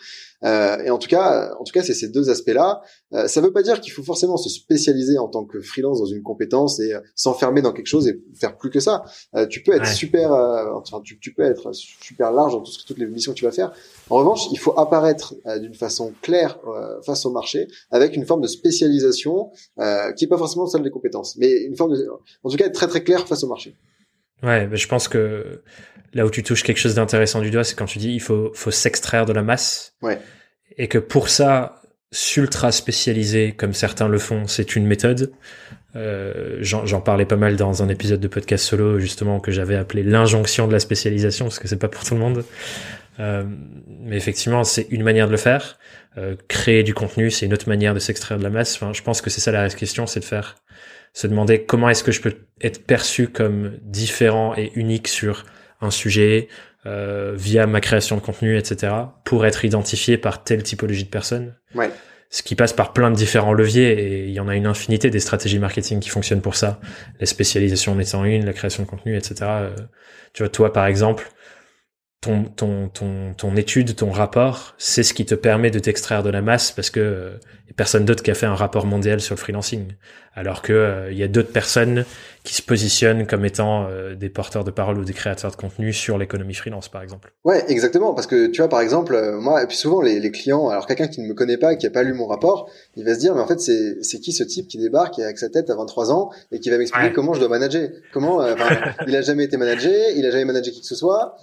Euh, 0.44 0.78
et 0.84 0.90
en 0.90 0.98
tout 0.98 1.08
cas, 1.08 1.54
en 1.58 1.64
tout 1.64 1.72
cas, 1.72 1.82
c'est 1.82 1.94
ces 1.94 2.08
deux 2.08 2.28
aspects-là. 2.28 2.82
Euh, 3.14 3.28
ça 3.28 3.40
veut 3.40 3.52
pas 3.52 3.62
dire 3.62 3.80
qu'il 3.80 3.92
faut 3.92 4.02
forcément 4.02 4.36
se 4.36 4.50
spécialiser 4.50 5.18
en 5.18 5.28
tant 5.28 5.44
que 5.44 5.60
freelance 5.60 6.00
dans 6.00 6.06
une 6.06 6.22
compétence 6.22 6.80
et 6.80 6.92
euh, 6.92 7.00
s'enfermer 7.26 7.62
dans 7.62 7.72
quelque 7.72 7.86
chose 7.86 8.08
et 8.08 8.20
faire 8.34 8.56
plus 8.56 8.70
que 8.70 8.80
ça. 8.80 9.04
Euh, 9.34 9.46
tu 9.46 9.62
peux 9.62 9.74
être 9.74 9.86
super, 9.86 10.32
enfin, 10.32 11.00
tu, 11.04 11.18
tu, 11.18 11.32
peux 11.32 11.42
être 11.42 11.72
super 11.74 12.32
large 12.32 12.52
dans 12.52 12.62
tout 12.62 12.70
ce, 12.70 12.84
toutes 12.84 12.98
les 12.98 13.06
missions 13.06 13.32
que 13.32 13.38
tu 13.38 13.44
vas 13.44 13.52
faire. 13.52 13.72
En 14.10 14.16
revanche, 14.16 14.46
il 14.52 14.58
faut 14.58 14.78
apparaître 14.78 15.34
d'une 15.60 15.74
façon 15.74 16.12
claire 16.22 16.58
face 17.04 17.26
au 17.26 17.30
marché 17.30 17.68
avec 17.90 18.16
une 18.16 18.24
forme 18.24 18.40
de 18.40 18.46
spécialisation 18.46 19.50
qui 20.16 20.24
est 20.24 20.28
pas 20.28 20.38
forcément 20.38 20.66
celle 20.66 20.82
des 20.82 20.90
compétences, 20.90 21.36
mais 21.36 21.50
une 21.64 21.76
forme 21.76 21.96
de, 21.96 22.08
en 22.44 22.50
tout 22.50 22.56
cas, 22.56 22.66
être 22.66 22.74
très 22.74 22.88
très 22.88 23.02
clair 23.02 23.26
face 23.26 23.42
au 23.44 23.48
marché. 23.48 23.74
Ouais, 24.42 24.66
mais 24.66 24.76
je 24.76 24.88
pense 24.88 25.08
que 25.08 25.62
là 26.12 26.26
où 26.26 26.30
tu 26.30 26.42
touches 26.42 26.62
quelque 26.62 26.78
chose 26.78 26.94
d'intéressant 26.94 27.40
du 27.40 27.50
doigt, 27.50 27.64
c'est 27.64 27.74
quand 27.74 27.86
tu 27.86 27.98
dis 27.98 28.12
il 28.12 28.20
faut, 28.20 28.50
faut 28.54 28.70
s'extraire 28.70 29.26
de 29.26 29.32
la 29.32 29.42
masse. 29.42 29.94
Ouais. 30.02 30.20
Et 30.76 30.88
que 30.88 30.98
pour 30.98 31.28
ça, 31.28 31.82
s'ultra 32.12 32.72
spécialiser 32.72 33.52
comme 33.52 33.74
certains 33.74 34.08
le 34.08 34.18
font, 34.18 34.46
c'est 34.46 34.76
une 34.76 34.86
méthode. 34.86 35.32
Euh, 35.96 36.58
J'en 36.60 37.00
parlais 37.00 37.24
pas 37.24 37.36
mal 37.36 37.56
dans 37.56 37.82
un 37.82 37.88
épisode 37.88 38.20
de 38.20 38.28
podcast 38.28 38.64
solo 38.64 38.98
justement 38.98 39.40
que 39.40 39.50
j'avais 39.50 39.76
appelé 39.76 40.02
l'injonction 40.02 40.66
de 40.66 40.72
la 40.72 40.80
spécialisation 40.80 41.46
parce 41.46 41.58
que 41.58 41.68
c'est 41.68 41.78
pas 41.78 41.88
pour 41.88 42.04
tout 42.04 42.14
le 42.14 42.20
monde. 42.20 42.44
Euh, 43.18 43.44
mais 44.00 44.16
effectivement, 44.16 44.62
c'est 44.62 44.86
une 44.90 45.02
manière 45.02 45.26
de 45.26 45.32
le 45.32 45.38
faire. 45.38 45.78
Euh, 46.18 46.36
créer 46.48 46.82
du 46.82 46.94
contenu, 46.94 47.30
c'est 47.30 47.46
une 47.46 47.54
autre 47.54 47.68
manière 47.68 47.94
de 47.94 47.98
s'extraire 47.98 48.38
de 48.38 48.42
la 48.42 48.50
masse. 48.50 48.76
Enfin, 48.76 48.92
je 48.92 49.02
pense 49.02 49.20
que 49.20 49.30
c'est 49.30 49.40
ça 49.40 49.52
la 49.52 49.68
question, 49.70 50.06
c'est 50.06 50.20
de 50.20 50.24
faire 50.24 50.56
se 51.12 51.26
demander 51.26 51.62
comment 51.62 51.88
est-ce 51.88 52.04
que 52.04 52.12
je 52.12 52.20
peux 52.20 52.34
être 52.60 52.84
perçu 52.84 53.28
comme 53.28 53.78
différent 53.82 54.54
et 54.54 54.70
unique 54.74 55.08
sur 55.08 55.46
un 55.80 55.90
sujet 55.90 56.48
euh, 56.84 57.32
via 57.36 57.66
ma 57.66 57.80
création 57.80 58.16
de 58.16 58.20
contenu, 58.20 58.56
etc., 58.56 58.92
pour 59.24 59.46
être 59.46 59.64
identifié 59.64 60.18
par 60.18 60.44
telle 60.44 60.62
typologie 60.62 61.04
de 61.04 61.08
personnes. 61.08 61.54
Ouais. 61.76 61.90
Ce 62.28 62.42
qui 62.42 62.56
passe 62.56 62.72
par 62.72 62.92
plein 62.92 63.10
de 63.10 63.16
différents 63.16 63.52
leviers 63.52 63.92
et 63.92 64.24
il 64.26 64.32
y 64.32 64.40
en 64.40 64.48
a 64.48 64.56
une 64.56 64.66
infinité 64.66 65.10
des 65.10 65.20
stratégies 65.20 65.60
marketing 65.60 66.00
qui 66.00 66.08
fonctionnent 66.08 66.42
pour 66.42 66.56
ça. 66.56 66.80
La 67.20 67.26
spécialisation 67.26 67.92
en 67.92 67.98
étant 68.00 68.24
une, 68.24 68.44
la 68.44 68.52
création 68.52 68.82
de 68.82 68.88
contenu, 68.88 69.16
etc. 69.16 69.34
Euh, 69.42 69.76
tu 70.32 70.42
vois, 70.42 70.50
toi 70.50 70.72
par 70.72 70.86
exemple, 70.86 71.30
ton, 72.20 72.44
ton, 72.44 72.88
ton, 72.88 73.34
ton 73.34 73.56
étude, 73.56 73.94
ton 73.94 74.10
rapport, 74.10 74.74
c'est 74.78 75.04
ce 75.04 75.14
qui 75.14 75.24
te 75.24 75.36
permet 75.36 75.70
de 75.70 75.78
t'extraire 75.78 76.24
de 76.24 76.30
la 76.30 76.42
masse 76.42 76.72
parce 76.72 76.90
que 76.90 77.00
euh, 77.00 77.38
personne 77.76 78.04
d'autre 78.04 78.22
qui 78.22 78.30
a 78.30 78.34
fait 78.34 78.46
un 78.46 78.54
rapport 78.54 78.86
mondial 78.86 79.20
sur 79.20 79.34
le 79.34 79.40
freelancing 79.40 79.92
alors 80.36 80.60
que 80.60 80.72
euh, 80.72 81.10
il 81.10 81.18
y 81.18 81.22
a 81.22 81.28
d'autres 81.28 81.50
personnes 81.50 82.04
qui 82.44 82.54
se 82.54 82.62
positionnent 82.62 83.26
comme 83.26 83.44
étant 83.44 83.88
euh, 83.88 84.14
des 84.14 84.28
porteurs 84.28 84.62
de 84.62 84.70
parole 84.70 84.98
ou 84.98 85.04
des 85.04 85.14
créateurs 85.14 85.50
de 85.50 85.56
contenu 85.56 85.92
sur 85.92 86.18
l'économie 86.18 86.54
freelance, 86.54 86.88
par 86.88 87.02
exemple. 87.02 87.32
Ouais, 87.44 87.64
exactement, 87.68 88.14
parce 88.14 88.26
que 88.28 88.46
tu 88.48 88.60
vois, 88.60 88.68
par 88.68 88.82
exemple, 88.82 89.14
euh, 89.14 89.40
moi, 89.40 89.62
et 89.62 89.66
puis 89.66 89.76
souvent 89.76 90.02
les, 90.02 90.20
les 90.20 90.30
clients, 90.30 90.68
alors 90.68 90.86
quelqu'un 90.86 91.08
qui 91.08 91.22
ne 91.22 91.26
me 91.26 91.34
connaît 91.34 91.56
pas, 91.56 91.74
qui 91.74 91.86
a 91.86 91.90
pas 91.90 92.02
lu 92.02 92.12
mon 92.12 92.26
rapport, 92.26 92.70
il 92.96 93.04
va 93.04 93.14
se 93.14 93.18
dire, 93.18 93.34
mais 93.34 93.40
en 93.40 93.46
fait, 93.46 93.58
c'est 93.58 93.96
c'est 94.02 94.20
qui 94.20 94.32
ce 94.32 94.44
type 94.44 94.68
qui 94.68 94.76
débarque 94.76 95.18
avec 95.18 95.38
sa 95.38 95.48
tête 95.48 95.70
à 95.70 95.74
23 95.74 96.12
ans 96.12 96.30
et 96.52 96.60
qui 96.60 96.68
va 96.68 96.76
m'expliquer 96.76 97.12
comment 97.12 97.32
je 97.32 97.40
dois 97.40 97.48
manager, 97.48 97.88
comment, 98.12 98.46
il 99.06 99.16
a 99.16 99.22
jamais 99.22 99.44
été 99.44 99.56
managé, 99.56 99.90
il 100.16 100.26
a 100.26 100.30
jamais 100.30 100.44
managé 100.44 100.70
qui 100.70 100.82
que 100.82 100.86
ce 100.86 100.94
soit, 100.94 101.34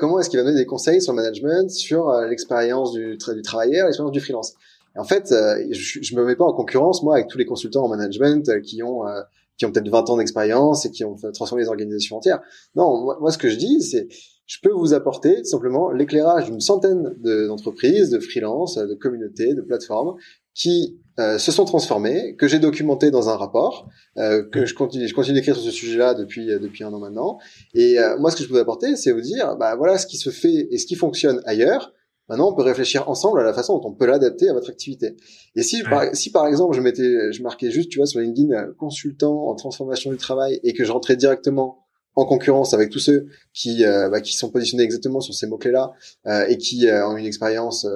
comment 0.00 0.18
est-ce 0.18 0.30
qu'il 0.30 0.38
va 0.38 0.44
donner 0.44 0.58
des 0.58 0.66
conseils 0.66 1.02
sur 1.02 1.12
le 1.12 1.16
management, 1.16 1.70
sur 1.70 2.10
l'expérience 2.22 2.92
du, 2.92 3.18
du 3.18 3.42
travailleur, 3.42 3.86
l'expérience 3.86 4.12
du 4.12 4.20
freelance? 4.20 4.54
En 4.98 5.04
fait, 5.04 5.32
euh, 5.32 5.64
je, 5.70 6.00
je 6.02 6.16
me 6.16 6.24
mets 6.24 6.36
pas 6.36 6.44
en 6.44 6.52
concurrence 6.52 7.02
moi 7.02 7.14
avec 7.14 7.28
tous 7.28 7.38
les 7.38 7.46
consultants 7.46 7.84
en 7.84 7.88
management 7.88 8.48
euh, 8.48 8.60
qui 8.60 8.82
ont 8.82 9.06
euh, 9.06 9.20
qui 9.56 9.64
ont 9.66 9.72
peut-être 9.72 9.88
20 9.88 10.10
ans 10.10 10.16
d'expérience 10.18 10.86
et 10.86 10.90
qui 10.90 11.04
ont 11.04 11.16
transformé 11.34 11.64
les 11.64 11.68
organisations 11.68 12.16
entières. 12.16 12.40
Non, 12.76 13.16
moi, 13.20 13.32
ce 13.32 13.38
que 13.38 13.48
je 13.48 13.56
dis, 13.56 13.82
c'est 13.82 14.06
je 14.46 14.58
peux 14.62 14.70
vous 14.70 14.94
apporter 14.94 15.42
simplement 15.42 15.90
l'éclairage 15.90 16.46
d'une 16.46 16.60
centaine 16.60 17.16
d'entreprises, 17.18 18.10
de, 18.10 18.20
freelance, 18.20 18.76
de 18.76 18.94
communautés, 18.94 19.54
de 19.54 19.60
plateformes 19.60 20.14
qui 20.54 21.00
se 21.16 21.50
sont 21.50 21.64
transformées, 21.64 22.36
que 22.36 22.46
j'ai 22.46 22.60
documenté 22.60 23.10
dans 23.10 23.28
un 23.28 23.36
rapport, 23.36 23.88
que 24.16 24.64
je 24.64 24.74
continue, 24.74 25.08
je 25.08 25.14
continue 25.14 25.34
d'écrire 25.34 25.56
sur 25.56 25.64
ce 25.64 25.72
sujet-là 25.72 26.14
depuis 26.14 26.46
depuis 26.46 26.84
un 26.84 26.92
an 26.92 27.00
maintenant. 27.00 27.38
Et 27.74 27.96
moi, 28.20 28.30
ce 28.30 28.36
que 28.36 28.44
je 28.44 28.48
peux 28.48 28.54
vous 28.54 28.60
apporter, 28.60 28.94
c'est 28.94 29.10
vous 29.10 29.20
dire, 29.20 29.56
bah 29.56 29.74
voilà 29.74 29.98
ce 29.98 30.06
qui 30.06 30.18
se 30.18 30.30
fait 30.30 30.68
et 30.70 30.78
ce 30.78 30.86
qui 30.86 30.94
fonctionne 30.94 31.42
ailleurs. 31.44 31.92
Maintenant, 32.28 32.50
on 32.50 32.54
peut 32.54 32.62
réfléchir 32.62 33.08
ensemble 33.08 33.40
à 33.40 33.42
la 33.42 33.54
façon 33.54 33.78
dont 33.78 33.88
on 33.88 33.92
peut 33.92 34.06
l'adapter 34.06 34.48
à 34.50 34.52
votre 34.52 34.68
activité. 34.68 35.16
Et 35.56 35.62
si, 35.62 35.82
par, 35.82 36.14
si 36.14 36.30
par 36.30 36.46
exemple, 36.46 36.76
je 36.76 36.80
mettais, 36.80 37.32
je 37.32 37.42
marquais 37.42 37.70
juste, 37.70 37.90
tu 37.90 37.98
vois, 37.98 38.06
sur 38.06 38.20
LinkedIn, 38.20 38.52
euh, 38.52 38.72
consultant 38.78 39.48
en 39.48 39.54
transformation 39.54 40.10
du 40.10 40.18
travail 40.18 40.60
et 40.62 40.74
que 40.74 40.84
je 40.84 40.92
rentrais 40.92 41.16
directement 41.16 41.86
en 42.16 42.26
concurrence 42.26 42.74
avec 42.74 42.90
tous 42.90 42.98
ceux 42.98 43.28
qui, 43.54 43.84
euh, 43.84 44.10
bah, 44.10 44.20
qui 44.20 44.36
sont 44.36 44.50
positionnés 44.50 44.82
exactement 44.82 45.20
sur 45.20 45.32
ces 45.32 45.46
mots-clés-là 45.46 45.92
euh, 46.26 46.46
et 46.48 46.58
qui 46.58 46.86
ont 46.90 47.16
une 47.16 47.26
expérience 47.26 47.86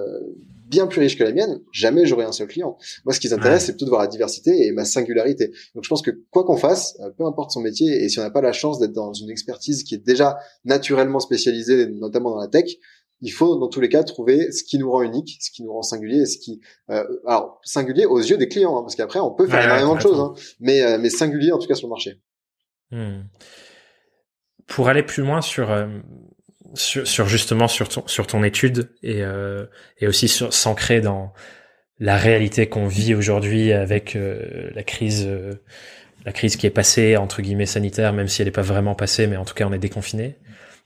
bien 0.66 0.86
plus 0.86 1.00
riche 1.00 1.18
que 1.18 1.24
la 1.24 1.32
mienne, 1.32 1.60
jamais 1.70 2.06
j'aurai 2.06 2.24
un 2.24 2.32
seul 2.32 2.46
client. 2.46 2.78
Moi, 3.04 3.12
ce 3.12 3.20
qui 3.20 3.28
m'intéresse, 3.28 3.66
c'est 3.66 3.72
plutôt 3.72 3.84
de 3.84 3.90
voir 3.90 4.00
la 4.00 4.08
diversité 4.08 4.66
et 4.66 4.72
ma 4.72 4.86
singularité. 4.86 5.48
Donc, 5.74 5.84
je 5.84 5.88
pense 5.88 6.00
que 6.00 6.12
quoi 6.30 6.44
qu'on 6.44 6.56
fasse, 6.56 6.96
peu 7.18 7.26
importe 7.26 7.50
son 7.50 7.60
métier, 7.60 8.02
et 8.02 8.08
si 8.08 8.18
on 8.20 8.22
n'a 8.22 8.30
pas 8.30 8.40
la 8.40 8.52
chance 8.52 8.78
d'être 8.78 8.94
dans 8.94 9.12
une 9.12 9.28
expertise 9.28 9.82
qui 9.82 9.96
est 9.96 10.06
déjà 10.06 10.38
naturellement 10.64 11.20
spécialisée, 11.20 11.88
notamment 11.88 12.30
dans 12.30 12.40
la 12.40 12.48
tech, 12.48 12.78
il 13.22 13.30
faut 13.30 13.56
dans 13.56 13.68
tous 13.68 13.80
les 13.80 13.88
cas 13.88 14.02
trouver 14.02 14.50
ce 14.50 14.64
qui 14.64 14.78
nous 14.78 14.90
rend 14.90 15.02
unique, 15.02 15.38
ce 15.40 15.50
qui 15.50 15.62
nous 15.62 15.72
rend 15.72 15.82
singulier, 15.82 16.26
ce 16.26 16.38
qui, 16.38 16.60
euh, 16.90 17.04
alors 17.24 17.60
singulier 17.62 18.04
aux 18.04 18.18
yeux 18.18 18.36
des 18.36 18.48
clients, 18.48 18.76
hein, 18.76 18.82
parce 18.82 18.96
qu'après 18.96 19.20
on 19.20 19.30
peut 19.30 19.46
faire 19.46 19.64
énormément 19.64 19.94
de 19.94 20.00
choses, 20.00 20.18
hein, 20.18 20.34
mais 20.60 20.82
euh, 20.82 20.98
mais 21.00 21.08
singulier 21.08 21.52
en 21.52 21.58
tout 21.58 21.68
cas 21.68 21.76
sur 21.76 21.86
le 21.86 21.90
marché. 21.90 22.20
Hmm. 22.90 23.22
Pour 24.66 24.88
aller 24.88 25.04
plus 25.04 25.22
loin 25.22 25.40
sur 25.40 25.70
euh, 25.70 25.86
sur, 26.74 27.06
sur, 27.06 27.26
justement 27.26 27.68
sur 27.68 27.88
ton 27.88 28.06
sur 28.06 28.26
ton 28.26 28.42
étude 28.42 28.90
et 29.02 29.22
et 29.98 30.06
aussi 30.06 30.26
sur 30.26 30.52
s'ancrer 30.52 31.00
dans 31.00 31.32
la 32.00 32.16
réalité 32.16 32.68
qu'on 32.68 32.88
vit 32.88 33.14
aujourd'hui 33.14 33.72
avec 33.72 34.14
la 34.16 34.82
crise 34.82 35.28
la 36.24 36.32
crise 36.32 36.56
qui 36.56 36.66
est 36.66 36.70
passée 36.70 37.16
entre 37.16 37.42
guillemets 37.42 37.66
sanitaire, 37.66 38.12
même 38.12 38.28
si 38.28 38.42
elle 38.42 38.48
n'est 38.48 38.52
pas 38.52 38.62
vraiment 38.62 38.94
passée, 38.94 39.26
mais 39.26 39.36
en 39.36 39.44
tout 39.44 39.54
cas 39.54 39.66
on 39.66 39.72
est 39.72 39.78
déconfiné. 39.78 40.38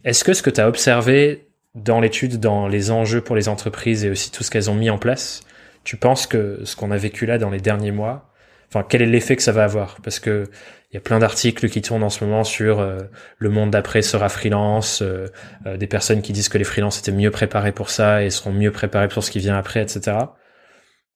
Est-ce 0.04 0.24
que 0.24 0.34
ce 0.34 0.42
que 0.42 0.50
tu 0.50 0.60
as 0.60 0.68
observé 0.68 1.46
dans 1.76 2.00
l'étude, 2.00 2.40
dans 2.40 2.66
les 2.66 2.90
enjeux 2.90 3.20
pour 3.20 3.36
les 3.36 3.48
entreprises 3.48 4.04
et 4.04 4.10
aussi 4.10 4.32
tout 4.32 4.42
ce 4.42 4.50
qu'elles 4.50 4.70
ont 4.70 4.74
mis 4.74 4.90
en 4.90 4.98
place, 4.98 5.42
tu 5.84 5.96
penses 5.96 6.26
que 6.26 6.60
ce 6.64 6.74
qu'on 6.74 6.90
a 6.90 6.96
vécu 6.96 7.26
là 7.26 7.38
dans 7.38 7.50
les 7.50 7.60
derniers 7.60 7.92
mois, 7.92 8.32
enfin 8.68 8.84
quel 8.88 9.02
est 9.02 9.06
l'effet 9.06 9.36
que 9.36 9.42
ça 9.42 9.52
va 9.52 9.64
avoir? 9.64 9.98
Parce 10.02 10.18
que 10.18 10.48
il 10.90 10.94
y 10.94 10.96
a 10.96 11.00
plein 11.00 11.18
d'articles 11.18 11.68
qui 11.68 11.82
tournent 11.82 12.04
en 12.04 12.10
ce 12.10 12.24
moment 12.24 12.44
sur 12.44 12.80
euh, 12.80 13.00
le 13.38 13.50
monde 13.50 13.70
d'après 13.70 14.02
sera 14.02 14.28
freelance, 14.28 15.02
euh, 15.02 15.26
euh, 15.66 15.76
des 15.76 15.86
personnes 15.86 16.22
qui 16.22 16.32
disent 16.32 16.48
que 16.48 16.58
les 16.58 16.64
freelances 16.64 17.00
étaient 17.00 17.12
mieux 17.12 17.30
préparés 17.30 17.72
pour 17.72 17.90
ça 17.90 18.22
et 18.22 18.30
seront 18.30 18.52
mieux 18.52 18.70
préparés 18.70 19.08
pour 19.08 19.22
ce 19.22 19.30
qui 19.30 19.38
vient 19.38 19.58
après, 19.58 19.82
etc. 19.82 20.16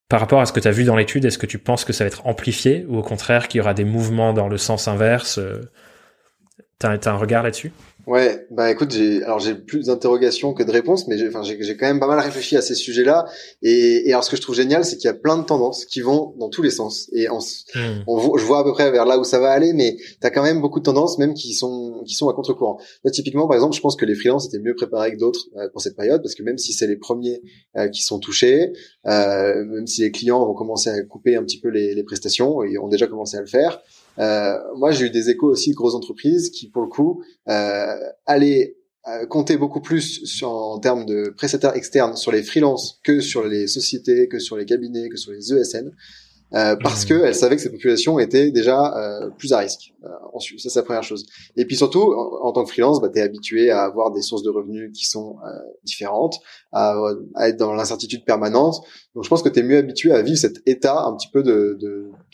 Par 0.08 0.20
rapport 0.20 0.40
à 0.40 0.46
ce 0.46 0.52
que 0.52 0.60
tu 0.60 0.68
as 0.68 0.72
vu 0.72 0.84
dans 0.84 0.96
l'étude, 0.96 1.24
est-ce 1.24 1.38
que 1.38 1.46
tu 1.46 1.58
penses 1.58 1.84
que 1.84 1.92
ça 1.92 2.04
va 2.04 2.08
être 2.08 2.26
amplifié 2.26 2.84
ou 2.88 2.98
au 2.98 3.02
contraire 3.02 3.48
qu'il 3.48 3.58
y 3.58 3.60
aura 3.62 3.74
des 3.74 3.84
mouvements 3.84 4.32
dans 4.32 4.48
le 4.48 4.58
sens 4.58 4.88
inverse 4.88 5.40
T'as 6.78 6.90
as 6.92 7.08
un 7.08 7.16
regard 7.16 7.42
là-dessus? 7.42 7.72
Ouais, 8.06 8.46
bah 8.50 8.70
écoute, 8.70 8.90
j'ai 8.90 9.22
alors 9.22 9.38
j'ai 9.38 9.54
plus 9.54 9.86
d'interrogations 9.86 10.54
que 10.54 10.62
de 10.62 10.70
réponses, 10.70 11.06
mais 11.06 11.18
j'ai 11.18 11.28
enfin 11.28 11.42
j'ai 11.42 11.76
quand 11.76 11.86
même 11.86 12.00
pas 12.00 12.06
mal 12.06 12.18
réfléchi 12.18 12.56
à 12.56 12.62
ces 12.62 12.74
sujets-là. 12.74 13.26
Et, 13.62 14.08
et 14.08 14.12
alors 14.12 14.24
ce 14.24 14.30
que 14.30 14.36
je 14.36 14.42
trouve 14.42 14.54
génial, 14.54 14.84
c'est 14.84 14.96
qu'il 14.96 15.06
y 15.06 15.10
a 15.10 15.14
plein 15.14 15.36
de 15.36 15.44
tendances 15.44 15.84
qui 15.84 16.00
vont 16.00 16.34
dans 16.38 16.48
tous 16.48 16.62
les 16.62 16.70
sens. 16.70 17.08
Et 17.12 17.28
on, 17.28 17.38
hmm. 17.38 18.04
on, 18.06 18.36
je 18.36 18.44
vois 18.44 18.60
à 18.60 18.64
peu 18.64 18.72
près 18.72 18.90
vers 18.90 19.04
là 19.04 19.18
où 19.18 19.24
ça 19.24 19.38
va 19.38 19.50
aller, 19.50 19.72
mais 19.72 19.96
t'as 20.20 20.30
quand 20.30 20.42
même 20.42 20.60
beaucoup 20.60 20.80
de 20.80 20.84
tendances, 20.84 21.18
même 21.18 21.34
qui 21.34 21.52
sont 21.52 22.02
qui 22.06 22.14
sont 22.14 22.28
à 22.28 22.34
contre-courant. 22.34 22.78
Là, 23.04 23.10
typiquement, 23.10 23.46
par 23.46 23.56
exemple, 23.56 23.76
je 23.76 23.80
pense 23.80 23.96
que 23.96 24.06
les 24.06 24.14
freelances 24.14 24.46
étaient 24.46 24.62
mieux 24.62 24.74
préparés 24.74 25.12
que 25.12 25.18
d'autres 25.18 25.46
euh, 25.56 25.68
pour 25.70 25.80
cette 25.80 25.96
période, 25.96 26.22
parce 26.22 26.34
que 26.34 26.42
même 26.42 26.58
si 26.58 26.72
c'est 26.72 26.86
les 26.86 26.96
premiers 26.96 27.42
euh, 27.76 27.88
qui 27.88 28.02
sont 28.02 28.18
touchés, 28.18 28.72
euh, 29.06 29.64
même 29.64 29.86
si 29.86 30.02
les 30.02 30.10
clients 30.10 30.44
vont 30.44 30.54
commencer 30.54 30.90
à 30.90 31.02
couper 31.02 31.36
un 31.36 31.42
petit 31.42 31.60
peu 31.60 31.68
les, 31.68 31.94
les 31.94 32.02
prestations, 32.02 32.62
et 32.62 32.78
ont 32.78 32.88
déjà 32.88 33.06
commencé 33.06 33.36
à 33.36 33.40
le 33.40 33.46
faire. 33.46 33.82
Moi, 34.76 34.90
j'ai 34.90 35.06
eu 35.06 35.10
des 35.10 35.30
échos 35.30 35.50
aussi 35.50 35.70
de 35.70 35.76
grosses 35.76 35.94
entreprises 35.94 36.50
qui, 36.50 36.68
pour 36.68 36.82
le 36.82 36.88
coup, 36.88 37.22
allaient 38.26 38.76
compter 39.28 39.56
beaucoup 39.56 39.80
plus 39.80 40.24
sur, 40.24 40.50
en 40.50 40.78
termes 40.78 41.06
de 41.06 41.32
prestataires 41.36 41.74
externes 41.74 42.16
sur 42.16 42.32
les 42.32 42.42
freelances 42.42 43.00
que 43.02 43.20
sur 43.20 43.46
les 43.46 43.66
sociétés, 43.66 44.28
que 44.28 44.38
sur 44.38 44.56
les 44.56 44.66
cabinets, 44.66 45.08
que 45.08 45.16
sur 45.16 45.32
les 45.32 45.52
ESN. 45.52 45.90
Euh, 46.52 46.74
parce 46.82 47.04
mmh. 47.04 47.08
que 47.08 47.24
elle 47.24 47.34
savait 47.34 47.54
que 47.54 47.62
ces 47.62 47.70
populations 47.70 48.18
étaient 48.18 48.50
déjà 48.50 48.96
euh, 48.96 49.30
plus 49.30 49.52
à 49.52 49.58
risque. 49.58 49.92
Euh, 50.04 50.08
ensuite, 50.32 50.58
ça 50.58 50.68
c'est 50.68 50.80
la 50.80 50.84
première 50.84 51.04
chose. 51.04 51.26
Et 51.56 51.64
puis 51.64 51.76
surtout, 51.76 52.12
en, 52.42 52.50
tant 52.52 52.64
que 52.64 52.70
freelance, 52.70 53.00
bah, 53.00 53.08
tu 53.08 53.20
es 53.20 53.22
habitué 53.22 53.70
à 53.70 53.82
avoir 53.82 54.10
des 54.10 54.22
sources 54.22 54.42
de 54.42 54.50
revenus 54.50 54.90
qui 54.92 55.06
sont 55.06 55.36
euh, 55.46 55.50
différentes, 55.84 56.40
à, 56.72 56.96
à, 57.36 57.48
être 57.48 57.56
dans 57.56 57.72
l'incertitude 57.72 58.24
permanente. 58.24 58.82
Donc 59.14 59.22
je 59.22 59.28
pense 59.28 59.42
que 59.42 59.48
tu 59.48 59.60
es 59.60 59.62
mieux 59.62 59.78
habitué 59.78 60.12
à 60.12 60.22
vivre 60.22 60.38
cet 60.38 60.60
état 60.66 61.04
un 61.04 61.14
petit 61.16 61.28
peu 61.28 61.44
de 61.44 61.78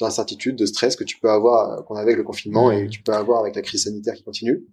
d'incertitude, 0.00 0.56
de, 0.56 0.64
de, 0.64 0.66
stress 0.66 0.96
que 0.96 1.04
tu 1.04 1.18
peux 1.18 1.30
avoir, 1.30 1.84
qu'on 1.84 1.94
avait 1.94 2.12
avec 2.12 2.16
le 2.16 2.24
confinement 2.24 2.70
et 2.70 2.86
que 2.86 2.90
tu 2.90 3.02
peux 3.02 3.12
avoir 3.12 3.40
avec 3.40 3.54
la 3.54 3.62
crise 3.62 3.84
sanitaire 3.84 4.14
qui 4.14 4.22
continue. 4.22 4.64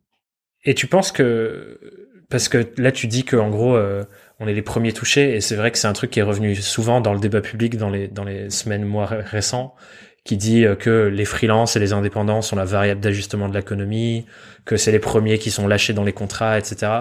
Et 0.63 0.73
tu 0.73 0.87
penses 0.87 1.11
que 1.11 1.77
parce 2.29 2.47
que 2.47 2.65
là 2.77 2.93
tu 2.93 3.07
dis 3.07 3.25
que 3.25 3.35
en 3.35 3.49
gros 3.49 3.77
on 4.43 4.47
est 4.47 4.53
les 4.53 4.61
premiers 4.61 4.93
touchés 4.93 5.35
et 5.35 5.41
c'est 5.41 5.55
vrai 5.55 5.71
que 5.71 5.77
c'est 5.77 5.87
un 5.87 5.93
truc 5.93 6.11
qui 6.11 6.19
est 6.19 6.23
revenu 6.23 6.55
souvent 6.55 7.01
dans 7.01 7.13
le 7.13 7.19
débat 7.19 7.41
public 7.41 7.77
dans 7.77 7.89
les 7.89 8.07
dans 8.07 8.23
les 8.23 8.49
semaines 8.49 8.83
mois 8.85 9.05
récents 9.05 9.75
qui 10.23 10.37
dit 10.37 10.65
euh, 10.65 10.75
que 10.75 11.07
les 11.07 11.25
freelances 11.25 11.75
et 11.75 11.79
les 11.79 11.93
indépendants 11.93 12.41
sont 12.41 12.55
la 12.55 12.65
variable 12.65 13.01
d'ajustement 13.01 13.49
de 13.49 13.53
l'économie, 13.53 14.25
que 14.65 14.77
c'est 14.77 14.91
les 14.91 14.99
premiers 14.99 15.37
qui 15.37 15.51
sont 15.51 15.67
lâchés 15.67 15.93
dans 15.93 16.03
les 16.03 16.13
contrats, 16.13 16.57
etc. 16.57 16.91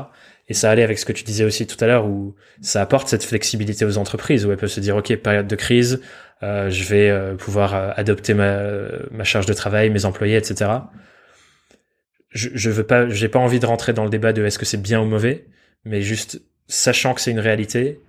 Et 0.48 0.54
ça 0.54 0.70
allait 0.70 0.82
avec 0.82 0.98
ce 0.98 1.04
que 1.04 1.12
tu 1.12 1.22
disais 1.22 1.44
aussi 1.44 1.66
tout 1.66 1.82
à 1.82 1.86
l'heure 1.86 2.06
où 2.06 2.34
ça 2.60 2.82
apporte 2.82 3.08
cette 3.08 3.24
flexibilité 3.24 3.84
aux 3.84 3.96
entreprises 3.96 4.44
où 4.44 4.50
elles 4.50 4.58
peuvent 4.58 4.70
se 4.70 4.80
dire 4.80 4.96
ok 4.96 5.16
période 5.16 5.46
de 5.46 5.56
crise, 5.56 6.00
euh, 6.42 6.68
je 6.68 6.84
vais 6.84 7.08
euh, 7.08 7.34
pouvoir 7.36 7.96
adopter 7.96 8.34
ma, 8.34 8.58
ma 9.12 9.24
charge 9.24 9.46
de 9.46 9.54
travail, 9.54 9.90
mes 9.90 10.04
employés, 10.04 10.36
etc. 10.36 10.70
Je, 12.30 12.48
je 12.54 12.70
veux 12.70 12.84
pas, 12.84 13.08
j'ai 13.08 13.28
pas 13.28 13.38
envie 13.38 13.60
de 13.60 13.66
rentrer 13.66 13.92
dans 13.92 14.04
le 14.04 14.10
débat 14.10 14.32
de 14.32 14.44
est-ce 14.44 14.58
que 14.58 14.64
c'est 14.64 14.82
bien 14.82 15.00
ou 15.00 15.04
mauvais, 15.04 15.46
mais 15.84 16.02
juste 16.02 16.42
sachant 16.68 17.14
que 17.14 17.20
c'est 17.20 17.30
une 17.30 17.40
réalité, 17.40 18.00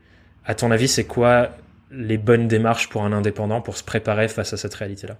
à 0.45 0.55
ton 0.55 0.71
avis, 0.71 0.87
c'est 0.87 1.05
quoi 1.05 1.51
les 1.91 2.17
bonnes 2.17 2.47
démarches 2.47 2.89
pour 2.89 3.03
un 3.03 3.13
indépendant 3.13 3.61
pour 3.61 3.77
se 3.77 3.83
préparer 3.83 4.27
face 4.27 4.53
à 4.53 4.57
cette 4.57 4.73
réalité-là? 4.73 5.19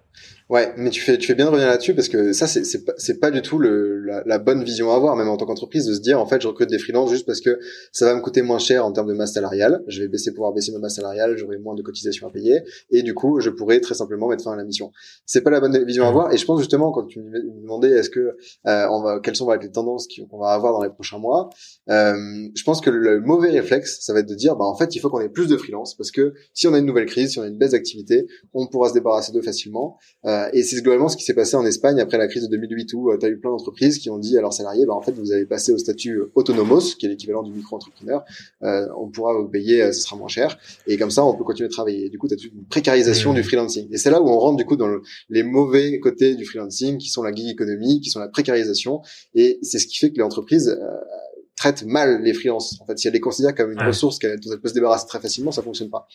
Ouais, 0.54 0.72
mais 0.78 0.92
tu 0.92 1.02
fais 1.02 1.18
tu 1.18 1.26
fais 1.26 1.34
bien 1.34 1.46
de 1.46 1.50
revenir 1.50 1.68
là-dessus 1.68 1.96
parce 1.96 2.10
que 2.10 2.32
ça 2.32 2.46
c'est 2.46 2.64
c'est 2.64 2.86
pas, 2.86 2.94
pas 3.20 3.32
du 3.32 3.42
tout 3.42 3.58
le 3.58 4.02
la, 4.02 4.22
la, 4.24 4.38
bonne 4.38 4.64
vision 4.64 4.92
à 4.92 4.96
avoir 4.96 5.16
même 5.16 5.28
en 5.28 5.36
tant 5.36 5.48
qu'entreprise 5.48 5.88
de 5.88 5.96
se 5.96 6.00
dire 6.00 6.20
en 6.20 6.28
fait 6.28 6.44
je 6.44 6.48
recrute 6.48 6.70
des 6.70 6.78
freelances 6.78 7.10
juste 7.10 7.26
parce 7.26 7.42
que 7.42 7.58
ça 7.92 8.06
va 8.06 8.14
me 8.14 8.22
coûter 8.22 8.44
moins 8.44 8.60
cher 8.60 8.86
en 8.86 8.92
termes 8.92 9.08
de 9.08 9.16
masse 9.16 9.34
salariale, 9.34 9.84
je 9.88 10.04
vais 10.04 10.08
baisser 10.08 10.32
pouvoir 10.32 10.54
baisser 10.54 10.72
ma 10.72 10.78
masse 10.78 10.98
salariale, 10.98 11.36
j'aurai 11.38 11.58
moins 11.58 11.74
de 11.74 11.82
cotisations 11.82 12.28
à 12.28 12.30
payer 12.30 12.62
et 12.92 13.02
du 13.02 13.16
coup 13.16 13.40
je 13.40 13.50
pourrais 13.50 13.80
très 13.80 13.96
simplement 13.96 14.28
mettre 14.28 14.44
fin 14.44 14.54
à 14.54 14.56
la 14.56 14.64
mission. 14.64 14.92
C'est 15.26 15.42
pas 15.42 15.50
la 15.50 15.60
bonne 15.60 15.86
vision 15.86 16.06
à 16.06 16.10
avoir 16.10 16.32
et 16.32 16.38
je 16.38 16.46
pense 16.46 16.60
justement 16.60 16.92
quand 16.92 17.06
tu 17.08 17.20
me 17.20 17.62
demandais 17.64 17.90
est-ce 17.90 18.12
que 18.12 18.38
euh, 18.68 18.88
on 18.92 19.02
va 19.02 19.20
quelles 19.22 19.36
sont 19.36 19.52
les 19.52 19.72
tendances 19.72 20.08
qu'on 20.30 20.38
va 20.38 20.50
avoir 20.50 20.74
dans 20.74 20.84
les 20.84 20.92
prochains 20.92 21.18
mois, 21.18 21.50
euh, 21.90 22.14
je 22.54 22.64
pense 22.64 22.80
que 22.80 22.92
le 22.92 23.22
mauvais 23.22 23.50
réflexe 23.50 24.02
ça 24.02 24.14
va 24.14 24.20
être 24.20 24.30
de 24.30 24.36
dire 24.36 24.56
bah 24.56 24.66
en 24.66 24.76
fait 24.76 24.96
il 24.96 25.00
faut 25.00 25.10
qu'on 25.10 25.22
ait 25.22 25.30
plus 25.30 25.48
de 25.48 25.58
freelance 25.58 25.96
parce 25.96 26.12
que 26.12 26.36
si 26.54 26.68
on 26.68 26.76
a 26.76 26.78
une 26.78 26.86
nouvelle 26.86 27.08
crise, 27.08 27.32
si 27.32 27.40
on 27.40 27.42
a 27.42 27.48
une 27.48 27.58
baisse 27.58 27.72
d'activité, 27.72 28.28
on 28.54 28.68
pourra 28.68 28.90
se 28.90 28.94
débarrasser 28.94 29.32
d'eux 29.32 29.42
facilement. 29.42 29.98
Euh, 30.26 30.43
et 30.54 30.64
c'est 30.64 30.82
globalement 30.82 31.10
ce 31.10 31.18
qui 31.18 31.24
s'est 31.24 31.34
passé 31.34 31.56
en 31.56 31.66
Espagne 31.66 32.00
après 32.00 32.18
la 32.18 32.28
crise 32.28 32.44
de 32.44 32.58
2008 32.58 32.94
où 32.94 33.12
euh, 33.12 33.18
tu 33.18 33.26
as 33.26 33.30
eu 33.30 33.38
plein 33.38 33.52
d'entreprises 33.52 34.00
qui 34.00 34.10
ont 34.10 34.18
dit 34.18 34.38
à 34.38 34.42
leurs 34.42 34.54
salariés, 34.54 34.86
bah, 34.86 34.94
en 34.94 35.02
fait, 35.02 35.12
vous 35.14 35.32
allez 35.32 35.46
passer 35.46 35.72
au 35.72 35.78
statut 35.78 36.18
euh, 36.18 36.32
autonomos, 36.36 36.96
qui 36.96 37.06
est 37.06 37.10
l'équivalent 37.10 37.44
du 37.44 37.52
micro-entrepreneur. 37.52 38.24
on 38.62 39.10
pourra 39.10 39.34
vous 39.34 39.48
payer, 39.48 39.92
ce 39.94 40.02
sera 40.02 40.16
moins 40.16 40.28
cher. 40.28 40.58
Et 40.88 40.98
comme 40.98 41.12
ça, 41.12 41.24
on 41.24 41.36
peut 41.36 41.44
continuer 41.44 41.70
de 41.70 41.74
travailler. 41.74 42.06
Et 42.06 42.10
du 42.10 42.18
coup, 42.18 42.28
tu 42.28 42.34
as 42.34 42.38
une 42.38 42.66
précarisation 42.66 43.32
mmh. 43.32 43.36
du 43.36 43.44
freelancing. 43.44 43.88
Et 43.92 43.98
c'est 43.98 44.10
là 44.10 44.22
où 44.22 44.28
on 44.28 44.40
rentre 44.40 44.58
du 44.58 44.66
coup 44.66 44.76
dans 44.76 44.90
les 45.30 45.44
mauvais 45.44 46.00
côtés 46.00 46.36
du 46.36 46.46
freelancing, 46.46 46.98
qui 46.98 47.10
sont 47.10 47.24
la 47.24 47.34
gig 47.34 47.50
économie, 47.50 48.02
qui 48.02 48.10
sont 48.10 48.20
la 48.20 48.28
précarisation. 48.28 49.02
Et 49.36 49.60
c'est 49.62 49.80
ce 49.80 49.88
qui 49.88 49.98
fait 49.98 50.12
que 50.12 50.18
les 50.18 50.24
entreprises 50.24 50.78
traitent 51.56 51.84
mal 51.84 52.22
les 52.24 52.34
freelances. 52.34 52.80
En 52.82 52.86
fait, 52.86 52.98
si 52.98 53.08
elles 53.08 53.14
les 53.14 53.20
considèrent 53.20 53.56
comme 53.56 53.72
une 53.72 53.82
ressource 53.82 54.20
dont 54.20 54.30
elles 54.30 54.60
peuvent 54.60 54.70
se 54.70 54.74
débarrasser 54.74 55.08
très 55.08 55.20
facilement, 55.20 55.52
ça 55.52 55.62
fonctionne 55.62 55.90
pas. 55.90 56.08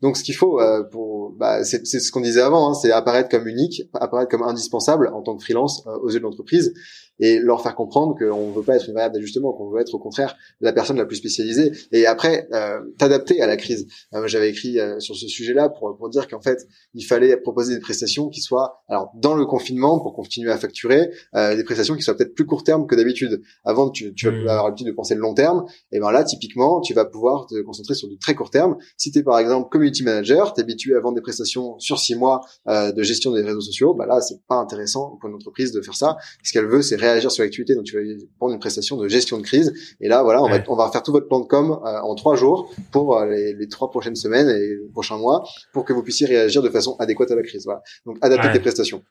Donc 0.00 0.16
ce 0.16 0.22
qu'il 0.22 0.36
faut 0.36 0.60
euh, 0.60 0.84
pour 0.84 1.32
bah, 1.32 1.64
c'est 1.64 1.84
ce 1.84 2.12
qu'on 2.12 2.20
disait 2.20 2.40
avant, 2.40 2.70
hein, 2.70 2.74
c'est 2.74 2.92
apparaître 2.92 3.28
comme 3.28 3.48
unique, 3.48 3.82
apparaître 3.94 4.30
comme 4.30 4.42
indispensable 4.42 5.10
en 5.12 5.22
tant 5.22 5.36
que 5.36 5.42
freelance 5.42 5.84
euh, 5.86 5.98
aux 5.98 6.10
yeux 6.10 6.18
de 6.18 6.24
l'entreprise 6.24 6.72
et 7.20 7.38
leur 7.38 7.62
faire 7.62 7.74
comprendre 7.74 8.16
qu'on 8.18 8.50
veut 8.52 8.62
pas 8.62 8.76
être 8.76 8.88
une 8.88 8.94
variable 8.94 9.14
d'ajustement, 9.14 9.52
qu'on 9.52 9.70
veut 9.70 9.80
être 9.80 9.94
au 9.94 9.98
contraire 9.98 10.36
la 10.60 10.72
personne 10.72 10.96
la 10.96 11.04
plus 11.04 11.16
spécialisée. 11.16 11.72
Et 11.92 12.06
après, 12.06 12.48
euh, 12.52 12.80
t'adapter 12.98 13.40
à 13.42 13.46
la 13.46 13.56
crise. 13.56 13.86
Euh, 14.14 14.26
J'avais 14.26 14.50
écrit 14.50 14.78
euh, 14.78 15.00
sur 15.00 15.16
ce 15.16 15.26
sujet-là 15.26 15.68
pour, 15.68 15.96
pour 15.96 16.08
dire 16.08 16.28
qu'en 16.28 16.40
fait, 16.40 16.66
il 16.94 17.04
fallait 17.04 17.36
proposer 17.36 17.74
des 17.74 17.80
prestations 17.80 18.28
qui 18.28 18.40
soient, 18.40 18.82
alors 18.88 19.10
dans 19.14 19.34
le 19.34 19.46
confinement, 19.46 19.98
pour 20.00 20.14
continuer 20.14 20.50
à 20.50 20.58
facturer, 20.58 21.10
euh, 21.34 21.56
des 21.56 21.64
prestations 21.64 21.96
qui 21.96 22.02
soient 22.02 22.16
peut-être 22.16 22.34
plus 22.34 22.46
court 22.46 22.64
terme 22.64 22.86
que 22.86 22.94
d'habitude. 22.94 23.42
Avant, 23.64 23.90
tu, 23.90 24.14
tu 24.14 24.26
vas 24.26 24.32
mmh. 24.32 24.48
avoir 24.48 24.64
l'habitude 24.66 24.86
de 24.88 24.92
penser 24.92 25.14
le 25.14 25.20
long 25.20 25.34
terme. 25.34 25.64
Et 25.92 26.00
ben 26.00 26.10
là, 26.10 26.24
typiquement, 26.24 26.80
tu 26.80 26.94
vas 26.94 27.04
pouvoir 27.04 27.46
te 27.46 27.60
concentrer 27.62 27.94
sur 27.94 28.08
du 28.08 28.18
très 28.18 28.34
court 28.34 28.50
terme. 28.50 28.76
Si 28.96 29.10
tu 29.10 29.20
es 29.20 29.22
par 29.22 29.38
exemple 29.38 29.68
community 29.70 30.02
manager, 30.02 30.52
tu 30.52 30.60
es 30.60 30.62
habitué 30.62 30.94
à 30.94 31.00
vendre 31.00 31.16
des 31.16 31.22
prestations 31.22 31.78
sur 31.78 31.98
six 31.98 32.14
mois 32.14 32.40
euh, 32.68 32.92
de 32.92 33.02
gestion 33.02 33.32
des 33.32 33.42
réseaux 33.42 33.60
sociaux, 33.60 33.94
bah 33.94 34.06
là, 34.06 34.20
c'est 34.20 34.40
pas 34.46 34.56
intéressant 34.56 35.16
pour 35.20 35.28
une 35.28 35.36
entreprise 35.36 35.72
de 35.72 35.80
faire 35.80 35.94
ça. 35.94 36.16
Ce 36.42 36.52
qu'elle 36.52 36.66
veut, 36.66 36.82
c'est 36.82 36.96
réagir 37.12 37.30
sur 37.30 37.42
l'activité. 37.42 37.74
Donc 37.74 37.84
tu 37.84 37.96
vas 37.96 38.02
prendre 38.38 38.54
une 38.54 38.60
prestation 38.60 38.96
de 38.96 39.08
gestion 39.08 39.38
de 39.38 39.42
crise. 39.42 39.72
Et 40.00 40.08
là, 40.08 40.22
voilà, 40.22 40.42
on 40.42 40.48
va 40.48 40.58
on 40.68 40.76
va 40.76 40.90
faire 40.90 41.02
tout 41.02 41.12
votre 41.12 41.28
plan 41.28 41.40
de 41.40 41.46
com 41.46 41.70
euh, 41.70 42.00
en 42.00 42.14
trois 42.14 42.36
jours 42.36 42.72
pour 42.92 43.16
euh, 43.16 43.26
les, 43.26 43.54
les, 43.54 43.68
trois 43.68 43.90
prochaines 43.90 44.16
semaines 44.16 44.48
et 44.48 44.58
les 44.58 44.88
prochains 44.92 45.18
mois 45.18 45.44
pour 45.72 45.84
que 45.84 45.92
vous 45.92 46.02
puissiez 46.02 46.26
réagir 46.26 46.62
de 46.62 46.70
façon 46.70 46.96
adéquate 46.98 47.30
à 47.30 47.36
la 47.36 47.42
crise. 47.42 47.64
Voilà. 47.64 47.82
Donc 48.06 48.18
adapter 48.22 48.52
tes 48.52 48.60
prestations. 48.60 49.02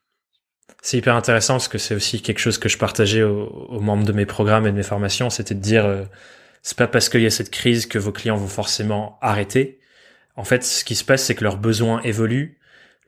C'est 0.82 0.98
hyper 0.98 1.16
intéressant 1.16 1.56
parce 1.56 1.68
que 1.68 1.78
c'est 1.78 1.96
aussi 1.96 2.22
quelque 2.22 2.40
chose 2.40 2.58
que 2.58 2.70
je 2.70 2.78
partageais 2.78 3.24
aux, 3.24 3.80
membres 3.80 4.06
de 4.06 4.14
mes 4.14 4.26
programmes 4.26 4.68
et 4.68 4.72
de 4.72 4.76
mes 4.76 4.84
formations, 4.84 5.30
c'était 5.30 5.56
de 5.56 5.60
dire 5.60 5.86
euh, 5.86 6.04
c'est 6.62 6.78
pas 6.78 6.88
parce 6.88 7.10
qu'il 7.10 7.22
y 7.22 7.26
a 7.26 7.32
cette 7.32 7.50
crise 7.50 7.86
que 7.86 7.98
vos 7.98 8.12
clients 8.12 8.38
vont 8.38 8.48
forcément 8.48 9.18
arrêter. 9.22 9.80
En 10.36 10.44
fait, 10.44 10.64
ce 10.64 10.84
qui 10.84 10.96
se 10.96 11.04
passe, 11.04 11.24
c'est 11.24 11.36
que 11.36 11.44
leurs 11.44 11.58
besoins 11.58 12.02
évoluent 12.04 12.60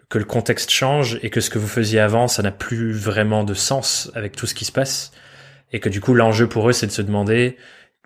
que 0.09 0.17
le 0.17 0.25
contexte 0.25 0.71
change 0.71 1.19
et 1.21 1.29
que 1.29 1.39
ce 1.39 1.49
que 1.49 1.59
vous 1.59 1.67
faisiez 1.67 1.99
avant, 1.99 2.27
ça 2.27 2.41
n'a 2.41 2.51
plus 2.51 2.91
vraiment 2.91 3.43
de 3.43 3.53
sens 3.53 4.11
avec 4.15 4.35
tout 4.35 4.47
ce 4.47 4.55
qui 4.55 4.65
se 4.65 4.71
passe. 4.71 5.11
Et 5.71 5.79
que 5.79 5.89
du 5.89 6.01
coup, 6.01 6.15
l'enjeu 6.15 6.49
pour 6.49 6.67
eux, 6.67 6.73
c'est 6.73 6.87
de 6.87 6.91
se 6.91 7.03
demander, 7.03 7.57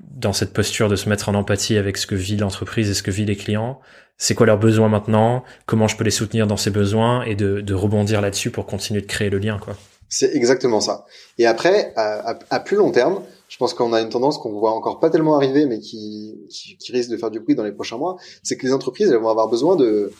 dans 0.01 0.33
cette 0.33 0.51
posture 0.51 0.89
de 0.89 0.97
se 0.97 1.07
mettre 1.07 1.29
en 1.29 1.33
empathie 1.33 1.77
avec 1.77 1.97
ce 1.97 2.05
que 2.05 2.15
vit 2.15 2.35
l'entreprise 2.35 2.89
et 2.89 2.93
ce 2.93 3.03
que 3.03 3.11
vit 3.11 3.25
les 3.25 3.37
clients, 3.37 3.79
c'est 4.17 4.35
quoi 4.35 4.45
leurs 4.45 4.59
besoins 4.59 4.89
maintenant, 4.89 5.43
comment 5.65 5.87
je 5.87 5.95
peux 5.95 6.03
les 6.03 6.11
soutenir 6.11 6.45
dans 6.45 6.57
ces 6.57 6.71
besoins? 6.71 7.23
Et 7.23 7.35
de, 7.35 7.73
rebondir 7.73 8.21
là-dessus 8.21 8.51
pour 8.51 8.65
continuer 8.65 9.01
de 9.01 9.07
créer 9.07 9.29
le 9.29 9.39
lien, 9.39 9.57
quoi. 9.59 9.75
C'est 10.09 10.35
exactement 10.35 10.79
ça. 10.79 11.05
Et 11.39 11.47
après, 11.47 11.91
à, 11.95 12.59
plus 12.59 12.77
long 12.77 12.91
terme, 12.91 13.23
je 13.49 13.57
pense 13.57 13.73
qu'on 13.73 13.93
a 13.93 14.01
une 14.01 14.09
tendance 14.09 14.37
qu'on 14.37 14.51
voit 14.51 14.71
encore 14.71 14.99
pas 14.99 15.09
tellement 15.09 15.35
arriver, 15.37 15.65
mais 15.65 15.79
qui, 15.79 16.35
qui, 16.49 16.77
qui 16.77 16.91
risque 16.91 17.09
de 17.09 17.17
faire 17.17 17.31
du 17.31 17.39
bruit 17.39 17.55
dans 17.55 17.63
les 17.63 17.71
prochains 17.71 17.97
mois, 17.97 18.17
c'est 18.43 18.55
que 18.55 18.65
les 18.65 18.73
entreprises 18.73 19.09
elles 19.09 19.17
vont 19.17 19.29
avoir 19.29 19.47
besoin 19.47 19.75
de 19.75 20.11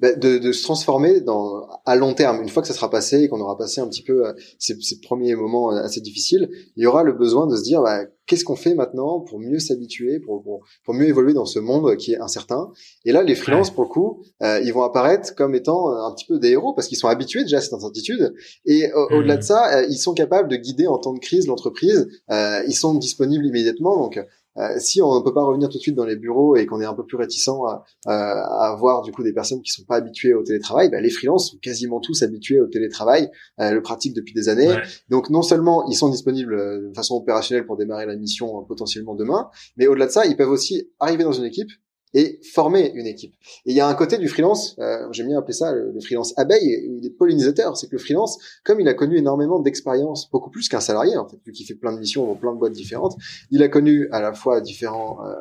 de, 0.00 0.38
de, 0.38 0.52
se 0.52 0.62
transformer 0.64 1.20
dans, 1.20 1.66
à 1.86 1.94
long 1.94 2.14
terme. 2.14 2.42
Une 2.42 2.48
fois 2.48 2.62
que 2.62 2.68
ça 2.68 2.74
sera 2.74 2.90
passé 2.90 3.22
et 3.22 3.28
qu'on 3.28 3.40
aura 3.40 3.56
passé 3.56 3.80
un 3.80 3.86
petit 3.86 4.02
peu 4.02 4.26
euh, 4.26 4.32
ces, 4.58 4.76
ces, 4.80 5.00
premiers 5.00 5.36
moments 5.36 5.72
euh, 5.72 5.82
assez 5.82 6.00
difficiles, 6.00 6.48
il 6.76 6.82
y 6.82 6.86
aura 6.86 7.04
le 7.04 7.12
besoin 7.12 7.46
de 7.46 7.54
se 7.54 7.62
dire 7.62 7.80
bah, 7.80 8.00
qu'est-ce 8.26 8.44
qu'on 8.44 8.56
fait 8.56 8.74
maintenant 8.74 9.20
pour 9.20 9.38
mieux 9.38 9.60
s'habituer, 9.60 10.18
pour, 10.18 10.42
pour, 10.42 10.64
pour, 10.84 10.94
mieux 10.94 11.06
évoluer 11.06 11.32
dans 11.32 11.46
ce 11.46 11.60
monde 11.60 11.96
qui 11.96 12.12
est 12.12 12.20
incertain. 12.20 12.70
Et 13.04 13.12
là, 13.12 13.22
les 13.22 13.36
freelances, 13.36 13.70
pour 13.70 13.84
le 13.84 13.88
coup, 13.88 14.24
euh, 14.42 14.60
ils 14.64 14.72
vont 14.72 14.82
apparaître 14.82 15.34
comme 15.36 15.54
étant 15.54 15.90
un 15.90 16.12
petit 16.12 16.26
peu 16.26 16.40
des 16.40 16.50
héros 16.50 16.74
parce 16.74 16.88
qu'ils 16.88 16.98
sont 16.98 17.08
habitués 17.08 17.42
déjà 17.42 17.58
à 17.58 17.60
cette 17.60 17.74
incertitude. 17.74 18.34
Et 18.66 18.90
au-delà 19.10 19.36
de 19.36 19.42
mmh. 19.42 19.42
ça, 19.42 19.84
ils 19.84 19.98
sont 19.98 20.14
capables 20.14 20.48
de 20.48 20.56
guider 20.56 20.88
en 20.88 20.98
temps 20.98 21.14
de 21.14 21.20
crise 21.20 21.46
l'entreprise. 21.46 22.08
ils 22.30 22.74
sont 22.74 22.94
disponibles 22.94 23.46
immédiatement. 23.46 23.96
Donc, 23.96 24.18
euh, 24.58 24.78
si 24.78 25.02
on 25.02 25.18
ne 25.18 25.20
peut 25.20 25.34
pas 25.34 25.42
revenir 25.42 25.68
tout 25.68 25.78
de 25.78 25.82
suite 25.82 25.96
dans 25.96 26.04
les 26.04 26.16
bureaux 26.16 26.56
et 26.56 26.66
qu'on 26.66 26.80
est 26.80 26.84
un 26.84 26.94
peu 26.94 27.04
plus 27.04 27.16
réticent 27.16 27.48
à, 27.48 27.84
à, 28.06 28.70
à, 28.70 28.76
voir 28.76 29.02
du 29.02 29.12
coup 29.12 29.22
des 29.22 29.32
personnes 29.32 29.62
qui 29.62 29.70
sont 29.70 29.84
pas 29.84 29.96
habituées 29.96 30.34
au 30.34 30.42
télétravail, 30.42 30.90
bah, 30.90 31.00
les 31.00 31.10
freelances 31.10 31.50
sont 31.50 31.58
quasiment 31.58 32.00
tous 32.00 32.22
habitués 32.22 32.60
au 32.60 32.66
télétravail, 32.66 33.30
euh, 33.60 33.72
le 33.72 33.82
pratiquent 33.82 34.14
depuis 34.14 34.34
des 34.34 34.48
années. 34.48 34.74
Donc 35.08 35.30
non 35.30 35.42
seulement 35.42 35.86
ils 35.88 35.96
sont 35.96 36.08
disponibles 36.08 36.54
euh, 36.54 36.88
de 36.88 36.94
façon 36.94 37.16
opérationnelle 37.16 37.66
pour 37.66 37.76
démarrer 37.76 38.06
la 38.06 38.16
mission 38.16 38.64
potentiellement 38.64 39.14
demain, 39.14 39.48
mais 39.76 39.86
au-delà 39.86 40.06
de 40.06 40.12
ça, 40.12 40.26
ils 40.26 40.36
peuvent 40.36 40.50
aussi 40.50 40.90
arriver 41.00 41.24
dans 41.24 41.32
une 41.32 41.44
équipe 41.44 41.70
et 42.14 42.40
former 42.42 42.92
une 42.94 43.06
équipe. 43.06 43.34
Et 43.66 43.72
il 43.72 43.76
y 43.76 43.80
a 43.80 43.88
un 43.88 43.94
côté 43.94 44.18
du 44.18 44.28
freelance, 44.28 44.76
euh, 44.78 45.06
j'aime 45.10 45.28
bien 45.28 45.38
appeler 45.38 45.52
ça 45.52 45.72
le, 45.72 46.00
freelance 46.00 46.32
abeille, 46.36 46.98
il 46.98 47.04
est 47.04 47.10
pollinisateur, 47.10 47.76
c'est 47.76 47.88
que 47.88 47.92
le 47.92 47.98
freelance, 47.98 48.38
comme 48.64 48.80
il 48.80 48.88
a 48.88 48.94
connu 48.94 49.18
énormément 49.18 49.58
d'expérience, 49.58 50.30
beaucoup 50.30 50.50
plus 50.50 50.68
qu'un 50.68 50.80
salarié 50.80 51.16
en 51.16 51.28
fait, 51.28 51.38
vu 51.44 51.52
qu'il 51.52 51.66
fait 51.66 51.74
plein 51.74 51.92
de 51.92 51.98
missions 51.98 52.26
dans 52.26 52.36
plein 52.36 52.52
de 52.52 52.58
boîtes 52.58 52.72
différentes, 52.72 53.16
il 53.50 53.62
a 53.62 53.68
connu 53.68 54.08
à 54.12 54.20
la 54.20 54.32
fois 54.32 54.60
différents, 54.60 55.18
euh, 55.26 55.34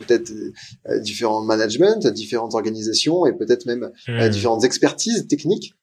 peut-être 0.00 0.32
euh, 0.88 0.98
différents 0.98 1.42
management, 1.42 2.06
différentes 2.08 2.54
organisations 2.54 3.26
et 3.26 3.32
peut-être 3.32 3.66
même 3.66 3.90
euh, 4.08 4.26
hmm. 4.26 4.30
différentes 4.30 4.64
expertises 4.64 5.26
techniques. 5.28 5.74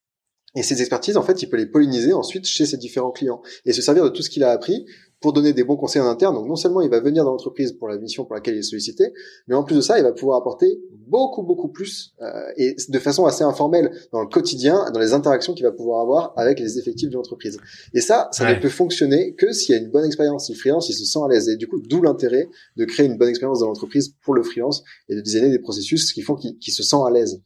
Et 0.56 0.64
ces 0.64 0.82
expertises, 0.82 1.18
en 1.18 1.24
fait, 1.24 1.42
il 1.42 1.50
peut 1.50 1.58
les 1.58 1.66
polliniser 1.66 2.14
ensuite 2.14 2.46
chez 2.46 2.66
ses 2.66 2.78
différents 2.78 3.12
clients 3.12 3.42
et 3.66 3.74
se 3.74 3.82
servir 3.82 4.04
de 4.04 4.10
tout 4.10 4.22
ce 4.22 4.30
qu'il 4.30 4.44
a 4.44 4.52
appris 4.52 4.86
pour 5.24 5.32
donner 5.32 5.54
des 5.54 5.64
bons 5.64 5.78
conseils 5.78 6.02
en 6.02 6.08
interne. 6.08 6.36
Donc 6.36 6.48
non 6.48 6.58
seulement 6.58 6.82
il 6.82 6.90
va 6.90 7.00
venir 7.00 7.24
dans 7.24 7.32
l'entreprise 7.32 7.72
pour 7.72 7.88
la 7.88 7.98
mission 7.98 8.26
pour 8.26 8.36
laquelle 8.36 8.56
il 8.56 8.60
est 8.60 8.64
sollicité, 8.64 9.14
mais 9.48 9.56
en 9.56 9.64
plus 9.64 9.76
de 9.76 9.82
ça, 9.82 9.98
il 9.98 10.04
va 10.04 10.12
pouvoir 10.12 10.38
apporter 10.38 10.82
beaucoup 10.92 11.44
beaucoup 11.44 11.70
plus 11.70 12.14
euh, 12.22 12.52
et 12.58 12.76
de 12.90 13.00
façon 13.00 13.26
assez 13.26 13.44
informelle 13.44 13.92
dans 14.12 14.20
le 14.20 14.28
quotidien, 14.28 14.92
dans 14.92 15.00
les 15.00 15.14
interactions 15.14 15.54
qu'il 15.54 15.64
va 15.64 15.72
pouvoir 15.72 16.02
avoir 16.02 16.34
avec 16.36 16.60
les 16.60 16.78
effectifs 16.78 17.10
de 17.10 17.16
l'entreprise. 17.16 17.58
Et 17.94 18.02
ça, 18.02 18.28
ça 18.34 18.54
ne 18.54 18.60
peut 18.60 18.70
fonctionner 18.70 19.34
que 19.36 19.54
s'il 19.54 19.74
y 19.74 19.78
a 19.78 19.82
une 19.82 19.90
bonne 19.90 20.06
expérience. 20.06 20.48
Si 20.48 20.52
le 20.52 20.58
freelance, 20.58 20.90
il 20.90 20.94
se 20.94 21.06
sent 21.06 21.20
à 21.24 21.30
l'aise. 21.30 21.48
Et 21.48 21.56
du 21.56 21.68
coup, 21.68 21.80
d'où 21.80 22.02
l'intérêt 22.02 22.50
de 22.76 22.84
créer 22.84 23.06
une 23.06 23.18
bonne 23.18 23.30
expérience 23.30 23.62
dans 23.62 23.68
l'entreprise 23.68 24.16
pour 24.24 24.34
le 24.34 24.44
freelance 24.44 24.84
et 25.08 25.16
de 25.16 25.22
designer 25.22 25.50
des 25.50 25.60
processus 25.60 26.12
qui 26.12 26.22
font 26.22 26.36
qu'il 26.36 26.74
se 26.74 26.84
sent 26.84 26.98
à 27.08 27.10
l'aise. 27.10 27.42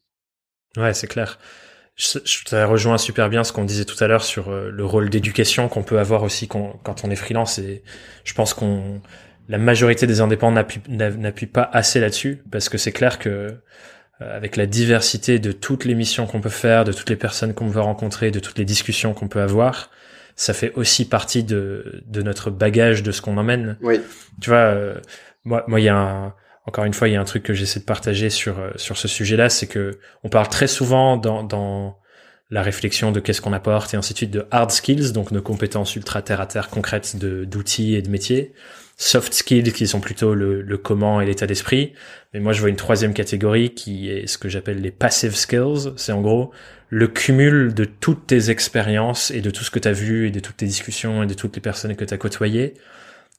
Ouais, 0.78 0.96
c'est 0.96 1.08
clair 1.08 1.38
je, 1.98 2.20
je 2.24 2.56
rejoint 2.64 2.98
super 2.98 3.28
bien 3.30 3.44
ce 3.44 3.52
qu'on 3.52 3.66
disait 3.66 3.86
tout 3.86 4.02
à 4.04 4.08
l'heure 4.08 4.24
sur 4.24 4.50
euh, 4.50 4.70
le 4.72 4.86
rôle 4.86 5.10
d'éducation 5.10 5.68
qu'on 5.68 5.84
peut 5.84 6.00
avoir 6.00 6.24
aussi 6.24 6.48
quand, 6.48 7.04
on 7.04 7.10
est 7.10 7.16
freelance 7.16 7.58
et 7.58 7.84
je 8.24 8.34
pense 8.34 8.54
qu'on 8.54 9.02
la 9.50 9.58
majorité 9.58 10.08
des 10.08 10.22
indépendants 10.22 10.64
n'appuie 10.88 11.48
pas 11.48 11.70
assez 11.74 12.00
là-dessus 12.00 12.44
parce 12.52 12.70
que 12.70 12.78
c'est 12.78 12.92
clair 12.92 13.18
que 13.18 13.30
euh, 13.30 13.56
avec 14.20 14.58
la 14.58 14.66
diversité 14.66 15.40
de 15.40 15.52
toutes 15.52 15.86
les 15.86 15.96
missions 15.96 16.28
qu'on 16.28 16.42
peut 16.42 16.50
faire, 16.50 16.84
de 16.84 16.92
toutes 16.92 17.10
les 17.10 17.16
personnes 17.16 17.54
qu'on 17.54 17.68
veut 17.68 17.82
rencontrer, 17.82 18.30
de 18.30 18.40
toutes 18.40 18.58
les 18.58 18.66
discussions 18.66 19.14
qu'on 19.14 19.28
peut 19.28 19.42
avoir, 19.42 19.90
ça 20.36 20.54
fait 20.54 20.74
aussi 20.74 21.08
partie 21.08 21.44
de, 21.44 22.04
de 22.06 22.22
notre 22.22 22.52
bagage 22.52 23.04
de 23.04 23.12
ce 23.12 23.22
qu'on 23.22 23.38
emmène. 23.38 23.78
Oui. 23.82 24.02
Tu 24.42 24.50
vois, 24.50 24.60
euh, 24.60 24.96
moi, 25.46 25.64
moi, 25.68 25.80
il 25.80 25.84
y 25.84 25.90
a 25.90 25.96
un, 25.96 26.34
encore 26.68 26.84
une 26.84 26.94
fois, 26.94 27.08
il 27.08 27.14
y 27.14 27.16
a 27.16 27.22
un 27.22 27.26
truc 27.26 27.44
que 27.44 27.54
j'essaie 27.54 27.80
de 27.80 27.86
partager 27.86 28.30
sur 28.30 28.60
euh, 28.60 28.72
sur 28.76 28.98
ce 28.98 29.08
sujet-là, 29.08 29.50
c'est 29.50 29.68
que 29.68 30.00
on 30.24 30.30
parle 30.30 30.50
très 30.50 30.68
souvent 30.68 31.18
dans 31.18 31.44
dans 31.44 31.98
la 32.50 32.62
réflexion 32.62 33.12
de 33.12 33.20
qu'est-ce 33.20 33.42
qu'on 33.42 33.54
apporte 33.54 33.94
et 33.94 33.98
ainsi 33.98 34.14
de 34.14 34.18
suite 34.18 34.32
de 34.32 34.46
hard 34.52 34.72
skills, 34.72 35.12
donc 35.14 35.34
de 35.34 35.40
compétences 35.40 35.96
ultra 35.96 36.22
terre 36.22 36.42
à 36.42 36.46
terre 36.46 36.70
concrètes 36.70 37.18
de 37.18 37.46
d'outils 37.46 37.96
et 37.96 38.02
de 38.02 38.10
métiers, 38.10 38.54
soft 38.98 39.34
skills 39.34 39.72
qui 39.74 39.88
sont 39.88 40.02
plutôt 40.02 40.34
le, 40.34 40.62
le 40.62 40.78
comment 40.78 41.22
et 41.22 41.26
l'état 41.26 41.48
d'esprit. 41.48 41.94
Mais 42.34 42.42
moi, 42.42 42.52
je 42.52 42.60
vois 42.60 42.70
une 42.70 42.76
troisième 42.76 43.14
catégorie 43.14 43.74
qui 43.74 44.10
est 44.10 44.28
ce 44.28 44.38
que 44.38 44.50
j'appelle 44.50 44.82
les 44.82 44.92
passive 44.92 45.36
skills. 45.36 45.94
C'est 45.96 46.12
en 46.12 46.22
gros 46.22 46.52
le 46.90 47.08
cumul 47.08 47.74
de 47.74 47.86
toutes 47.86 48.28
tes 48.28 48.50
expériences 48.50 49.32
et 49.32 49.42
de 49.42 49.52
tout 49.52 49.64
ce 49.64 49.72
que 49.72 49.80
tu 49.80 49.88
as 49.88 49.94
vu 49.94 50.28
et 50.28 50.32
de 50.32 50.40
toutes 50.40 50.58
tes 50.58 50.66
discussions 50.66 51.24
et 51.24 51.28
de 51.28 51.34
toutes 51.34 51.56
les 51.56 51.62
personnes 51.62 51.96
que 51.96 52.06
tu 52.06 52.14
as 52.14 52.18
côtoyées 52.18 52.76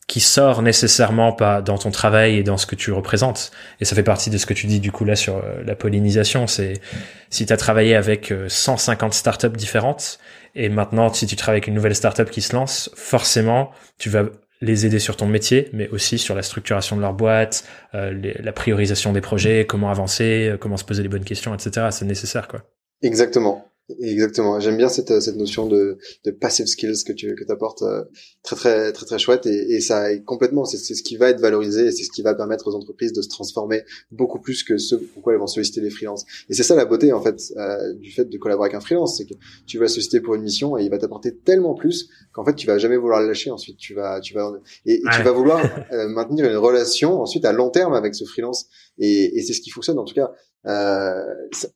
qui 0.09 0.21
sort 0.21 0.63
nécessairement 0.63 1.33
pas 1.33 1.61
dans 1.61 1.77
ton 1.77 1.91
travail 1.91 2.39
et 2.39 2.43
dans 2.43 2.57
ce 2.57 2.67
que 2.67 2.75
tu 2.75 2.91
représentes. 2.93 3.53
Et 3.79 3.85
ça 3.85 3.95
fait 3.95 4.03
partie 4.03 4.31
de 4.31 4.39
ce 4.39 4.47
que 4.47 4.55
tu 4.55 4.67
dis 4.67 4.81
du 4.81 4.91
coup 4.91 5.05
là 5.05 5.15
sur 5.15 5.37
euh, 5.37 5.63
la 5.65 5.77
pollinisation. 5.77 6.47
C'est 6.47 6.81
si 7.29 7.45
tu 7.45 7.53
as 7.53 7.59
travaillé 7.59 7.95
avec 7.95 8.33
150 8.49 9.13
euh, 9.13 9.15
startups 9.15 9.57
différentes 9.57 10.19
et 10.55 10.71
maintenant 10.71 11.13
si 11.13 11.27
tu 11.27 11.37
travailles 11.37 11.59
avec 11.59 11.67
une 11.67 11.75
nouvelle 11.75 11.95
startup 11.95 12.31
qui 12.31 12.41
se 12.41 12.57
lance, 12.57 12.91
forcément 12.97 13.71
tu 13.99 14.09
vas 14.09 14.25
les 14.63 14.87
aider 14.87 14.99
sur 14.99 15.17
ton 15.17 15.27
métier, 15.27 15.69
mais 15.73 15.89
aussi 15.91 16.19
sur 16.19 16.35
la 16.35 16.43
structuration 16.43 16.97
de 16.97 17.03
leur 17.03 17.13
boîte, 17.13 17.65
euh, 17.95 18.33
la 18.41 18.53
priorisation 18.53 19.13
des 19.13 19.21
projets, 19.21 19.67
comment 19.67 19.91
avancer, 19.91 20.57
comment 20.59 20.79
se 20.79 20.85
poser 20.85 21.03
les 21.03 21.09
bonnes 21.09 21.23
questions, 21.23 21.55
etc. 21.55 21.89
C'est 21.91 22.07
nécessaire 22.07 22.49
quoi. 22.49 22.63
Exactement. 23.03 23.68
Exactement. 24.01 24.61
J'aime 24.61 24.77
bien 24.77 24.91
cette, 24.91 25.21
cette 25.23 25.37
notion 25.37 25.67
de, 25.67 25.97
de 26.25 26.31
passive 26.31 26.67
skills 26.67 27.05
que 27.07 27.13
tu 27.13 27.35
que 27.35 27.51
apportes 27.51 27.81
euh, 27.81 28.05
très 28.43 28.55
très 28.57 28.93
très 28.93 29.07
très 29.07 29.19
chouette 29.19 29.47
et, 29.47 29.77
et 29.77 29.81
ça 29.81 30.13
est 30.13 30.23
complètement 30.23 30.67
c'est 30.67 30.77
ce 30.77 31.03
qui 31.03 31.17
va 31.17 31.31
être 31.31 31.41
valorisé 31.41 31.87
et 31.87 31.93
c'est 31.93 32.05
ce 32.05 32.11
qui 32.11 32.21
va 32.21 32.35
permettre 32.35 32.69
aux 32.69 32.75
entreprises 32.75 33.15
de 33.15 33.23
se 33.23 33.29
transformer 33.29 33.85
beaucoup 34.11 34.41
plus 34.41 34.63
que 34.63 34.77
ce 34.77 34.95
pourquoi 34.95 35.33
elles 35.33 35.39
vont 35.39 35.47
solliciter 35.47 35.81
les 35.81 35.89
freelances. 35.89 36.27
Et 36.51 36.55
c'est 36.55 36.65
ça 36.65 36.75
la 36.75 36.85
beauté 36.85 37.15
en 37.15 37.23
fait 37.23 37.41
euh, 37.57 37.95
du 37.95 38.13
fait 38.13 38.27
de 38.27 38.37
collaborer 38.37 38.67
avec 38.67 38.77
un 38.77 38.81
freelance, 38.81 39.17
c'est 39.17 39.25
que 39.25 39.35
tu 39.67 39.79
vas 39.79 39.89
solliciter 39.89 40.21
pour 40.21 40.35
une 40.35 40.43
mission 40.43 40.77
et 40.77 40.85
il 40.85 40.91
va 40.91 40.99
t'apporter 40.99 41.35
tellement 41.35 41.75
plus 41.75 42.11
qu'en 42.33 42.45
fait 42.45 42.55
tu 42.55 42.67
vas 42.67 42.77
jamais 42.77 42.99
vouloir 42.99 43.23
le 43.23 43.27
lâcher 43.29 43.51
ensuite. 43.51 43.79
Tu 43.79 43.95
vas 43.95 44.21
tu 44.21 44.35
vas 44.35 44.53
et, 44.85 45.01
tu 45.17 45.23
vas 45.23 45.33
vouloir 45.33 45.65
euh, 45.93 46.09
maintenir 46.09 46.45
une 46.45 46.59
relation 46.59 47.23
ensuite 47.23 47.47
à 47.47 47.53
long 47.55 47.71
terme 47.71 47.95
avec 47.95 48.15
ce 48.15 48.25
freelance 48.25 48.67
et, 48.99 49.39
et 49.39 49.43
c'est 49.43 49.55
ce 49.55 49.63
qui 49.63 49.71
fonctionne 49.71 49.99
en 49.99 50.05
tout 50.05 50.15
cas 50.15 50.31
euh, 50.69 51.25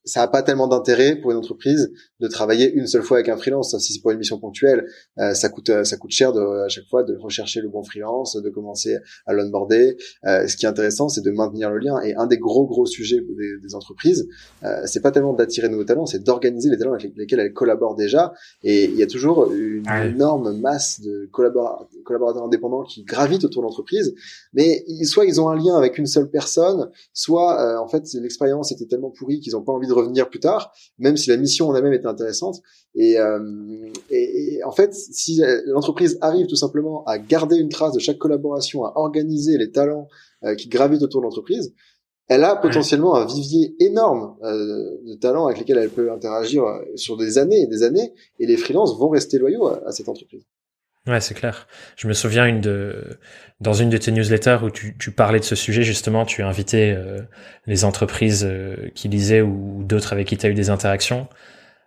ça 0.05 0.21
n'a 0.21 0.29
pas 0.29 0.43
tellement 0.43 0.69
d'intérêt 0.69 1.17
pour 1.17 1.31
une 1.31 1.39
entreprise 1.39 1.93
de 2.21 2.29
travailler 2.29 2.73
une 2.73 2.87
seule 2.87 3.03
fois 3.03 3.19
avec 3.19 3.29
un 3.29 3.37
freelance. 3.37 3.77
Si 3.79 3.95
c'est 3.95 4.01
pour 4.01 4.11
une 4.11 4.19
mission 4.19 4.39
ponctuelle, 4.39 4.87
euh, 5.19 5.35
ça 5.35 5.49
coûte 5.49 5.71
ça 5.85 5.97
coûte 5.97 6.11
cher 6.11 6.33
de, 6.33 6.41
à 6.41 6.69
chaque 6.69 6.87
fois 6.89 7.03
de 7.03 7.17
rechercher 7.17 7.61
le 7.61 7.69
bon 7.69 7.83
freelance, 7.83 8.37
de 8.37 8.51
commencer 8.51 8.97
à 9.27 9.33
l'onboarder. 9.33 9.97
Euh, 10.27 10.47
ce 10.47 10.57
qui 10.57 10.67
est 10.67 10.69
intéressant, 10.69 11.09
c'est 11.09 11.23
de 11.23 11.31
maintenir 11.31 11.71
le 11.71 11.79
lien. 11.79 12.01
Et 12.03 12.15
un 12.15 12.27
des 12.27 12.39
gros 12.39 12.67
gros 12.67 12.87
sujets 12.87 13.21
des, 13.21 13.59
des 13.63 13.75
entreprises, 13.75 14.29
euh, 14.63 14.83
c'est 14.85 15.01
pas 15.01 15.11
tellement 15.11 15.33
d'attirer 15.33 15.69
de 15.69 15.73
nouveaux 15.73 15.85
talents, 15.85 16.07
c'est 16.07 16.23
d'organiser 16.23 16.71
les 16.71 16.79
talents 16.79 16.93
avec 16.93 17.13
lesquels 17.17 17.41
elles 17.41 17.53
collaborent 17.53 17.97
déjà. 17.97 18.33
Et 18.63 18.85
il 18.85 18.97
y 18.97 19.03
a 19.03 19.07
toujours 19.07 19.51
une 19.53 19.89
énorme 19.89 20.59
masse 20.59 21.01
de 21.01 21.29
collaborateurs, 21.33 21.89
collaborateurs 22.05 22.45
indépendants 22.45 22.83
qui 22.83 23.05
gravitent 23.05 23.45
autour 23.45 23.63
de 23.63 23.69
l'entreprise, 23.69 24.15
mais 24.53 24.85
soit 25.05 25.25
ils 25.25 25.41
ont 25.41 25.49
un 25.49 25.57
lien 25.57 25.77
avec 25.77 25.99
une 25.99 26.07
seule 26.07 26.31
personne, 26.31 26.91
soit 27.13 27.81
en 27.81 27.89
fait 27.89 28.05
l'expérience 28.15 28.71
tellement 28.87 29.11
pourri 29.11 29.41
qu'ils 29.41 29.53
n'ont 29.53 29.63
pas 29.63 29.73
envie 29.73 29.87
de 29.87 29.93
revenir 29.93 30.29
plus 30.29 30.41
tard, 30.41 30.73
même 30.99 31.17
si 31.17 31.31
la 31.31 31.37
mission 31.37 31.69
en 31.69 31.75
elle-même 31.75 31.93
est 31.93 32.07
intéressante. 32.07 32.61
Et, 32.95 33.19
euh, 33.19 33.91
et, 34.11 34.61
en 34.65 34.73
fait, 34.73 34.95
si 34.95 35.41
l'entreprise 35.67 36.19
arrive 36.21 36.47
tout 36.47 36.57
simplement 36.57 37.05
à 37.05 37.19
garder 37.19 37.57
une 37.57 37.69
trace 37.69 37.93
de 37.93 37.99
chaque 37.99 38.19
collaboration, 38.19 38.85
à 38.85 38.93
organiser 38.97 39.59
les 39.59 39.71
talents 39.71 40.09
euh, 40.45 40.55
qui 40.55 40.69
gravitent 40.69 41.03
autour 41.03 41.21
de 41.21 41.27
l'entreprise, 41.27 41.75
elle 42.29 42.45
a 42.45 42.57
potentiellement 42.57 43.15
un 43.15 43.27
vivier 43.27 43.75
énorme 43.81 44.37
euh, 44.43 44.99
de 45.05 45.15
talents 45.15 45.47
avec 45.47 45.59
lesquels 45.59 45.79
elle 45.79 45.91
peut 45.91 46.11
interagir 46.11 46.65
sur 46.95 47.17
des 47.17 47.39
années 47.39 47.63
et 47.63 47.67
des 47.67 47.83
années, 47.83 48.13
et 48.39 48.47
les 48.47 48.57
freelances 48.57 48.97
vont 48.99 49.09
rester 49.09 49.39
loyaux 49.39 49.67
à 49.67 49.93
cette 49.93 50.09
entreprise. 50.09 50.45
Ouais, 51.07 51.21
c'est 51.21 51.35
clair. 51.35 51.67
Je 51.97 52.07
me 52.07 52.13
souviens 52.13 52.47
une 52.47 52.61
de 52.61 53.19
dans 53.61 53.73
une 53.73 53.91
de 53.91 53.97
tes 53.97 54.13
newsletters 54.13 54.59
où 54.63 54.71
tu, 54.71 54.97
tu 54.99 55.11
parlais 55.11 55.41
de 55.41 55.45
ce 55.45 55.57
sujet 55.57 55.83
justement, 55.83 56.25
tu 56.25 56.43
invité 56.43 56.93
euh, 56.93 57.21
les 57.67 57.85
entreprises 57.85 58.45
euh, 58.49 58.89
qui 58.95 59.09
lisaient 59.09 59.41
ou 59.41 59.83
d'autres 59.85 60.13
avec 60.13 60.29
qui 60.29 60.37
tu 60.37 60.47
as 60.47 60.49
eu 60.49 60.55
des 60.55 60.71
interactions 60.71 61.29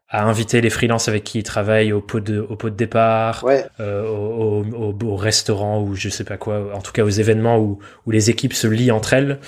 à 0.10 0.24
inviter 0.24 0.62
les 0.62 0.70
freelances 0.70 1.08
avec 1.08 1.24
qui 1.24 1.40
ils 1.40 1.44
travaillent 1.44 1.92
au 1.94 2.02
pot 2.02 2.20
de 2.20 2.40
au 2.40 2.56
pot 2.58 2.70
de 2.70 2.76
départ, 2.76 3.44
euh, 3.80 4.08
au, 4.08 4.64
au, 4.64 4.98
au, 5.04 5.16
restaurant 5.16 5.82
ou 5.82 5.96
je 5.96 6.10
sais 6.10 6.24
pas 6.26 6.38
quoi, 6.38 6.76
en 6.76 6.82
tout 6.82 6.92
cas 6.92 7.04
aux 7.04 7.10
événements 7.10 7.58
où 7.58 7.80
où 8.06 8.12
les 8.12 8.30
équipes 8.30 8.54
se 8.54 8.68
lient 8.68 8.92
entre 8.92 9.14
elles. 9.14 9.40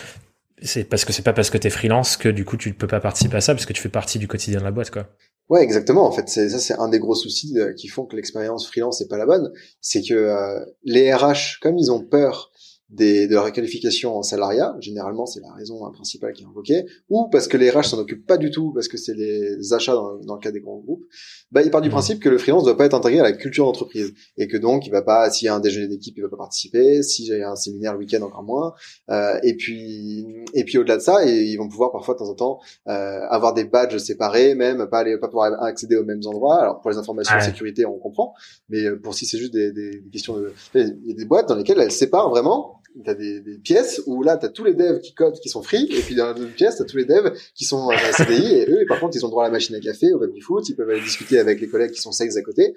C'est 0.61 0.85
parce 0.85 1.05
que 1.05 1.13
c'est 1.13 1.23
pas 1.23 1.33
parce 1.33 1.49
que 1.49 1.57
tu 1.57 1.67
es 1.67 1.69
freelance 1.69 2.17
que 2.17 2.29
du 2.29 2.45
coup 2.45 2.57
tu 2.57 2.69
ne 2.69 2.73
peux 2.73 2.87
pas 2.87 2.99
participer 2.99 3.37
à 3.37 3.41
ça 3.41 3.53
parce 3.53 3.65
que 3.65 3.73
tu 3.73 3.81
fais 3.81 3.89
partie 3.89 4.17
du 4.17 4.27
quotidien 4.27 4.59
de 4.59 4.65
la 4.65 4.71
boîte 4.71 4.91
quoi. 4.91 5.07
Ouais, 5.49 5.63
exactement. 5.63 6.05
En 6.05 6.11
fait, 6.11 6.27
ça, 6.27 6.59
c'est 6.59 6.77
un 6.77 6.89
des 6.89 6.99
gros 6.99 7.15
soucis 7.15 7.57
euh, 7.57 7.73
qui 7.73 7.87
font 7.87 8.05
que 8.05 8.15
l'expérience 8.15 8.67
freelance 8.67 8.99
n'est 8.99 9.07
pas 9.07 9.17
la 9.17 9.25
bonne, 9.25 9.51
c'est 9.79 10.01
que 10.01 10.13
euh, 10.13 10.59
les 10.83 11.13
RH, 11.13 11.59
comme 11.61 11.77
ils 11.77 11.89
ont 11.89 12.03
peur 12.03 12.51
des, 12.89 13.27
de 13.27 13.35
la 13.35 13.41
requalification 13.41 14.17
en 14.17 14.23
salariat, 14.23 14.75
généralement 14.79 15.25
c'est 15.25 15.41
la 15.41 15.51
raison 15.51 15.79
principale 15.91 16.31
qui 16.31 16.43
est 16.43 16.45
invoquée, 16.45 16.85
ou 17.09 17.27
parce 17.29 17.47
que 17.47 17.57
les 17.57 17.69
RH 17.69 17.83
s'en 17.83 17.99
occupent 17.99 18.25
pas 18.25 18.37
du 18.37 18.49
tout, 18.49 18.71
parce 18.71 18.87
que 18.87 18.97
c'est 18.97 19.13
les 19.13 19.73
achats 19.73 19.93
dans, 19.93 20.15
dans, 20.19 20.35
le 20.35 20.39
cas 20.39 20.51
des 20.51 20.61
grands 20.61 20.77
groupes, 20.77 21.03
bah, 21.51 21.61
il 21.63 21.69
part 21.69 21.81
du 21.81 21.89
mmh. 21.89 21.91
principe 21.91 22.19
que 22.21 22.29
le 22.29 22.37
freelance 22.37 22.63
doit 22.63 22.77
pas 22.77 22.85
être 22.85 22.93
intégré 22.93 23.19
à 23.19 23.23
la 23.23 23.33
culture 23.33 23.65
d'entreprise, 23.65 24.13
et 24.37 24.47
que 24.47 24.55
donc 24.55 24.87
il 24.87 24.91
va 24.91 25.01
pas, 25.01 25.29
s'il 25.29 25.47
y 25.47 25.49
a 25.49 25.55
un 25.55 25.59
déjeuner 25.59 25.87
d'équipe, 25.87 26.13
il 26.17 26.21
va 26.21 26.29
pas 26.29 26.37
participer, 26.37 27.03
si 27.03 27.25
j'ai 27.25 27.43
un 27.43 27.55
séminaire 27.55 27.93
le 27.93 27.99
week-end 27.99 28.21
encore 28.21 28.43
moins, 28.43 28.73
euh, 29.09 29.37
et 29.43 29.55
puis 29.55 30.25
et 30.53 30.63
puis 30.63 30.77
au-delà 30.77 30.97
de 30.97 31.01
ça, 31.01 31.27
et 31.27 31.43
ils 31.43 31.57
vont 31.57 31.67
pouvoir 31.67 31.91
parfois 31.91 32.13
de 32.13 32.19
temps 32.19 32.29
en 32.29 32.35
temps 32.35 32.59
euh, 32.87 33.19
avoir 33.29 33.53
des 33.53 33.65
badges 33.65 33.97
séparés, 33.97 34.55
même 34.55 34.87
pas 34.89 34.99
aller, 34.99 35.17
pas 35.17 35.27
pouvoir 35.27 35.61
accéder 35.61 35.97
aux 35.97 36.05
mêmes 36.05 36.21
endroits. 36.25 36.61
Alors 36.61 36.79
pour 36.79 36.89
les 36.89 36.97
informations 36.97 37.35
de 37.35 37.41
sécurité, 37.41 37.85
on 37.85 37.97
comprend, 37.97 38.33
mais 38.69 38.85
euh, 38.85 38.97
pour 38.97 39.13
si 39.13 39.25
c'est 39.25 39.37
juste 39.37 39.53
des, 39.53 39.73
des, 39.73 39.99
des 39.99 40.09
questions 40.09 40.37
de, 40.37 40.53
il 40.75 41.07
y 41.07 41.11
a 41.11 41.15
des 41.15 41.25
boîtes 41.25 41.49
dans 41.49 41.55
lesquelles 41.55 41.79
elles 41.79 41.91
séparent 41.91 42.29
vraiment 42.29 42.76
t'as 43.03 43.13
des, 43.13 43.41
des 43.41 43.57
pièces 43.57 44.01
où 44.05 44.23
là 44.23 44.37
t'as 44.37 44.49
tous 44.49 44.63
les 44.63 44.73
devs 44.73 44.99
qui 44.99 45.13
codent 45.13 45.39
qui 45.39 45.49
sont 45.49 45.61
free 45.61 45.87
et 45.91 46.01
puis 46.01 46.15
dans 46.15 46.35
une 46.35 46.51
pièce 46.51 46.77
t'as 46.77 46.85
tous 46.85 46.97
les 46.97 47.05
devs 47.05 47.33
qui 47.53 47.65
sont 47.65 47.89
à 47.89 48.11
CDI 48.11 48.53
et 48.53 48.69
eux 48.69 48.85
par 48.87 48.99
contre 48.99 49.15
ils 49.15 49.25
ont 49.25 49.29
droit 49.29 49.43
à 49.43 49.47
la 49.47 49.51
machine 49.51 49.75
à 49.75 49.79
café 49.79 50.11
au 50.13 50.19
baby 50.19 50.39
foot 50.41 50.67
ils 50.69 50.75
peuvent 50.75 50.89
aller 50.89 51.01
discuter 51.01 51.39
avec 51.39 51.61
les 51.61 51.67
collègues 51.67 51.91
qui 51.91 52.01
sont 52.01 52.11
sales 52.11 52.37
à 52.37 52.41
côté. 52.41 52.73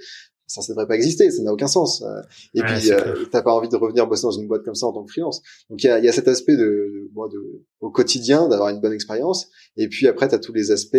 Ça 0.46 0.62
ça 0.62 0.72
devrait 0.72 0.88
pas 0.88 0.96
exister 0.96 1.30
ça 1.30 1.42
n'a 1.42 1.52
aucun 1.52 1.68
sens. 1.68 2.02
Euh, 2.02 2.20
et 2.54 2.62
puis 2.62 2.90
euh, 2.90 3.24
t'as 3.30 3.42
pas 3.42 3.52
envie 3.52 3.68
de 3.68 3.76
revenir 3.76 4.06
bosser 4.06 4.22
dans 4.22 4.32
une 4.32 4.48
boîte 4.48 4.64
comme 4.64 4.74
ça 4.74 4.86
en 4.86 4.92
tant 4.92 5.04
que 5.04 5.12
freelance. 5.12 5.42
Donc 5.68 5.82
il 5.82 5.86
y 5.86 5.90
a, 5.90 5.98
y 6.00 6.08
a 6.08 6.12
cet 6.12 6.28
aspect 6.28 6.56
de, 6.56 6.64
de, 6.64 7.28
de 7.32 7.64
au 7.80 7.90
quotidien 7.90 8.48
d'avoir 8.48 8.68
une 8.70 8.80
bonne 8.80 8.92
expérience. 8.92 9.48
Et 9.76 9.88
puis 9.88 10.08
après 10.08 10.28
t'as 10.28 10.38
tous 10.38 10.52
les 10.52 10.70
aspects 10.72 10.96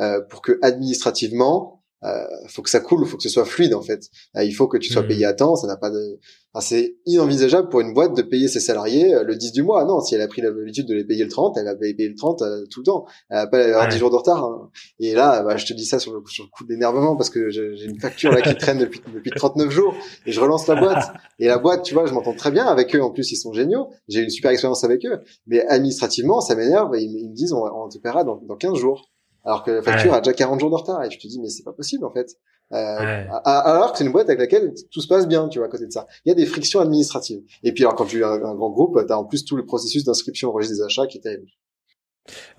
euh, 0.00 0.20
pour 0.28 0.42
que 0.42 0.58
administrativement 0.62 1.79
euh, 2.04 2.24
faut 2.48 2.62
que 2.62 2.70
ça 2.70 2.80
coule, 2.80 3.04
faut 3.06 3.16
que 3.16 3.22
ce 3.22 3.28
soit 3.28 3.44
fluide 3.44 3.74
en 3.74 3.82
fait. 3.82 4.08
Euh, 4.36 4.44
il 4.44 4.52
faut 4.52 4.68
que 4.68 4.78
tu 4.78 4.92
sois 4.92 5.02
payé 5.02 5.26
hmm. 5.26 5.30
à 5.30 5.32
temps. 5.34 5.56
Ça 5.56 5.66
n'a 5.66 5.76
pas 5.76 5.90
de, 5.90 6.18
enfin, 6.52 6.64
c'est 6.66 6.96
inenvisageable 7.04 7.68
pour 7.68 7.80
une 7.80 7.92
boîte 7.92 8.16
de 8.16 8.22
payer 8.22 8.48
ses 8.48 8.60
salariés 8.60 9.14
euh, 9.14 9.22
le 9.22 9.36
10 9.36 9.52
du 9.52 9.62
mois. 9.62 9.84
Non, 9.84 10.00
si 10.00 10.14
elle 10.14 10.22
a 10.22 10.28
pris 10.28 10.40
l'habitude 10.40 10.86
de 10.86 10.94
les 10.94 11.04
payer 11.04 11.24
le 11.24 11.30
30, 11.30 11.58
elle 11.58 11.66
va 11.66 11.74
payer 11.74 12.08
le 12.08 12.14
30 12.14 12.42
euh, 12.42 12.64
tout 12.70 12.80
le 12.80 12.84
temps. 12.84 13.04
Elle 13.28 13.36
va 13.36 13.46
pas 13.48 13.62
avoir 13.62 13.88
10 13.88 13.98
jours 13.98 14.10
de 14.10 14.16
retard. 14.16 14.44
Hein. 14.44 14.70
Et 14.98 15.14
là, 15.14 15.42
bah, 15.42 15.56
je 15.56 15.66
te 15.66 15.74
dis 15.74 15.84
ça 15.84 15.98
sur 15.98 16.14
le, 16.14 16.22
sur 16.26 16.44
le 16.44 16.50
coup 16.50 16.64
d'énervement 16.64 17.16
parce 17.16 17.28
que 17.28 17.50
j'ai 17.50 17.84
une 17.84 18.00
facture 18.00 18.32
là 18.32 18.40
qui 18.40 18.54
traîne 18.56 18.78
depuis 18.78 19.00
depuis 19.12 19.30
39 19.30 19.70
jours 19.70 19.94
et 20.24 20.32
je 20.32 20.40
relance 20.40 20.66
la 20.68 20.76
boîte. 20.76 21.12
Et 21.38 21.48
la 21.48 21.58
boîte, 21.58 21.82
tu 21.82 21.92
vois, 21.92 22.06
je 22.06 22.14
m'entends 22.14 22.34
très 22.34 22.50
bien 22.50 22.66
avec 22.66 22.94
eux. 22.96 23.02
En 23.02 23.10
plus, 23.10 23.30
ils 23.30 23.36
sont 23.36 23.52
géniaux. 23.52 23.88
J'ai 24.08 24.20
une 24.20 24.30
super 24.30 24.50
expérience 24.50 24.84
avec 24.84 25.04
eux. 25.04 25.20
Mais 25.46 25.66
administrativement, 25.66 26.40
ça 26.40 26.54
m'énerve. 26.54 26.92
Ils, 26.96 27.10
ils, 27.20 27.30
me 27.30 27.34
disent, 27.34 27.52
on, 27.52 27.62
on 27.62 27.88
te 27.88 27.98
paiera 27.98 28.24
dans, 28.24 28.36
dans 28.36 28.56
15 28.56 28.78
jours 28.78 29.09
alors 29.44 29.62
que 29.64 29.70
la 29.70 29.82
facture 29.82 30.12
a 30.14 30.20
déjà 30.20 30.34
40 30.34 30.60
jours 30.60 30.70
de 30.70 30.76
retard 30.76 31.02
et 31.04 31.10
je 31.10 31.18
te 31.18 31.26
dis 31.26 31.40
mais 31.40 31.48
c'est 31.48 31.62
pas 31.62 31.72
possible 31.72 32.04
en 32.04 32.12
fait 32.12 32.36
Euh, 32.72 33.24
alors 33.44 33.90
que 33.90 33.98
c'est 33.98 34.04
une 34.04 34.12
boîte 34.12 34.28
avec 34.28 34.38
laquelle 34.38 34.72
tout 34.92 35.00
se 35.00 35.08
passe 35.08 35.26
bien, 35.26 35.48
tu 35.48 35.58
vois, 35.58 35.66
à 35.66 35.70
côté 35.70 35.86
de 35.86 35.90
ça. 35.90 36.06
Il 36.24 36.28
y 36.28 36.32
a 36.32 36.36
des 36.36 36.46
frictions 36.46 36.78
administratives. 36.78 37.42
Et 37.64 37.72
puis 37.72 37.82
alors 37.82 37.96
quand 37.96 38.06
tu 38.06 38.22
as 38.22 38.28
un, 38.28 38.54
grand 38.54 38.70
groupe, 38.70 39.04
tu 39.04 39.12
as 39.12 39.18
en 39.18 39.24
plus 39.24 39.44
tout 39.44 39.56
le 39.56 39.66
processus 39.66 40.04
d'inscription 40.04 40.50
au 40.50 40.52
registre 40.52 40.76
des 40.76 40.82
achats 40.84 41.08
qui 41.08 41.18
est 41.18 41.20
terrible. 41.20 41.48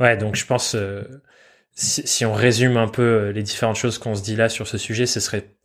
Ouais, 0.01 0.17
donc 0.17 0.35
je 0.35 0.45
pense, 0.45 0.75
euh, 0.75 1.03
si, 1.73 2.05
si, 2.05 2.25
on 2.25 2.33
résume 2.33 2.75
un 2.75 2.89
peu 2.89 3.01
euh, 3.01 3.31
les 3.31 3.41
différentes 3.41 3.77
choses 3.77 3.99
qu'on 3.99 4.15
se 4.15 4.21
dit 4.21 4.35
là 4.35 4.49
sur 4.49 4.67
ce 4.67 4.77
sujet, 4.77 5.05
ce 5.05 5.21
serait 5.21 5.55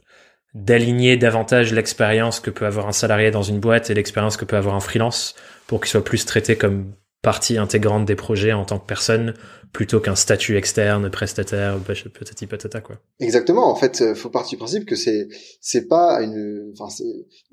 d'aligner 0.55 1.17
davantage 1.17 1.73
l'expérience 1.73 2.41
que 2.41 2.51
peut 2.51 2.67
avoir 2.67 2.87
un 2.87 2.93
salarié 2.93 3.31
dans 3.31 3.43
une 3.43 3.59
boîte 3.59 3.91
et 3.91 3.95
l'expérience 3.95 4.37
que 4.37 4.45
peut 4.45 4.57
avoir 4.57 4.75
un 4.75 4.81
freelance 4.81 5.35
pour 5.67 5.81
qu'il 5.81 5.91
soit 5.91 6.05
plus 6.05 6.25
traité 6.25 6.57
comme 6.57 6.93
partie 7.21 7.59
intégrante 7.59 8.05
des 8.05 8.15
projets 8.15 8.53
en 8.53 8.65
tant 8.65 8.79
que 8.79 8.87
personne 8.87 9.35
plutôt 9.73 10.01
qu'un 10.01 10.15
statut 10.15 10.57
externe, 10.57 11.11
prestataire, 11.11 11.79
peut-être 11.79 12.47
patata 12.47 12.81
quoi. 12.81 12.97
Exactement. 13.21 13.71
En 13.71 13.75
fait, 13.75 14.01
euh, 14.01 14.15
faut 14.15 14.31
partir 14.31 14.57
du 14.57 14.59
principe 14.59 14.85
que 14.87 14.97
c'est 14.97 15.29
c'est 15.61 15.87
pas 15.87 16.23
une, 16.23 16.73
enfin 16.79 16.93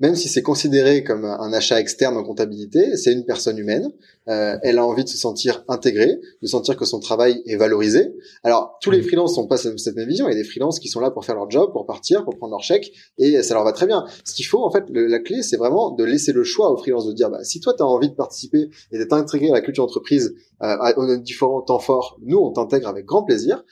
même 0.00 0.14
si 0.14 0.28
c'est 0.28 0.42
considéré 0.42 1.04
comme 1.04 1.24
un 1.24 1.52
achat 1.52 1.80
externe 1.80 2.16
en 2.16 2.24
comptabilité, 2.24 2.96
c'est 2.96 3.12
une 3.12 3.24
personne 3.24 3.58
humaine. 3.58 3.90
Euh, 4.28 4.56
elle 4.62 4.78
a 4.78 4.86
envie 4.86 5.04
de 5.04 5.08
se 5.08 5.18
sentir 5.18 5.64
intégrée, 5.68 6.18
de 6.40 6.46
sentir 6.46 6.76
que 6.76 6.86
son 6.86 6.98
travail 6.98 7.42
est 7.46 7.56
valorisé. 7.56 8.14
Alors 8.42 8.78
tous 8.80 8.90
les 8.90 9.00
mm. 9.00 9.04
freelances 9.04 9.36
n'ont 9.36 9.46
pas 9.46 9.58
cette 9.58 9.96
même 9.96 10.08
vision. 10.08 10.26
Il 10.28 10.32
y 10.32 10.34
a 10.34 10.42
des 10.42 10.48
freelances 10.48 10.80
qui 10.80 10.88
sont 10.88 11.00
là 11.00 11.10
pour 11.10 11.24
faire 11.24 11.34
leur 11.34 11.50
job, 11.50 11.72
pour 11.72 11.86
partir, 11.86 12.24
pour 12.24 12.36
prendre 12.38 12.52
leur 12.52 12.62
chèque, 12.62 12.92
et 13.18 13.42
ça 13.42 13.54
leur 13.54 13.64
va 13.64 13.72
très 13.72 13.86
bien. 13.86 14.04
Ce 14.24 14.34
qu'il 14.34 14.46
faut 14.46 14.64
en 14.64 14.70
fait, 14.70 14.84
la 14.88 15.18
clé, 15.18 15.42
c'est 15.42 15.56
vraiment 15.56 15.90
de 15.90 16.04
laisser 16.04 16.32
le 16.32 16.44
choix 16.44 16.70
aux 16.70 16.76
freelances 16.76 17.06
de 17.06 17.12
dire, 17.12 17.30
bah, 17.30 17.44
si 17.44 17.60
toi 17.60 17.74
tu 17.76 17.82
as 17.82 17.86
envie 17.86 18.08
de 18.08 18.14
participer 18.14 18.68
et 18.92 18.98
d'être 18.98 19.12
intégré 19.12 19.50
à 19.50 19.54
la 19.54 19.60
culture 19.60 19.84
d'entreprise, 19.84 20.34
euh, 20.64 20.92
on 20.96 21.16
différents 21.18 21.62
temps 21.62 21.78
forts, 21.78 22.18
nous 22.22 22.38
on 22.38 22.52
t'intègre 22.52 22.88
avec 22.88 23.04
grand 23.04 23.24
plaisir. 23.24 23.64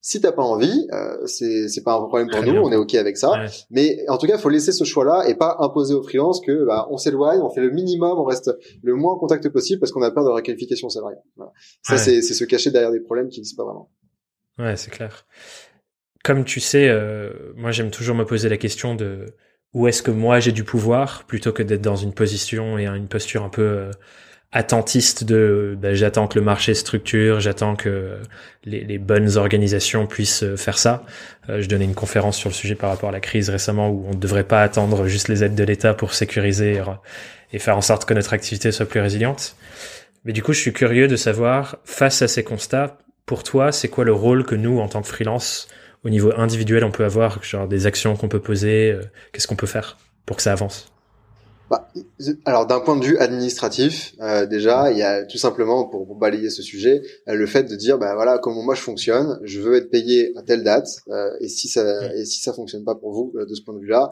Si 0.00 0.20
t'as 0.20 0.30
pas 0.30 0.42
envie, 0.42 0.86
euh, 0.92 1.26
c'est 1.26 1.66
c'est 1.68 1.82
pas 1.82 1.94
un 1.94 2.04
problème 2.04 2.28
pour 2.30 2.40
nous, 2.44 2.60
on 2.60 2.70
est 2.70 2.76
ok 2.76 2.94
avec 2.94 3.16
ça. 3.16 3.44
Mais 3.70 4.04
en 4.08 4.18
tout 4.18 4.28
cas, 4.28 4.36
il 4.36 4.40
faut 4.40 4.48
laisser 4.48 4.70
ce 4.70 4.84
choix-là 4.84 5.28
et 5.28 5.34
pas 5.34 5.56
imposer 5.58 5.94
aux 5.94 6.02
freelances 6.04 6.40
que 6.40 6.64
bah, 6.64 6.86
on 6.90 6.96
s'éloigne, 6.96 7.40
on 7.40 7.50
fait 7.50 7.60
le 7.60 7.70
minimum, 7.70 8.16
on 8.16 8.22
reste 8.22 8.52
le 8.84 8.94
moins 8.94 9.14
en 9.14 9.18
contact 9.18 9.48
possible 9.48 9.80
parce 9.80 9.90
qu'on 9.90 10.02
a 10.02 10.12
peur 10.12 10.24
de 10.24 10.30
la 10.30 10.42
qualification 10.42 10.88
salariale. 10.88 11.24
Ça, 11.82 11.96
c'est 11.98 12.22
c'est 12.22 12.34
se 12.34 12.44
cacher 12.44 12.70
derrière 12.70 12.92
des 12.92 13.00
problèmes 13.00 13.28
qui 13.28 13.40
n'existent 13.40 13.64
pas 13.64 13.68
vraiment. 13.68 13.90
Ouais, 14.58 14.76
c'est 14.76 14.90
clair. 14.90 15.26
Comme 16.22 16.44
tu 16.44 16.60
sais, 16.60 16.88
euh, 16.88 17.52
moi 17.56 17.72
j'aime 17.72 17.90
toujours 17.90 18.16
me 18.16 18.24
poser 18.24 18.48
la 18.48 18.56
question 18.56 18.94
de 18.94 19.26
où 19.74 19.86
est-ce 19.86 20.02
que 20.02 20.10
moi 20.10 20.40
j'ai 20.40 20.52
du 20.52 20.64
pouvoir 20.64 21.24
plutôt 21.24 21.52
que 21.52 21.62
d'être 21.62 21.82
dans 21.82 21.96
une 21.96 22.12
position 22.12 22.78
et 22.78 22.86
une 22.86 23.08
posture 23.08 23.44
un 23.44 23.48
peu 23.48 23.62
euh, 23.62 23.90
attentiste 24.56 25.22
de 25.22 25.76
ben, 25.78 25.94
j'attends 25.94 26.26
que 26.26 26.38
le 26.38 26.44
marché 26.44 26.72
structure, 26.72 27.40
j'attends 27.40 27.76
que 27.76 28.16
les, 28.64 28.84
les, 28.84 28.96
bonnes 28.98 29.36
organisations 29.36 30.06
puissent 30.06 30.42
euh, 30.42 30.56
faire 30.56 30.78
ça. 30.78 31.04
Euh, 31.50 31.60
je 31.60 31.68
donnais 31.68 31.84
une 31.84 31.94
conférence 31.94 32.38
sur 32.38 32.48
le 32.48 32.54
sujet 32.54 32.74
par 32.74 32.88
rapport 32.88 33.10
à 33.10 33.12
la 33.12 33.20
crise 33.20 33.50
récemment 33.50 33.90
où 33.90 34.06
on 34.08 34.14
ne 34.14 34.18
devrait 34.18 34.44
pas 34.44 34.62
attendre 34.62 35.06
juste 35.06 35.28
les 35.28 35.44
aides 35.44 35.54
de 35.54 35.62
l'État 35.62 35.92
pour 35.92 36.14
sécuriser 36.14 36.80
et 37.52 37.58
faire 37.58 37.76
en 37.76 37.82
sorte 37.82 38.06
que 38.06 38.14
notre 38.14 38.32
activité 38.32 38.72
soit 38.72 38.86
plus 38.86 39.00
résiliente. 39.00 39.56
Mais 40.24 40.32
du 40.32 40.42
coup, 40.42 40.54
je 40.54 40.60
suis 40.60 40.72
curieux 40.72 41.06
de 41.06 41.16
savoir, 41.16 41.76
face 41.84 42.22
à 42.22 42.28
ces 42.28 42.42
constats, 42.42 42.96
pour 43.26 43.42
toi, 43.42 43.72
c'est 43.72 43.88
quoi 43.88 44.04
le 44.04 44.14
rôle 44.14 44.44
que 44.44 44.54
nous, 44.54 44.80
en 44.80 44.88
tant 44.88 45.02
que 45.02 45.08
freelance, 45.08 45.68
au 46.02 46.08
niveau 46.08 46.32
individuel, 46.36 46.82
on 46.82 46.90
peut 46.90 47.04
avoir, 47.04 47.42
genre 47.42 47.68
des 47.68 47.86
actions 47.86 48.16
qu'on 48.16 48.28
peut 48.28 48.40
poser, 48.40 48.92
euh, 48.92 49.02
qu'est-ce 49.32 49.46
qu'on 49.46 49.56
peut 49.56 49.66
faire 49.66 49.98
pour 50.24 50.36
que 50.36 50.42
ça 50.42 50.52
avance? 50.52 50.95
Bah, 51.68 51.88
alors 52.44 52.66
d'un 52.66 52.78
point 52.78 52.96
de 52.96 53.04
vue 53.04 53.18
administratif, 53.18 54.14
euh, 54.20 54.46
déjà, 54.46 54.92
il 54.92 54.98
y 54.98 55.02
a 55.02 55.24
tout 55.24 55.38
simplement 55.38 55.84
pour, 55.84 56.14
balayer 56.14 56.48
ce 56.48 56.62
sujet, 56.62 57.02
euh, 57.28 57.34
le 57.34 57.46
fait 57.46 57.64
de 57.64 57.74
dire, 57.74 57.98
bah 57.98 58.14
voilà, 58.14 58.38
comment 58.38 58.62
moi 58.62 58.74
je 58.74 58.80
fonctionne, 58.80 59.40
je 59.42 59.60
veux 59.60 59.74
être 59.74 59.90
payé 59.90 60.32
à 60.36 60.42
telle 60.42 60.62
date, 60.62 60.88
euh, 61.08 61.30
et 61.40 61.48
si 61.48 61.68
ça 61.68 62.14
et 62.14 62.24
si 62.24 62.40
ça 62.40 62.52
fonctionne 62.52 62.84
pas 62.84 62.94
pour 62.94 63.12
vous 63.12 63.32
de 63.34 63.54
ce 63.54 63.62
point 63.62 63.74
de 63.74 63.80
vue-là, 63.80 64.10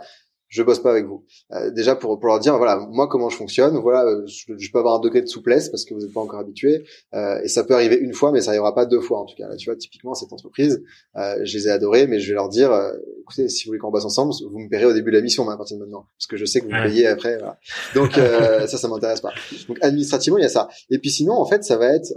je 0.48 0.62
bosse 0.62 0.78
pas 0.78 0.90
avec 0.90 1.06
vous. 1.06 1.24
Euh, 1.52 1.70
déjà 1.70 1.96
pour, 1.96 2.18
pour 2.18 2.28
leur 2.28 2.38
dire 2.38 2.56
voilà 2.56 2.76
moi 2.90 3.08
comment 3.08 3.28
je 3.28 3.36
fonctionne, 3.36 3.76
voilà 3.78 4.04
euh, 4.04 4.26
je, 4.26 4.70
peux 4.70 4.78
avoir 4.78 4.96
un 4.96 5.00
degré 5.00 5.20
de 5.20 5.26
souplesse 5.26 5.68
parce 5.68 5.84
que 5.84 5.94
vous 5.94 6.00
n'êtes 6.00 6.12
pas 6.12 6.20
encore 6.20 6.40
habitué 6.40 6.84
euh, 7.14 7.40
et 7.42 7.48
ça 7.48 7.64
peut 7.64 7.74
arriver 7.74 7.96
une 7.96 8.12
fois 8.12 8.32
mais 8.32 8.40
ça 8.40 8.50
arrivera 8.50 8.74
pas 8.74 8.86
deux 8.86 9.00
fois 9.00 9.20
en 9.20 9.24
tout 9.24 9.34
cas. 9.36 9.48
Là 9.48 9.56
tu 9.56 9.68
vois 9.68 9.76
typiquement 9.76 10.14
cette 10.14 10.32
entreprise, 10.32 10.82
euh, 11.16 11.36
je 11.42 11.56
les 11.58 11.68
ai 11.68 11.70
adorés 11.70 12.06
mais 12.06 12.20
je 12.20 12.28
vais 12.28 12.34
leur 12.34 12.48
dire 12.48 12.72
euh, 12.72 12.92
écoutez 13.20 13.48
si 13.48 13.64
vous 13.64 13.70
voulez 13.70 13.78
qu'on 13.78 13.90
bosse 13.90 14.04
ensemble, 14.04 14.32
vous 14.50 14.58
me 14.58 14.68
paierez 14.68 14.86
au 14.86 14.92
début 14.92 15.10
de 15.10 15.16
la 15.16 15.22
mission 15.22 15.48
à 15.48 15.56
partir 15.56 15.76
de 15.76 15.82
maintenant 15.82 16.06
parce 16.18 16.26
que 16.26 16.36
je 16.36 16.44
sais 16.44 16.60
que 16.60 16.66
vous 16.66 16.72
me 16.72 16.84
payez 16.84 17.06
après. 17.06 17.36
Voilà. 17.38 17.58
Donc 17.94 18.12
ça 18.68 18.78
ça 18.78 18.88
m'intéresse 18.88 19.20
pas. 19.20 19.32
Donc 19.68 19.78
administrativement 19.80 20.38
il 20.38 20.42
y 20.42 20.46
a 20.46 20.50
ça. 20.50 20.68
Et 20.90 20.98
puis 20.98 21.10
sinon 21.10 21.34
en 21.34 21.46
fait 21.46 21.64
ça 21.64 21.76
va 21.76 21.88
être 21.88 22.12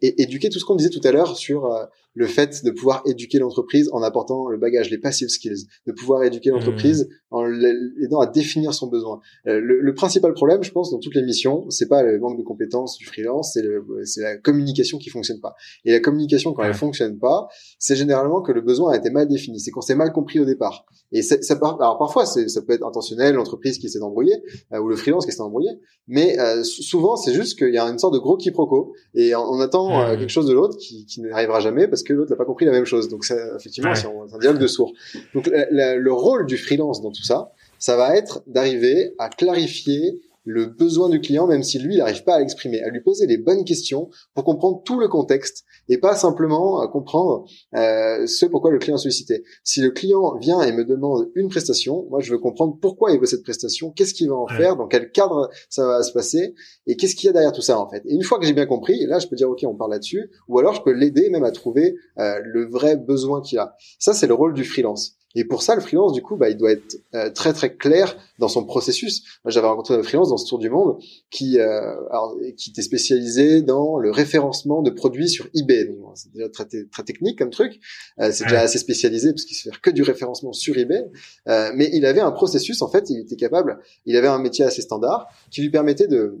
éduquer 0.00 0.48
tout 0.48 0.58
ce 0.58 0.64
qu'on 0.64 0.76
disait 0.76 0.90
tout 0.90 1.00
à 1.04 1.12
l'heure 1.12 1.36
sur 1.36 1.68
le 2.14 2.26
fait 2.26 2.64
de 2.64 2.70
pouvoir 2.70 3.02
éduquer 3.06 3.38
l'entreprise 3.38 3.88
en 3.92 4.02
apportant 4.02 4.48
le 4.48 4.58
bagage, 4.58 4.90
les 4.90 4.98
passive 4.98 5.28
skills, 5.28 5.66
de 5.86 5.92
pouvoir 5.92 6.24
éduquer 6.24 6.50
l'entreprise 6.50 7.08
mmh. 7.08 7.34
en 7.34 7.44
l'aidant 7.44 8.20
à 8.20 8.26
définir 8.26 8.74
son 8.74 8.88
besoin. 8.88 9.20
Euh, 9.46 9.60
le, 9.60 9.94
principal 9.94 10.32
problème, 10.32 10.62
je 10.62 10.72
pense, 10.72 10.90
dans 10.90 10.98
toutes 10.98 11.14
les 11.14 11.22
missions, 11.22 11.68
c'est 11.68 11.88
pas 11.88 12.02
le 12.02 12.18
manque 12.18 12.38
de 12.38 12.42
compétences 12.42 12.96
du 12.96 13.04
freelance, 13.04 13.56
c'est 14.04 14.22
la 14.22 14.36
communication 14.36 14.98
qui 14.98 15.10
fonctionne 15.10 15.40
pas. 15.40 15.54
Et 15.84 15.92
la 15.92 16.00
communication, 16.00 16.52
quand 16.52 16.62
elle 16.62 16.74
fonctionne 16.74 17.18
pas, 17.18 17.48
c'est 17.78 17.96
généralement 17.96 18.40
que 18.40 18.52
le 18.52 18.60
besoin 18.60 18.92
a 18.92 18.96
été 18.96 19.10
mal 19.10 19.28
défini, 19.28 19.60
c'est 19.60 19.70
qu'on 19.70 19.80
s'est 19.80 19.94
mal 19.94 20.12
compris 20.12 20.40
au 20.40 20.44
départ. 20.44 20.86
Et 21.12 21.22
ça, 21.22 21.56
part, 21.56 21.80
alors 21.80 21.98
parfois, 21.98 22.24
ça 22.24 22.62
peut 22.62 22.72
être 22.72 22.86
intentionnel, 22.86 23.34
l'entreprise 23.34 23.78
qui 23.78 23.88
s'est 23.88 24.00
embrouillée, 24.00 24.36
euh, 24.72 24.80
ou 24.80 24.88
le 24.88 24.96
freelance 24.96 25.26
qui 25.26 25.32
s'est 25.32 25.40
embrouillé, 25.40 25.70
mais 26.08 26.38
euh, 26.38 26.62
souvent, 26.64 27.16
c'est 27.16 27.34
juste 27.34 27.58
qu'il 27.58 27.74
y 27.74 27.78
a 27.78 27.84
une 27.84 27.98
sorte 27.98 28.14
de 28.14 28.18
gros 28.18 28.36
quiproquo, 28.36 28.94
et 29.14 29.34
on, 29.34 29.60
attend 29.60 30.16
quelque 30.16 30.30
chose 30.30 30.46
de 30.46 30.54
l'autre 30.54 30.76
qui, 30.78 31.04
qui 31.04 31.20
n'arrivera 31.20 31.60
jamais 31.60 31.86
parce 31.86 31.99
que 32.04 32.12
l'autre 32.12 32.30
n'a 32.30 32.36
pas 32.36 32.44
compris 32.44 32.64
la 32.64 32.72
même 32.72 32.84
chose. 32.84 33.08
Donc, 33.08 33.24
effectivement, 33.56 33.94
c'est 33.94 34.06
un 34.06 34.38
dialogue 34.38 34.60
de 34.60 34.66
sourds. 34.66 34.92
Donc, 35.34 35.50
le 35.50 36.12
rôle 36.12 36.46
du 36.46 36.56
freelance 36.56 37.00
dans 37.02 37.10
tout 37.10 37.24
ça, 37.24 37.52
ça 37.78 37.96
va 37.96 38.16
être 38.16 38.42
d'arriver 38.46 39.14
à 39.18 39.28
clarifier 39.28 40.20
le 40.44 40.66
besoin 40.66 41.08
du 41.08 41.20
client, 41.20 41.46
même 41.46 41.62
si 41.62 41.78
lui, 41.78 41.94
il 41.94 41.98
n'arrive 41.98 42.24
pas 42.24 42.34
à 42.34 42.40
l'exprimer, 42.40 42.80
à 42.82 42.88
lui 42.88 43.00
poser 43.00 43.26
les 43.26 43.38
bonnes 43.38 43.64
questions 43.64 44.10
pour 44.34 44.44
comprendre 44.44 44.82
tout 44.84 44.98
le 44.98 45.08
contexte 45.08 45.64
et 45.88 45.98
pas 45.98 46.14
simplement 46.14 46.80
à 46.80 46.88
comprendre 46.88 47.44
euh, 47.74 48.26
ce 48.26 48.46
pourquoi 48.46 48.70
le 48.70 48.78
client 48.78 48.96
a 48.96 48.98
sollicité. 48.98 49.42
Si 49.64 49.80
le 49.80 49.90
client 49.90 50.36
vient 50.38 50.62
et 50.62 50.72
me 50.72 50.84
demande 50.84 51.30
une 51.34 51.48
prestation, 51.48 52.06
moi, 52.10 52.20
je 52.20 52.32
veux 52.32 52.38
comprendre 52.38 52.78
pourquoi 52.80 53.12
il 53.12 53.20
veut 53.20 53.26
cette 53.26 53.42
prestation, 53.42 53.90
qu'est-ce 53.90 54.14
qu'il 54.14 54.28
va 54.28 54.36
en 54.36 54.46
faire, 54.46 54.76
dans 54.76 54.86
quel 54.86 55.10
cadre 55.10 55.50
ça 55.68 55.86
va 55.86 56.02
se 56.02 56.12
passer 56.12 56.54
et 56.86 56.96
qu'est-ce 56.96 57.14
qu'il 57.14 57.26
y 57.26 57.30
a 57.30 57.32
derrière 57.32 57.52
tout 57.52 57.62
ça, 57.62 57.78
en 57.78 57.88
fait. 57.88 58.02
Et 58.06 58.14
une 58.14 58.22
fois 58.22 58.38
que 58.38 58.46
j'ai 58.46 58.52
bien 58.52 58.66
compris, 58.66 59.06
là, 59.06 59.18
je 59.18 59.26
peux 59.26 59.36
dire, 59.36 59.50
OK, 59.50 59.60
on 59.64 59.74
parle 59.74 59.92
là-dessus, 59.92 60.30
ou 60.48 60.58
alors 60.58 60.74
je 60.74 60.82
peux 60.82 60.92
l'aider 60.92 61.30
même 61.30 61.44
à 61.44 61.50
trouver 61.50 61.96
euh, 62.18 62.40
le 62.44 62.66
vrai 62.66 62.96
besoin 62.96 63.40
qu'il 63.40 63.58
a. 63.58 63.76
Ça, 63.98 64.14
c'est 64.14 64.26
le 64.26 64.34
rôle 64.34 64.54
du 64.54 64.64
freelance. 64.64 65.19
Et 65.36 65.44
pour 65.44 65.62
ça, 65.62 65.76
le 65.76 65.80
freelance, 65.80 66.12
du 66.12 66.22
coup, 66.22 66.36
bah, 66.36 66.50
il 66.50 66.56
doit 66.56 66.72
être 66.72 66.96
euh, 67.14 67.30
très 67.30 67.52
très 67.52 67.76
clair 67.76 68.16
dans 68.38 68.48
son 68.48 68.64
processus. 68.64 69.22
Moi, 69.44 69.52
j'avais 69.52 69.68
rencontré 69.68 69.94
un 69.94 70.02
freelance 70.02 70.30
dans 70.30 70.36
ce 70.36 70.48
tour 70.48 70.58
du 70.58 70.70
monde 70.70 70.98
qui, 71.30 71.60
euh, 71.60 71.94
alors, 72.10 72.36
qui 72.56 72.70
était 72.70 72.82
spécialisé 72.82 73.62
dans 73.62 73.96
le 73.96 74.10
référencement 74.10 74.82
de 74.82 74.90
produits 74.90 75.28
sur 75.28 75.46
eBay. 75.54 75.84
Donc, 75.84 75.98
c'est 76.16 76.32
déjà 76.32 76.48
très, 76.48 76.66
très 76.90 77.04
technique 77.04 77.38
comme 77.38 77.50
truc. 77.50 77.80
Euh, 78.18 78.30
c'est 78.32 78.44
déjà 78.44 78.60
assez 78.60 78.78
spécialisé 78.78 79.32
parce 79.32 79.44
qu'il 79.44 79.56
se 79.56 79.68
fait 79.68 79.76
que 79.80 79.90
du 79.90 80.02
référencement 80.02 80.52
sur 80.52 80.76
eBay. 80.76 81.04
Euh, 81.48 81.70
mais 81.76 81.88
il 81.92 82.06
avait 82.06 82.20
un 82.20 82.32
processus, 82.32 82.82
en 82.82 82.88
fait, 82.88 83.08
il 83.10 83.20
était 83.20 83.36
capable. 83.36 83.78
Il 84.06 84.16
avait 84.16 84.28
un 84.28 84.38
métier 84.38 84.64
assez 84.64 84.82
standard 84.82 85.28
qui 85.50 85.62
lui 85.62 85.70
permettait 85.70 86.08
de 86.08 86.38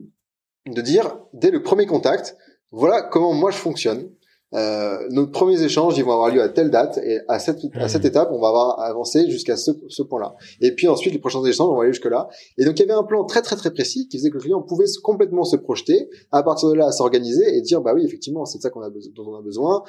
de 0.66 0.82
dire 0.82 1.16
dès 1.32 1.50
le 1.50 1.62
premier 1.62 1.86
contact, 1.86 2.36
voilà 2.70 3.02
comment 3.02 3.32
moi 3.32 3.50
je 3.50 3.56
fonctionne. 3.56 4.10
Euh, 4.54 4.98
nos 5.10 5.28
premiers 5.28 5.62
échanges, 5.62 5.96
ils 5.96 6.04
vont 6.04 6.12
avoir 6.12 6.30
lieu 6.30 6.42
à 6.42 6.48
telle 6.48 6.70
date 6.70 6.98
et 6.98 7.20
à 7.28 7.38
cette 7.38 7.58
à 7.74 7.88
cette 7.88 8.02
hmm. 8.02 8.06
étape, 8.06 8.30
on 8.32 8.40
va 8.40 8.48
avoir 8.48 8.80
avancé 8.80 9.30
jusqu'à 9.30 9.56
ce, 9.56 9.70
ce 9.88 10.02
point-là. 10.02 10.34
Et 10.60 10.74
puis 10.74 10.88
ensuite, 10.88 11.12
les 11.12 11.20
prochains 11.20 11.44
échanges, 11.44 11.68
on 11.70 11.76
va 11.76 11.82
aller 11.82 11.92
jusque 11.92 12.10
là. 12.10 12.28
Et 12.58 12.64
donc 12.64 12.78
il 12.78 12.80
y 12.80 12.82
avait 12.82 12.98
un 12.98 13.04
plan 13.04 13.24
très 13.24 13.42
très 13.42 13.56
très 13.56 13.70
précis 13.70 14.08
qui 14.08 14.18
faisait 14.18 14.30
que 14.30 14.34
le 14.34 14.40
client 14.40 14.62
pouvait 14.62 14.86
complètement 15.02 15.44
se 15.44 15.56
projeter, 15.56 16.08
à 16.32 16.42
partir 16.42 16.68
de 16.68 16.74
là, 16.74 16.90
s'organiser 16.90 17.56
et 17.56 17.60
dire 17.60 17.80
bah 17.80 17.92
oui, 17.94 18.04
effectivement, 18.04 18.44
c'est 18.44 18.60
ça 18.60 18.70
qu'on 18.70 18.82
a 18.82 18.90
dont 18.90 19.24
on 19.26 19.38
a 19.38 19.42
besoin 19.42 19.82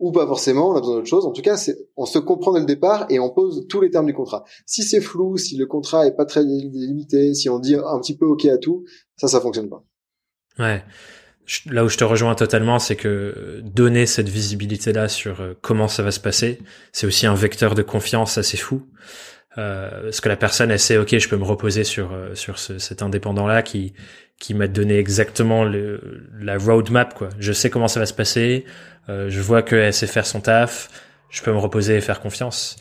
ou 0.00 0.12
pas 0.12 0.26
forcément, 0.26 0.70
on 0.70 0.76
a 0.76 0.80
besoin 0.80 0.94
d'autre 0.96 1.06
chose. 1.06 1.26
En 1.26 1.30
tout 1.30 1.42
cas, 1.42 1.58
c'est, 1.58 1.76
on 1.94 2.06
se 2.06 2.18
comprend 2.18 2.54
dès 2.54 2.60
le 2.60 2.66
départ 2.66 3.04
et 3.10 3.20
on 3.20 3.28
pose 3.28 3.66
tous 3.68 3.82
les 3.82 3.90
termes 3.90 4.06
du 4.06 4.14
contrat. 4.14 4.44
Si 4.64 4.82
c'est 4.82 5.02
flou, 5.02 5.36
si 5.36 5.56
le 5.58 5.66
contrat 5.66 6.06
est 6.06 6.16
pas 6.16 6.24
très 6.24 6.42
limité, 6.42 7.34
si 7.34 7.50
on 7.50 7.58
dit 7.58 7.74
un 7.74 8.00
petit 8.00 8.16
peu 8.16 8.24
OK 8.24 8.46
à 8.46 8.56
tout, 8.56 8.84
ça, 9.16 9.28
ça 9.28 9.42
fonctionne 9.42 9.68
pas. 9.68 9.84
Ouais 10.58 10.82
là 11.66 11.84
où 11.84 11.88
je 11.88 11.96
te 11.96 12.04
rejoins 12.04 12.34
totalement, 12.34 12.78
c'est 12.78 12.96
que 12.96 13.60
donner 13.62 14.06
cette 14.06 14.28
visibilité-là 14.28 15.08
sur 15.08 15.40
euh, 15.40 15.54
comment 15.60 15.88
ça 15.88 16.02
va 16.02 16.10
se 16.10 16.20
passer, 16.20 16.58
c'est 16.92 17.06
aussi 17.06 17.26
un 17.26 17.34
vecteur 17.34 17.74
de 17.74 17.82
confiance 17.82 18.38
assez 18.38 18.56
fou. 18.56 18.86
Euh, 19.58 20.04
parce 20.04 20.20
que 20.20 20.28
la 20.28 20.36
personne, 20.36 20.70
elle 20.70 20.78
sait, 20.78 20.96
ok, 20.96 21.18
je 21.18 21.28
peux 21.28 21.36
me 21.36 21.44
reposer 21.44 21.82
sur 21.82 22.12
euh, 22.12 22.34
sur 22.34 22.58
cet 22.58 23.02
indépendant-là 23.02 23.62
qui 23.62 23.94
qui 24.38 24.54
m'a 24.54 24.68
donné 24.68 24.98
exactement 24.98 25.64
le, 25.64 26.28
la 26.40 26.56
roadmap, 26.56 27.14
quoi. 27.14 27.28
Je 27.38 27.52
sais 27.52 27.68
comment 27.68 27.88
ça 27.88 28.00
va 28.00 28.06
se 28.06 28.14
passer, 28.14 28.64
euh, 29.08 29.28
je 29.28 29.40
vois 29.40 29.62
qu'elle 29.62 29.92
sait 29.92 30.06
faire 30.06 30.24
son 30.24 30.40
taf, 30.40 30.88
je 31.30 31.42
peux 31.42 31.52
me 31.52 31.58
reposer 31.58 31.96
et 31.96 32.00
faire 32.00 32.20
confiance 32.20 32.76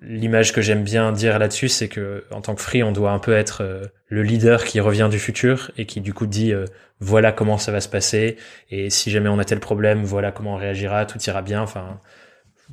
l'image 0.00 0.52
que 0.52 0.60
j'aime 0.60 0.82
bien 0.82 1.12
dire 1.12 1.38
là-dessus, 1.38 1.68
c'est 1.68 1.88
que 1.88 2.24
en 2.30 2.40
tant 2.40 2.54
que 2.54 2.60
free, 2.60 2.82
on 2.82 2.92
doit 2.92 3.12
un 3.12 3.18
peu 3.18 3.32
être 3.32 3.62
euh, 3.62 3.86
le 4.08 4.22
leader 4.22 4.64
qui 4.64 4.80
revient 4.80 5.08
du 5.10 5.18
futur 5.18 5.70
et 5.76 5.86
qui 5.86 6.00
du 6.00 6.12
coup 6.12 6.26
dit 6.26 6.52
euh, 6.52 6.66
voilà 7.00 7.32
comment 7.32 7.58
ça 7.58 7.72
va 7.72 7.80
se 7.80 7.88
passer 7.88 8.36
et 8.70 8.90
si 8.90 9.10
jamais 9.10 9.28
on 9.28 9.38
a 9.38 9.44
tel 9.44 9.60
problème, 9.60 10.04
voilà 10.04 10.32
comment 10.32 10.54
on 10.54 10.56
réagira, 10.56 11.06
tout 11.06 11.18
ira 11.22 11.42
bien. 11.42 11.62
Enfin, 11.62 12.00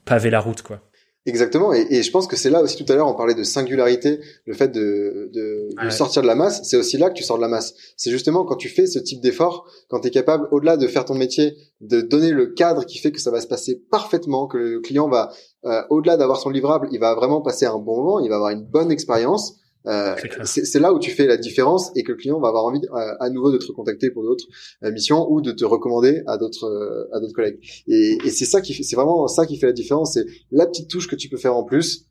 paver 0.06 0.30
la 0.30 0.40
route 0.40 0.62
quoi. 0.62 0.82
Exactement, 1.28 1.72
et, 1.72 1.86
et, 1.92 2.02
je 2.02 2.10
pense 2.10 2.26
que 2.26 2.36
c'est 2.36 2.50
là 2.50 2.64
aussi 2.64 2.84
tout 2.84 2.92
à 2.92 2.96
l'heure 2.96 3.08
on 3.08 3.14
parlait 3.14 3.36
de 3.36 3.44
singularité, 3.44 4.22
le 4.48 4.56
fait 4.56 4.70
de, 4.70 5.30
de, 5.32 5.70
de 5.80 5.90
sortir 5.92 6.24
de 6.24 6.28
la 6.28 6.34
masse, 6.34 6.62
c'est 6.64 6.78
aussi 6.78 6.98
là 6.98 7.12
que 7.12 7.14
tu 7.14 7.22
sors 7.22 7.38
de 7.38 7.44
la 7.44 7.48
masse. 7.48 7.76
C'est 7.96 8.10
justement 8.10 8.44
quand 8.44 8.56
tu 8.56 8.70
fais 8.70 8.88
ce 8.88 8.98
type 8.98 9.22
d'effort, 9.22 9.68
quand 9.88 10.00
tu 10.00 10.08
es 10.08 10.12
capable, 10.12 10.48
au-delà 10.50 10.78
de 10.78 10.88
faire 10.88 11.06
ton 11.06 11.14
métier, 11.14 11.56
de 11.80 12.02
donner 12.02 12.32
le 12.32 12.48
cadre 12.48 12.88
qui 12.88 12.98
fait 12.98 13.12
que 13.12 13.22
ça 13.22 13.30
va 13.30 13.40
se 13.40 13.46
passer 13.46 13.84
parfaitement, 13.92 14.48
que 14.48 14.58
le 14.58 14.80
client 14.80 15.08
va, 15.10 15.32
euh, 15.66 15.82
au-delà 15.90 16.18
d'avoir 16.18 16.40
son 16.40 16.50
livrable, 16.50 16.88
il 16.92 17.00
va 17.00 17.16
vraiment 17.16 17.42
passer 17.42 17.66
un 17.66 17.78
bon 17.78 17.98
moment, 17.98 18.20
il 18.20 18.30
va 18.30 18.36
avoir 18.36 18.52
une 18.52 18.64
bonne 18.64 18.92
expérience, 18.92 19.62
euh, 19.88 20.16
c'est 20.44 20.80
là 20.80 20.94
où 20.94 21.00
tu 21.00 21.12
fais 21.12 21.26
la 21.26 21.38
différence 21.38 21.92
et 21.96 22.04
que 22.04 22.12
le 22.12 22.18
client 22.18 22.40
va 22.40 22.50
avoir 22.50 22.66
envie 22.66 22.82
euh, 22.94 23.14
à 23.20 23.30
nouveau 23.30 23.52
de 23.52 23.58
te 23.58 23.66
recontacter 23.66 24.12
pour 24.12 24.24
d'autres 24.24 24.46
euh, 24.84 24.92
missions 24.92 25.28
ou 25.32 25.42
de 25.42 25.52
te 25.52 25.66
recommander 25.66 26.22
à 26.28 26.38
d'autres 26.38 27.10
à 27.12 27.20
d'autres 27.20 27.34
collègues. 27.34 27.60
Et, 27.88 28.18
et 28.24 28.30
c'est 28.30 28.46
ça 28.46 28.62
qui 28.62 28.74
c'est 28.84 28.96
vraiment 28.96 29.28
ça 29.28 29.46
qui 29.46 29.58
fait 29.58 29.68
la 29.68 29.74
différence. 29.74 30.14
C'est 30.14 30.26
la 30.52 30.68
petite 30.68 30.90
touche 30.90 31.08
que 31.08 31.16
tu 31.16 31.30
peux 31.30 31.38
faire 31.38 31.56
en 31.56 31.64
plus, 31.64 32.06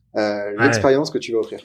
l'expérience 0.59 1.11
que 1.11 1.17
tu 1.17 1.31
vas 1.31 1.39
offrir. 1.39 1.59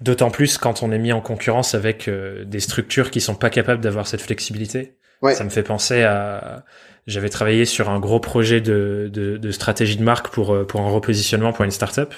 D'autant 0.00 0.30
plus 0.30 0.58
quand 0.58 0.82
on 0.82 0.92
est 0.92 0.98
mis 0.98 1.12
en 1.12 1.20
concurrence 1.20 1.74
avec 1.74 2.08
des 2.08 2.60
structures 2.60 3.10
qui 3.10 3.20
sont 3.20 3.34
pas 3.34 3.50
capables 3.50 3.82
d'avoir 3.82 4.06
cette 4.06 4.20
flexibilité. 4.20 4.94
Ça 5.22 5.44
me 5.44 5.50
fait 5.50 5.62
penser 5.62 6.02
à 6.02 6.64
j'avais 7.06 7.30
travaillé 7.30 7.64
sur 7.64 7.88
un 7.88 8.00
gros 8.00 8.20
projet 8.20 8.60
de, 8.60 9.08
de, 9.10 9.38
de 9.38 9.50
stratégie 9.50 9.96
de 9.96 10.02
marque 10.02 10.28
pour 10.28 10.66
pour 10.66 10.82
un 10.82 10.90
repositionnement 10.90 11.52
pour 11.52 11.64
une 11.64 11.70
startup 11.70 12.14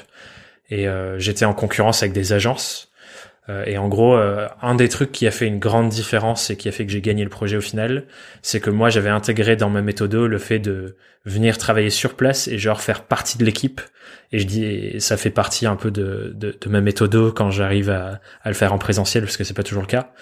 et 0.68 0.86
j'étais 1.18 1.44
en 1.44 1.54
concurrence 1.54 2.02
avec 2.02 2.12
des 2.12 2.32
agences 2.32 2.90
euh, 3.50 3.64
et 3.66 3.78
en 3.78 3.88
gros, 3.88 4.16
euh, 4.16 4.46
un 4.62 4.74
des 4.74 4.88
trucs 4.88 5.12
qui 5.12 5.26
a 5.26 5.30
fait 5.30 5.46
une 5.46 5.58
grande 5.58 5.88
différence 5.88 6.50
et 6.50 6.56
qui 6.56 6.68
a 6.68 6.72
fait 6.72 6.86
que 6.86 6.92
j'ai 6.92 7.00
gagné 7.00 7.24
le 7.24 7.30
projet 7.30 7.56
au 7.56 7.60
final, 7.60 8.04
c'est 8.42 8.60
que 8.60 8.70
moi 8.70 8.90
j'avais 8.90 9.08
intégré 9.08 9.56
dans 9.56 9.70
ma 9.70 9.82
méthode 9.82 10.14
le 10.14 10.38
fait 10.38 10.58
de 10.58 10.96
venir 11.24 11.58
travailler 11.58 11.90
sur 11.90 12.14
place 12.14 12.48
et 12.48 12.58
genre 12.58 12.80
faire 12.80 13.02
partie 13.04 13.38
de 13.38 13.44
l'équipe. 13.44 13.80
Et 14.32 14.38
je 14.38 14.46
dis, 14.46 15.00
ça 15.00 15.16
fait 15.16 15.30
partie 15.30 15.66
un 15.66 15.76
peu 15.76 15.90
de, 15.90 16.32
de, 16.34 16.56
de 16.58 16.68
ma 16.68 16.80
méthode 16.80 17.34
quand 17.34 17.50
j'arrive 17.50 17.90
à, 17.90 18.20
à, 18.42 18.48
le 18.48 18.54
faire 18.54 18.72
en 18.72 18.78
présentiel, 18.78 19.24
parce 19.24 19.36
que 19.36 19.44
c'est 19.44 19.54
pas 19.54 19.64
toujours 19.64 19.82
le 19.82 19.88
cas. 19.88 20.12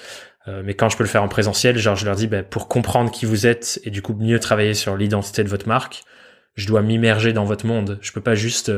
Euh, 0.48 0.62
mais 0.64 0.74
quand 0.74 0.88
je 0.88 0.96
peux 0.96 1.04
le 1.04 1.08
faire 1.08 1.22
en 1.22 1.28
présentiel, 1.28 1.78
genre 1.78 1.94
je 1.94 2.04
leur 2.04 2.16
dis, 2.16 2.26
bah, 2.26 2.42
pour 2.42 2.68
comprendre 2.68 3.10
qui 3.10 3.26
vous 3.26 3.46
êtes 3.46 3.80
et 3.84 3.90
du 3.90 4.02
coup 4.02 4.14
mieux 4.18 4.40
travailler 4.40 4.74
sur 4.74 4.96
l'identité 4.96 5.44
de 5.44 5.48
votre 5.48 5.68
marque, 5.68 6.02
je 6.56 6.66
dois 6.66 6.82
m'immerger 6.82 7.32
dans 7.32 7.44
votre 7.44 7.66
monde. 7.66 7.98
Je 8.00 8.10
peux 8.10 8.20
pas 8.20 8.34
juste 8.34 8.72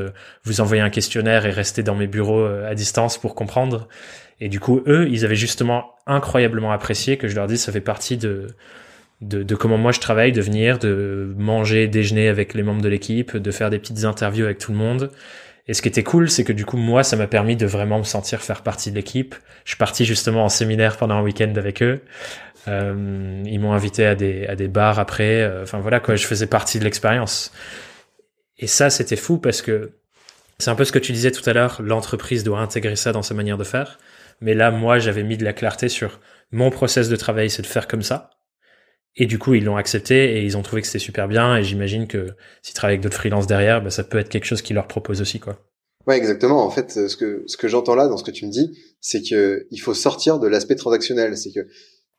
vous 0.44 0.60
envoyer 0.60 0.82
un 0.82 0.90
questionnaire 0.90 1.46
et 1.46 1.50
rester 1.50 1.82
dans 1.82 1.94
mes 1.94 2.06
bureaux 2.06 2.44
à 2.44 2.74
distance 2.74 3.16
pour 3.16 3.34
comprendre. 3.34 3.88
Et 4.38 4.50
du 4.50 4.60
coup, 4.60 4.82
eux, 4.86 5.08
ils 5.10 5.24
avaient 5.24 5.36
justement 5.36 5.94
incroyablement 6.06 6.72
apprécié 6.72 7.16
que 7.16 7.26
je 7.26 7.36
leur 7.36 7.46
dise 7.46 7.62
ça 7.62 7.72
fait 7.72 7.80
partie 7.80 8.18
de, 8.18 8.48
de, 9.20 9.42
de, 9.42 9.54
comment 9.54 9.78
moi 9.78 9.92
je 9.92 10.00
travaille, 10.00 10.32
de 10.32 10.40
venir, 10.40 10.78
de 10.78 11.34
manger, 11.36 11.88
déjeuner 11.88 12.28
avec 12.28 12.54
les 12.54 12.62
membres 12.62 12.82
de 12.82 12.88
l'équipe, 12.88 13.36
de 13.36 13.50
faire 13.50 13.70
des 13.70 13.78
petites 13.78 14.04
interviews 14.04 14.44
avec 14.44 14.58
tout 14.58 14.72
le 14.72 14.78
monde. 14.78 15.10
Et 15.70 15.72
ce 15.72 15.82
qui 15.82 15.88
était 15.88 16.02
cool, 16.02 16.28
c'est 16.28 16.42
que 16.42 16.52
du 16.52 16.64
coup, 16.66 16.76
moi, 16.76 17.04
ça 17.04 17.14
m'a 17.14 17.28
permis 17.28 17.54
de 17.54 17.64
vraiment 17.64 17.98
me 17.98 18.02
sentir 18.02 18.42
faire 18.42 18.62
partie 18.62 18.90
de 18.90 18.96
l'équipe. 18.96 19.36
Je 19.64 19.70
suis 19.70 19.78
parti 19.78 20.04
justement 20.04 20.44
en 20.44 20.48
séminaire 20.48 20.96
pendant 20.96 21.14
un 21.14 21.22
week-end 21.22 21.52
avec 21.54 21.80
eux. 21.80 22.02
Euh, 22.66 23.40
ils 23.46 23.60
m'ont 23.60 23.72
invité 23.72 24.04
à 24.04 24.16
des, 24.16 24.48
à 24.48 24.56
des 24.56 24.66
bars 24.66 24.98
après. 24.98 25.42
Euh, 25.42 25.62
enfin 25.62 25.78
voilà 25.78 26.00
quoi, 26.00 26.16
je 26.16 26.26
faisais 26.26 26.48
partie 26.48 26.80
de 26.80 26.84
l'expérience. 26.84 27.52
Et 28.58 28.66
ça, 28.66 28.90
c'était 28.90 29.14
fou 29.14 29.38
parce 29.38 29.62
que 29.62 29.92
c'est 30.58 30.70
un 30.70 30.74
peu 30.74 30.84
ce 30.84 30.90
que 30.90 30.98
tu 30.98 31.12
disais 31.12 31.30
tout 31.30 31.48
à 31.48 31.52
l'heure, 31.52 31.80
l'entreprise 31.80 32.42
doit 32.42 32.58
intégrer 32.58 32.96
ça 32.96 33.12
dans 33.12 33.22
sa 33.22 33.34
manière 33.34 33.56
de 33.56 33.62
faire. 33.62 34.00
Mais 34.40 34.54
là, 34.54 34.72
moi, 34.72 34.98
j'avais 34.98 35.22
mis 35.22 35.36
de 35.36 35.44
la 35.44 35.52
clarté 35.52 35.88
sur 35.88 36.18
mon 36.50 36.70
process 36.70 37.08
de 37.08 37.14
travail, 37.14 37.48
c'est 37.48 37.62
de 37.62 37.68
faire 37.68 37.86
comme 37.86 38.02
ça. 38.02 38.30
Et 39.16 39.26
du 39.26 39.38
coup, 39.38 39.54
ils 39.54 39.64
l'ont 39.64 39.76
accepté 39.76 40.38
et 40.38 40.44
ils 40.44 40.56
ont 40.56 40.62
trouvé 40.62 40.82
que 40.82 40.86
c'était 40.86 40.98
super 40.98 41.28
bien. 41.28 41.56
Et 41.56 41.64
j'imagine 41.64 42.06
que 42.06 42.28
s'ils 42.62 42.74
travaillent 42.74 42.94
avec 42.94 43.02
d'autres 43.02 43.16
freelances 43.16 43.46
derrière, 43.46 43.82
bah, 43.82 43.90
ça 43.90 44.04
peut 44.04 44.18
être 44.18 44.28
quelque 44.28 44.44
chose 44.44 44.62
qui 44.62 44.72
leur 44.72 44.86
propose 44.86 45.20
aussi, 45.20 45.40
quoi. 45.40 45.58
Ouais, 46.06 46.16
exactement. 46.16 46.64
En 46.64 46.70
fait, 46.70 47.08
ce 47.08 47.16
que 47.16 47.44
ce 47.46 47.56
que 47.56 47.68
j'entends 47.68 47.94
là 47.94 48.08
dans 48.08 48.16
ce 48.16 48.24
que 48.24 48.30
tu 48.30 48.46
me 48.46 48.50
dis, 48.50 48.78
c'est 49.00 49.22
que 49.22 49.66
il 49.70 49.78
faut 49.78 49.94
sortir 49.94 50.38
de 50.38 50.48
l'aspect 50.48 50.76
transactionnel. 50.76 51.36
C'est 51.36 51.52
que 51.52 51.68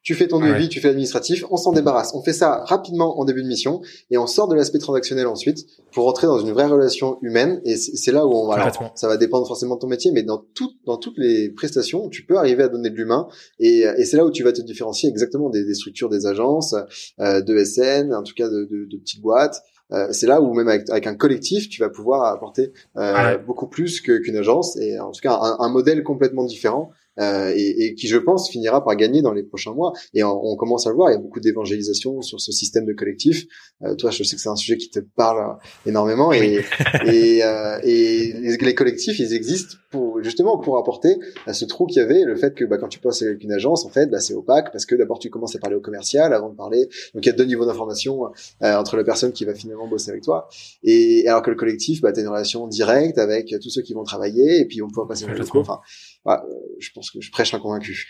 tu 0.04 0.16
fais 0.16 0.28
ton 0.28 0.40
devis, 0.40 0.68
tu 0.68 0.80
fais 0.80 0.88
l'administratif, 0.88 1.46
on 1.52 1.58
s'en 1.58 1.74
débarrasse. 1.74 2.14
On 2.16 2.24
fait 2.24 2.34
ça 2.34 2.64
rapidement 2.66 3.20
en 3.20 3.26
début 3.26 3.44
de 3.44 3.48
mission 3.48 3.82
et 4.10 4.18
on 4.18 4.26
sort 4.26 4.48
de 4.48 4.56
l'aspect 4.56 4.80
transactionnel 4.80 5.28
ensuite 5.28 5.66
pour 5.94 6.06
rentrer 6.06 6.26
dans 6.26 6.40
une 6.40 6.52
vraie 6.52 6.66
relation 6.66 7.20
humaine. 7.22 7.62
Et 7.66 7.76
c'est 7.76 8.12
là 8.12 8.26
où 8.26 8.32
on 8.32 8.48
va. 8.48 8.72
ça 8.96 9.08
va 9.08 9.18
dépendre 9.18 9.48
forcément 9.48 9.76
de 9.76 9.82
ton 9.82 9.88
métier, 9.88 10.12
mais 10.12 10.24
dans 10.24 10.40
tout, 10.56 10.72
dans 10.86 10.98
toutes 10.98 11.18
les 11.18 11.50
prestations, 11.50 12.10
tu 12.10 12.26
peux 12.26 12.38
arriver 12.38 12.64
à 12.64 12.68
donner 12.68 12.90
de 12.90 12.96
l'humain. 12.96 13.28
Et, 13.60 13.82
et 13.98 14.06
c'est 14.06 14.18
là 14.18 14.26
où 14.26 14.32
tu 14.32 14.44
vas 14.44 14.54
te 14.54 14.62
différencier 14.62 15.10
exactement 15.10 15.50
des, 15.50 15.64
des 15.64 15.76
structures 15.76 16.10
des 16.10 16.26
agences, 16.26 16.76
euh, 17.20 17.42
de 17.42 17.64
SN, 17.64 18.14
en 18.14 18.24
tout 18.24 18.34
cas 18.36 18.50
de, 18.50 18.66
de, 18.66 18.86
de 18.86 18.98
petites 18.98 19.22
boîtes. 19.22 19.62
Euh, 19.92 20.08
c'est 20.12 20.28
là 20.28 20.42
où 20.42 20.54
même 20.54 20.70
avec, 20.70 20.90
avec, 20.90 21.06
un 21.06 21.16
collectif, 21.16 21.68
tu 21.68 21.82
vas 21.82 21.90
pouvoir 21.90 22.24
apporter 22.34 22.72
euh, 22.98 23.38
beaucoup 23.38 23.68
plus 23.68 24.00
qu'une 24.00 24.38
agence 24.38 24.78
et 24.78 24.98
en 25.00 25.12
tout 25.12 25.20
cas 25.22 25.34
un, 25.34 25.58
un 25.60 25.70
modèle 25.70 26.02
complètement 26.04 26.46
différent 26.46 26.92
euh, 27.20 27.52
et, 27.56 27.86
et, 27.86 27.96
qui, 27.96 28.08
je 28.08 28.18
pense, 28.18 28.50
finira 28.50 28.84
par 28.84 28.96
gagner 28.96 29.22
dans 29.22 29.34
les 29.34 29.44
prochains 29.44 29.74
mois. 29.74 29.94
Et 30.14 30.24
on, 30.24 30.56
commence 30.56 30.86
à 30.88 30.90
le 30.90 30.96
voir, 30.96 31.10
il 31.10 31.14
y 31.14 31.18
a 31.18 31.20
beaucoup 31.20 31.40
d'évangélisation 31.40 32.22
sur 32.22 32.40
ce 32.40 32.52
système 32.52 32.86
de 32.86 32.94
collectif. 32.94 33.46
Euh, 33.84 33.96
toi, 33.96 34.12
je 34.12 34.24
sais 34.24 34.36
que 34.36 34.42
c'est 34.42 34.50
un 34.50 34.56
sujet 34.56 34.78
qui 34.78 34.90
te 34.90 35.00
parle 35.00 35.58
énormément. 35.86 36.32
Et, 36.32 36.64
et, 37.06 37.44
euh, 37.44 37.80
et 37.84 38.34
les, 38.60 38.76
collectifs, 38.76 39.20
ils 39.20 39.34
existent 39.34 39.78
pour 39.90 40.24
justement 40.24 40.58
pour 40.58 40.78
apporter 40.78 41.18
à 41.46 41.54
ce 41.54 41.66
trou 41.66 41.86
qu'il 41.86 42.02
y 42.02 42.06
avait, 42.06 42.24
le 42.24 42.36
fait 42.36 42.54
que 42.54 42.64
bah, 42.64 42.78
quand 42.78 42.88
tu 42.88 43.00
passes 43.00 43.22
avec 43.22 43.44
une 43.44 43.52
agence, 43.52 43.86
en 43.86 43.90
fait, 43.90 44.08
bah, 44.08 44.20
c'est 44.20 44.34
opaque 44.34 44.72
parce 44.72 44.86
que 44.86 44.96
d'abord 44.96 45.20
tu 45.20 45.30
commences 45.30 45.56
à 45.56 45.60
parler 45.60 45.76
au 45.76 45.82
commercial 45.82 46.34
avant 46.34 46.50
de 46.50 46.56
parler. 46.56 46.88
Donc 47.14 47.26
il 47.26 47.28
y 47.28 47.30
a 47.30 47.34
deux 47.34 47.46
niveaux 47.46 47.66
d'information 47.66 48.26
euh, 48.62 48.76
entre 48.76 48.96
la 48.96 49.04
personne 49.04 49.34
qui 49.34 49.44
va 49.46 49.54
finalement 49.54 49.88
bosser 49.88 50.12
avec 50.12 50.24
toi. 50.24 50.48
Et 50.84 51.28
alors 51.28 51.42
que 51.42 51.50
le 51.50 51.58
collectif, 51.58 52.02
bah, 52.02 52.14
tu 52.14 52.20
as 52.20 52.24
une 52.24 52.30
relation 52.30 52.68
directe 52.68 53.18
avec 53.18 53.54
tous 53.62 53.70
ceux 53.70 53.82
qui 53.82 53.94
vont 53.94 54.04
travailler 54.04 54.60
et 54.60 54.66
puis 54.66 54.82
on 54.82 54.90
peut 54.90 55.06
passer 55.08 55.26
le 55.26 55.42
Enfin, 55.54 55.82
bah, 56.26 56.44
je 56.80 56.90
pense 56.94 57.12
que 57.12 57.22
je 57.22 57.32
prêche 57.32 57.54
un 57.54 57.60
convaincu. 57.60 58.08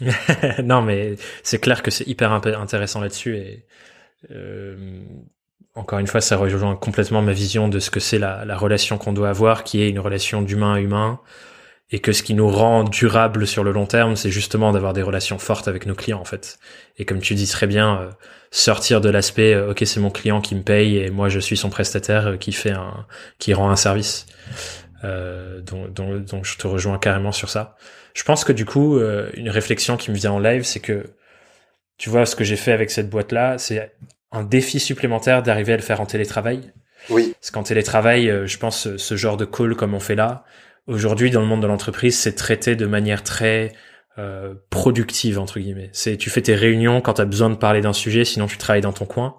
non, 0.64 0.82
mais 0.82 1.16
c'est 1.42 1.60
clair 1.60 1.82
que 1.82 1.90
c'est 1.90 2.06
hyper 2.06 2.32
intéressant 2.32 3.00
là-dessus 3.00 3.36
et 3.36 3.66
euh, 4.30 5.04
encore 5.74 5.98
une 5.98 6.06
fois, 6.06 6.20
ça 6.20 6.36
rejoint 6.36 6.74
complètement 6.74 7.22
ma 7.22 7.32
vision 7.32 7.68
de 7.68 7.78
ce 7.78 7.90
que 7.90 8.00
c'est 8.00 8.18
la, 8.18 8.44
la, 8.44 8.56
relation 8.56 8.96
qu'on 8.96 9.12
doit 9.12 9.28
avoir, 9.28 9.62
qui 9.62 9.82
est 9.82 9.90
une 9.90 9.98
relation 9.98 10.40
d'humain 10.40 10.74
à 10.74 10.80
humain, 10.80 11.20
et 11.90 12.00
que 12.00 12.12
ce 12.12 12.22
qui 12.22 12.34
nous 12.34 12.48
rend 12.48 12.82
durable 12.82 13.46
sur 13.46 13.62
le 13.62 13.72
long 13.72 13.86
terme, 13.86 14.16
c'est 14.16 14.30
justement 14.30 14.72
d'avoir 14.72 14.92
des 14.92 15.02
relations 15.02 15.38
fortes 15.38 15.68
avec 15.68 15.86
nos 15.86 15.94
clients 15.94 16.20
en 16.20 16.24
fait. 16.24 16.58
Et 16.98 17.04
comme 17.04 17.20
tu 17.20 17.34
dis 17.34 17.46
très 17.46 17.66
bien, 17.66 18.00
euh, 18.00 18.10
sortir 18.50 19.00
de 19.00 19.08
l'aspect 19.08 19.54
euh, 19.54 19.70
ok 19.70 19.82
c'est 19.84 20.00
mon 20.00 20.10
client 20.10 20.40
qui 20.40 20.54
me 20.54 20.62
paye 20.62 20.96
et 20.98 21.10
moi 21.10 21.28
je 21.28 21.38
suis 21.38 21.56
son 21.56 21.68
prestataire 21.68 22.38
qui 22.38 22.52
fait 22.52 22.72
un 22.72 23.06
qui 23.38 23.54
rend 23.54 23.70
un 23.70 23.76
service. 23.76 24.26
Euh, 25.06 25.60
donc, 25.60 25.92
donc, 25.92 26.44
je 26.44 26.56
te 26.58 26.66
rejoins 26.66 26.98
carrément 26.98 27.32
sur 27.32 27.48
ça. 27.48 27.76
Je 28.14 28.24
pense 28.24 28.44
que 28.44 28.52
du 28.52 28.64
coup, 28.64 28.98
euh, 28.98 29.30
une 29.34 29.50
réflexion 29.50 29.96
qui 29.96 30.10
me 30.10 30.16
vient 30.16 30.32
en 30.32 30.38
live, 30.38 30.64
c'est 30.64 30.80
que 30.80 31.04
tu 31.98 32.10
vois 32.10 32.26
ce 32.26 32.34
que 32.36 32.44
j'ai 32.44 32.56
fait 32.56 32.72
avec 32.72 32.90
cette 32.90 33.08
boîte 33.08 33.32
là, 33.32 33.58
c'est 33.58 33.92
un 34.32 34.42
défi 34.42 34.80
supplémentaire 34.80 35.42
d'arriver 35.42 35.72
à 35.72 35.76
le 35.76 35.82
faire 35.82 36.00
en 36.00 36.06
télétravail. 36.06 36.72
Oui. 37.10 37.34
Parce 37.40 37.50
qu'en 37.50 37.62
télétravail, 37.62 38.28
euh, 38.28 38.46
je 38.46 38.58
pense 38.58 38.96
ce 38.96 39.16
genre 39.16 39.36
de 39.36 39.44
call 39.44 39.76
comme 39.76 39.94
on 39.94 40.00
fait 40.00 40.16
là, 40.16 40.44
aujourd'hui 40.86 41.30
dans 41.30 41.40
le 41.40 41.46
monde 41.46 41.62
de 41.62 41.66
l'entreprise, 41.66 42.18
c'est 42.18 42.34
traité 42.34 42.76
de 42.76 42.86
manière 42.86 43.22
très 43.22 43.72
euh, 44.18 44.54
productive 44.70 45.38
entre 45.38 45.60
guillemets. 45.60 45.90
C'est 45.92 46.16
tu 46.16 46.30
fais 46.30 46.42
tes 46.42 46.54
réunions 46.54 47.00
quand 47.00 47.14
tu 47.14 47.20
as 47.20 47.26
besoin 47.26 47.50
de 47.50 47.54
parler 47.54 47.80
d'un 47.80 47.92
sujet, 47.92 48.24
sinon 48.24 48.46
tu 48.46 48.56
travailles 48.56 48.82
dans 48.82 48.92
ton 48.92 49.04
coin. 49.04 49.36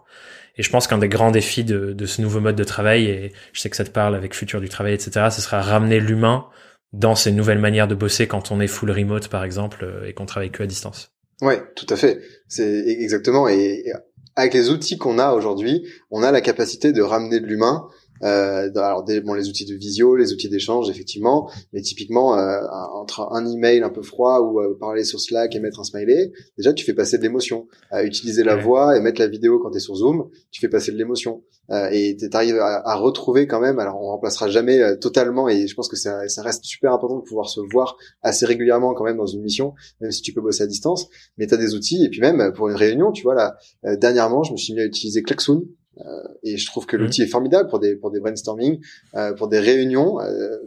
Et 0.58 0.64
je 0.64 0.70
pense 0.70 0.88
qu'un 0.88 0.98
des 0.98 1.10
grands 1.10 1.32
défis 1.32 1.64
de, 1.64 1.94
de, 1.94 2.06
ce 2.06 2.22
nouveau 2.22 2.40
mode 2.40 2.56
de 2.56 2.64
travail, 2.64 3.06
et 3.06 3.34
je 3.54 3.62
sais 3.62 3.70
que 3.70 3.76
ça 3.76 3.84
te 3.84 3.92
parle 3.92 4.16
avec 4.16 4.36
Futur 4.36 4.60
du 4.60 4.70
travail, 4.70 4.94
etc., 4.94 5.28
ce 5.32 5.42
sera 5.42 5.62
ramener 5.62 6.00
l'humain 6.00 6.46
dans 6.94 7.16
ces 7.16 7.32
nouvelles 7.32 7.60
manières 7.60 7.88
de 7.88 7.96
bosser 7.96 8.28
quand 8.28 8.52
on 8.52 8.60
est 8.60 8.68
full 8.68 8.92
remote, 8.92 9.28
par 9.28 9.44
exemple, 9.44 9.84
euh, 9.84 10.08
et 10.08 10.14
qu'on 10.14 10.26
travaille 10.26 10.52
que 10.52 10.64
à 10.64 10.68
distance. 10.68 11.12
Ouais, 11.42 11.62
tout 11.76 11.86
à 11.90 11.96
fait. 11.96 12.20
C'est 12.48 12.86
exactement. 12.88 13.48
Et 13.48 13.86
avec 14.36 14.54
les 14.54 14.70
outils 14.70 14.98
qu'on 14.98 15.20
a 15.20 15.34
aujourd'hui, 15.34 15.88
on 16.10 16.24
a 16.24 16.32
la 16.32 16.42
capacité 16.42 16.94
de 16.94 17.02
ramener 17.02 17.40
de 17.40 17.46
l'humain 17.46 17.88
euh, 18.24 18.70
alors 18.76 19.04
des, 19.04 19.22
bon, 19.22 19.34
les 19.34 19.50
outils 19.50 19.66
de 19.66 19.76
visio, 19.76 20.16
les 20.16 20.34
outils 20.34 20.50
d'échange, 20.50 20.90
effectivement, 20.90 21.50
mais 21.74 21.82
typiquement 21.82 22.38
euh, 22.38 22.62
entre 22.94 23.28
un 23.32 23.46
email 23.46 23.84
un 23.84 23.90
peu 23.90 24.02
froid 24.02 24.40
ou 24.42 24.60
euh, 24.60 24.78
parler 24.80 25.04
sur 25.04 25.20
Slack 25.20 25.56
et 25.56 25.60
mettre 25.60 25.80
un 25.80 25.84
smiley, 25.84 26.32
déjà 26.58 26.74
tu 26.74 26.86
fais 26.86 26.94
passer 26.94 27.18
de 27.18 27.24
l'émotion. 27.24 27.68
utiliser 28.04 28.44
la 28.44 28.56
voix 28.56 28.98
et 28.98 29.02
mettre 29.02 29.22
la 29.22 29.28
vidéo 29.28 29.60
quand 29.60 29.72
tu 29.72 29.78
es 29.78 29.82
sur 29.82 29.96
Zoom, 29.96 30.30
tu 30.52 30.62
fais 30.62 30.70
passer 30.70 30.92
de 30.92 30.98
l'émotion. 30.98 31.44
Euh, 31.70 31.90
et 31.92 32.16
tu 32.16 32.30
arrives 32.32 32.60
à, 32.60 32.82
à, 32.88 32.96
retrouver 32.96 33.46
quand 33.46 33.60
même. 33.60 33.80
Alors 33.80 34.02
on 34.02 34.08
remplacera 34.08 34.48
jamais 34.48 34.82
euh, 34.82 34.96
totalement, 34.96 35.50
et 35.50 35.68
je 35.68 35.76
pense 35.76 35.90
que 35.90 35.98
ça, 35.98 36.28
ça 36.30 36.42
reste 36.42 36.64
super 36.64 36.94
important 36.94 37.18
de 37.18 37.24
pouvoir 37.24 37.50
se 37.50 37.60
voir 37.60 37.98
assez 38.22 38.46
régulièrement 38.46 38.94
quand 38.94 39.04
même 39.04 39.18
dans 39.18 39.26
une 39.26 39.42
mission, 39.42 39.74
même 40.00 40.12
si 40.12 40.22
tu 40.22 40.34
peux 40.34 40.42
bosser 40.42 40.64
à 40.64 40.68
distance. 40.68 41.08
Mais 41.38 41.48
tu 41.48 41.54
as 41.54 41.58
des 41.58 41.76
outils, 41.76 42.06
et 42.06 42.10
puis 42.10 42.22
même 42.22 42.54
pour 42.54 42.70
une 42.70 42.76
réunion, 42.76 43.12
tu 43.12 43.24
vois 43.24 43.36
là, 43.36 43.58
dernièrement, 43.98 44.44
je 44.44 44.54
me 44.54 44.58
suis 44.58 44.74
mis 44.74 44.82
à 44.82 44.86
utiliser 44.86 45.22
Klaxoon 45.24 45.64
euh, 45.64 45.87
et 46.44 46.58
je 46.58 46.66
trouve 46.66 46.86
que 46.86 46.96
mmh. 46.96 47.00
l'outil 47.00 47.22
est 47.24 47.28
formidable 47.28 47.70
pour 47.70 47.80
des 47.80 47.96
pour 47.96 48.12
des 48.12 48.20
brainstorming, 48.20 48.80
euh, 49.16 49.34
pour 49.34 49.48
des 49.48 49.60
réunions. 49.60 50.20
Euh, 50.22 50.58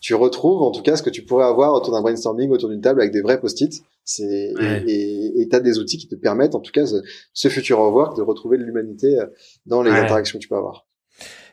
tu 0.00 0.14
retrouves 0.14 0.62
en 0.62 0.70
tout 0.70 0.82
cas 0.82 0.96
ce 0.96 1.02
que 1.02 1.10
tu 1.10 1.24
pourrais 1.24 1.46
avoir 1.46 1.72
autour 1.72 1.94
d'un 1.94 2.02
brainstorming, 2.02 2.50
autour 2.50 2.68
d'une 2.68 2.82
table 2.82 3.00
avec 3.00 3.12
des 3.12 3.22
vrais 3.22 3.40
post-it. 3.40 3.82
C'est 4.04 4.52
et 4.86 5.48
tu 5.48 5.56
as 5.56 5.60
des 5.60 5.78
outils 5.78 5.96
qui 5.96 6.08
te 6.08 6.14
permettent 6.14 6.54
en 6.54 6.60
tout 6.60 6.72
cas 6.72 6.84
ce, 6.84 6.96
ce 7.32 7.48
futur 7.48 7.78
work 7.80 8.16
de 8.16 8.22
retrouver 8.22 8.58
de 8.58 8.64
l'humanité 8.64 9.18
dans 9.64 9.82
les 9.82 9.90
interactions 9.90 10.38
que 10.38 10.42
tu 10.42 10.48
peux 10.48 10.56
avoir. 10.56 10.86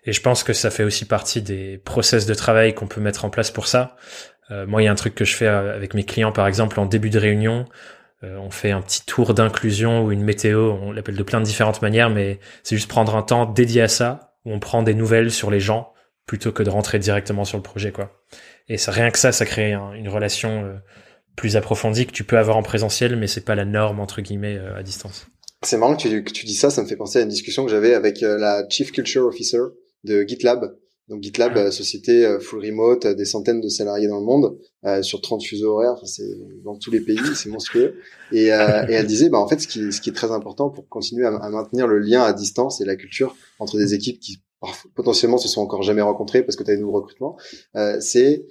Et 0.03 0.13
je 0.13 0.21
pense 0.21 0.43
que 0.43 0.53
ça 0.53 0.71
fait 0.71 0.83
aussi 0.83 1.05
partie 1.05 1.41
des 1.41 1.77
process 1.77 2.25
de 2.25 2.33
travail 2.33 2.73
qu'on 2.73 2.87
peut 2.87 3.01
mettre 3.01 3.23
en 3.23 3.29
place 3.29 3.51
pour 3.51 3.67
ça. 3.67 3.95
Euh, 4.49 4.65
moi, 4.65 4.81
il 4.81 4.85
y 4.85 4.87
a 4.87 4.91
un 4.91 4.95
truc 4.95 5.15
que 5.15 5.25
je 5.25 5.35
fais 5.35 5.47
euh, 5.47 5.75
avec 5.75 5.93
mes 5.93 6.03
clients, 6.03 6.31
par 6.31 6.47
exemple, 6.47 6.79
en 6.79 6.85
début 6.85 7.09
de 7.09 7.19
réunion. 7.19 7.65
Euh, 8.23 8.37
on 8.37 8.51
fait 8.51 8.71
un 8.71 8.81
petit 8.81 9.05
tour 9.05 9.33
d'inclusion 9.33 10.05
ou 10.05 10.11
une 10.11 10.23
météo, 10.23 10.73
on 10.81 10.91
l'appelle 10.91 11.15
de 11.15 11.23
plein 11.23 11.39
de 11.39 11.45
différentes 11.45 11.81
manières, 11.81 12.09
mais 12.09 12.39
c'est 12.63 12.75
juste 12.75 12.89
prendre 12.89 13.15
un 13.15 13.23
temps 13.23 13.45
dédié 13.45 13.81
à 13.81 13.87
ça, 13.87 14.35
où 14.45 14.51
on 14.51 14.59
prend 14.59 14.83
des 14.83 14.93
nouvelles 14.93 15.31
sur 15.31 15.49
les 15.51 15.59
gens, 15.59 15.93
plutôt 16.25 16.51
que 16.51 16.63
de 16.63 16.69
rentrer 16.69 16.99
directement 16.99 17.45
sur 17.45 17.57
le 17.57 17.63
projet, 17.63 17.91
quoi. 17.91 18.11
Et 18.67 18.77
ça, 18.77 18.91
rien 18.91 19.09
que 19.11 19.19
ça, 19.19 19.31
ça 19.31 19.45
crée 19.45 19.73
une 19.73 20.07
relation 20.07 20.79
plus 21.35 21.57
approfondie 21.57 22.05
que 22.05 22.11
tu 22.11 22.23
peux 22.23 22.37
avoir 22.37 22.57
en 22.57 22.63
présentiel, 22.63 23.15
mais 23.15 23.27
c'est 23.27 23.43
pas 23.43 23.55
la 23.55 23.65
norme 23.65 23.99
entre 23.99 24.21
guillemets 24.21 24.59
à 24.75 24.83
distance. 24.83 25.27
C'est 25.63 25.77
marrant 25.77 25.95
que 25.95 26.01
tu, 26.01 26.23
que 26.23 26.31
tu 26.31 26.45
dis 26.45 26.53
ça, 26.53 26.69
ça 26.69 26.81
me 26.81 26.87
fait 26.87 26.95
penser 26.95 27.19
à 27.19 27.21
une 27.23 27.29
discussion 27.29 27.65
que 27.65 27.71
j'avais 27.71 27.93
avec 27.93 28.21
la 28.21 28.63
Chief 28.69 28.91
Culture 28.91 29.25
Officer 29.25 29.59
de 30.03 30.23
GitLab, 30.23 30.75
donc 31.11 31.21
GitLab, 31.21 31.57
euh, 31.57 31.71
société 31.71 32.25
euh, 32.25 32.39
full 32.39 32.65
remote, 32.65 33.05
euh, 33.05 33.13
des 33.13 33.25
centaines 33.25 33.59
de 33.59 33.67
salariés 33.67 34.07
dans 34.07 34.19
le 34.19 34.25
monde, 34.25 34.57
sur 35.03 35.21
30 35.21 35.43
fuseaux 35.43 35.73
horaires, 35.73 36.01
c'est 36.05 36.23
dans 36.63 36.75
tous 36.75 36.89
les 36.89 37.01
pays, 37.01 37.19
c'est 37.35 37.49
monstrueux. 37.49 37.97
Et, 38.31 38.45
et, 38.45 38.47
elle 38.47 39.05
disait, 39.05 39.29
bah 39.29 39.37
en 39.37 39.47
fait, 39.47 39.59
ce 39.59 39.67
qui, 39.67 39.91
ce 39.91 40.01
qui 40.01 40.09
est 40.09 40.13
très 40.13 40.31
important 40.31 40.71
pour 40.71 40.87
continuer 40.87 41.23
à, 41.23 41.49
maintenir 41.49 41.85
le 41.85 41.99
lien 41.99 42.23
à 42.23 42.33
distance 42.33 42.81
et 42.81 42.85
la 42.85 42.95
culture 42.95 43.35
entre 43.59 43.77
des 43.77 43.93
équipes 43.93 44.19
qui 44.19 44.41
potentiellement 44.95 45.37
se 45.37 45.47
sont 45.47 45.61
encore 45.61 45.83
jamais 45.83 46.01
rencontrées 46.01 46.41
parce 46.41 46.55
que 46.55 46.63
tu 46.63 46.71
as 46.71 46.75
des 46.75 46.81
nouveaux 46.81 46.99
recrutements, 46.99 47.37
c'est 47.99 48.47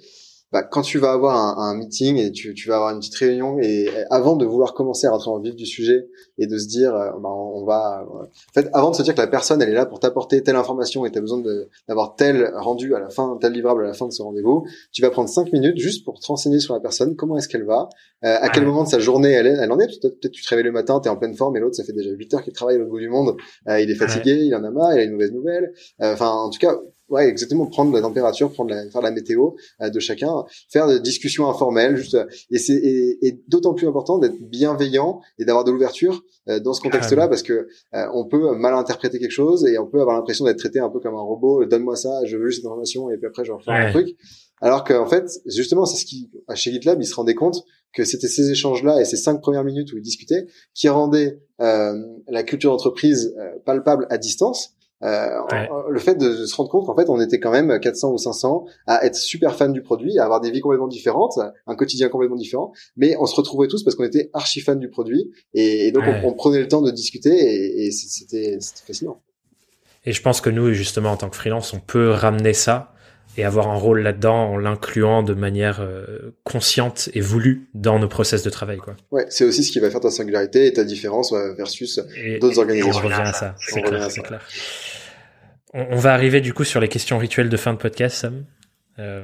bah, 0.53 0.63
quand 0.63 0.83
tu 0.83 0.99
vas 0.99 1.11
avoir 1.11 1.35
un, 1.35 1.69
un 1.69 1.75
meeting 1.75 2.17
et 2.17 2.31
tu, 2.31 2.53
tu, 2.53 2.69
vas 2.69 2.75
avoir 2.75 2.91
une 2.91 2.99
petite 2.99 3.15
réunion 3.15 3.57
et, 3.59 3.89
avant 4.09 4.37
de 4.37 4.45
vouloir 4.45 4.73
commencer 4.73 5.07
à 5.07 5.11
rentrer 5.11 5.31
en 5.31 5.39
vif 5.39 5.55
du 5.55 5.65
sujet 5.65 6.07
et 6.41 6.47
de 6.47 6.57
se 6.57 6.67
dire 6.67 6.95
euh, 6.95 7.11
bah, 7.21 7.29
on 7.29 7.63
va 7.65 8.03
en 8.09 8.25
fait 8.53 8.67
avant 8.73 8.89
de 8.89 8.95
se 8.95 9.03
dire 9.03 9.13
que 9.13 9.21
la 9.21 9.27
personne 9.27 9.61
elle 9.61 9.69
est 9.69 9.73
là 9.73 9.85
pour 9.85 9.99
t'apporter 9.99 10.41
telle 10.41 10.55
information 10.55 11.05
et 11.05 11.11
tu 11.11 11.19
as 11.19 11.21
besoin 11.21 11.41
d'avoir 11.87 12.15
tel 12.15 12.51
rendu 12.55 12.95
à 12.95 12.99
la 12.99 13.09
fin 13.09 13.37
tel 13.39 13.53
livrable 13.53 13.85
à 13.85 13.87
la 13.87 13.93
fin 13.93 14.07
de 14.07 14.11
ce 14.11 14.23
rendez-vous 14.23 14.65
tu 14.91 15.03
vas 15.03 15.11
prendre 15.11 15.29
cinq 15.29 15.53
minutes 15.53 15.77
juste 15.77 16.03
pour 16.03 16.19
te 16.19 16.25
renseigner 16.25 16.59
sur 16.59 16.73
la 16.73 16.79
personne 16.79 17.15
comment 17.15 17.37
est-ce 17.37 17.47
qu'elle 17.47 17.65
va 17.65 17.89
euh, 18.23 18.37
à 18.41 18.49
quel 18.49 18.65
moment 18.65 18.83
de 18.83 18.89
sa 18.89 18.99
journée 18.99 19.31
elle, 19.31 19.45
est, 19.45 19.57
elle 19.61 19.71
en 19.71 19.79
est 19.79 19.87
peut-être 19.87 20.31
tu 20.31 20.43
te 20.43 20.49
réveilles 20.49 20.65
le 20.65 20.71
matin 20.71 20.99
tu 20.99 21.07
es 21.07 21.11
en 21.11 21.17
pleine 21.17 21.35
forme 21.35 21.55
et 21.57 21.59
l'autre 21.59 21.75
ça 21.75 21.83
fait 21.83 21.93
déjà 21.93 22.09
8 22.09 22.33
heures 22.33 22.43
qu'il 22.43 22.53
travaille 22.53 22.81
au 22.81 22.87
bout 22.87 22.99
du 22.99 23.09
monde 23.09 23.35
euh, 23.67 23.79
il 23.79 23.91
est 23.91 23.95
fatigué 23.95 24.33
il 24.33 24.55
en 24.55 24.63
a 24.63 24.71
marre 24.71 24.93
il 24.93 24.99
a 24.99 25.03
une 25.03 25.11
mauvaise 25.11 25.31
nouvelle. 25.31 25.73
Enfin 25.99 26.29
en 26.29 26.49
tout 26.49 26.59
cas 26.59 26.75
ouais, 27.11 27.27
exactement, 27.27 27.67
prendre 27.67 27.93
la 27.93 28.01
température, 28.01 28.51
prendre 28.51 28.71
la, 28.71 28.89
faire 28.89 29.01
la 29.01 29.11
météo 29.11 29.51
euh, 29.81 29.89
de 29.89 29.99
chacun, 29.99 30.45
faire 30.69 30.87
des 30.87 30.99
discussions 30.99 31.47
informelles, 31.49 31.97
juste, 31.97 32.15
euh, 32.15 32.25
et 32.49 32.57
c'est 32.57 32.73
et, 32.73 33.27
et 33.27 33.43
d'autant 33.47 33.73
plus 33.73 33.87
important 33.87 34.17
d'être 34.17 34.39
bienveillant 34.39 35.21
et 35.37 35.45
d'avoir 35.45 35.63
de 35.63 35.71
l'ouverture 35.71 36.15
euh, 36.15 36.30
dans 36.63 36.73
ce 36.73 36.81
contexte-là, 36.81 37.27
parce 37.27 37.43
que 37.43 37.67
on 38.13 38.25
peut 38.25 38.55
mal 38.55 38.73
interpréter 38.73 39.19
quelque 39.19 39.31
chose 39.31 39.65
et 39.65 39.77
on 39.77 39.87
peut 39.87 40.01
avoir 40.01 40.15
l'impression 40.15 40.45
d'être 40.45 40.59
traité 40.59 40.79
un 40.79 40.89
peu 40.89 40.99
comme 40.99 41.15
un 41.15 41.21
robot. 41.21 41.65
Donne-moi 41.65 41.95
ça, 41.95 42.25
je 42.25 42.37
veux 42.37 42.51
cette 42.51 42.65
information 42.65 43.09
et 43.09 43.17
puis 43.17 43.27
après 43.27 43.45
je 43.45 43.51
vais 43.51 43.57
refaire 43.57 43.73
un 43.73 43.91
truc. 43.91 44.15
Alors 44.61 44.83
qu'en 44.83 45.07
fait, 45.07 45.27
justement, 45.45 45.85
c'est 45.85 45.97
ce 45.97 46.05
qui 46.05 46.29
chez 46.55 46.71
GitLab, 46.71 47.01
il 47.01 47.05
se 47.05 47.15
rendait 47.15 47.35
compte 47.35 47.63
que 47.93 48.05
c'était 48.05 48.27
ces 48.27 48.51
échanges-là 48.51 49.01
et 49.01 49.05
ces 49.05 49.17
cinq 49.17 49.41
premières 49.41 49.63
minutes 49.63 49.91
où 49.91 49.97
ils 49.97 50.03
discutaient 50.03 50.47
qui 50.73 50.87
rendaient 50.89 51.39
la 51.59 52.43
culture 52.43 52.71
d'entreprise 52.71 53.35
palpable 53.65 54.07
à 54.09 54.17
distance 54.17 54.75
euh, 55.03 55.29
le 55.89 55.99
fait 55.99 56.15
de 56.15 56.45
se 56.45 56.55
rendre 56.55 56.69
compte 56.69 56.85
qu'en 56.85 56.95
fait 56.95 57.09
on 57.09 57.19
était 57.19 57.39
quand 57.39 57.51
même 57.51 57.79
400 57.79 58.11
ou 58.11 58.17
500 58.17 58.65
à 58.87 59.05
être 59.05 59.15
super 59.15 59.55
fans 59.55 59.69
du 59.69 59.81
produit, 59.81 60.17
à 60.19 60.25
avoir 60.25 60.41
des 60.41 60.51
vies 60.51 60.61
complètement 60.61 60.87
différentes, 60.87 61.39
un 61.67 61.75
quotidien 61.75 62.09
complètement 62.09 62.35
différent, 62.35 62.71
mais 62.97 63.15
on 63.19 63.25
se 63.25 63.35
retrouvait 63.35 63.67
tous 63.67 63.83
parce 63.83 63.95
qu'on 63.95 64.03
était 64.03 64.29
archi 64.33 64.61
fans 64.61 64.75
du 64.75 64.89
produit. 64.89 65.31
Et, 65.53 65.91
donc 65.91 66.03
on, 66.23 66.33
prenait 66.33 66.59
le 66.59 66.67
temps 66.67 66.81
de 66.81 66.91
discuter 66.91 67.31
et, 67.31 67.87
et 67.87 67.91
c'était 67.91 68.57
fascinant. 68.85 69.21
Et 70.05 70.13
je 70.13 70.21
pense 70.21 70.41
que 70.41 70.49
nous 70.49 70.73
justement 70.73 71.11
en 71.11 71.17
tant 71.17 71.29
que 71.29 71.35
freelance 71.35 71.73
on 71.73 71.79
peut 71.79 72.09
ramener 72.09 72.53
ça 72.53 72.93
et 73.37 73.45
avoir 73.45 73.69
un 73.69 73.75
rôle 73.75 74.01
là-dedans 74.01 74.51
en 74.51 74.57
l'incluant 74.57 75.23
de 75.23 75.33
manière 75.33 75.79
euh, 75.79 76.35
consciente 76.43 77.09
et 77.13 77.21
voulue 77.21 77.67
dans 77.73 77.99
nos 77.99 78.07
process 78.07 78.43
de 78.43 78.49
travail 78.49 78.77
quoi. 78.77 78.95
Ouais, 79.11 79.25
c'est 79.29 79.45
aussi 79.45 79.63
ce 79.63 79.71
qui 79.71 79.79
va 79.79 79.89
faire 79.89 80.01
ta 80.01 80.11
singularité 80.11 80.67
et 80.67 80.73
ta 80.73 80.83
différence 80.83 81.33
versus 81.57 81.99
d'autres 82.41 82.59
organisations. 82.59 82.99
on 82.99 83.03
revient 83.03 83.21
à 83.21 83.33
ça, 83.33 83.55
c'est 83.57 83.81
clair, 83.81 84.07
clair. 84.07 84.41
On, 85.73 85.95
va 85.95 86.13
arriver 86.13 86.41
du 86.41 86.53
coup 86.53 86.65
sur 86.65 86.81
les 86.81 86.89
questions 86.89 87.17
rituelles 87.17 87.47
de 87.47 87.57
fin 87.57 87.71
de 87.71 87.77
podcast, 87.77 88.17
Sam. 88.17 88.43
Euh, 88.99 89.23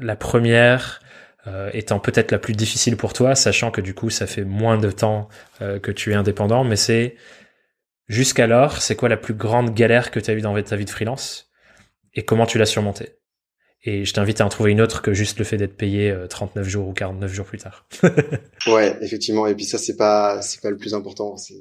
la 0.00 0.16
première 0.16 1.00
euh, 1.46 1.68
étant 1.74 1.98
peut-être 1.98 2.32
la 2.32 2.38
plus 2.38 2.54
difficile 2.54 2.96
pour 2.96 3.12
toi, 3.12 3.34
sachant 3.34 3.70
que 3.70 3.82
du 3.82 3.92
coup 3.92 4.08
ça 4.08 4.26
fait 4.26 4.44
moins 4.44 4.78
de 4.78 4.90
temps 4.90 5.28
que 5.60 5.90
tu 5.90 6.12
es 6.12 6.14
indépendant, 6.14 6.64
mais 6.64 6.76
c'est 6.76 7.16
jusqu'alors, 8.08 8.80
c'est 8.80 8.96
quoi 8.96 9.10
la 9.10 9.18
plus 9.18 9.34
grande 9.34 9.74
galère 9.74 10.10
que 10.10 10.20
tu 10.20 10.30
as 10.30 10.34
eue 10.34 10.40
dans 10.40 10.60
ta 10.62 10.76
vie 10.76 10.86
de 10.86 10.90
freelance? 10.90 11.47
Et 12.18 12.24
comment 12.24 12.46
tu 12.46 12.58
l'as 12.58 12.66
surmontée 12.66 13.18
et 13.84 14.04
je 14.04 14.12
t'invite 14.12 14.40
à 14.40 14.46
en 14.46 14.48
trouver 14.48 14.72
une 14.72 14.80
autre 14.80 15.02
que 15.02 15.12
juste 15.12 15.38
le 15.38 15.44
fait 15.44 15.56
d'être 15.56 15.76
payé 15.76 16.12
39 16.28 16.66
euh, 16.66 16.68
jours 16.68 16.88
ou 16.88 16.92
49 16.92 17.32
jours 17.32 17.46
plus 17.46 17.58
tard. 17.58 17.86
ouais, 18.66 18.96
effectivement. 19.02 19.46
Et 19.46 19.54
puis 19.54 19.64
ça, 19.64 19.78
c'est 19.78 19.94
pas, 19.94 20.42
c'est 20.42 20.60
pas 20.60 20.70
le 20.70 20.76
plus 20.76 20.94
important. 20.94 21.36
C'est, 21.36 21.54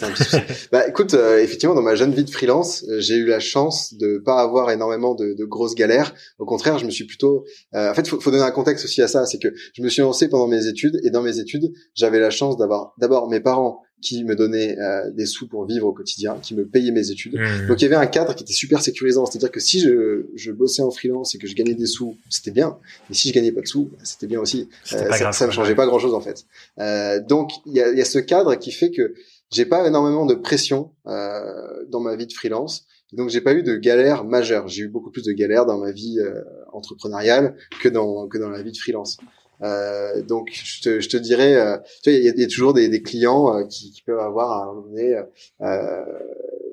bah, 0.72 0.88
écoute, 0.88 1.14
euh, 1.14 1.40
effectivement, 1.40 1.76
dans 1.76 1.82
ma 1.82 1.94
jeune 1.94 2.12
vie 2.12 2.24
de 2.24 2.30
freelance, 2.30 2.84
euh, 2.88 2.98
j'ai 2.98 3.14
eu 3.14 3.24
la 3.24 3.38
chance 3.38 3.94
de 3.94 4.18
pas 4.18 4.40
avoir 4.40 4.72
énormément 4.72 5.14
de, 5.14 5.34
de 5.38 5.44
grosses 5.44 5.76
galères. 5.76 6.12
Au 6.40 6.44
contraire, 6.44 6.78
je 6.78 6.86
me 6.86 6.90
suis 6.90 7.06
plutôt, 7.06 7.44
en 7.72 7.94
fait, 7.94 8.08
faut, 8.08 8.20
faut 8.20 8.32
donner 8.32 8.42
un 8.42 8.50
contexte 8.50 8.84
aussi 8.84 9.00
à 9.00 9.06
ça. 9.06 9.24
C'est 9.26 9.38
que 9.38 9.54
je 9.72 9.82
me 9.82 9.88
suis 9.88 10.02
lancé 10.02 10.28
pendant 10.28 10.48
mes 10.48 10.66
études 10.66 10.98
et 11.04 11.10
dans 11.10 11.22
mes 11.22 11.38
études, 11.38 11.72
j'avais 11.94 12.18
la 12.18 12.30
chance 12.30 12.56
d'avoir 12.56 12.94
d'abord 12.98 13.30
mes 13.30 13.40
parents 13.40 13.80
qui 14.00 14.24
me 14.24 14.34
donnait 14.34 14.78
euh, 14.78 15.10
des 15.10 15.26
sous 15.26 15.46
pour 15.48 15.66
vivre 15.66 15.86
au 15.86 15.92
quotidien, 15.92 16.38
qui 16.42 16.54
me 16.54 16.64
payait 16.64 16.90
mes 16.90 17.10
études. 17.10 17.38
Mmh. 17.38 17.66
Donc 17.68 17.80
il 17.80 17.84
y 17.84 17.86
avait 17.86 17.96
un 17.96 18.06
cadre 18.06 18.34
qui 18.34 18.44
était 18.44 18.52
super 18.52 18.80
sécurisant, 18.82 19.26
c'est-à-dire 19.26 19.50
que 19.50 19.60
si 19.60 19.80
je, 19.80 20.26
je 20.34 20.52
bossais 20.52 20.82
en 20.82 20.90
freelance 20.90 21.34
et 21.34 21.38
que 21.38 21.46
je 21.46 21.54
gagnais 21.54 21.74
des 21.74 21.86
sous, 21.86 22.16
c'était 22.28 22.50
bien. 22.50 22.78
Mais 23.08 23.14
si 23.14 23.28
je 23.28 23.34
gagnais 23.34 23.52
pas 23.52 23.60
de 23.60 23.66
sous, 23.66 23.90
c'était 24.02 24.26
bien 24.26 24.40
aussi. 24.40 24.68
Euh, 24.92 25.10
ça, 25.12 25.32
ça, 25.32 25.46
me 25.46 25.52
changeait 25.52 25.74
pas 25.74 25.86
grand-chose 25.86 26.14
en 26.14 26.20
fait. 26.20 26.44
Euh, 26.78 27.20
donc 27.20 27.52
il 27.66 27.74
y 27.74 27.80
a, 27.80 27.92
y 27.92 28.00
a, 28.00 28.04
ce 28.04 28.18
cadre 28.18 28.54
qui 28.56 28.72
fait 28.72 28.90
que 28.90 29.14
j'ai 29.50 29.66
pas 29.66 29.86
énormément 29.86 30.26
de 30.26 30.34
pression 30.34 30.90
euh, 31.06 31.84
dans 31.88 32.00
ma 32.00 32.16
vie 32.16 32.26
de 32.26 32.32
freelance. 32.32 32.86
Donc 33.12 33.28
j'ai 33.28 33.40
pas 33.40 33.54
eu 33.54 33.62
de 33.62 33.74
galères 33.76 34.24
majeures. 34.24 34.68
J'ai 34.68 34.82
eu 34.82 34.88
beaucoup 34.88 35.10
plus 35.10 35.24
de 35.24 35.32
galères 35.32 35.66
dans 35.66 35.78
ma 35.78 35.90
vie 35.90 36.20
euh, 36.20 36.42
entrepreneuriale 36.72 37.56
que 37.80 37.88
dans 37.88 38.28
que 38.28 38.38
dans 38.38 38.50
la 38.50 38.62
vie 38.62 38.70
de 38.70 38.76
freelance. 38.76 39.18
Euh, 39.62 40.22
donc 40.22 40.50
je 40.52 40.80
te, 40.80 41.00
je 41.00 41.08
te 41.08 41.16
dirais, 41.16 41.54
euh, 41.54 41.76
tu 42.02 42.10
vois, 42.10 42.18
il 42.18 42.40
y, 42.40 42.44
a, 42.44 42.46
toujours 42.48 42.72
des, 42.72 42.88
des 42.88 43.02
clients 43.02 43.54
euh, 43.54 43.64
qui, 43.64 43.92
qui, 43.92 44.02
peuvent 44.02 44.20
avoir 44.20 44.52
à 44.52 44.62
un 44.62 44.66
moment 44.66 44.86
donné 44.86 45.16
euh, 45.60 46.04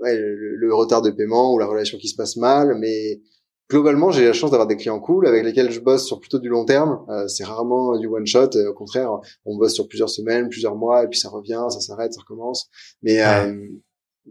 ouais, 0.01 0.17
le, 0.17 0.73
retard 0.73 1.01
de 1.01 1.11
paiement 1.11 1.53
ou 1.53 1.59
la 1.59 1.65
relation 1.65 1.97
qui 1.97 2.07
se 2.07 2.15
passe 2.15 2.37
mal, 2.37 2.77
mais 2.79 3.21
globalement 3.69 4.11
j'ai 4.11 4.25
la 4.25 4.33
chance 4.33 4.51
d'avoir 4.51 4.67
des 4.67 4.77
clients 4.77 4.99
cool 4.99 5.27
avec 5.27 5.43
lesquels 5.43 5.71
je 5.71 5.81
bosse 5.81 6.05
sur 6.05 6.19
plutôt 6.19 6.39
du 6.39 6.47
long 6.47 6.63
terme. 6.63 7.05
c'est 7.27 7.43
rarement 7.43 7.97
du 7.97 8.07
one 8.07 8.25
shot, 8.25 8.51
au 8.55 8.73
contraire, 8.73 9.11
on 9.45 9.57
bosse 9.57 9.73
sur 9.73 9.87
plusieurs 9.87 10.09
semaines, 10.09 10.47
plusieurs 10.47 10.75
mois, 10.75 11.03
et 11.03 11.07
puis 11.07 11.19
ça 11.19 11.29
revient, 11.29 11.65
ça 11.69 11.81
s'arrête, 11.81 12.13
ça 12.13 12.21
recommence. 12.21 12.69
Mais 13.01 13.17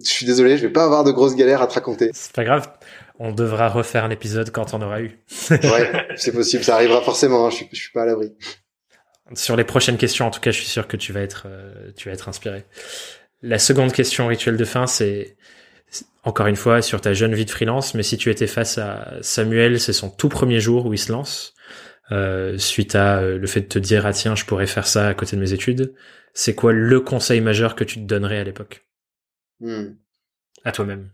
je 0.04 0.10
suis 0.10 0.26
désolé, 0.26 0.56
je 0.56 0.62
vais 0.62 0.72
pas 0.72 0.84
avoir 0.84 1.04
de 1.04 1.12
grosses 1.12 1.36
galères 1.36 1.62
à 1.62 1.66
te 1.66 1.74
raconter. 1.74 2.10
C'est 2.12 2.32
pas 2.32 2.44
grave 2.44 2.68
on 3.18 3.32
devra 3.32 3.68
refaire 3.68 4.08
l'épisode 4.08 4.50
quand 4.50 4.74
on 4.74 4.82
aura 4.82 5.00
eu. 5.00 5.18
ouais, 5.50 6.06
c'est 6.16 6.32
possible, 6.32 6.64
ça 6.64 6.74
arrivera 6.74 7.00
forcément. 7.02 7.46
Hein, 7.46 7.50
je, 7.50 7.56
suis, 7.56 7.68
je 7.72 7.80
suis 7.80 7.92
pas 7.92 8.02
à 8.02 8.06
l'abri. 8.06 8.32
Sur 9.34 9.56
les 9.56 9.64
prochaines 9.64 9.96
questions, 9.96 10.26
en 10.26 10.30
tout 10.30 10.40
cas, 10.40 10.50
je 10.50 10.58
suis 10.58 10.66
sûr 10.66 10.86
que 10.86 10.96
tu 10.96 11.12
vas 11.12 11.20
être, 11.20 11.46
euh, 11.46 11.90
tu 11.96 12.08
vas 12.08 12.14
être 12.14 12.28
inspiré. 12.28 12.64
La 13.42 13.58
seconde 13.58 13.92
question 13.92 14.26
rituelle 14.26 14.56
de 14.56 14.64
fin, 14.64 14.86
c'est 14.86 15.36
encore 16.22 16.46
une 16.46 16.56
fois 16.56 16.82
sur 16.82 17.00
ta 17.00 17.12
jeune 17.12 17.34
vie 17.34 17.44
de 17.44 17.50
freelance, 17.50 17.94
mais 17.94 18.02
si 18.02 18.18
tu 18.18 18.30
étais 18.30 18.46
face 18.46 18.78
à 18.78 19.14
Samuel, 19.22 19.80
c'est 19.80 19.92
son 19.92 20.10
tout 20.10 20.28
premier 20.28 20.60
jour 20.60 20.86
où 20.86 20.92
il 20.92 20.98
se 20.98 21.12
lance, 21.12 21.54
euh, 22.12 22.58
suite 22.58 22.94
à 22.94 23.18
euh, 23.18 23.38
le 23.38 23.46
fait 23.46 23.62
de 23.62 23.66
te 23.66 23.78
dire 23.78 24.06
ah 24.06 24.12
tiens, 24.12 24.34
je 24.34 24.44
pourrais 24.44 24.66
faire 24.66 24.86
ça 24.86 25.08
à 25.08 25.14
côté 25.14 25.36
de 25.36 25.40
mes 25.40 25.52
études. 25.52 25.94
C'est 26.34 26.54
quoi 26.54 26.72
le 26.72 27.00
conseil 27.00 27.40
majeur 27.40 27.74
que 27.74 27.84
tu 27.84 27.96
te 27.96 28.04
donnerais 28.04 28.38
à 28.38 28.44
l'époque? 28.44 28.85
Hmm. 29.60 29.96
À 30.64 30.72
toi-même 30.72 31.10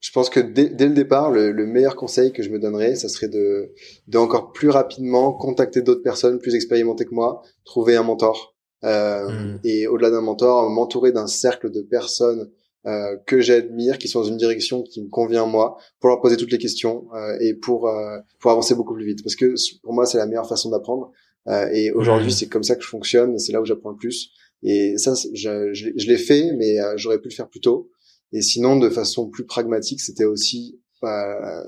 je 0.00 0.12
pense 0.12 0.30
que 0.30 0.38
dès, 0.38 0.68
le 0.68 0.94
départ, 0.94 1.30
le, 1.30 1.52
meilleur 1.66 1.96
conseil 1.96 2.32
que 2.32 2.42
je 2.42 2.50
me 2.50 2.58
donnerais, 2.58 2.94
ça 2.94 3.08
serait 3.08 3.28
de, 3.28 3.72
de 4.06 4.18
encore 4.18 4.52
plus 4.52 4.70
rapidement 4.70 5.32
contacter 5.32 5.82
d'autres 5.82 6.02
personnes 6.02 6.38
plus 6.38 6.54
expérimentées 6.54 7.04
que 7.04 7.14
moi, 7.14 7.42
trouver 7.64 7.96
un 7.96 8.04
mentor. 8.04 8.54
Euh, 8.84 9.28
hmm. 9.28 9.60
Et 9.64 9.88
au-delà 9.88 10.10
d'un 10.10 10.20
mentor, 10.20 10.70
m'entourer 10.70 11.10
d'un 11.10 11.26
cercle 11.26 11.72
de 11.72 11.82
personnes 11.82 12.48
euh, 12.86 13.16
que 13.26 13.40
j'admire, 13.40 13.98
qui 13.98 14.06
sont 14.06 14.20
dans 14.20 14.28
une 14.28 14.36
direction 14.36 14.82
qui 14.82 15.02
me 15.02 15.08
convient 15.08 15.46
moi, 15.46 15.76
pour 15.98 16.10
leur 16.10 16.20
poser 16.20 16.36
toutes 16.36 16.52
les 16.52 16.58
questions 16.58 17.08
euh, 17.14 17.36
et 17.40 17.54
pour 17.54 17.88
euh, 17.88 18.18
pour 18.38 18.52
avancer 18.52 18.76
beaucoup 18.76 18.94
plus 18.94 19.04
vite. 19.04 19.24
Parce 19.24 19.34
que 19.34 19.52
pour 19.82 19.94
moi, 19.94 20.06
c'est 20.06 20.18
la 20.18 20.26
meilleure 20.26 20.48
façon 20.48 20.70
d'apprendre. 20.70 21.10
Euh, 21.48 21.68
et 21.72 21.90
aujourd'hui, 21.90 22.28
hmm. 22.28 22.30
c'est 22.30 22.46
comme 22.46 22.62
ça 22.62 22.76
que 22.76 22.82
je 22.82 22.88
fonctionne. 22.88 23.36
C'est 23.38 23.52
là 23.52 23.60
où 23.60 23.64
j'apprends 23.64 23.90
le 23.90 23.96
plus. 23.96 24.30
Et 24.62 24.98
ça, 24.98 25.14
je, 25.14 25.72
je, 25.72 25.88
je 25.96 26.06
l'ai 26.06 26.16
fait, 26.18 26.52
mais 26.56 26.80
euh, 26.80 26.94
j'aurais 26.96 27.18
pu 27.18 27.28
le 27.28 27.34
faire 27.34 27.48
plus 27.48 27.60
tôt. 27.60 27.90
Et 28.32 28.42
sinon, 28.42 28.76
de 28.78 28.90
façon 28.90 29.28
plus 29.28 29.44
pragmatique, 29.46 30.00
c'était 30.00 30.24
aussi 30.24 30.78
bah, 31.00 31.62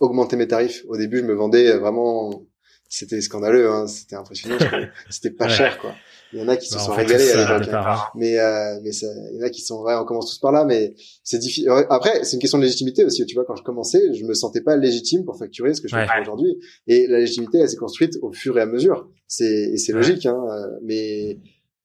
augmenter 0.00 0.36
mes 0.36 0.46
tarifs. 0.46 0.84
Au 0.88 0.96
début, 0.96 1.18
je 1.18 1.24
me 1.24 1.34
vendais 1.34 1.76
vraiment, 1.78 2.44
c'était 2.88 3.20
scandaleux, 3.20 3.68
hein, 3.70 3.86
c'était 3.86 4.14
impressionnant, 4.16 4.58
c'était 5.10 5.30
pas 5.30 5.48
cher, 5.48 5.78
quoi. 5.78 5.96
Il 6.32 6.40
y 6.40 6.42
en 6.42 6.48
a 6.48 6.56
qui 6.56 6.68
se 6.68 6.74
Bah, 6.74 6.80
on 6.82 6.86
sont 6.86 6.92
fait 6.94 7.02
régalés 7.02 7.30
à 7.30 7.58
l'époque. 7.58 7.74
hein. 7.74 7.96
Mais 8.16 8.38
euh, 8.38 8.80
mais 8.82 8.92
ça, 8.92 9.06
il 9.32 9.38
y 9.38 9.42
en 9.42 9.46
a 9.46 9.50
qui 9.50 9.60
sont 9.62 9.80
ouais, 9.82 9.94
on 9.94 10.04
commence 10.04 10.30
tous 10.30 10.38
par 10.40 10.50
là, 10.52 10.64
mais 10.64 10.94
c'est 11.22 11.38
difficile. 11.38 11.68
Après, 11.90 12.24
c'est 12.24 12.34
une 12.34 12.40
question 12.40 12.58
de 12.58 12.64
légitimité 12.64 13.04
aussi. 13.04 13.24
Tu 13.24 13.34
vois, 13.34 13.44
quand 13.44 13.54
je 13.56 13.62
commençais, 13.62 14.12
je 14.14 14.24
me 14.24 14.34
sentais 14.34 14.60
pas 14.60 14.76
légitime 14.76 15.24
pour 15.24 15.36
facturer 15.38 15.74
ce 15.74 15.80
que 15.80 15.88
je 15.88 15.94
Ouais. 15.96 16.06
fais 16.06 16.20
aujourd'hui. 16.20 16.58
Et 16.88 17.06
la 17.06 17.18
légitimité, 17.20 17.58
elle 17.58 17.68
s'est 17.68 17.76
construite 17.76 18.18
au 18.22 18.32
fur 18.32 18.58
et 18.58 18.60
à 18.62 18.66
mesure. 18.66 19.08
C'est 19.28 19.44
et 19.44 19.76
c'est 19.78 19.92
Ouais. 19.92 19.98
logique, 20.00 20.26
hein. 20.26 20.44
euh, 20.50 20.66
Mais 20.82 21.38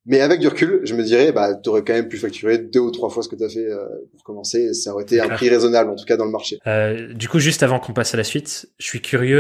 mais 0.10 0.20
avec 0.20 0.42
du 0.42 0.48
recul, 0.50 0.82
je 0.84 0.94
me 0.96 1.04
dirais, 1.04 1.32
bah, 1.32 1.54
t'aurais 1.56 1.84
quand 1.86 1.94
même 1.94 2.10
pu 2.10 2.18
facturer 2.18 2.58
deux 2.58 2.82
ou 2.82 2.92
trois 2.92 3.10
fois 3.10 3.24
ce 3.24 3.30
que 3.30 3.36
t'as 3.38 3.48
fait 3.48 3.66
euh, 3.66 3.86
pour 4.12 4.24
commencer. 4.24 4.74
Ça 4.74 4.92
aurait 4.92 5.04
été 5.04 5.22
un 5.22 5.30
prix 5.30 5.50
raisonnable, 5.50 5.90
en 5.92 5.96
tout 5.96 6.04
cas 6.06 6.18
dans 6.18 6.26
le 6.26 6.32
marché. 6.32 6.60
Euh, 6.68 7.14
du 7.14 7.30
coup, 7.30 7.40
juste 7.40 7.64
avant 7.64 7.80
qu'on 7.80 7.94
passe 7.94 8.14
à 8.14 8.18
la 8.18 8.24
suite, 8.26 8.68
je 8.80 8.86
suis 8.86 9.02
curieux. 9.02 9.38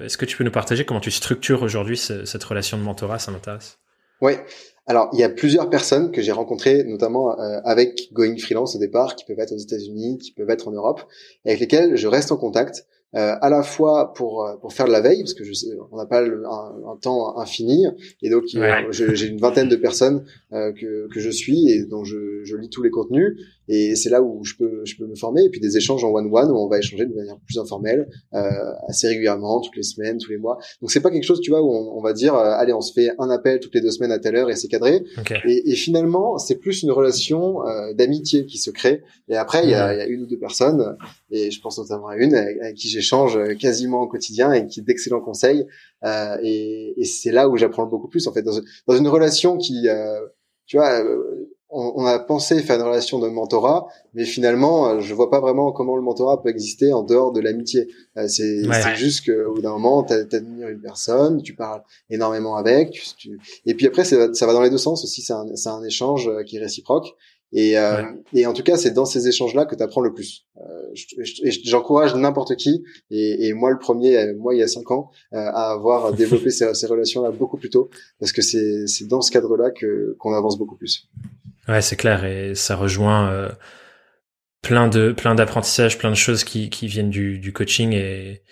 euh, 0.00 0.04
Est-ce 0.04 0.18
que 0.18 0.24
tu 0.24 0.36
peux 0.36 0.42
nous 0.44 0.50
partager 0.50 0.84
comment 0.84 0.98
tu 1.00 1.12
structures 1.12 1.62
aujourd'hui 1.62 1.96
ce- 1.96 2.24
cette 2.24 2.42
relation 2.42 2.76
de 2.78 2.82
mentorat? 2.82 3.18
Ça 3.20 3.30
m'intéresse. 3.30 3.78
Ouais. 4.20 4.44
Alors, 4.88 5.10
il 5.12 5.18
y 5.18 5.24
a 5.24 5.28
plusieurs 5.28 5.68
personnes 5.68 6.12
que 6.12 6.22
j'ai 6.22 6.32
rencontrées, 6.32 6.84
notamment 6.84 7.38
euh, 7.38 7.60
avec 7.64 8.08
Going 8.12 8.38
Freelance 8.38 8.74
au 8.76 8.78
départ, 8.78 9.16
qui 9.16 9.24
peuvent 9.24 9.38
être 9.40 9.52
aux 9.52 9.58
États-Unis, 9.58 10.18
qui 10.18 10.32
peuvent 10.32 10.48
être 10.50 10.68
en 10.68 10.72
Europe, 10.72 11.02
et 11.44 11.50
avec 11.50 11.60
lesquelles 11.60 11.96
je 11.96 12.06
reste 12.08 12.32
en 12.32 12.36
contact, 12.36 12.86
euh, 13.16 13.34
à 13.40 13.48
la 13.50 13.62
fois 13.62 14.12
pour 14.14 14.44
euh, 14.44 14.56
pour 14.60 14.72
faire 14.72 14.86
de 14.86 14.92
la 14.92 15.00
veille, 15.00 15.20
parce 15.22 15.34
que 15.34 15.44
je 15.44 15.52
sais, 15.52 15.68
on 15.92 15.96
n'a 15.96 16.06
pas 16.06 16.20
le- 16.22 16.44
un, 16.46 16.92
un 16.92 16.96
temps 17.00 17.38
infini, 17.38 17.86
et 18.22 18.30
donc 18.30 18.44
Ouais. 18.54 18.86
j'ai 18.90 19.26
une 19.26 19.38
vingtaine 19.38 19.68
de 19.68 19.76
personnes 19.76 20.24
euh, 20.52 20.72
que 20.72 21.08
que 21.12 21.20
je 21.20 21.30
suis 21.30 21.70
et 21.70 21.84
dont 21.84 22.04
je, 22.04 22.44
je 22.44 22.56
lis 22.56 22.68
tous 22.68 22.82
les 22.82 22.90
contenus, 22.90 23.30
et 23.68 23.96
c'est 23.96 24.10
là 24.10 24.22
où 24.22 24.44
je 24.44 24.54
peux 24.58 24.84
je 24.84 24.96
peux 24.96 25.06
me 25.06 25.14
former, 25.16 25.42
et 25.44 25.48
puis 25.50 25.60
des 25.60 25.76
échanges 25.76 26.04
en 26.04 26.10
one 26.12 26.28
one 26.32 26.50
où 26.50 26.56
on 26.56 26.68
va 26.68 26.78
échanger 26.78 27.06
de 27.06 27.14
manière 27.14 27.38
plus 27.46 27.58
informelle, 27.58 28.08
euh, 28.34 28.40
assez 28.88 29.08
régulièrement, 29.08 29.60
toutes 29.60 29.76
les 29.76 29.82
semaines, 29.82 30.18
tous 30.18 30.30
les 30.30 30.38
mois. 30.38 30.58
Donc 30.80 30.90
c'est 30.90 31.00
pas 31.00 31.10
quelque 31.10 31.24
chose, 31.24 31.40
tu 31.40 31.50
vois, 31.50 31.62
où 31.62 31.70
on, 31.72 31.98
on 31.98 32.02
va 32.02 32.12
dire, 32.12 32.34
euh, 32.34 32.52
allez, 32.60 32.72
on 32.72 32.80
se 32.80 32.92
fait 32.92 33.10
un 33.18 33.30
appel 33.30 33.60
toutes 33.60 33.74
les 33.74 33.80
deux 33.80 33.90
semaines 33.90 34.12
à 34.12 34.18
telle 34.18 34.36
heure 34.36 34.50
et 34.50 34.56
c'est 34.56 34.68
cadré. 34.68 35.02
Et, 35.48 35.70
et 35.70 35.74
finalement, 35.74 36.38
c'est 36.38 36.56
plus 36.56 36.82
une 36.82 36.90
relation 36.90 37.66
euh, 37.66 37.92
d'amitié 37.94 38.46
qui 38.46 38.58
se 38.58 38.70
crée. 38.70 39.02
Et 39.28 39.36
après, 39.36 39.64
il 39.64 39.70
y, 39.70 39.74
a, 39.74 39.94
y 39.94 40.00
a 40.00 40.06
une 40.06 40.22
ou 40.22 40.26
deux 40.26 40.38
personnes, 40.38 40.96
et 41.30 41.50
je 41.50 41.60
pense 41.60 41.78
notamment 41.78 42.08
à 42.08 42.16
une 42.16 42.34
avec, 42.34 42.58
avec 42.60 42.74
qui 42.76 42.88
j'échange 43.06 43.38
quasiment 43.58 44.02
au 44.02 44.08
quotidien 44.08 44.52
et 44.52 44.66
qui 44.66 44.82
d'excellents 44.82 45.20
conseils. 45.20 45.66
Euh, 46.04 46.36
et 46.42 47.00
et 47.00 47.04
c'est 47.04 47.32
là 47.32 47.48
où 47.48 47.56
j'apprends 47.56 47.86
beaucoup 47.86 48.08
plus 48.08 48.26
en 48.28 48.32
fait 48.32 48.42
dans, 48.42 48.58
dans 48.88 48.96
une 48.96 49.08
relation 49.08 49.56
qui, 49.58 49.88
euh, 49.88 50.20
tu 50.66 50.76
vois. 50.76 50.92
euh, 51.04 51.52
on, 51.68 51.94
on 51.96 52.06
a 52.06 52.20
pensé 52.20 52.62
faire 52.62 52.76
une 52.76 52.86
relation 52.86 53.18
de 53.18 53.26
mentorat, 53.28 53.88
mais 54.14 54.24
finalement, 54.24 54.88
euh, 54.88 55.00
je 55.00 55.12
vois 55.12 55.30
pas 55.30 55.40
vraiment 55.40 55.72
comment 55.72 55.96
le 55.96 56.02
mentorat 56.02 56.40
peut 56.40 56.48
exister 56.48 56.92
en 56.92 57.02
dehors 57.02 57.32
de 57.32 57.40
l'amitié. 57.40 57.88
Euh, 58.16 58.28
c'est 58.28 58.64
Ouais. 58.68 58.94
juste 58.94 59.26
qu'au 59.26 59.54
bout 59.54 59.62
d'un 59.62 59.72
moment, 59.72 60.04
t'a- 60.04 60.24
t'admires 60.24 60.68
une 60.68 60.80
personne, 60.80 61.42
tu 61.42 61.56
parles 61.56 61.82
énormément 62.08 62.54
avec, 62.54 62.92
tu, 63.18 63.40
et 63.66 63.74
puis 63.74 63.86
après, 63.88 64.04
ça 64.04 64.16
va, 64.16 64.32
ça 64.32 64.46
va 64.46 64.52
dans 64.52 64.62
les 64.62 64.70
deux 64.70 64.78
sens 64.78 65.02
aussi. 65.02 65.22
C'est 65.22 65.32
un, 65.32 65.44
un 65.66 65.82
échange 65.84 66.28
euh, 66.28 66.44
qui 66.44 66.56
est 66.56 66.60
réciproque. 66.60 67.08
Et, 67.52 67.78
euh, 67.78 68.02
et 68.34 68.44
en 68.46 68.52
tout 68.52 68.62
cas, 68.64 68.76
c'est 68.76 68.90
dans 68.90 69.04
ces 69.06 69.28
échanges-là 69.28 69.64
que 69.66 69.74
tu 69.76 69.82
apprends 69.82 70.00
le 70.00 70.12
plus. 70.12 70.46
Euh, 70.58 70.62
je- 70.94 71.22
je- 71.22 71.44
et 71.46 71.50
j'encourage 71.64 72.14
n'importe 72.14 72.56
qui, 72.56 72.82
et, 73.10 73.46
et 73.46 73.52
moi 73.52 73.70
le 73.70 73.78
premier, 73.78 74.16
euh, 74.18 74.34
moi 74.36 74.54
il 74.54 74.58
y 74.58 74.62
a 74.62 74.68
cinq 74.68 74.90
ans, 74.90 75.10
euh, 75.32 75.36
à 75.38 75.70
avoir 75.70 76.12
développé 76.12 76.50
ces, 76.50 76.74
ces 76.74 76.86
relations-là 76.86 77.30
beaucoup 77.30 77.56
plus 77.56 77.70
tôt, 77.70 77.88
parce 78.18 78.32
que 78.32 78.42
c'est 78.42 78.86
c'est 78.88 79.06
dans 79.06 79.20
ce 79.22 79.30
cadre-là 79.30 79.70
que 79.70 80.16
qu'on 80.18 80.34
avance 80.34 80.58
beaucoup 80.58 80.76
plus. 80.76 81.08
Ouais, 81.68 81.80
c'est 81.82 81.96
clair 81.96 82.24
et 82.24 82.54
ça 82.54 82.74
rejoint 82.76 83.30
euh, 83.30 83.48
plein 84.62 84.88
de 84.88 85.12
plein 85.12 85.34
d'apprentissages, 85.34 85.98
plein 85.98 86.10
de 86.10 86.16
choses 86.16 86.44
qui 86.44 86.68
qui 86.70 86.88
viennent 86.88 87.10
du 87.10 87.38
du 87.38 87.52
coaching 87.52 87.92
et 87.92 88.42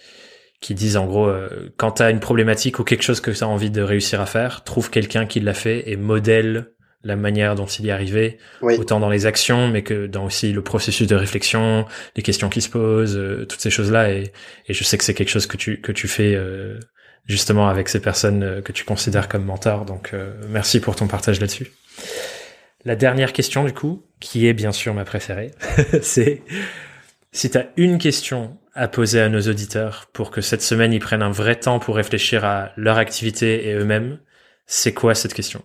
qui 0.60 0.74
disent 0.74 0.96
en 0.96 1.06
gros 1.06 1.26
euh, 1.28 1.72
quand 1.76 1.92
tu 1.92 2.02
as 2.02 2.10
une 2.10 2.20
problématique 2.20 2.78
ou 2.78 2.84
quelque 2.84 3.02
chose 3.02 3.20
que 3.20 3.30
tu 3.32 3.42
as 3.44 3.48
envie 3.48 3.70
de 3.70 3.82
réussir 3.82 4.20
à 4.20 4.26
faire, 4.26 4.62
trouve 4.64 4.90
quelqu'un 4.90 5.26
qui 5.26 5.40
l'a 5.40 5.54
fait 5.54 5.90
et 5.90 5.96
modèle 5.96 6.73
la 7.04 7.16
manière 7.16 7.54
dont 7.54 7.66
il 7.66 7.84
y 7.84 7.88
est 7.88 7.92
arrivé, 7.92 8.38
Oui. 8.62 8.76
autant 8.78 8.98
dans 9.00 9.10
les 9.10 9.26
actions, 9.26 9.68
mais 9.68 9.82
que 9.82 10.06
dans 10.06 10.24
aussi 10.24 10.52
le 10.52 10.62
processus 10.62 11.06
de 11.06 11.14
réflexion, 11.14 11.84
les 12.16 12.22
questions 12.22 12.48
qui 12.48 12.60
se 12.62 12.68
posent, 12.70 13.16
euh, 13.16 13.44
toutes 13.46 13.60
ces 13.60 13.70
choses-là. 13.70 14.10
Et, 14.10 14.32
et 14.68 14.74
je 14.74 14.84
sais 14.84 14.96
que 14.98 15.04
c'est 15.04 15.14
quelque 15.14 15.28
chose 15.30 15.46
que 15.46 15.56
tu 15.56 15.80
que 15.80 15.92
tu 15.92 16.08
fais 16.08 16.34
euh, 16.34 16.78
justement 17.26 17.68
avec 17.68 17.88
ces 17.88 18.00
personnes 18.00 18.42
euh, 18.42 18.60
que 18.62 18.72
tu 18.72 18.84
considères 18.84 19.28
comme 19.28 19.44
mentors. 19.44 19.84
Donc 19.84 20.10
euh, 20.14 20.32
merci 20.48 20.80
pour 20.80 20.96
ton 20.96 21.06
partage 21.06 21.40
là-dessus. 21.40 21.70
La 22.84 22.96
dernière 22.96 23.32
question 23.32 23.64
du 23.64 23.72
coup, 23.72 24.02
qui 24.20 24.46
est 24.46 24.52
bien 24.52 24.72
sûr 24.72 24.92
ma 24.94 25.04
préférée, 25.04 25.52
c'est 26.02 26.42
si 27.32 27.50
tu 27.50 27.58
as 27.58 27.66
une 27.76 27.98
question 27.98 28.58
à 28.74 28.88
poser 28.88 29.20
à 29.20 29.28
nos 29.28 29.40
auditeurs 29.42 30.08
pour 30.12 30.30
que 30.30 30.40
cette 30.40 30.62
semaine 30.62 30.92
ils 30.92 31.00
prennent 31.00 31.22
un 31.22 31.30
vrai 31.30 31.56
temps 31.56 31.78
pour 31.78 31.96
réfléchir 31.96 32.44
à 32.44 32.72
leur 32.76 32.98
activité 32.98 33.68
et 33.68 33.74
eux-mêmes, 33.74 34.18
c'est 34.66 34.92
quoi 34.92 35.14
cette 35.14 35.34
question? 35.34 35.62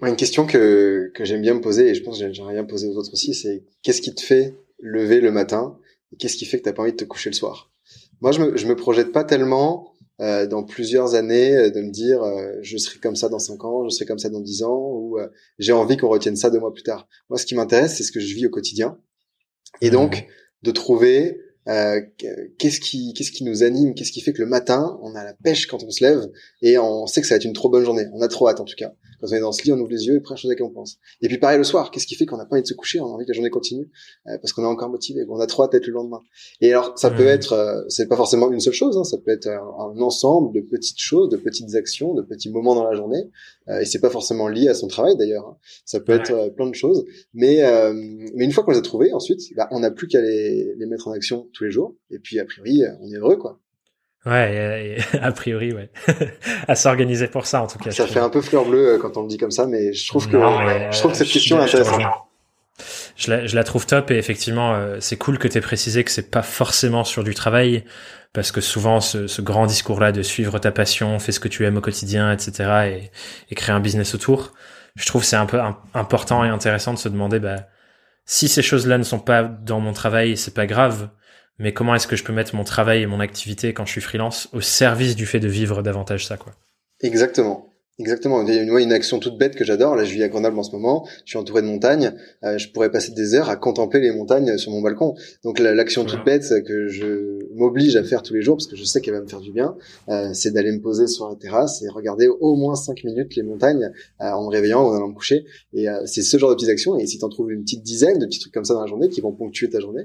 Une 0.00 0.16
question 0.16 0.46
que, 0.46 1.10
que 1.14 1.24
j'aime 1.24 1.42
bien 1.42 1.54
me 1.54 1.60
poser, 1.60 1.88
et 1.88 1.94
je 1.94 2.02
pense 2.02 2.20
que 2.20 2.32
j'aimerais 2.32 2.54
bien 2.54 2.64
poser 2.64 2.88
aux 2.88 2.96
autres 2.96 3.12
aussi, 3.12 3.34
c'est 3.34 3.64
qu'est-ce 3.82 4.00
qui 4.00 4.14
te 4.14 4.22
fait 4.22 4.56
lever 4.78 5.20
le 5.20 5.32
matin 5.32 5.76
et 6.12 6.16
Qu'est-ce 6.16 6.36
qui 6.36 6.44
fait 6.44 6.58
que 6.58 6.64
t'as 6.64 6.72
pas 6.72 6.82
envie 6.82 6.92
de 6.92 6.96
te 6.96 7.04
coucher 7.04 7.30
le 7.30 7.34
soir? 7.34 7.72
Moi, 8.20 8.32
je 8.32 8.40
me, 8.40 8.56
je 8.56 8.66
me 8.66 8.76
projette 8.76 9.12
pas 9.12 9.24
tellement 9.24 9.92
euh, 10.20 10.46
dans 10.46 10.64
plusieurs 10.64 11.14
années 11.14 11.56
euh, 11.56 11.70
de 11.70 11.80
me 11.80 11.90
dire 11.90 12.22
euh, 12.22 12.52
je 12.62 12.76
serai 12.76 12.98
comme 12.98 13.16
ça 13.16 13.28
dans 13.28 13.38
cinq 13.38 13.64
ans, 13.64 13.84
je 13.84 13.90
serai 13.90 14.06
comme 14.06 14.18
ça 14.18 14.28
dans 14.28 14.40
dix 14.40 14.62
ans, 14.62 14.90
ou 14.92 15.18
euh, 15.18 15.28
j'ai 15.58 15.72
envie 15.72 15.96
qu'on 15.96 16.08
retienne 16.08 16.36
ça 16.36 16.50
deux 16.50 16.60
mois 16.60 16.72
plus 16.72 16.82
tard. 16.82 17.08
Moi, 17.28 17.38
ce 17.38 17.46
qui 17.46 17.54
m'intéresse, 17.54 17.96
c'est 17.96 18.04
ce 18.04 18.12
que 18.12 18.20
je 18.20 18.34
vis 18.34 18.46
au 18.46 18.50
quotidien, 18.50 18.98
et 19.80 19.90
donc 19.90 20.26
de 20.62 20.70
trouver 20.70 21.40
euh, 21.68 22.00
qu'est-ce 22.58 22.80
qui 22.80 23.12
qu'est-ce 23.14 23.30
qui 23.30 23.44
nous 23.44 23.62
anime, 23.62 23.94
qu'est-ce 23.94 24.10
qui 24.12 24.20
fait 24.20 24.32
que 24.32 24.42
le 24.42 24.48
matin 24.48 24.98
on 25.02 25.14
a 25.14 25.22
la 25.22 25.34
pêche 25.34 25.66
quand 25.66 25.84
on 25.84 25.90
se 25.90 26.02
lève 26.02 26.26
et 26.62 26.78
on 26.78 27.06
sait 27.06 27.20
que 27.20 27.26
ça 27.26 27.34
va 27.34 27.36
être 27.36 27.44
une 27.44 27.52
trop 27.52 27.68
bonne 27.68 27.84
journée. 27.84 28.06
On 28.14 28.22
a 28.22 28.28
trop 28.28 28.48
hâte 28.48 28.60
en 28.60 28.64
tout 28.64 28.76
cas. 28.76 28.94
Quand 29.20 29.28
on 29.30 29.34
est 29.34 29.40
dans 29.40 29.52
ce 29.52 29.62
lit, 29.64 29.72
on 29.72 29.78
ouvre 29.78 29.90
les 29.90 30.06
yeux 30.06 30.16
et 30.16 30.20
première 30.20 30.38
chose 30.38 30.50
à 30.50 30.54
laquelle 30.54 30.66
on 30.66 30.70
pense. 30.70 30.98
Et 31.22 31.28
puis 31.28 31.38
pareil 31.38 31.58
le 31.58 31.64
soir, 31.64 31.90
qu'est-ce 31.90 32.06
qui 32.06 32.14
fait 32.14 32.26
qu'on 32.26 32.36
n'a 32.36 32.44
pas 32.46 32.54
envie 32.56 32.62
de 32.62 32.66
se 32.68 32.74
coucher, 32.74 33.00
on 33.00 33.06
a 33.06 33.08
envie 33.08 33.24
que 33.24 33.30
la 33.30 33.34
journée 33.34 33.50
continue 33.50 33.88
euh, 34.26 34.38
parce 34.38 34.52
qu'on 34.52 34.62
est 34.62 34.66
encore 34.66 34.88
motivé, 34.90 35.24
on 35.28 35.40
a 35.40 35.46
trop 35.46 35.64
hâte 35.64 35.72
d'être 35.72 35.86
le 35.86 35.92
lendemain. 35.94 36.20
Et 36.60 36.70
alors 36.70 36.98
ça 36.98 37.10
peut 37.10 37.26
être, 37.26 37.52
euh, 37.52 37.82
c'est 37.88 38.08
pas 38.08 38.16
forcément 38.16 38.50
une 38.50 38.60
seule 38.60 38.72
chose, 38.72 38.96
hein, 38.96 39.04
ça 39.04 39.18
peut 39.18 39.30
être 39.32 39.46
un, 39.48 39.58
un 39.96 40.00
ensemble 40.00 40.52
de 40.54 40.60
petites 40.60 41.00
choses, 41.00 41.28
de 41.28 41.36
petites 41.36 41.74
actions, 41.74 42.14
de 42.14 42.22
petits 42.22 42.50
moments 42.50 42.74
dans 42.74 42.84
la 42.88 42.94
journée. 42.96 43.30
Euh, 43.68 43.80
et 43.80 43.84
c'est 43.84 44.00
pas 44.00 44.10
forcément 44.10 44.48
lié 44.48 44.68
à 44.68 44.74
son 44.74 44.86
travail 44.88 45.16
d'ailleurs. 45.16 45.46
hein. 45.48 45.56
Ça 45.84 46.00
peut 46.00 46.12
Ouais. 46.12 46.18
être 46.18 46.30
euh, 46.32 46.50
plein 46.50 46.68
de 46.68 46.74
choses. 46.74 47.04
Mais 47.34 47.62
euh, 47.64 47.92
mais 48.34 48.44
une 48.44 48.52
fois 48.52 48.64
qu'on 48.64 48.70
les 48.72 48.78
a 48.78 48.82
trouvés, 48.82 49.12
ensuite, 49.12 49.40
bah, 49.56 49.68
on 49.72 49.80
n'a 49.80 49.90
plus 49.90 50.06
qu'à 50.06 50.20
les, 50.20 50.74
les 50.76 50.86
mettre 50.86 51.08
en 51.08 51.12
action 51.12 51.48
tous 51.52 51.64
les 51.64 51.70
jours. 51.70 51.94
Et 52.10 52.18
puis 52.18 52.38
a 52.40 52.44
priori, 52.44 52.82
euh, 52.84 52.92
on 53.02 53.10
est 53.12 53.16
heureux 53.18 53.36
quoi. 53.36 53.60
Ouais, 54.26 54.96
et- 54.98 55.16
et 55.16 55.18
a 55.22 55.32
priori, 55.32 55.72
ouais. 55.72 55.90
à 56.68 56.74
s'organiser 56.74 57.28
pour 57.28 57.46
ça, 57.46 57.62
en 57.62 57.66
tout 57.66 57.78
cas. 57.78 57.90
Ça 57.90 58.04
fait 58.06 58.14
trouve. 58.14 58.24
un 58.24 58.30
peu 58.30 58.40
fleur 58.40 58.64
bleue 58.64 58.94
euh, 58.94 58.98
quand 58.98 59.16
on 59.16 59.22
le 59.22 59.28
dit 59.28 59.38
comme 59.38 59.50
ça, 59.50 59.66
mais 59.66 59.92
je 59.92 60.06
trouve 60.08 60.28
que 60.28 60.36
Non, 60.36 60.58
mais, 60.64 60.90
je 60.92 60.98
trouve 60.98 61.12
que 61.12 61.18
cette 61.18 61.28
euh, 61.28 61.32
question 61.32 61.58
est 61.60 61.64
intéressante. 61.64 62.02
Je 63.16 63.30
la, 63.30 63.46
je 63.46 63.56
la 63.56 63.64
trouve 63.64 63.86
top 63.86 64.10
et 64.12 64.16
effectivement, 64.18 64.74
euh, 64.74 64.98
c'est 65.00 65.16
cool 65.16 65.38
que 65.38 65.48
tu 65.48 65.58
aies 65.58 65.62
précisé 65.62 66.04
que 66.04 66.10
c'est 66.12 66.30
pas 66.30 66.42
forcément 66.42 67.02
sur 67.02 67.24
du 67.24 67.34
travail 67.34 67.84
parce 68.32 68.52
que 68.52 68.60
souvent 68.60 69.00
ce, 69.00 69.26
ce 69.26 69.42
grand 69.42 69.66
discours-là 69.66 70.12
de 70.12 70.22
suivre 70.22 70.58
ta 70.60 70.70
passion, 70.70 71.18
fais 71.18 71.32
ce 71.32 71.40
que 71.40 71.48
tu 71.48 71.64
aimes 71.66 71.78
au 71.78 71.80
quotidien, 71.80 72.30
etc. 72.32 72.52
et, 72.86 73.10
et 73.50 73.54
créer 73.56 73.74
un 73.74 73.80
business 73.80 74.14
autour, 74.14 74.52
je 74.94 75.06
trouve 75.06 75.22
que 75.22 75.26
c'est 75.26 75.36
un 75.36 75.46
peu 75.46 75.58
im- 75.60 75.78
important 75.94 76.44
et 76.44 76.48
intéressant 76.48 76.94
de 76.94 76.98
se 76.98 77.08
demander 77.08 77.40
bah, 77.40 77.56
si 78.26 78.46
ces 78.46 78.62
choses-là 78.62 78.98
ne 78.98 79.02
sont 79.02 79.18
pas 79.18 79.42
dans 79.42 79.80
mon 79.80 79.92
travail, 79.92 80.36
c'est 80.36 80.54
pas 80.54 80.66
grave, 80.66 81.08
mais 81.58 81.72
comment 81.72 81.94
est-ce 81.94 82.06
que 82.06 82.16
je 82.16 82.24
peux 82.24 82.32
mettre 82.32 82.54
mon 82.54 82.64
travail 82.64 83.02
et 83.02 83.06
mon 83.06 83.20
activité 83.20 83.72
quand 83.72 83.84
je 83.86 83.92
suis 83.92 84.00
freelance 84.00 84.48
au 84.52 84.60
service 84.60 85.16
du 85.16 85.26
fait 85.26 85.40
de 85.40 85.48
vivre 85.48 85.82
davantage 85.82 86.26
ça, 86.26 86.36
quoi? 86.36 86.52
Exactement. 87.00 87.64
Exactement. 88.00 88.46
Il 88.46 88.54
y 88.54 88.56
a 88.56 88.62
une, 88.62 88.78
une 88.78 88.92
action 88.92 89.18
toute 89.18 89.38
bête 89.38 89.56
que 89.56 89.64
j'adore. 89.64 89.96
Là, 89.96 90.04
je 90.04 90.12
vis 90.14 90.22
à 90.22 90.28
Grenoble 90.28 90.56
en 90.56 90.62
ce 90.62 90.70
moment. 90.70 91.04
Je 91.24 91.30
suis 91.30 91.36
entouré 91.36 91.62
de 91.62 91.66
montagnes. 91.66 92.12
Euh, 92.44 92.56
je 92.56 92.68
pourrais 92.70 92.92
passer 92.92 93.10
des 93.10 93.34
heures 93.34 93.48
à 93.50 93.56
contempler 93.56 93.98
les 93.98 94.12
montagnes 94.12 94.56
sur 94.56 94.70
mon 94.70 94.80
balcon. 94.80 95.16
Donc, 95.42 95.58
la- 95.58 95.74
l'action 95.74 96.04
toute 96.04 96.24
bête 96.24 96.44
que 96.64 96.86
je 96.86 97.40
m'oblige 97.56 97.96
à 97.96 98.04
faire 98.04 98.22
tous 98.22 98.34
les 98.34 98.42
jours 98.42 98.56
parce 98.56 98.68
que 98.68 98.76
je 98.76 98.84
sais 98.84 99.00
qu'elle 99.00 99.14
va 99.14 99.20
me 99.20 99.26
faire 99.26 99.40
du 99.40 99.50
bien, 99.50 99.74
euh, 100.10 100.30
c'est 100.32 100.52
d'aller 100.52 100.70
me 100.70 100.80
poser 100.80 101.08
sur 101.08 101.28
la 101.28 101.34
terrasse 101.34 101.82
et 101.82 101.88
regarder 101.88 102.28
au 102.28 102.54
moins 102.54 102.76
cinq 102.76 103.02
minutes 103.02 103.34
les 103.34 103.42
montagnes 103.42 103.90
euh, 104.20 104.30
en 104.30 104.44
me 104.44 104.48
réveillant 104.52 104.84
ou 104.84 104.90
en 104.92 104.94
allant 104.96 105.08
me 105.08 105.14
coucher. 105.14 105.44
Et 105.74 105.86
c'est 106.06 106.22
ce 106.22 106.38
genre 106.38 106.50
de 106.50 106.54
petites 106.54 106.68
actions. 106.70 106.96
Et 107.00 107.06
si 107.08 107.18
tu 107.18 107.24
en 107.24 107.28
trouves 107.28 107.50
une 107.50 107.62
petite 107.64 107.82
dizaine 107.82 108.20
de 108.20 108.26
petits 108.26 108.38
trucs 108.38 108.54
comme 108.54 108.64
ça 108.64 108.74
dans 108.74 108.82
la 108.82 108.86
journée 108.86 109.08
qui 109.08 109.20
vont 109.20 109.32
ponctuer 109.32 109.68
ta 109.70 109.80
journée, 109.80 110.04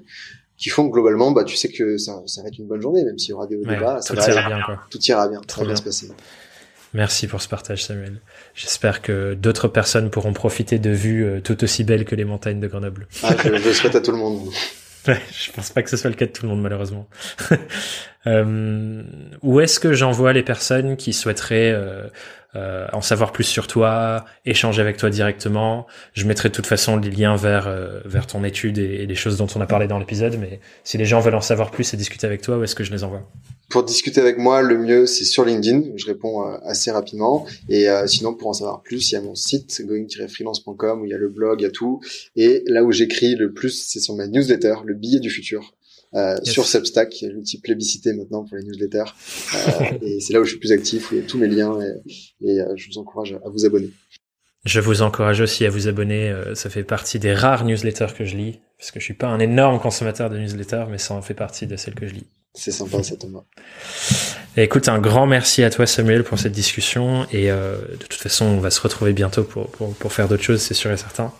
qui 0.63 0.69
font 0.69 0.87
que 0.87 0.93
globalement, 0.93 1.31
bah, 1.31 1.43
tu 1.43 1.57
sais 1.57 1.67
que 1.67 1.97
ça, 1.97 2.23
ça 2.25 2.41
va 2.41 2.47
être 2.47 2.57
une 2.57 2.67
bonne 2.67 2.81
journée, 2.81 3.03
même 3.03 3.19
s'il 3.19 3.31
y 3.31 3.33
aura 3.33 3.47
des 3.47 3.57
hauts 3.57 3.67
Ouais, 3.67 3.77
bas. 3.77 4.01
Ça 4.01 4.13
tout 4.13 4.21
va 4.21 4.29
ira 4.29 4.47
bien, 4.47 4.61
quoi. 4.65 4.79
Tout 4.89 4.99
ira 5.01 5.27
bien. 5.27 5.41
Trop 5.45 5.47
Ça 5.47 5.57
va 5.57 5.65
bien 5.65 5.73
bien. 5.73 5.75
se 5.75 5.83
passer. 5.83 6.07
Merci 6.93 7.27
pour 7.27 7.41
ce 7.41 7.49
partage, 7.49 7.83
Samuel. 7.83 8.21
J'espère 8.55 9.01
que 9.01 9.33
d'autres 9.33 9.67
personnes 9.67 10.09
pourront 10.09 10.31
profiter 10.31 10.79
de 10.79 10.89
vues 10.89 11.25
euh, 11.25 11.41
tout 11.41 11.61
aussi 11.65 11.83
belles 11.83 12.05
que 12.05 12.15
les 12.15 12.23
montagnes 12.23 12.61
de 12.61 12.67
Grenoble. 12.67 13.07
Ah, 13.23 13.35
je, 13.43 13.49
je 13.49 13.67
le 13.67 13.73
souhaite 13.73 13.95
à 13.95 13.99
tout 13.99 14.11
le 14.11 14.17
monde. 14.17 14.39
Ouais, 15.05 15.19
je 15.37 15.51
pense 15.51 15.69
pas 15.69 15.83
que 15.83 15.89
ce 15.89 15.97
soit 15.97 16.09
le 16.09 16.15
cas 16.15 16.27
de 16.27 16.31
tout 16.31 16.43
le 16.43 16.49
monde, 16.49 16.61
malheureusement. 16.61 17.09
euh, 18.25 19.03
où 19.41 19.59
est-ce 19.59 19.77
que 19.77 19.91
j'envoie 19.91 20.31
les 20.31 20.43
personnes 20.43 20.95
qui 20.95 21.11
souhaiteraient 21.11 21.73
euh, 21.73 22.07
euh, 22.55 22.85
en 22.93 23.01
savoir 23.01 23.31
plus 23.31 23.43
sur 23.43 23.65
toi, 23.65 24.25
échanger 24.45 24.81
avec 24.81 24.97
toi 24.97 25.09
directement. 25.09 25.87
Je 26.13 26.25
mettrai 26.25 26.49
de 26.49 26.53
toute 26.53 26.67
façon 26.67 26.97
les 26.97 27.09
liens 27.09 27.35
vers 27.35 27.67
euh, 27.67 27.99
vers 28.05 28.27
ton 28.27 28.43
étude 28.43 28.77
et, 28.77 29.07
les 29.07 29.15
choses 29.15 29.37
dont 29.37 29.47
on 29.55 29.61
a 29.61 29.65
parlé 29.65 29.87
dans 29.87 29.97
l'épisode. 29.97 30.37
Mais 30.39 30.59
si 30.83 30.99
les 30.99 31.05
gens 31.05 31.19
veulent 31.19 31.35
en 31.35 31.41
savoir 31.41 31.71
plus 31.71 31.93
et 31.93 31.97
discuter 31.97 32.27
avec 32.27 32.41
toi, 32.43 32.59
où 32.59 32.63
est-ce 32.63 32.75
que 32.75 32.83
je 32.83 32.91
les 32.91 33.03
envoie? 33.03 33.27
Pour 33.69 33.83
discuter 33.83 34.21
avec 34.21 34.37
moi, 34.37 34.61
le 34.61 34.77
mieux 34.77 35.07
c'est 35.07 35.25
sur 35.25 35.45
LinkedIn. 35.45 35.95
Je 35.95 36.05
réponds 36.05 36.47
euh, 36.47 36.57
assez 36.63 36.91
rapidement. 36.91 37.47
Et 37.69 37.87
sinon, 38.05 38.35
pour 38.35 38.49
en 38.49 38.53
savoir 38.53 38.83
plus, 38.83 39.11
il 39.11 39.15
y 39.15 39.17
a 39.17 39.21
mon 39.21 39.33
site 39.33 39.81
going-freelance.com 39.85 41.01
où 41.01 41.05
il 41.05 41.09
y 41.09 41.13
a 41.15 41.17
le 41.17 41.29
blog, 41.29 41.61
il 41.61 41.63
y 41.63 41.67
a 41.67 41.71
tout. 41.71 42.01
Et 42.35 42.63
là 42.67 42.83
où 42.83 42.91
j'écris 42.91 43.35
le 43.35 43.51
plus, 43.51 43.71
c'est 43.71 43.99
sur 43.99 44.15
ma 44.15 44.27
newsletter, 44.27 44.75
le 44.85 44.93
billet 44.93 45.19
du 45.19 45.31
futur. 45.31 45.73
Euh, 46.15 46.37
sur 46.43 46.67
Substack, 46.67 47.23
l'outil 47.33 47.59
plébiscité 47.59 48.13
maintenant 48.13 48.43
pour 48.43 48.57
les 48.57 48.63
newsletters. 48.63 49.11
Euh, 49.55 49.97
et 50.01 50.19
c'est 50.19 50.33
là 50.33 50.41
où 50.41 50.43
je 50.43 50.51
suis 50.51 50.59
plus 50.59 50.71
actif, 50.71 51.11
où 51.11 51.15
il 51.15 51.21
y 51.21 51.23
a 51.23 51.27
tous 51.27 51.37
mes 51.37 51.47
liens 51.47 51.79
et, 51.81 52.47
et 52.47 52.59
euh, 52.59 52.73
je 52.75 52.87
vous 52.87 52.99
encourage 52.99 53.33
à 53.33 53.49
vous 53.49 53.65
abonner. 53.65 53.89
Je 54.65 54.79
vous 54.79 55.01
encourage 55.01 55.41
aussi 55.41 55.65
à 55.65 55.69
vous 55.69 55.87
abonner. 55.87 56.29
Euh, 56.29 56.55
ça 56.55 56.69
fait 56.69 56.83
partie 56.83 57.19
des 57.19 57.33
rares 57.33 57.65
newsletters 57.65 58.13
que 58.17 58.23
je 58.23 58.37
lis, 58.37 58.59
parce 58.77 58.91
que 58.91 58.99
je 58.99 59.05
suis 59.05 59.13
pas 59.13 59.27
un 59.27 59.39
énorme 59.39 59.79
consommateur 59.79 60.29
de 60.29 60.37
newsletters, 60.37 60.85
mais 60.89 60.97
ça 60.97 61.13
en 61.15 61.21
fait 61.21 61.33
partie 61.33 61.67
de 61.67 61.75
celles 61.75 61.95
que 61.95 62.07
je 62.07 62.13
lis. 62.13 62.27
C'est 62.53 62.71
sympa, 62.71 63.01
ça, 63.01 63.15
Thomas. 63.17 63.43
écoute, 64.55 64.87
un 64.87 64.99
grand 64.99 65.25
merci 65.25 65.63
à 65.63 65.69
toi, 65.71 65.87
Samuel, 65.87 66.23
pour 66.23 66.37
cette 66.39 66.51
discussion. 66.53 67.25
Et 67.31 67.51
euh, 67.51 67.75
de 67.91 68.05
toute 68.05 68.13
façon, 68.13 68.45
on 68.45 68.59
va 68.59 68.69
se 68.69 68.79
retrouver 68.79 69.11
bientôt 69.11 69.43
pour, 69.43 69.69
pour, 69.71 69.93
pour 69.95 70.13
faire 70.13 70.29
d'autres 70.29 70.43
choses, 70.43 70.61
c'est 70.61 70.75
sûr 70.75 70.91
et 70.91 70.97
certain. 70.97 71.33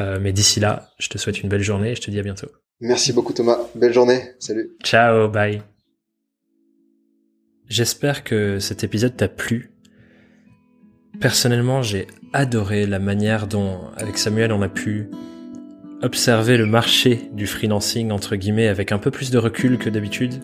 Euh, 0.00 0.18
mais 0.20 0.32
d'ici 0.32 0.58
là, 0.58 0.90
je 0.98 1.08
te 1.08 1.18
souhaite 1.18 1.42
une 1.42 1.48
belle 1.48 1.62
journée 1.62 1.92
et 1.92 1.94
je 1.94 2.00
te 2.00 2.10
dis 2.10 2.18
à 2.18 2.22
bientôt. 2.22 2.48
Merci 2.80 3.12
beaucoup 3.12 3.32
Thomas. 3.32 3.58
Belle 3.74 3.92
journée. 3.92 4.22
Salut. 4.38 4.76
Ciao, 4.82 5.28
bye. 5.28 5.62
J'espère 7.68 8.22
que 8.22 8.58
cet 8.58 8.84
épisode 8.84 9.16
t'a 9.16 9.28
plu. 9.28 9.72
Personnellement, 11.20 11.82
j'ai 11.82 12.06
adoré 12.32 12.86
la 12.86 12.98
manière 12.98 13.46
dont, 13.46 13.80
avec 13.96 14.18
Samuel, 14.18 14.52
on 14.52 14.60
a 14.62 14.68
pu 14.68 15.08
observer 16.02 16.58
le 16.58 16.66
marché 16.66 17.30
du 17.32 17.46
freelancing, 17.46 18.10
entre 18.10 18.36
guillemets, 18.36 18.68
avec 18.68 18.92
un 18.92 18.98
peu 18.98 19.10
plus 19.10 19.30
de 19.30 19.38
recul 19.38 19.78
que 19.78 19.88
d'habitude, 19.88 20.34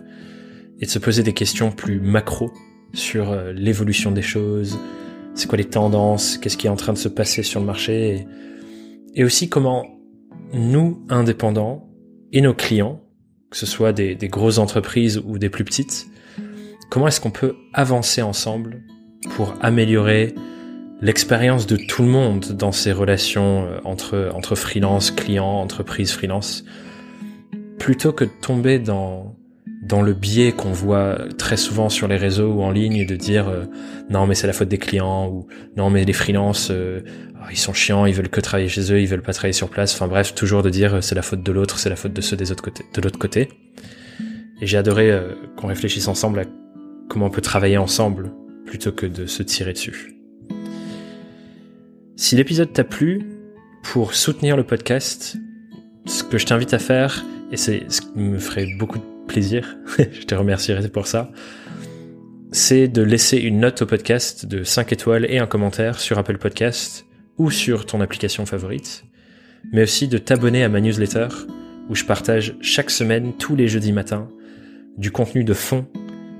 et 0.81 0.87
de 0.87 0.91
se 0.91 0.99
poser 0.99 1.23
des 1.23 1.35
questions 1.35 1.71
plus 1.71 2.01
macro 2.01 2.51
sur 2.95 3.31
euh, 3.31 3.53
l'évolution 3.53 4.11
des 4.11 4.23
choses, 4.23 4.79
c'est 5.35 5.47
quoi 5.47 5.59
les 5.59 5.69
tendances, 5.69 6.39
qu'est-ce 6.39 6.57
qui 6.57 6.67
est 6.67 6.71
en 6.71 6.77
train 6.77 6.95
de 6.95 6.99
se 6.99 7.09
passer 7.09 7.43
sur 7.43 7.61
le 7.61 7.67
marché, 7.67 8.17
et, 8.17 8.27
et 9.21 9.25
aussi 9.25 9.51
comment 9.51 9.87
nous, 10.55 11.05
indépendants, 11.11 11.92
et 12.33 12.41
nos 12.41 12.55
clients, 12.55 13.01
que 13.51 13.57
ce 13.57 13.67
soit 13.67 13.93
des, 13.93 14.15
des 14.15 14.29
grosses 14.29 14.59
entreprises 14.59 15.21
ou 15.25 15.39
des 15.39 15.51
plus 15.51 15.65
petites, 15.65 16.07
comment 16.91 17.09
est-ce 17.09 17.21
qu'on 17.21 17.31
peut 17.31 17.57
avancer 17.73 18.23
ensemble 18.23 18.83
pour 19.37 19.55
améliorer 19.61 20.35
l'expérience 21.01 21.67
de 21.67 21.77
tout 21.77 22.03
le 22.03 22.09
monde 22.09 22.53
dans 22.53 22.73
ces 22.73 22.93
relations 22.93 23.65
euh, 23.65 23.79
entre, 23.85 24.31
entre 24.35 24.55
freelance, 24.55 25.11
client, 25.11 25.61
entreprise, 25.61 26.13
freelance, 26.13 26.65
plutôt 27.79 28.13
que 28.13 28.25
de 28.25 28.31
tomber 28.41 28.79
dans, 28.79 29.37
dans 29.83 30.01
le 30.01 30.15
biais 30.15 30.53
qu'on 30.53 30.71
voit 30.71 31.19
très 31.39 31.57
souvent 31.57 31.89
sur 31.89 32.07
les 32.07 32.17
réseaux 32.17 32.53
ou 32.53 32.63
en 32.63 32.71
ligne 32.71 33.05
de 33.05 33.17
dire 33.17 33.49
euh, 33.49 33.65
non 34.11 34.27
mais 34.27 34.37
c'est 34.37 34.47
la 34.47 34.53
faute 34.53 34.69
des 34.69 34.79
clients 34.79 35.29
ou 35.29 35.49
non 35.77 35.91
mais 35.91 36.05
les 36.05 36.13
freelances 36.13 36.69
euh, 36.71 37.01
ils 37.51 37.59
sont 37.59 37.73
chiants, 37.73 38.07
ils 38.07 38.15
veulent 38.15 38.29
que 38.29 38.41
travailler 38.41 38.69
chez 38.69 38.93
eux, 38.93 39.01
ils 39.01 39.09
veulent 39.09 39.23
pas 39.23 39.33
travailler 39.33 39.53
sur 39.53 39.69
place. 39.69 39.95
Enfin 39.95 40.09
bref, 40.09 40.35
toujours 40.35 40.63
de 40.63 40.71
dire 40.71 40.95
euh, 40.95 41.01
c'est 41.01 41.15
la 41.15 41.23
faute 41.23 41.43
de 41.43 41.53
l'autre, 41.53 41.79
c'est 41.79 41.89
la 41.89 41.97
faute 41.97 42.13
de 42.13 42.21
ceux 42.21 42.37
des 42.37 42.53
autres 42.53 42.63
côtés, 42.63 42.85
de 42.95 43.01
l'autre 43.01 43.19
côté. 43.19 43.49
Et 44.61 44.67
j'ai 44.67 44.79
adoré 44.79 45.13
qu'on 45.57 45.67
réfléchisse 45.67 46.07
ensemble 46.07 46.39
à 46.39 46.45
comment 47.09 47.27
on 47.27 47.31
peut 47.31 47.41
travailler 47.41 47.79
ensemble 47.79 48.33
plutôt 48.65 48.93
que 48.93 49.07
de 49.07 49.27
se 49.27 49.43
tirer 49.43 49.73
dessus. 49.73 50.15
Si 52.17 52.37
l'épisode 52.37 52.73
t'a 52.73 52.85
plu, 52.85 53.23
pour 53.83 54.15
soutenir 54.15 54.57
le 54.57 54.65
podcast, 54.65 55.37
ce 56.07 56.23
que 56.23 56.39
je 56.39 56.47
t'invite 56.47 56.73
à 56.73 56.79
faire, 56.79 57.25
et 57.51 57.57
c'est 57.57 57.83
ce 57.89 58.01
qui 58.01 58.17
me 58.17 58.39
ferait 58.39 58.67
beaucoup 58.79 58.99
de 58.99 59.05
plaisir, 59.27 59.77
je 59.99 60.23
te 60.23 60.35
remercierai 60.35 60.89
pour 60.89 61.07
ça, 61.07 61.31
c'est 62.53 62.89
de 62.89 63.03
laisser 63.03 63.39
une 63.39 63.61
note 63.61 63.83
au 63.83 63.87
podcast 63.87 64.47
de 64.47 64.63
5 64.63 64.93
étoiles 64.93 65.27
et 65.29 65.39
un 65.39 65.47
commentaire 65.47 65.99
sur 65.99 66.19
Apple 66.19 66.39
Podcast 66.39 67.07
sur 67.51 67.87
ton 67.87 68.01
application 68.01 68.47
favorite, 68.47 69.05
mais 69.73 69.83
aussi 69.83 70.09
de 70.09 70.19
t'abonner 70.19 70.65
à 70.65 70.69
ma 70.69 70.81
newsletter 70.81 71.29
où 71.89 71.95
je 71.95 72.05
partage 72.05 72.57
chaque 72.61 72.91
semaine, 72.91 73.33
tous 73.39 73.57
les 73.57 73.69
jeudis 73.69 73.93
matins, 73.93 74.29
du 74.97 75.11
contenu 75.11 75.45
de 75.45 75.55
fond 75.55 75.87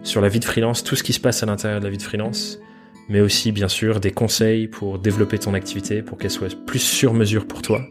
sur 0.03 0.21
la 0.21 0.29
vie 0.29 0.41
de 0.41 0.45
freelance, 0.45 0.85
tout 0.85 0.97
ce 0.97 1.03
qui 1.03 1.13
se 1.13 1.21
passe 1.21 1.43
à 1.43 1.47
l'intérieur 1.47 1.81
de 1.81 1.85
la 1.85 1.91
vie 1.91 1.99
de 1.99 2.03
freelance, 2.03 2.59
mais 3.09 3.21
aussi 3.21 3.53
bien 3.53 3.69
sûr 3.69 4.01
des 4.01 4.11
conseils 4.11 4.69
pour 4.69 4.99
développer 4.99 5.39
ton 5.39 5.55
activité, 5.55 6.03
pour 6.03 6.19
qu'elle 6.19 6.31
soit 6.31 6.55
plus 6.67 6.79
sur 6.79 7.15
mesure 7.15 7.47
pour 7.47 7.63
toi, 7.63 7.85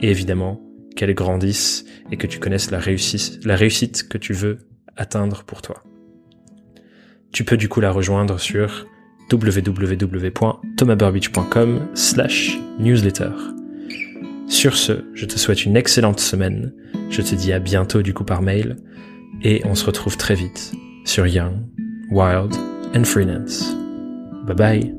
et 0.00 0.10
évidemment 0.10 0.60
qu'elle 0.96 1.14
grandisse 1.14 1.84
et 2.10 2.16
que 2.16 2.26
tu 2.26 2.38
connaisses 2.38 2.70
la 2.70 2.78
réussite 2.78 4.08
que 4.08 4.18
tu 4.18 4.32
veux 4.32 4.58
atteindre 4.96 5.44
pour 5.44 5.62
toi. 5.62 5.82
Tu 7.32 7.44
peux 7.44 7.56
du 7.56 7.68
coup 7.68 7.80
la 7.80 7.90
rejoindre 7.90 8.40
sur 8.40 8.86
www.thomasburbidge.com 9.30 11.88
slash 11.94 12.58
newsletter. 12.78 13.30
Sur 14.48 14.76
ce, 14.76 15.04
je 15.14 15.26
te 15.26 15.38
souhaite 15.38 15.64
une 15.64 15.76
excellente 15.76 16.20
semaine. 16.20 16.72
Je 17.10 17.22
te 17.22 17.34
dis 17.34 17.52
à 17.52 17.58
bientôt 17.58 18.02
du 18.02 18.14
coup 18.14 18.24
par 18.24 18.42
mail 18.42 18.76
et 19.42 19.62
on 19.64 19.74
se 19.74 19.84
retrouve 19.84 20.16
très 20.16 20.34
vite 20.34 20.72
sur 21.04 21.26
Young, 21.26 21.54
Wild 22.10 22.54
and 22.94 23.04
Freelance. 23.04 23.74
Bye 24.46 24.56
bye. 24.56 24.94